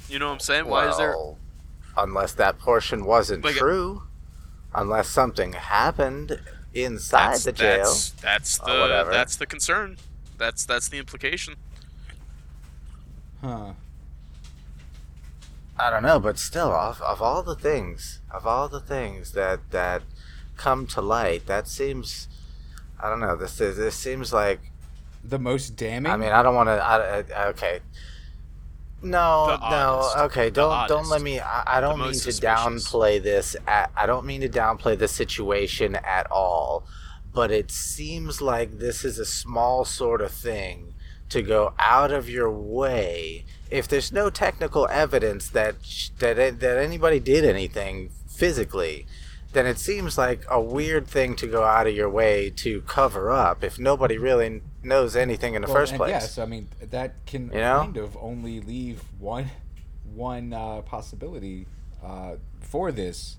You 0.09 0.19
know 0.19 0.27
what 0.27 0.33
I'm 0.33 0.39
saying? 0.39 0.67
Why 0.67 0.87
is 0.89 0.97
there? 0.97 1.15
Unless 1.97 2.33
that 2.33 2.59
portion 2.59 3.05
wasn't 3.05 3.43
Like 3.43 3.55
a- 3.55 3.59
true, 3.59 4.03
unless 4.73 5.07
something 5.09 5.53
happened 5.53 6.39
inside 6.73 7.31
That's, 7.33 7.43
the 7.45 7.51
jail. 7.53 7.83
that's 7.85 8.09
that's 8.11 8.57
the 8.59 9.07
that's 9.09 9.35
the 9.37 9.45
concern. 9.45 9.97
That's 10.37 10.65
that's 10.65 10.89
the 10.89 10.97
implication. 10.99 11.55
Huh. 13.41 13.71
I 15.77 15.89
don't 15.89 16.03
know, 16.03 16.19
but 16.19 16.39
still, 16.39 16.71
of, 16.71 17.01
of 17.01 17.21
all 17.21 17.43
the 17.43 17.55
things, 17.55 18.21
of 18.31 18.47
all 18.47 18.69
the 18.69 18.79
things 18.79 19.31
that 19.33 19.71
that 19.71 20.03
come 20.55 20.87
to 20.87 21.01
light, 21.01 21.47
that 21.47 21.67
seems, 21.67 22.27
I 23.01 23.09
don't 23.09 23.19
know. 23.19 23.35
This 23.35 23.59
is 23.59 23.75
this 23.77 23.95
seems 23.95 24.31
like. 24.31 24.71
The 25.23 25.39
most 25.39 25.75
damning. 25.75 26.11
I 26.11 26.17
mean, 26.17 26.31
I 26.31 26.41
don't 26.43 26.55
want 26.55 26.67
to. 26.67 26.73
I, 26.73 27.19
I- 27.19 27.47
okay. 27.49 27.79
No, 29.01 29.57
no. 29.69 30.11
Okay, 30.25 30.49
don't 30.49 30.87
don't 30.87 31.09
let 31.09 31.21
me. 31.21 31.39
I, 31.39 31.77
I 31.77 31.81
don't 31.81 31.99
mean 31.99 32.07
to 32.09 32.13
suspicious. 32.15 32.41
downplay 32.91 33.21
this. 33.21 33.55
At, 33.67 33.91
I 33.95 34.05
don't 34.07 34.25
mean 34.25 34.41
to 34.41 34.49
downplay 34.49 34.97
the 34.97 35.07
situation 35.07 35.95
at 35.95 36.25
all, 36.31 36.87
but 37.33 37.51
it 37.51 37.69
seems 37.69 38.41
like 38.41 38.79
this 38.79 39.05
is 39.05 39.19
a 39.19 39.25
small 39.25 39.85
sort 39.85 40.21
of 40.21 40.31
thing 40.31 40.94
to 41.29 41.41
go 41.41 41.73
out 41.79 42.11
of 42.11 42.29
your 42.29 42.51
way 42.51 43.45
if 43.71 43.87
there's 43.87 44.11
no 44.11 44.29
technical 44.29 44.87
evidence 44.91 45.49
that 45.49 45.75
that 46.19 46.59
that 46.59 46.77
anybody 46.77 47.19
did 47.19 47.43
anything 47.45 48.09
physically. 48.27 49.05
Then 49.53 49.65
it 49.65 49.79
seems 49.79 50.17
like 50.17 50.43
a 50.49 50.59
weird 50.59 51.07
thing 51.07 51.35
to 51.37 51.47
go 51.47 51.63
out 51.63 51.87
of 51.87 51.95
your 51.95 52.09
way 52.09 52.49
to 52.57 52.81
cover 52.81 53.31
up 53.31 53.63
if 53.63 53.79
nobody 53.79 54.17
really 54.17 54.61
knows 54.83 55.15
anything 55.15 55.55
in 55.55 55.61
the 55.61 55.67
Well, 55.67 55.77
first 55.77 55.95
place. 55.95 56.09
Yes, 56.11 56.37
I 56.37 56.45
mean 56.45 56.67
that 56.81 57.25
can 57.25 57.47
You 57.53 57.59
know? 57.59 57.79
kind 57.79 57.97
of 57.97 58.17
only 58.17 58.59
leave 58.59 59.01
one 59.17 59.49
one 60.13 60.53
uh, 60.53 60.81
possibility 60.81 61.67
uh, 62.03 62.35
for 62.59 62.91
this, 62.91 63.37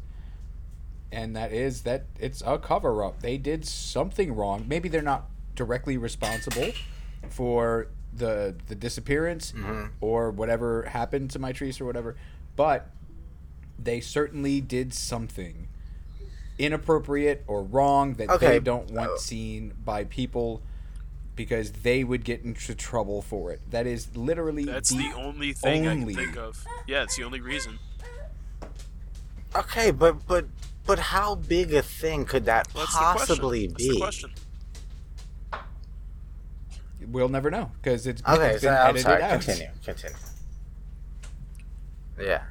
and 1.12 1.36
that 1.36 1.52
is 1.52 1.82
that 1.82 2.06
it's 2.18 2.42
a 2.46 2.58
cover 2.58 3.04
up. 3.04 3.20
They 3.20 3.36
did 3.38 3.66
something 3.66 4.34
wrong. 4.34 4.64
Maybe 4.66 4.88
they're 4.88 5.02
not 5.02 5.26
directly 5.54 5.96
responsible 5.96 6.72
for 7.30 7.88
the 8.12 8.54
the 8.68 8.74
disappearance 8.74 9.52
Mhm. 9.52 9.90
or 10.00 10.30
whatever 10.30 10.84
happened 10.84 11.30
to 11.32 11.38
Mitrice 11.38 11.80
or 11.80 11.84
whatever, 11.84 12.16
but 12.56 12.90
they 13.78 14.00
certainly 14.00 14.60
did 14.60 14.94
something 14.94 15.68
inappropriate 16.58 17.44
or 17.46 17.62
wrong 17.62 18.14
that 18.14 18.30
Okay, 18.30 18.48
they 18.48 18.60
don't 18.60 18.90
want 18.90 19.10
uh, 19.10 19.18
seen 19.18 19.74
by 19.84 20.04
people 20.04 20.62
because 21.34 21.70
they 21.70 22.02
would 22.02 22.24
get 22.24 22.42
into 22.42 22.74
trouble 22.74 23.20
for 23.20 23.52
it. 23.52 23.60
That 23.70 23.86
is 23.86 24.16
literally 24.16 24.64
That's 24.64 24.88
the, 24.88 24.96
the 25.10 25.12
only 25.14 25.52
thing 25.52 25.86
only- 25.86 26.14
I 26.14 26.16
can 26.16 26.24
think 26.24 26.36
of. 26.38 26.64
Yeah, 26.86 27.02
it's 27.02 27.16
the 27.16 27.24
only 27.24 27.42
reason. 27.42 27.78
Okay, 29.54 29.90
but 29.90 30.26
but 30.26 30.46
but 30.86 30.98
how 30.98 31.34
big 31.34 31.74
a 31.74 31.82
thing 31.82 32.24
could 32.24 32.46
that 32.46 32.68
Well, 32.74 32.84
that's 32.84 32.94
possibly 32.96 33.66
the 33.66 33.98
question. 33.98 34.30
That's 34.30 34.40
the 34.40 34.40
be? 34.40 34.45
Question. 36.98 37.12
we'll 37.12 37.28
never 37.28 37.50
know 37.50 37.70
because 37.82 38.06
it's, 38.06 38.22
Okay, 38.28 38.50
it's 38.52 38.62
so 38.62 38.68
been 38.68 38.76
I'm 38.78 38.86
edited 38.90 39.02
sorry. 39.02 39.22
out. 39.22 39.40
Continue. 39.42 39.68
Continue. 39.84 40.16
Yeah, 42.20 42.42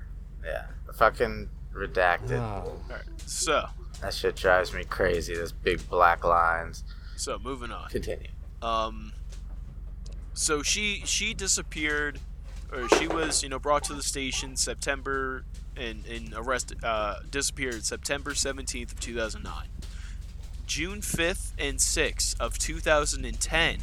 yeah. 0.44 0.66
Fucking 0.96 1.50
redacted. 1.74 2.40
Ah. 2.40 2.62
Alright, 2.62 3.04
so 3.26 3.66
That 4.02 4.14
shit 4.14 4.36
drives 4.36 4.74
me 4.74 4.84
crazy. 4.86 5.36
Those 5.36 5.52
big 5.52 5.88
black 5.90 6.24
lines. 6.24 6.84
so 7.18 7.38
moving 7.40 7.72
on. 7.72 7.90
Continue. 7.90 8.28
Um, 8.62 9.12
so 10.34 10.62
she 10.62 11.02
she 11.06 11.34
disappeared, 11.34 12.20
or 12.72 12.88
she 12.98 13.08
was 13.08 13.44
you 13.44 13.50
know 13.50 13.60
brought 13.60 13.84
to 13.86 13.94
the 13.94 14.04
station 14.04 14.56
September 14.56 15.44
and 15.76 16.06
and 16.06 16.34
arrested 16.36 16.84
uh, 16.84 17.16
disappeared 17.30 17.84
September 17.86 18.34
seventeenth 18.36 18.92
of 18.94 19.00
two 19.00 19.16
thousand 19.16 19.44
nine. 19.44 19.68
June 20.68 21.02
fifth 21.02 21.54
and 21.60 21.80
sixth 21.82 22.40
of 22.40 22.58
two 22.58 22.80
thousand 22.80 23.26
and 23.26 23.40
ten, 23.40 23.78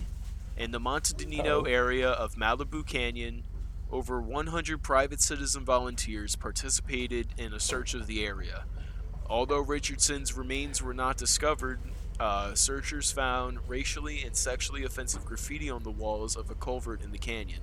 in 0.62 0.70
the 0.70 0.78
Montedinito 0.78 1.62
Oh. 1.62 1.64
area 1.64 2.08
of 2.10 2.36
Malibu 2.36 2.86
Canyon, 2.86 3.42
over 3.90 4.20
100 4.22 4.80
private 4.82 5.20
citizen 5.20 5.64
volunteers 5.64 6.36
participated 6.36 7.34
in 7.36 7.52
a 7.52 7.58
search 7.60 7.94
of 7.94 8.06
the 8.06 8.24
area. 8.24 8.64
Although 9.26 9.58
Richardson's 9.60 10.34
remains 10.34 10.80
were 10.80 10.94
not 10.94 11.16
discovered, 11.16 11.80
uh, 12.20 12.54
searchers 12.54 13.10
found 13.10 13.58
racially 13.68 14.22
and 14.22 14.36
sexually 14.36 14.84
offensive 14.84 15.24
graffiti 15.24 15.68
on 15.68 15.82
the 15.82 15.90
walls 15.90 16.36
of 16.36 16.48
a 16.48 16.54
culvert 16.54 17.02
in 17.02 17.10
the 17.10 17.18
canyon. 17.18 17.60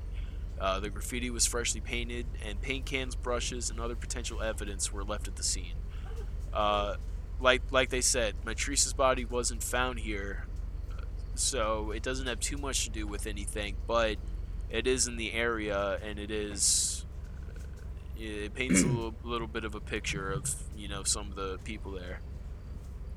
Uh, 0.60 0.80
the 0.82 0.90
graffiti 0.90 1.30
was 1.30 1.46
freshly 1.46 1.80
painted, 1.80 2.26
and 2.46 2.62
paint 2.62 2.86
cans, 2.86 3.16
brushes, 3.16 3.70
and 3.70 3.80
other 3.80 3.96
potential 3.96 4.42
evidence 4.42 4.92
were 4.92 5.06
left 5.06 5.28
at 5.30 5.38
the 5.38 5.44
scene. 5.44 5.76
Uh, 6.54 6.98
like 7.40 7.62
like 7.72 7.90
they 7.90 8.02
said, 8.02 8.36
Mitrice's 8.46 8.92
body 8.94 9.24
wasn't 9.24 9.64
found 9.64 10.00
here, 10.00 10.48
so 11.40 11.92
it 11.92 12.04
doesn't 12.04 12.28
have 12.28 12.40
too 12.40 12.58
much 12.58 12.86
to 12.86 12.90
do 12.92 13.08
with 13.08 13.28
anything. 13.28 13.78
But 13.88 14.18
it 14.70 14.88
is 14.88 15.08
in 15.08 15.18
the 15.18 15.34
area, 15.34 16.00
and 16.04 16.20
it 16.20 16.32
is. 16.32 17.06
It 18.18 18.54
paints 18.54 18.84
a 18.84 18.88
little, 18.88 19.16
little 19.24 19.48
bit 19.48 19.64
of 19.64 19.76
a 19.76 19.80
picture 19.82 20.32
of 20.32 20.50
you 20.76 20.88
know 20.88 21.04
some 21.04 21.30
of 21.30 21.36
the 21.36 21.60
people 21.64 21.92
there. 21.94 22.22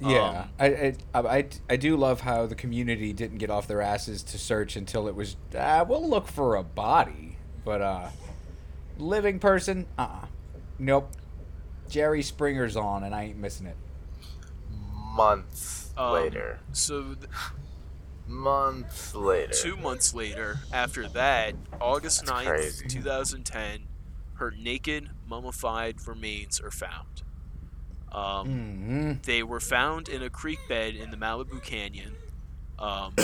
Yeah, 0.00 0.46
Um, 0.46 0.50
I, 0.58 0.66
I, 1.14 1.20
I, 1.20 1.48
I 1.70 1.76
do 1.76 1.96
love 1.96 2.22
how 2.22 2.46
the 2.46 2.56
community 2.56 3.12
didn't 3.12 3.38
get 3.38 3.50
off 3.50 3.68
their 3.68 3.80
asses 3.80 4.22
to 4.24 4.38
search 4.38 4.74
until 4.76 5.06
it 5.06 5.14
was. 5.14 5.36
Uh, 5.56 5.84
we'll 5.88 6.08
look 6.08 6.26
for 6.26 6.56
a 6.56 6.64
body, 6.64 7.36
but 7.64 7.80
uh, 7.80 8.08
living 8.98 9.38
person, 9.38 9.86
uh, 9.98 10.02
uh 10.02 10.26
nope. 10.78 11.12
Jerry 11.88 12.22
Springer's 12.22 12.76
on, 12.76 13.04
and 13.04 13.14
I 13.14 13.24
ain't 13.24 13.38
missing 13.38 13.66
it. 13.66 13.76
Months 15.16 15.90
Um, 15.96 16.12
later. 16.14 16.60
So 16.72 17.14
th- 17.14 17.28
Months 18.26 19.14
later. 19.14 19.52
two 19.52 19.76
months 19.76 20.14
later, 20.14 20.60
after 20.72 21.08
that, 21.08 21.54
August 21.80 22.24
That's 22.26 22.42
9th, 22.42 22.46
crazy. 22.46 22.88
2010, 22.88 23.80
her 24.34 24.50
naked, 24.50 25.10
mummified 25.28 26.06
remains 26.06 26.60
are 26.60 26.70
found. 26.70 27.22
Um, 28.10 28.48
Mm-hmm. 28.48 29.12
They 29.22 29.42
were 29.42 29.60
found 29.60 30.08
in 30.08 30.22
a 30.22 30.30
creek 30.30 30.58
bed 30.68 30.94
in 30.94 31.10
the 31.10 31.16
Malibu 31.16 31.62
Canyon. 31.62 32.14
Um, 32.78 33.14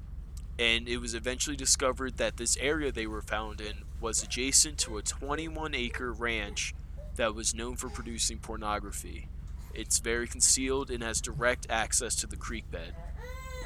and 0.58 0.88
it 0.88 0.98
was 0.98 1.14
eventually 1.14 1.56
discovered 1.56 2.16
that 2.18 2.36
this 2.36 2.56
area 2.58 2.92
they 2.92 3.06
were 3.06 3.22
found 3.22 3.60
in 3.60 3.84
was 4.00 4.22
adjacent 4.22 4.78
to 4.78 4.98
a 4.98 5.02
21 5.02 5.74
acre 5.74 6.12
ranch 6.12 6.74
that 7.16 7.34
was 7.34 7.54
known 7.54 7.76
for 7.76 7.88
producing 7.88 8.38
pornography. 8.38 9.28
It's 9.74 9.98
very 9.98 10.26
concealed 10.26 10.90
and 10.90 11.02
has 11.02 11.20
direct 11.20 11.66
access 11.70 12.14
to 12.16 12.26
the 12.26 12.36
creek 12.36 12.70
bed. 12.70 12.94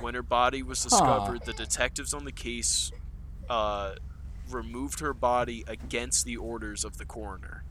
When 0.00 0.14
her 0.14 0.22
body 0.22 0.62
was 0.62 0.82
discovered, 0.82 1.44
the 1.44 1.52
detectives 1.52 2.14
on 2.14 2.24
the 2.24 2.32
case 2.32 2.90
uh, 3.48 3.94
removed 4.50 5.00
her 5.00 5.12
body 5.12 5.64
against 5.66 6.24
the 6.24 6.36
orders 6.36 6.84
of 6.84 6.96
the 6.98 7.04
coroner. 7.04 7.64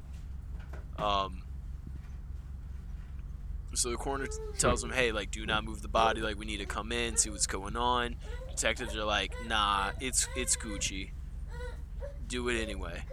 Um, 0.98 1.44
so 3.74 3.90
the 3.92 3.98
coroner 3.98 4.28
t- 4.28 4.38
tells 4.58 4.84
him, 4.84 4.92
"Hey, 4.92 5.12
like, 5.12 5.32
do 5.32 5.46
not 5.46 5.64
move 5.64 5.82
the 5.82 5.88
body. 5.88 6.22
Like, 6.22 6.38
we 6.38 6.46
need 6.46 6.58
to 6.58 6.66
come 6.66 6.92
in, 6.92 7.18
see 7.18 7.30
what's 7.30 7.48
going 7.48 7.76
on." 7.76 8.16
Detectives 8.50 8.96
are 8.96 9.04
like, 9.06 9.32
"Nah, 9.48 9.92
it's 10.00 10.28
it's 10.36 10.56
Gucci. 10.58 11.12
Do 12.28 12.50
it 12.50 12.60
anyway." 12.62 13.04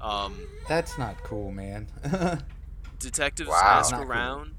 Um, 0.00 0.36
That's 0.68 0.98
not 0.98 1.22
cool, 1.22 1.50
man. 1.50 1.88
detectives 2.98 3.48
Wow. 3.48 3.60
ask 3.62 3.92
Not 3.92 4.02
cool. 4.02 4.10
around. 4.10 4.54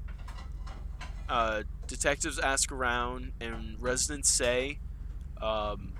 Uh, 1.28 1.62
detectives 1.86 2.38
ask 2.38 2.72
around, 2.72 3.32
and 3.40 3.80
residents 3.80 4.30
say, 4.30 4.78
um, 5.40 5.92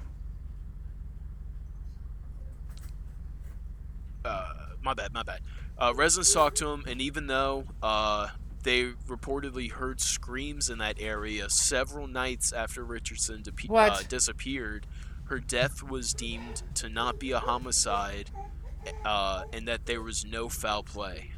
uh, 4.25 4.53
"My 4.83 4.95
bad, 4.95 5.13
my 5.13 5.23
bad." 5.23 5.41
Uh, 5.79 5.93
residents 5.95 6.33
talk 6.33 6.55
to 6.57 6.69
him, 6.69 6.85
and 6.87 7.01
even 7.01 7.27
though 7.27 7.65
uh, 7.83 8.29
they 8.63 8.85
reportedly 9.09 9.71
heard 9.71 10.01
screams 10.01 10.71
in 10.71 10.79
that 10.79 10.97
area 10.99 11.49
several 11.51 12.07
nights 12.07 12.53
after 12.53 12.83
Richardson 12.85 13.43
What? 13.69 13.93
Uh, 13.93 14.03
disappeared, 14.09 14.87
her 15.25 15.39
death 15.39 15.83
was 15.83 16.13
deemed 16.15 16.63
to 16.75 16.89
not 16.89 17.19
be 17.19 17.33
a 17.33 17.39
homicide, 17.39 18.31
uh, 19.05 19.45
and 19.53 19.69
that 19.69 19.87
there 19.87 20.03
was 20.03 20.25
no 20.25 20.49
foul 20.49 20.83
play. 20.83 21.33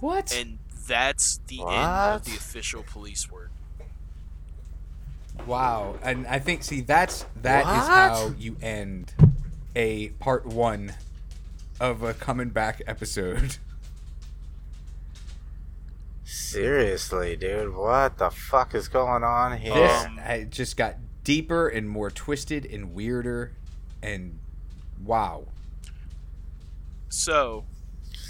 what? 0.00 0.34
And 0.36 0.58
that's 0.86 1.40
the 1.46 1.60
end 1.60 1.68
of 1.70 2.24
the 2.24 2.32
official 2.32 2.82
police 2.82 3.30
word. 3.30 3.50
Wow. 5.46 5.96
And 6.02 6.26
I 6.26 6.38
think 6.38 6.62
see 6.62 6.80
that's 6.80 7.26
that 7.42 7.60
is 7.60 7.66
What? 7.66 7.86
how 7.88 8.34
you 8.38 8.56
end 8.62 9.12
a 9.74 10.08
part 10.10 10.46
1 10.46 10.94
of 11.80 12.02
a 12.02 12.14
coming 12.14 12.50
back 12.50 12.82
episode. 12.86 13.56
Seriously, 16.24 17.36
dude, 17.36 17.74
what 17.74 18.18
the 18.18 18.30
fuck 18.30 18.74
is 18.74 18.88
going 18.88 19.22
on 19.24 19.58
here? 19.58 19.74
This 19.74 20.04
Um, 20.06 20.18
it 20.20 20.50
just 20.50 20.76
got 20.76 20.96
deeper 21.22 21.68
and 21.68 21.88
more 21.88 22.10
twisted 22.10 22.64
and 22.66 22.94
weirder 22.94 23.52
and 24.02 24.38
wow. 25.04 25.44
So, 27.08 27.64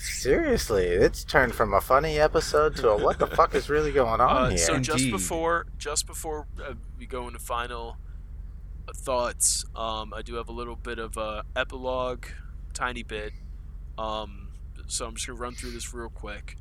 Seriously, 0.05 0.85
it's 0.85 1.25
turned 1.25 1.55
from 1.55 1.73
a 1.73 1.81
funny 1.81 2.19
episode 2.19 2.77
to 2.77 2.91
a 2.91 3.03
what 3.03 3.19
the 3.19 3.27
fuck 3.27 3.55
is 3.55 3.71
really 3.71 3.91
going 3.91 4.21
on 4.21 4.47
uh, 4.47 4.49
here? 4.51 4.59
so 4.59 4.79
just 4.79 4.99
Indeed. 4.99 5.13
before 5.13 5.67
just 5.79 6.07
before 6.07 6.47
uh, 6.63 6.75
we 6.99 7.07
go 7.07 7.27
into 7.27 7.39
final 7.39 7.97
uh, 8.87 8.93
thoughts, 8.95 9.65
um, 9.75 10.13
I 10.13 10.23
do 10.23 10.35
have 10.35 10.49
a 10.49 10.53
little 10.53 10.77
bit 10.77 10.99
of 10.99 11.17
a 11.17 11.45
epilogue, 11.57 12.27
tiny 12.75 13.03
bit. 13.03 13.33
Um, 13.97 14.49
so 14.87 15.07
I'm 15.07 15.15
just 15.15 15.27
gonna 15.27 15.39
run 15.39 15.55
through 15.55 15.71
this 15.71 15.95
real 15.95 16.11
quick. 16.11 16.57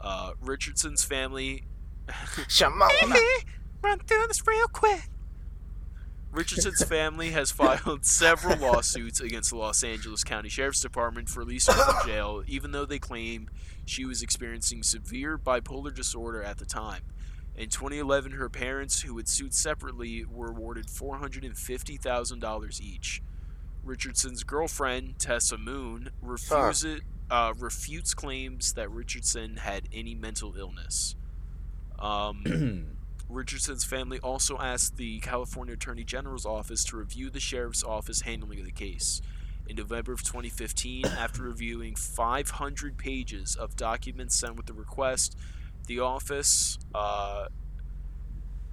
Uh, 0.00 0.32
Richardson's 0.40 1.04
family 1.04 1.64
Shimona. 2.48 3.16
run 3.82 3.98
through 4.00 4.26
this 4.26 4.46
real 4.46 4.68
quick. 4.68 5.08
Richardson's 6.32 6.84
family 6.84 7.30
has 7.30 7.50
filed 7.52 8.04
several 8.04 8.56
lawsuits 8.58 9.20
against 9.20 9.50
the 9.50 9.56
Los 9.56 9.82
Angeles 9.82 10.22
County 10.24 10.48
Sheriff's 10.48 10.80
Department 10.80 11.28
for 11.28 11.40
releasing 11.40 11.74
her 11.74 11.84
from 11.84 12.08
jail, 12.08 12.42
even 12.46 12.70
though 12.70 12.84
they 12.84 12.98
claim 12.98 13.50
she 13.84 14.04
was 14.04 14.22
experiencing 14.22 14.82
severe 14.82 15.36
bipolar 15.36 15.94
disorder 15.94 16.42
at 16.42 16.58
the 16.58 16.66
time. 16.66 17.02
In 17.56 17.68
2011, 17.68 18.32
her 18.32 18.48
parents, 18.48 19.02
who 19.02 19.16
had 19.16 19.28
sued 19.28 19.52
separately, 19.52 20.24
were 20.24 20.48
awarded 20.50 20.86
$450,000 20.86 22.80
each. 22.80 23.22
Richardson's 23.82 24.44
girlfriend, 24.44 25.18
Tessa 25.18 25.58
Moon, 25.58 26.10
refuses, 26.22 27.00
uh, 27.30 27.52
refutes 27.58 28.14
claims 28.14 28.74
that 28.74 28.90
Richardson 28.90 29.56
had 29.56 29.88
any 29.92 30.14
mental 30.14 30.54
illness. 30.56 31.16
Um, 31.98 32.86
Richardson's 33.30 33.84
family 33.84 34.18
also 34.20 34.58
asked 34.58 34.96
the 34.96 35.20
California 35.20 35.74
Attorney 35.74 36.04
General's 36.04 36.46
office 36.46 36.84
to 36.86 36.96
review 36.96 37.30
the 37.30 37.40
sheriff's 37.40 37.84
office 37.84 38.22
handling 38.22 38.60
of 38.60 38.66
the 38.66 38.72
case. 38.72 39.22
In 39.68 39.76
November 39.76 40.12
of 40.12 40.22
2015, 40.22 41.06
after 41.06 41.42
reviewing 41.42 41.94
500 41.94 42.98
pages 42.98 43.54
of 43.54 43.76
documents 43.76 44.34
sent 44.34 44.56
with 44.56 44.66
the 44.66 44.72
request, 44.72 45.36
the 45.86 46.00
office. 46.00 46.78
Uh, 46.94 47.46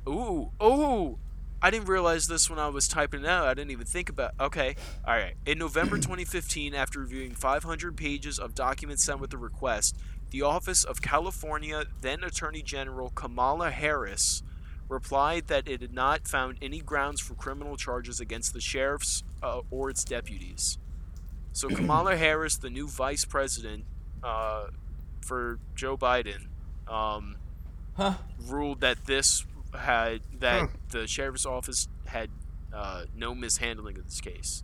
ooh, 0.07 0.51
ooh! 0.61 1.19
I 1.61 1.71
didn't 1.71 1.87
realize 1.87 2.27
this 2.27 2.49
when 2.49 2.59
I 2.59 2.67
was 2.69 2.87
typing 2.87 3.21
it 3.21 3.27
out. 3.27 3.47
I 3.47 3.53
didn't 3.53 3.71
even 3.71 3.87
think 3.87 4.09
about. 4.09 4.33
Okay, 4.39 4.75
all 5.05 5.15
right. 5.15 5.33
In 5.45 5.57
November 5.57 5.97
2015, 5.97 6.75
after 6.75 6.99
reviewing 6.99 7.33
500 7.33 7.97
pages 7.97 8.37
of 8.37 8.53
documents 8.53 9.03
sent 9.03 9.19
with 9.19 9.31
the 9.31 9.37
request, 9.37 9.97
the 10.31 10.41
Office 10.41 10.83
of 10.83 11.01
California 11.01 11.85
then 12.01 12.23
Attorney 12.23 12.61
General 12.61 13.09
Kamala 13.09 13.71
Harris 13.71 14.43
replied 14.89 15.47
that 15.47 15.67
it 15.67 15.81
had 15.81 15.93
not 15.93 16.27
found 16.27 16.57
any 16.61 16.79
grounds 16.79 17.19
for 17.19 17.33
criminal 17.33 17.75
charges 17.75 18.19
against 18.19 18.53
the 18.53 18.61
sheriffs 18.61 19.23
uh, 19.43 19.61
or 19.69 19.89
its 19.89 20.03
deputies. 20.03 20.77
So 21.51 21.69
Kamala 21.75 22.15
Harris, 22.15 22.57
the 22.57 22.69
new 22.69 22.87
vice 22.87 23.25
president 23.25 23.83
uh, 24.23 24.67
for 25.21 25.59
Joe 25.75 25.97
Biden, 25.97 26.47
um, 26.87 27.35
Huh? 27.95 28.13
ruled 28.47 28.81
that 28.81 29.05
this 29.07 29.45
had 29.73 30.21
that 30.39 30.69
the 30.89 31.07
sheriff's 31.07 31.45
office 31.45 31.87
had 32.05 32.29
uh, 32.73 33.05
no 33.15 33.33
mishandling 33.33 33.97
of 33.97 34.05
this 34.05 34.21
case. 34.21 34.63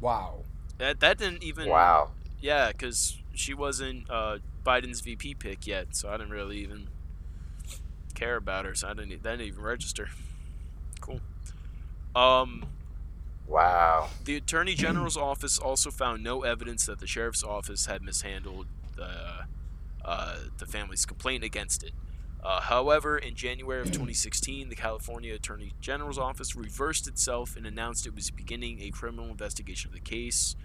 Wow. 0.00 0.44
That 0.78 1.00
that 1.00 1.18
didn't 1.18 1.42
even 1.42 1.68
Wow. 1.68 2.10
Yeah, 2.40 2.68
because 2.72 3.18
she 3.34 3.54
wasn't 3.54 4.08
uh, 4.10 4.38
Biden's 4.64 5.00
VP 5.00 5.34
pick 5.34 5.66
yet, 5.66 5.94
so 5.96 6.08
I 6.08 6.16
didn't 6.16 6.32
really 6.32 6.58
even 6.58 6.88
care 8.14 8.36
about 8.36 8.64
her. 8.64 8.74
So 8.74 8.88
I 8.88 8.94
didn't. 8.94 9.12
e, 9.12 9.16
That 9.16 9.38
didn't 9.38 9.46
even 9.48 9.62
register. 9.62 10.08
Cool. 11.00 11.20
Um, 12.14 12.64
Wow. 13.48 14.08
the 14.24 14.36
Attorney 14.36 14.74
General's 14.74 15.16
office 15.16 15.58
also 15.58 15.90
found 15.90 16.22
no 16.22 16.42
evidence 16.42 16.86
that 16.86 17.00
the 17.00 17.06
sheriff's 17.06 17.42
office 17.42 17.86
had 17.86 18.02
mishandled 18.02 18.66
the 18.96 19.46
uh, 20.04 20.36
the 20.58 20.66
family's 20.66 21.06
complaint 21.06 21.44
against 21.44 21.82
it. 21.84 21.92
Uh, 22.42 22.60
however, 22.60 23.16
in 23.16 23.36
January 23.36 23.80
of 23.80 23.86
2016, 23.92 24.68
the 24.68 24.74
California 24.74 25.32
Attorney 25.32 25.72
General's 25.80 26.18
office 26.18 26.56
reversed 26.56 27.06
itself 27.06 27.54
and 27.56 27.66
announced 27.66 28.04
it 28.06 28.14
was 28.14 28.30
beginning 28.30 28.80
a 28.82 28.90
criminal 28.90 29.26
investigation 29.26 29.88
of 29.90 29.94
the 29.94 30.00
case. 30.00 30.56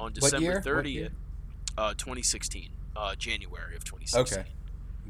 On 0.00 0.12
December 0.12 0.60
30th, 0.60 0.92
year? 0.92 1.10
Uh, 1.80 1.94
2016, 1.94 2.68
uh, 2.94 3.14
January 3.14 3.74
of 3.74 3.84
2016. 3.84 4.38
Okay. 4.40 4.48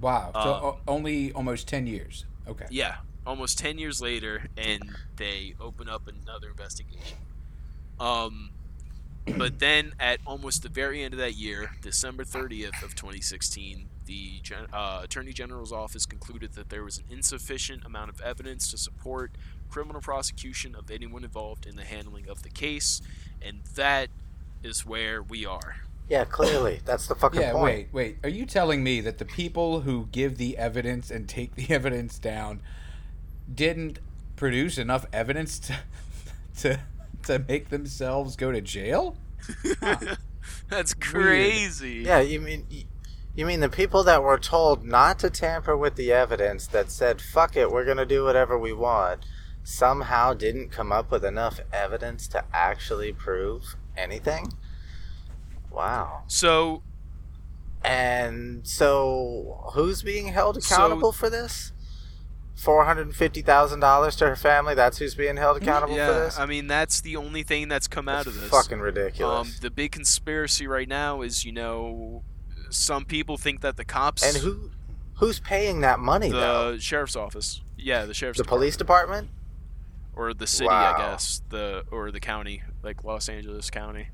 Wow. 0.00 0.30
So 0.32 0.38
Um, 0.54 0.64
o- 0.64 0.80
only 0.86 1.32
almost 1.32 1.66
10 1.68 1.86
years. 1.86 2.24
Okay. 2.46 2.66
Yeah, 2.70 2.98
almost 3.26 3.58
10 3.58 3.78
years 3.78 4.00
later, 4.00 4.48
and 4.56 4.96
they 5.16 5.54
open 5.60 5.88
up 5.88 6.06
another 6.06 6.48
investigation. 6.50 7.18
Um, 7.98 8.50
but 9.36 9.58
then 9.58 9.92
at 10.00 10.20
almost 10.26 10.62
the 10.62 10.68
very 10.68 11.02
end 11.02 11.12
of 11.12 11.18
that 11.18 11.34
year, 11.34 11.72
December 11.82 12.24
30th 12.24 12.82
of 12.82 12.94
2016, 12.94 13.88
the 14.06 14.40
gen- 14.42 14.66
uh, 14.72 15.00
Attorney 15.02 15.32
General's 15.32 15.72
office 15.72 16.06
concluded 16.06 16.54
that 16.54 16.70
there 16.70 16.82
was 16.84 16.98
an 16.98 17.04
insufficient 17.10 17.84
amount 17.84 18.10
of 18.10 18.20
evidence 18.22 18.70
to 18.70 18.78
support 18.78 19.32
criminal 19.68 20.00
prosecution 20.00 20.74
of 20.74 20.90
anyone 20.90 21.22
involved 21.24 21.66
in 21.66 21.76
the 21.76 21.84
handling 21.84 22.28
of 22.28 22.42
the 22.42 22.48
case, 22.48 23.02
and 23.42 23.60
that 23.74 24.08
is 24.62 24.84
where 24.86 25.22
we 25.22 25.44
are. 25.46 25.76
Yeah, 26.10 26.24
clearly. 26.24 26.80
That's 26.84 27.06
the 27.06 27.14
fucking 27.14 27.40
Yeah, 27.40 27.52
point. 27.52 27.62
wait, 27.64 27.88
wait. 27.92 28.18
Are 28.24 28.28
you 28.28 28.44
telling 28.44 28.82
me 28.82 29.00
that 29.00 29.18
the 29.18 29.24
people 29.24 29.82
who 29.82 30.08
give 30.10 30.38
the 30.38 30.58
evidence 30.58 31.08
and 31.10 31.28
take 31.28 31.54
the 31.54 31.70
evidence 31.74 32.18
down 32.18 32.60
didn't 33.52 34.00
produce 34.36 34.76
enough 34.76 35.06
evidence 35.12 35.58
to 35.60 35.76
to, 36.58 36.80
to 37.22 37.38
make 37.48 37.68
themselves 37.70 38.34
go 38.36 38.50
to 38.50 38.60
jail? 38.60 39.16
That's 40.68 40.94
crazy. 40.94 42.02
Yeah, 42.04 42.20
you 42.20 42.40
mean 42.40 42.66
you 43.36 43.46
mean 43.46 43.60
the 43.60 43.68
people 43.68 44.02
that 44.02 44.22
were 44.24 44.38
told 44.38 44.84
not 44.84 45.20
to 45.20 45.30
tamper 45.30 45.76
with 45.76 45.94
the 45.94 46.12
evidence 46.12 46.66
that 46.66 46.90
said 46.90 47.20
fuck 47.22 47.56
it, 47.56 47.70
we're 47.70 47.84
going 47.84 47.96
to 47.98 48.04
do 48.06 48.24
whatever 48.24 48.58
we 48.58 48.72
want, 48.72 49.24
somehow 49.62 50.34
didn't 50.34 50.70
come 50.70 50.90
up 50.90 51.12
with 51.12 51.24
enough 51.24 51.60
evidence 51.72 52.26
to 52.28 52.44
actually 52.52 53.12
prove 53.12 53.76
anything? 53.96 54.52
Wow. 55.70 56.24
So 56.26 56.82
And 57.82 58.66
so 58.66 59.70
who's 59.74 60.02
being 60.02 60.28
held 60.28 60.62
So- 60.62 60.74
accountable 60.74 61.12
for 61.12 61.30
this? 61.30 61.72
$450,000 62.56 64.16
to 64.18 64.26
her 64.28 64.36
family, 64.36 64.74
that's 64.74 64.98
who's 64.98 65.14
being 65.14 65.36
held 65.38 65.56
accountable 65.56 65.94
for 65.94 65.98
yeah, 66.00 66.10
this? 66.12 66.38
I 66.38 66.44
mean 66.46 66.66
that's 66.66 67.00
the 67.00 67.16
only 67.16 67.42
thing 67.42 67.68
that's 67.68 67.88
come 67.88 68.08
out 68.08 68.26
of 68.26 68.38
this. 68.38 68.50
fucking 68.50 68.74
Um, 68.78 68.80
ridiculous. 68.82 69.58
the 69.60 69.70
big 69.70 69.92
conspiracy 69.92 70.66
right 70.66 70.88
now 70.88 71.22
is, 71.22 71.44
you 71.44 71.52
know, 71.52 72.22
some 72.68 73.04
people 73.06 73.38
think 73.38 73.62
that 73.62 73.76
the 73.78 73.84
cops 73.84 74.22
and 74.22 74.36
who 74.44 74.70
who's 75.14 75.40
paying 75.40 75.80
that 75.80 75.98
money 76.00 76.30
the 76.30 76.36
though? 76.36 76.78
sheriff's 76.78 77.16
office. 77.16 77.62
Yeah, 77.78 78.04
the 78.04 78.14
sheriff's 78.14 78.38
The 78.38 78.44
police 78.44 78.76
department? 78.76 79.30
or 80.14 80.34
the 80.34 80.46
city, 80.46 80.66
Wow. 80.68 80.94
I 80.94 80.98
guess, 80.98 81.40
the 81.48 81.84
or 81.90 82.10
the 82.10 82.20
county, 82.20 82.62
like 82.82 83.04
Los 83.04 83.28
Angeles 83.30 83.70
County, 83.70 84.08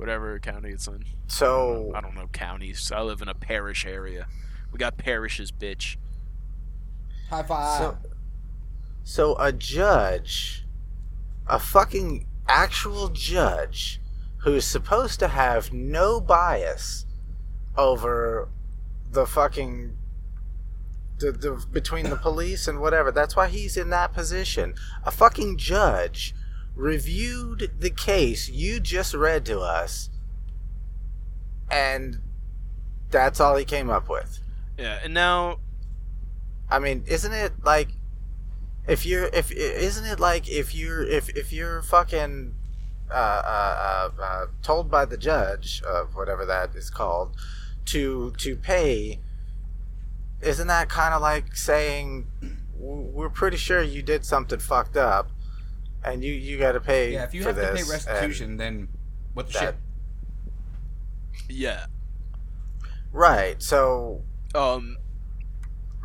whatever 0.00 0.38
county 0.38 0.70
it's 0.70 0.88
in. 0.88 1.04
So 1.26 1.92
I 1.94 2.00
don't 2.00 2.14
know 2.14 2.28
counties. 2.32 2.90
I 2.90 3.02
live 3.02 3.20
in 3.20 3.28
a 3.28 3.34
parish 3.34 3.84
area. 3.84 4.26
We 4.72 4.78
got 4.78 4.96
parishes, 4.96 5.52
bitch. 5.52 5.96
High 7.28 7.42
five. 7.42 7.78
So, 7.78 7.98
so 9.04 9.36
a 9.38 9.52
judge, 9.52 10.64
a 11.46 11.58
fucking 11.58 12.26
actual 12.48 13.08
judge, 13.08 14.00
who's 14.38 14.64
supposed 14.64 15.20
to 15.20 15.28
have 15.28 15.72
no 15.72 16.18
bias 16.20 17.04
over 17.76 18.48
the 19.12 19.26
fucking 19.26 19.96
the, 21.18 21.32
the 21.32 21.66
between 21.70 22.08
the 22.08 22.16
police 22.16 22.66
and 22.66 22.80
whatever. 22.80 23.12
That's 23.12 23.36
why 23.36 23.48
he's 23.48 23.76
in 23.76 23.90
that 23.90 24.14
position. 24.14 24.74
A 25.04 25.10
fucking 25.10 25.58
judge 25.58 26.34
reviewed 26.80 27.70
the 27.78 27.90
case 27.90 28.48
you 28.48 28.80
just 28.80 29.14
read 29.14 29.44
to 29.46 29.60
us, 29.60 30.10
and 31.70 32.18
that's 33.10 33.40
all 33.40 33.56
he 33.56 33.64
came 33.64 33.90
up 33.90 34.08
with. 34.08 34.40
Yeah, 34.78 34.98
and 35.04 35.12
now 35.12 35.58
I 36.70 36.78
mean, 36.78 37.04
isn't 37.06 37.32
it 37.32 37.52
like 37.64 37.88
if 38.86 39.04
you're 39.04 39.26
if 39.26 39.50
isn't 39.52 40.06
it 40.06 40.20
like 40.20 40.48
if 40.48 40.74
you're 40.74 41.02
if 41.02 41.28
if 41.30 41.52
you're 41.52 41.82
fucking 41.82 42.54
uh, 43.10 43.14
uh, 43.14 44.10
uh, 44.18 44.22
uh, 44.22 44.46
told 44.62 44.90
by 44.90 45.04
the 45.04 45.16
judge 45.16 45.82
of 45.82 46.14
whatever 46.14 46.46
that 46.46 46.74
is 46.74 46.90
called 46.90 47.36
to 47.86 48.32
to 48.38 48.56
pay, 48.56 49.18
isn't 50.40 50.68
that 50.68 50.88
kind 50.88 51.12
of 51.12 51.20
like 51.20 51.56
saying 51.56 52.26
we're 52.78 53.28
pretty 53.28 53.56
sure 53.56 53.82
you 53.82 54.02
did 54.02 54.24
something 54.24 54.58
fucked 54.58 54.96
up, 54.96 55.30
and 56.04 56.22
you 56.24 56.32
you 56.32 56.58
got 56.58 56.72
to 56.72 56.80
pay 56.80 57.12
yeah, 57.12 57.24
if 57.24 57.34
you 57.34 57.42
for 57.42 57.52
have 57.52 57.56
to 57.56 57.74
pay 57.84 57.90
restitution, 57.90 58.56
then 58.56 58.88
what 59.34 59.46
the 59.48 59.52
that- 59.54 59.60
shit? 59.60 59.76
yeah. 61.48 61.86
right? 63.12 63.62
So 63.62 64.22
Um 64.54 64.96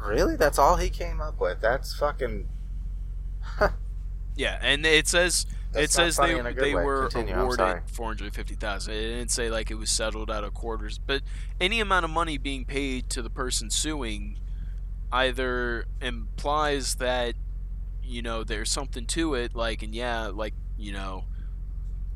really, 0.04 0.36
that's 0.36 0.60
all 0.60 0.76
he 0.78 0.90
came 0.90 1.20
up 1.22 1.40
with. 1.40 1.62
That's 1.62 1.96
fucking. 1.96 2.48
yeah, 4.36 4.60
and 4.62 4.86
it 4.86 5.08
says 5.08 5.46
That's 5.72 5.86
it 5.86 5.92
says 5.92 6.18
they 6.18 6.24
funny 6.24 6.40
in 6.40 6.46
a 6.46 6.54
good 6.54 6.64
they 6.64 6.76
way. 6.76 6.84
were 6.84 7.08
Continue, 7.10 7.36
awarded 7.42 7.84
four 7.92 8.08
hundred 8.08 8.34
fifty 8.36 8.56
thousand. 8.56 8.94
It 8.96 9.02
didn't 9.16 9.32
say 9.32 9.50
like 9.50 9.72
it 9.72 9.76
was 9.76 9.90
settled 9.90 10.30
out 10.30 10.44
of 10.44 10.54
quarters, 10.54 11.00
but 11.00 11.22
any 11.60 11.80
amount 11.80 12.06
of 12.06 12.12
money 12.12 12.38
being 12.38 12.66
paid 12.66 13.10
to 13.12 13.22
the 13.22 13.30
person 13.30 13.70
suing 13.70 14.38
either 15.12 15.86
implies 16.02 16.96
that 16.96 17.36
you 18.06 18.22
know 18.22 18.44
there's 18.44 18.72
something 18.72 19.06
to 19.08 19.36
it, 19.36 19.56
like 19.56 19.84
and 19.84 19.94
yeah, 19.94 20.28
like 20.28 20.54
you 20.78 20.94
know, 20.94 21.26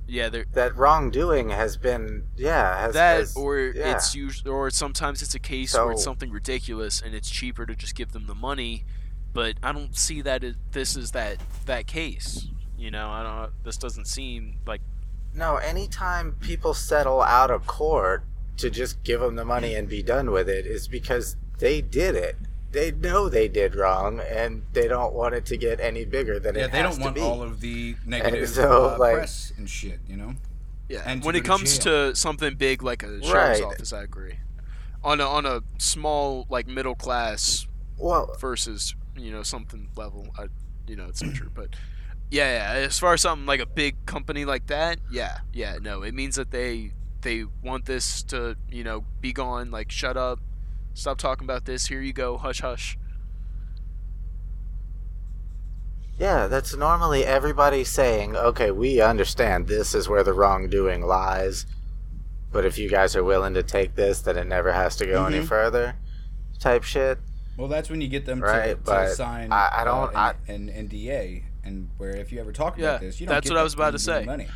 yeah, 0.07 0.29
there 0.29 0.45
that 0.53 0.75
wrongdoing 0.75 1.49
has 1.49 1.77
been 1.77 2.23
yeah 2.35 2.81
has, 2.81 2.93
that 2.93 3.19
has- 3.19 3.35
or 3.35 3.59
yeah. 3.59 3.95
it's 3.95 4.15
usually 4.15 4.51
or 4.51 4.69
sometimes 4.69 5.21
it's 5.21 5.35
a 5.35 5.39
case 5.39 5.73
where 5.73 5.91
it's 5.91 6.03
something 6.03 6.31
ridiculous 6.31 7.01
and 7.01 7.13
it's 7.13 7.29
cheaper 7.29 7.65
to 7.65 7.75
just 7.75 7.95
give 7.95 8.11
them 8.11 8.25
the 8.25 8.35
money 8.35 8.85
but 9.33 9.55
i 9.61 9.71
don't 9.71 9.95
see 9.95 10.21
that 10.21 10.43
it, 10.43 10.55
this 10.71 10.95
is 10.95 11.11
that 11.11 11.37
that 11.65 11.85
case 11.85 12.47
you 12.77 12.89
know 12.89 13.09
i 13.09 13.21
don't 13.21 13.51
this 13.63 13.77
doesn't 13.77 14.05
seem 14.05 14.57
like 14.65 14.81
no 15.33 15.57
anytime 15.57 16.35
people 16.39 16.73
settle 16.73 17.21
out 17.21 17.51
of 17.51 17.67
court 17.67 18.23
to 18.57 18.69
just 18.69 19.01
give 19.03 19.21
them 19.21 19.35
the 19.35 19.45
money 19.45 19.75
and 19.75 19.87
be 19.87 20.01
done 20.01 20.31
with 20.31 20.49
it 20.49 20.65
is 20.65 20.87
because 20.87 21.35
they 21.59 21.81
did 21.81 22.15
it 22.15 22.35
they 22.71 22.91
know 22.91 23.29
they 23.29 23.47
did 23.47 23.75
wrong 23.75 24.19
and 24.19 24.63
they 24.73 24.87
don't 24.87 25.13
want 25.13 25.33
it 25.35 25.45
to 25.47 25.57
get 25.57 25.79
any 25.79 26.05
bigger 26.05 26.39
than 26.39 26.55
it 26.55 26.59
is. 26.59 26.61
Yeah, 26.61 26.65
it 26.67 26.71
they 26.71 26.77
has 26.79 26.95
don't 26.97 27.03
want 27.03 27.15
be 27.15 27.21
all 27.21 27.41
of 27.41 27.59
the 27.61 27.95
negative 28.05 28.49
so, 28.49 28.93
uh, 28.93 28.97
like- 28.99 29.15
press 29.15 29.51
and 29.57 29.69
shit, 29.69 29.99
you 30.07 30.15
know. 30.17 30.33
yeah 30.87 31.03
And 31.05 31.23
when 31.23 31.35
it 31.35 31.43
comes 31.45 31.77
jail. 31.79 32.11
to 32.11 32.15
something 32.15 32.55
big 32.55 32.81
like 32.83 33.03
a 33.03 33.23
sheriff's 33.23 33.61
Right. 33.61 33.63
office 33.63 33.93
i 33.93 34.03
agree 34.03 34.37
on 35.03 35.19
a 35.21 35.25
on 35.25 35.45
a 35.45 35.61
small 35.77 36.45
like 36.49 36.67
middle 36.67 36.95
class 36.95 37.67
well 37.97 38.35
versus 38.39 38.95
you 39.15 39.31
know 39.31 39.43
something 39.43 39.89
level 39.95 40.27
I, 40.37 40.47
you 40.87 40.95
know 40.95 41.05
it's 41.07 41.21
not 41.23 41.33
true 41.35 41.51
but 41.53 41.69
yeah, 42.31 42.73
yeah 42.75 42.85
as 42.87 42.99
far 42.99 43.13
as 43.13 43.21
something 43.21 43.45
like 43.45 43.59
a 43.59 43.65
big 43.65 44.05
company 44.05 44.45
like 44.45 44.67
that 44.67 44.99
yeah 45.11 45.39
yeah 45.53 45.77
no 45.81 46.01
it 46.03 46.13
means 46.13 46.35
that 46.35 46.51
they 46.51 46.91
they 47.21 47.45
want 47.63 47.85
this 47.85 48.23
to 48.23 48.55
you 48.71 48.83
know 48.83 49.03
be 49.21 49.31
gone 49.33 49.71
like 49.71 49.91
shut 49.91 50.17
up 50.17 50.39
stop 50.93 51.17
talking 51.17 51.45
about 51.45 51.65
this 51.65 51.87
here 51.87 52.01
you 52.01 52.11
go 52.13 52.37
hush 52.37 52.61
hush 52.61 52.97
yeah 56.17 56.47
that's 56.47 56.75
normally 56.75 57.23
everybody 57.25 57.83
saying 57.83 58.35
okay 58.35 58.71
we 58.71 58.99
understand 59.01 59.67
this 59.67 59.93
is 59.95 60.09
where 60.09 60.23
the 60.23 60.33
wrongdoing 60.33 61.01
lies 61.01 61.65
but 62.51 62.65
if 62.65 62.77
you 62.77 62.89
guys 62.89 63.15
are 63.15 63.23
willing 63.23 63.53
to 63.53 63.63
take 63.63 63.95
this 63.95 64.21
then 64.21 64.37
it 64.37 64.45
never 64.47 64.73
has 64.73 64.95
to 64.97 65.05
go 65.05 65.25
any 65.25 65.39
Mhm. 65.39 65.45
further 65.47 65.95
type 66.59 66.83
shit 66.83 67.17
Well, 67.57 67.67
that's 67.67 67.89
when 67.89 67.99
you 67.99 68.07
get 68.07 68.25
them 68.25 68.39
to, 68.39 68.45
Right, 68.45 68.69
to 68.69 68.75
but 68.77 69.07
sign 69.15 69.51
I- 69.51 69.81
I 69.81 69.83
don't- 69.83 70.15
uh, 70.15 70.31
an, 70.47 70.69
an 70.69 70.87
NDA, 70.87 71.43
and 71.65 71.89
where 71.97 72.15
if 72.15 72.31
you 72.31 72.39
ever 72.39 72.53
talk 72.53 72.77
Yeah, 72.77 72.91
about 72.91 73.01
this, 73.01 73.19
you 73.19 73.27
don't 73.27 73.35
that's 73.35 73.49
get 73.49 73.53
what 73.53 73.59
I 73.59 73.63
was 73.63 73.73
about 73.73 73.91
to 73.91 73.99
say. 73.99 74.23
Money. 74.23 74.47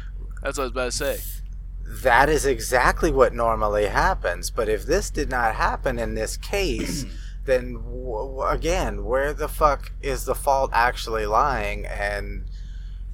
that's 0.41 0.57
what 0.57 0.63
i 0.63 0.67
was 0.67 0.71
about 0.71 0.85
to 0.85 0.91
say 0.91 1.17
That 2.01 2.27
is 2.27 2.45
exactly 2.45 3.11
what 3.11 3.33
normally 3.33 3.85
happens. 3.85 4.49
But 4.49 4.67
if 4.67 4.85
this 4.85 5.09
did 5.09 5.29
not 5.29 5.55
happen 5.55 5.99
in 5.99 6.15
this 6.15 6.37
case, 6.37 7.05
then 7.45 7.73
w- 7.73 8.27
w- 8.29 8.47
again, 8.47 9.05
where 9.05 9.33
the 9.33 9.47
fuck 9.47 9.91
is 10.01 10.25
the 10.25 10.33
fault 10.33 10.71
actually 10.73 11.25
lying? 11.25 11.85
And 11.85 12.45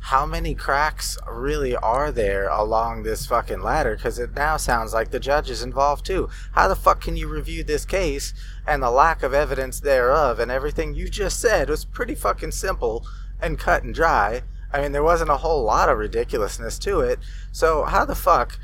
how 0.01 0.25
many 0.25 0.55
cracks 0.55 1.17
really 1.29 1.75
are 1.75 2.09
there 2.11 2.47
along 2.47 3.03
this 3.03 3.25
fucking 3.25 3.61
ladder? 3.61 3.97
Because 3.97 4.17
it 4.17 4.33
now 4.33 4.55
sounds 4.55 4.93
like 4.93 5.11
the 5.11 5.19
judge 5.19 5.49
is 5.49 5.61
involved 5.61 6.05
too. 6.05 6.29
How 6.53 6.69
the 6.69 6.75
fuck 6.75 7.01
can 7.01 7.17
you 7.17 7.27
review 7.27 7.63
this 7.63 7.85
case 7.85 8.33
and 8.65 8.81
the 8.81 8.91
lack 8.91 9.23
of 9.23 9.33
evidence 9.33 9.81
thereof 9.81 10.39
and 10.39 10.49
everything 10.49 10.93
you 10.93 11.09
just 11.09 11.39
said 11.39 11.69
was 11.69 11.83
pretty 11.83 12.15
fucking 12.15 12.51
simple 12.51 13.05
and 13.41 13.59
cut 13.59 13.83
and 13.83 13.93
dry? 13.93 14.43
I 14.71 14.81
mean, 14.81 14.91
there 14.93 15.03
wasn't 15.03 15.31
a 15.31 15.37
whole 15.37 15.63
lot 15.63 15.89
of 15.89 15.97
ridiculousness 15.97 16.79
to 16.79 17.01
it. 17.01 17.19
So, 17.51 17.83
how 17.83 18.05
the 18.05 18.15
fuck 18.15 18.59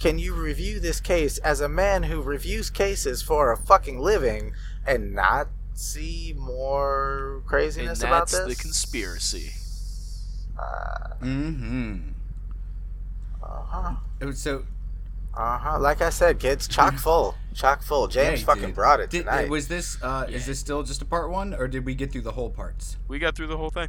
can 0.00 0.18
you 0.18 0.34
review 0.34 0.80
this 0.80 0.98
case 1.00 1.38
as 1.38 1.60
a 1.60 1.68
man 1.68 2.02
who 2.04 2.20
reviews 2.22 2.70
cases 2.70 3.22
for 3.22 3.52
a 3.52 3.56
fucking 3.56 4.00
living 4.00 4.52
and 4.84 5.14
not 5.14 5.46
see 5.74 6.34
more 6.36 7.36
and 7.36 7.46
craziness 7.46 8.00
about 8.02 8.28
that's 8.28 8.32
this? 8.32 8.56
the 8.56 8.62
conspiracy 8.62 9.52
Uh 10.58 11.14
Mm-hmm. 11.22 11.98
huh. 13.42 13.94
So 14.32 14.64
Uh 15.36 15.58
huh. 15.58 15.78
Like 15.78 16.00
I 16.02 16.10
said, 16.10 16.38
kids, 16.38 16.66
chock 16.66 16.94
full, 16.98 17.34
chock 17.54 17.82
full. 17.82 18.08
James 18.08 18.40
yeah, 18.40 18.46
fucking 18.46 18.66
dude. 18.66 18.74
brought 18.74 19.00
it 19.00 19.10
Did- 19.10 19.20
tonight. 19.26 19.48
was 19.50 19.68
this 19.68 20.02
uh, 20.02 20.26
is 20.28 20.46
this 20.46 20.58
still 20.58 20.82
just 20.82 21.02
a 21.02 21.04
part 21.04 21.30
one, 21.30 21.54
or 21.54 21.68
did 21.68 21.84
we 21.84 21.94
get 21.94 22.10
through 22.10 22.22
the 22.22 22.32
whole 22.32 22.50
parts? 22.50 22.96
we 23.08 23.18
got 23.18 23.36
through 23.36 23.46
the 23.48 23.56
whole 23.56 23.70
thing 23.70 23.88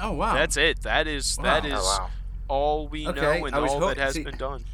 Oh 0.00 0.12
wow, 0.12 0.34
that's 0.34 0.56
it 0.56 0.80
that 0.82 1.06
is 1.06 1.36
that 1.42 1.64
Wow. 1.64 1.68
is 1.68 1.74
oh 1.76 1.98
wow! 1.98 2.10
All 2.48 2.88
we 2.88 3.06
Okay, 3.06 3.20
know 3.20 3.46
and 3.46 3.54
all 3.54 3.80
ho- 3.80 3.88
that 3.88 3.96
has 3.98 4.14
see- 4.14 4.24
been 4.24 4.36
done 4.36 4.64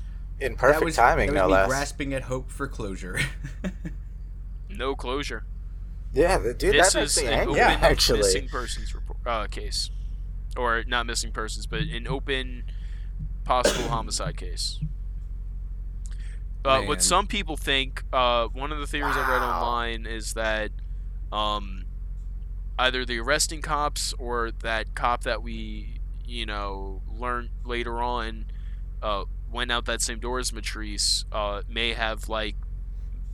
In 0.40 0.56
perfect 0.56 0.80
that 0.80 0.84
was, 0.84 0.96
timing, 0.96 1.32
that 1.34 1.34
was 1.34 1.40
no 1.42 1.46
me 1.48 1.52
less. 1.54 1.68
grasping 1.68 2.14
at 2.14 2.22
hope 2.22 2.50
for 2.50 2.66
closure. 2.68 3.18
no 4.68 4.94
closure 4.96 5.44
Yeah, 6.12 6.38
the, 6.38 6.54
dude, 6.54 6.74
this 6.74 6.92
that 6.92 7.00
makes 7.00 7.16
is 7.16 7.22
me 7.22 7.28
an 7.28 7.34
angry. 7.40 7.60
open 7.60 7.84
actually, 7.84 8.18
missing 8.20 8.48
persons 8.48 8.94
report, 8.94 9.18
uh, 9.26 9.46
case, 9.46 9.90
or 10.56 10.84
not 10.86 11.06
missing 11.06 11.32
persons, 11.32 11.66
but 11.66 11.80
an 11.82 12.06
open 12.08 12.64
possible 13.44 13.88
homicide 13.88 14.36
case. 14.36 14.78
Uh, 16.64 16.80
what 16.82 17.02
some 17.02 17.26
people 17.26 17.56
think, 17.58 18.02
uh, 18.12 18.46
one 18.48 18.72
of 18.72 18.78
the 18.78 18.86
theories 18.86 19.14
I 19.16 19.28
read 19.30 19.42
online 19.42 20.06
is 20.06 20.32
that 20.32 20.70
um, 21.30 21.84
either 22.78 23.04
the 23.04 23.18
arresting 23.18 23.60
cops 23.60 24.14
or 24.18 24.50
that 24.62 24.94
cop 24.94 25.24
that 25.24 25.42
we, 25.42 25.93
you 26.26 26.46
know, 26.46 27.02
learned 27.18 27.50
later 27.64 28.00
on 28.02 28.46
uh, 29.02 29.24
went 29.52 29.70
out 29.70 29.84
that 29.86 30.00
same 30.02 30.18
door 30.18 30.38
as 30.38 30.50
Mitrice 30.50 31.24
uh, 31.32 31.62
may 31.68 31.92
have 31.92 32.28
like 32.28 32.56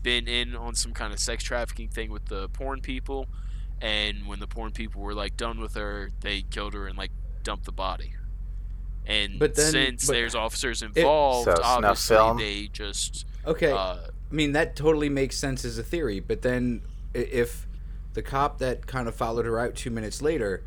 been 0.03 0.27
in 0.29 0.57
on 0.57 0.75
some 0.75 0.93
kind 0.93 1.13
of 1.13 1.19
sex 1.19 1.45
trafficking 1.45 1.89
thing 1.89 2.11
with 2.11 2.27
the 2.27 2.49
porn 2.51 2.81
people, 2.81 3.27
and 3.81 4.27
when 4.27 4.41
the 4.41 4.47
porn 4.47 4.73
people 4.73 5.01
were 5.03 5.15
like 5.15 5.37
done 5.37 5.61
with 5.61 5.75
her, 5.75 6.11
they 6.21 6.43
killed 6.43 6.75
her 6.75 6.87
and 6.87 6.97
like 6.99 7.11
dumped 7.43 7.65
the 7.65 7.73
body. 7.73 8.15
And 9.07 9.39
But 9.39 9.55
then- 9.55 9.73
since 9.73 10.07
but- 10.07 10.13
there's 10.13 10.35
officers 10.35 10.83
involved, 10.83 11.47
So, 11.47 11.63
obviously 11.63 12.17
film? 12.17 12.39
they 12.39 12.69
just 12.73 13.27
okay, 13.47 13.73
uh, 13.73 13.77
I 13.77 14.35
mean 14.35 14.53
that 14.53 14.77
totally 14.77 15.09
makes 15.09 15.37
sense 15.37 15.65
as 15.65 15.79
a 15.79 15.83
theory, 15.83 16.21
but 16.21 16.43
then 16.43 16.83
if 17.15 17.67
the 18.13 18.23
cop 18.23 18.59
that 18.59 18.87
kind 18.87 19.09
of 19.09 19.15
followed 19.15 19.47
her 19.47 19.59
out 19.59 19.75
two 19.75 19.91
minutes 19.91 20.21
later 20.21 20.65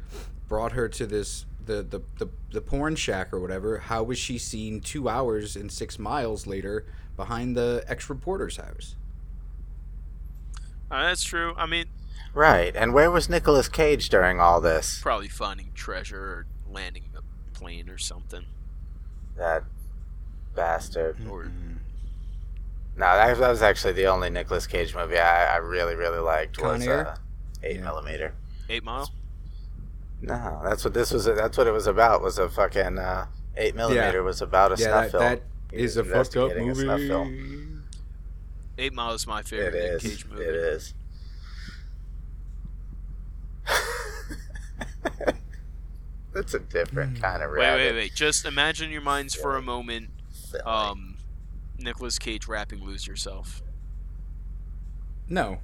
brought 0.47 0.71
her 0.73 0.87
to 0.89 1.05
this 1.05 1.45
the 1.65 1.83
the, 1.83 2.01
the, 2.17 2.29
the 2.51 2.61
porn 2.61 2.95
shack 2.95 3.33
or 3.33 3.39
whatever, 3.39 3.77
how 3.79 4.03
was 4.03 4.17
she 4.17 4.37
seen 4.37 4.79
two 4.81 5.07
hours 5.09 5.55
and 5.55 5.71
six 5.71 5.97
miles 5.99 6.45
later 6.47 6.85
behind 7.15 7.55
the 7.55 7.83
ex 7.87 8.09
reporter's 8.09 8.57
house? 8.57 8.95
uh, 10.91 11.03
that's 11.07 11.23
true. 11.23 11.53
I 11.57 11.65
mean, 11.65 11.85
Right. 12.33 12.75
And 12.75 12.93
where 12.93 13.11
was 13.11 13.29
Nicolas 13.29 13.67
Cage 13.69 14.09
during 14.09 14.39
all 14.39 14.59
this? 14.59 14.99
Probably 15.01 15.27
finding 15.27 15.71
treasure 15.75 16.19
or 16.19 16.45
landing 16.71 17.03
a 17.15 17.21
plane 17.57 17.89
or 17.89 17.97
something. 17.99 18.45
That 19.37 19.63
bastard. 20.55 21.17
Or 21.29 21.43
No, 22.95 23.05
that, 23.05 23.37
that 23.37 23.49
was 23.49 23.61
actually 23.61 23.93
the 23.93 24.07
only 24.07 24.29
Nicolas 24.31 24.65
Cage 24.67 24.95
movie 24.95 25.17
I, 25.19 25.53
I 25.55 25.57
really, 25.57 25.95
really 25.95 26.19
liked 26.19 26.57
Con 26.57 26.79
was 26.79 26.87
Air? 26.87 27.07
uh, 27.09 27.15
Eight 27.63 27.77
Yeah. 27.77 27.83
Millimeter. 27.83 28.33
Eight 28.69 28.83
Mile. 28.83 29.11
No, 30.25 30.61
that's 30.63 30.85
what 30.85 30.93
this 30.93 31.11
was. 31.11 31.25
That's 31.25 31.57
what 31.57 31.67
it 31.67 31.71
was 31.71 31.85
about. 31.85 32.21
Was 32.21 32.37
a 32.39 32.47
fucking 32.47 32.97
uh, 32.97 33.25
Eight 33.57 33.75
Millimeter 33.75 34.23
was 34.23 34.41
about 34.41 34.71
a 34.71 34.81
yeah, 34.81 34.87
snuff 34.87 35.03
that, 35.03 35.11
film. 35.11 35.23
that 35.23 35.41
He 35.77 35.83
is 35.83 35.97
a 35.97 36.03
fucked 36.05 36.37
up 36.37 36.51
investigating 36.51 36.75
snuff 36.75 36.99
movie. 36.99 37.07
film. 37.09 37.83
Eight 38.77 38.93
Mile 38.93 39.13
is 39.13 39.27
my 39.27 39.41
favorite 39.41 39.73
Nick 39.73 39.83
is. 39.83 40.01
Cage 40.03 40.25
movie. 40.25 40.43
It 40.45 40.55
is. 40.55 40.93
That's 46.33 46.53
a 46.55 46.59
different 46.59 47.21
kind 47.21 47.43
of 47.43 47.51
Wait, 47.51 47.57
rabbit. 47.59 47.91
wait, 47.91 47.95
wait. 47.95 48.15
Just 48.15 48.45
imagine 48.45 48.89
your 48.91 49.01
minds 49.01 49.35
for 49.35 49.55
a 49.55 49.61
moment. 49.61 50.09
Um, 50.65 51.17
Nicolas 51.77 52.17
Cage 52.17 52.47
rapping 52.47 52.83
"Lose 52.83 53.05
Yourself." 53.05 53.61
No. 55.29 55.59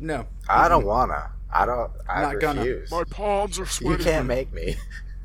No. 0.00 0.26
I 0.48 0.68
don't 0.68 0.84
wanna. 0.86 1.32
I 1.52 1.66
don't. 1.66 1.90
I'm 2.08 2.22
Not 2.22 2.40
gonna. 2.40 2.64
refuse. 2.64 2.92
palms 3.10 3.58
are 3.58 3.66
sweaty. 3.66 4.02
You 4.02 4.10
can't 4.10 4.26
make 4.26 4.52
me. 4.52 4.76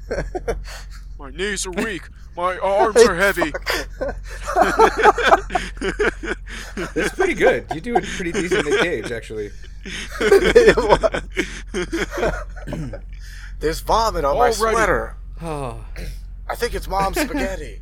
My 1.20 1.30
knees 1.32 1.66
are 1.66 1.72
weak. 1.72 2.04
My 2.36 2.58
arms 2.58 2.98
are 2.98 3.16
heavy. 3.16 3.52
That's 6.96 7.14
pretty 7.14 7.36
good. 7.36 7.68
You 7.74 7.80
do 7.80 7.96
a 7.96 8.02
pretty 8.02 8.32
decent 8.32 8.66
Nick 8.66 8.80
Cage, 8.82 9.12
actually. 9.12 9.52
There's 13.60 13.82
vomit 13.82 14.26
on 14.26 14.38
my 14.38 14.50
sweater. 14.50 15.16
Oh, 15.44 15.86
I 16.50 16.56
think 16.56 16.74
it's 16.74 16.88
mom's 16.88 17.22
spaghetti. 17.22 17.82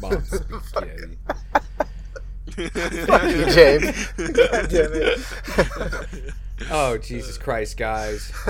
mom's 0.00 0.28
spaghetti. 0.66 1.18
Fuck 3.06 3.22
you, 3.30 3.44
James. 3.50 4.06
God 4.16 4.68
damn 4.70 4.92
it. 4.94 5.18
Oh, 6.70 6.98
Jesus 6.98 7.38
Christ, 7.38 7.76
guys. 7.76 8.32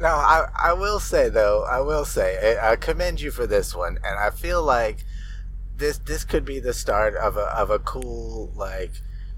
No, 0.00 0.06
I, 0.06 0.46
I 0.54 0.72
will 0.74 1.00
say 1.00 1.28
though, 1.28 1.64
I 1.64 1.80
will 1.80 2.04
say, 2.04 2.56
I, 2.56 2.70
I 2.72 2.76
commend 2.76 3.20
you 3.20 3.32
for 3.32 3.48
this 3.48 3.74
one, 3.74 3.98
and 4.04 4.16
I 4.16 4.30
feel 4.30 4.62
like 4.62 4.98
this 5.76 5.98
this 5.98 6.22
could 6.22 6.44
be 6.44 6.60
the 6.60 6.72
start 6.72 7.16
of 7.16 7.36
a 7.36 7.46
of 7.58 7.70
a 7.70 7.80
cool 7.80 8.52
like 8.54 8.92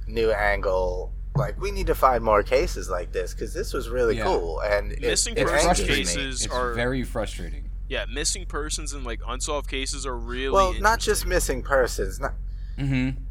new 0.06 0.30
angle. 0.30 1.14
Like 1.34 1.58
we 1.58 1.70
need 1.70 1.86
to 1.86 1.94
find 1.94 2.22
more 2.22 2.42
cases 2.42 2.90
like 2.90 3.10
this 3.10 3.32
because 3.32 3.54
this 3.54 3.72
was 3.72 3.88
really 3.88 4.18
Yeah. 4.18 4.24
cool 4.24 4.60
and 4.60 4.92
it- 4.92 5.00
Missing 5.00 5.38
it, 5.38 5.46
persons 5.46 5.80
angers 5.80 5.88
me. 5.88 5.94
cases 5.96 6.44
It's 6.44 6.52
are 6.54 6.74
very 6.74 7.04
frustrating. 7.04 7.70
yeah. 7.88 8.04
Missing 8.12 8.44
persons 8.44 8.92
and 8.92 9.02
like 9.02 9.20
unsolved 9.26 9.70
cases 9.70 10.04
are 10.04 10.14
really 10.18 10.52
Well, 10.52 10.74
not 10.74 11.00
just 11.00 11.24
missing 11.24 11.62
persons, 11.62 12.20
not, 12.20 12.34
Mm-hmm. 12.78 13.22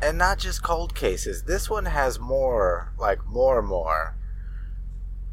And 0.00 0.16
not 0.18 0.38
just 0.38 0.62
cold 0.62 0.94
cases. 0.94 1.42
This 1.44 1.68
one 1.68 1.86
has 1.86 2.18
more, 2.20 2.92
like 2.98 3.26
more, 3.26 3.60
more, 3.62 4.14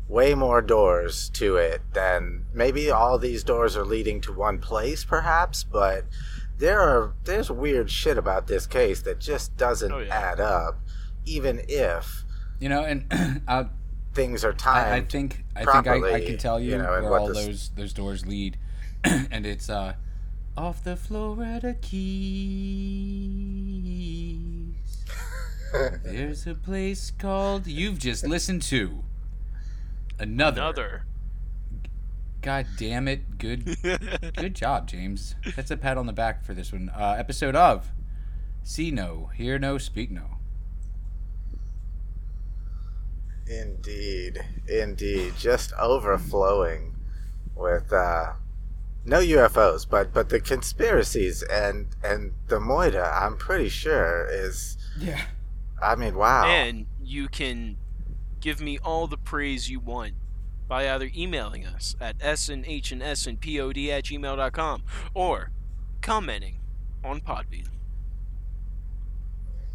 way 0.08 0.34
more 0.36 0.62
doors 0.62 1.30
to 1.32 1.56
it 1.58 1.82
than 1.94 2.46
maybe 2.54 2.90
all 2.92 3.18
these 3.20 3.44
doors 3.44 3.76
are 3.78 3.86
leading 3.86 4.22
to 4.22 4.32
one 4.34 4.60
place, 4.60 5.04
perhaps. 5.06 5.64
But 5.64 6.06
there 6.58 6.80
are 6.80 7.14
there's 7.26 7.52
weird 7.52 7.90
shit 7.92 8.18
about 8.18 8.48
this 8.48 8.66
case 8.68 9.02
that 9.04 9.20
just 9.20 9.56
doesn't 9.58 9.92
Oh, 9.92 10.00
yeah. 10.00 10.16
add 10.16 10.40
up, 10.40 10.80
even 11.26 11.62
if 11.68 12.24
You 12.60 12.70
know, 12.70 12.84
and 12.84 13.06
I, 13.48 13.68
things 14.14 14.44
are 14.46 14.54
I, 14.54 14.56
timed. 14.56 14.94
I 14.94 15.02
think 15.12 15.44
I 15.56 15.66
think 15.66 15.88
I, 15.88 16.14
I 16.16 16.22
can 16.26 16.38
tell 16.38 16.60
you, 16.60 16.72
you 16.72 16.78
know, 16.78 16.86
where 16.90 17.18
all 17.20 17.28
this- 17.28 17.46
those 17.46 17.70
those 17.76 17.94
doors 17.94 18.26
lead, 18.26 18.58
and 19.04 19.46
it's 19.46 19.70
uh, 19.70 19.94
off 20.58 20.82
the 20.84 20.96
Florida 20.96 21.76
Keys. 21.82 23.02
There's 26.04 26.48
a 26.48 26.56
place 26.56 27.12
called 27.12 27.68
you've 27.68 28.00
just 28.00 28.26
listened 28.26 28.62
to. 28.64 29.04
Another. 30.20 30.62
another. 30.62 31.06
God 32.42 32.68
damn 32.78 33.08
it! 33.08 33.40
Good, 33.40 33.76
good 34.38 34.54
job, 34.54 34.88
James. 34.88 35.34
That's 35.56 35.72
a 35.72 35.78
pat 35.78 35.98
on 35.98 36.06
the 36.06 36.14
back 36.14 36.44
for 36.46 36.54
this 36.54 36.72
one. 36.72 36.90
Uh, 36.96 37.16
episode 37.18 37.56
of 37.56 37.90
See 38.64 38.92
No, 38.92 39.32
Hear 39.36 39.58
No, 39.58 39.78
Speak 39.80 40.12
No. 40.12 40.38
Indeed, 43.48 44.44
indeed, 44.68 45.34
just 45.38 45.74
overflowing 45.74 46.96
with 47.56 47.92
uh, 47.92 48.34
no 49.06 49.20
UFOs, 49.20 49.88
but 49.90 50.14
but 50.14 50.30
the 50.30 50.40
conspiracies 50.40 51.44
and 51.44 51.88
and 52.04 52.34
the 52.48 52.60
Moida. 52.60 53.12
I'm 53.22 53.38
pretty 53.38 53.70
sure 53.70 54.28
is. 54.32 54.78
Yeah. 55.00 55.22
I 55.82 55.96
mean, 55.96 56.16
wow. 56.16 56.46
And 56.46 56.86
you 57.04 57.28
can 57.28 57.78
give 58.40 58.62
me 58.62 58.78
all 58.80 59.08
the 59.08 59.18
praise 59.18 59.70
you 59.70 59.80
want 59.80 60.14
by 60.68 60.90
either 60.90 61.10
emailing 61.16 61.66
us 61.66 61.96
at 62.02 62.18
snhnsnpod 62.20 63.90
at 63.90 64.04
gmail.com 64.06 64.84
or 65.14 65.52
commenting 66.02 66.60
on 67.04 67.22
Podbean. 67.22 67.68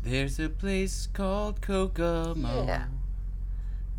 There's 0.02 0.40
a 0.40 0.48
place 0.48 1.06
called 1.12 1.60
Kokomo. 1.60 2.64
Yeah. 2.66 2.86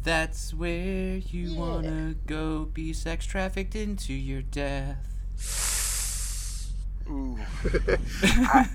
That's 0.04 0.52
where 0.54 1.18
you 1.18 1.50
Yeah. 1.50 1.60
wanna 1.60 2.16
go 2.26 2.66
be 2.66 2.92
sex 2.92 3.26
trafficked 3.26 3.76
into 3.76 4.14
your 4.14 4.42
death. 4.42 4.98
Ooh. 7.10 7.38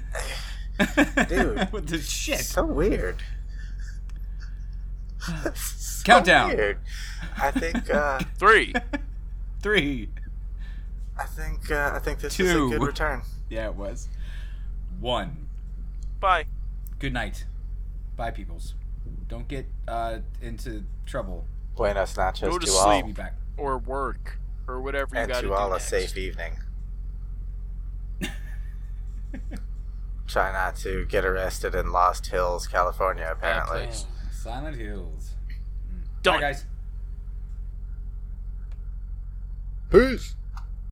Dude. 1.29 1.59
what 1.73 1.87
the 1.87 1.99
shit? 1.99 2.41
so 2.41 2.65
weird. 2.65 3.23
So 5.65 6.05
Countdown. 6.05 6.51
Weird. 6.57 6.79
I 7.37 7.51
think. 7.51 7.91
Uh, 7.91 8.21
Three. 8.39 8.73
Three. 9.61 10.09
I 11.19 11.25
think. 11.25 11.69
Uh, 11.69 11.91
I 11.95 11.99
think 11.99 12.21
this 12.21 12.39
is 12.39 12.51
a 12.53 12.55
good 12.55 12.81
return. 12.83 13.23
Yeah, 13.49 13.67
it 13.67 13.75
was. 13.75 14.09
One. 15.01 15.49
Bye. 16.21 16.45
Good 17.01 17.13
night. 17.13 17.45
Bye, 18.17 18.31
peoples. 18.31 18.75
Don't 19.27 19.49
get 19.49 19.67
uh, 19.89 20.19
into 20.41 20.85
trouble. 21.07 21.45
Buenos 21.77 22.15
nachos 22.15 22.41
Go 22.43 22.59
to 22.59 22.67
to 22.67 22.71
sleep. 22.71 22.81
all, 22.83 23.03
Be 23.03 23.13
back. 23.13 23.35
Or 23.57 23.79
work. 23.79 24.39
Or 24.69 24.81
whatever 24.81 25.21
you 25.21 25.27
got 25.27 25.41
to 25.41 25.49
do 25.49 25.53
all 25.55 25.71
a 25.71 25.73
next. 25.73 25.89
safe 25.89 26.17
evening. 26.17 26.53
Try 30.27 30.53
not 30.53 30.77
to 30.77 31.07
get 31.07 31.25
arrested 31.25 31.75
in 31.75 31.93
Lost 31.93 32.27
Hills, 32.27 32.67
California. 32.67 33.29
Apparently. 33.31 33.89
Silent 34.33 34.77
Hills. 34.77 35.35
Done. 36.23 36.37
Bye, 36.37 36.41
guys. 36.41 36.65
Peace. 39.91 40.35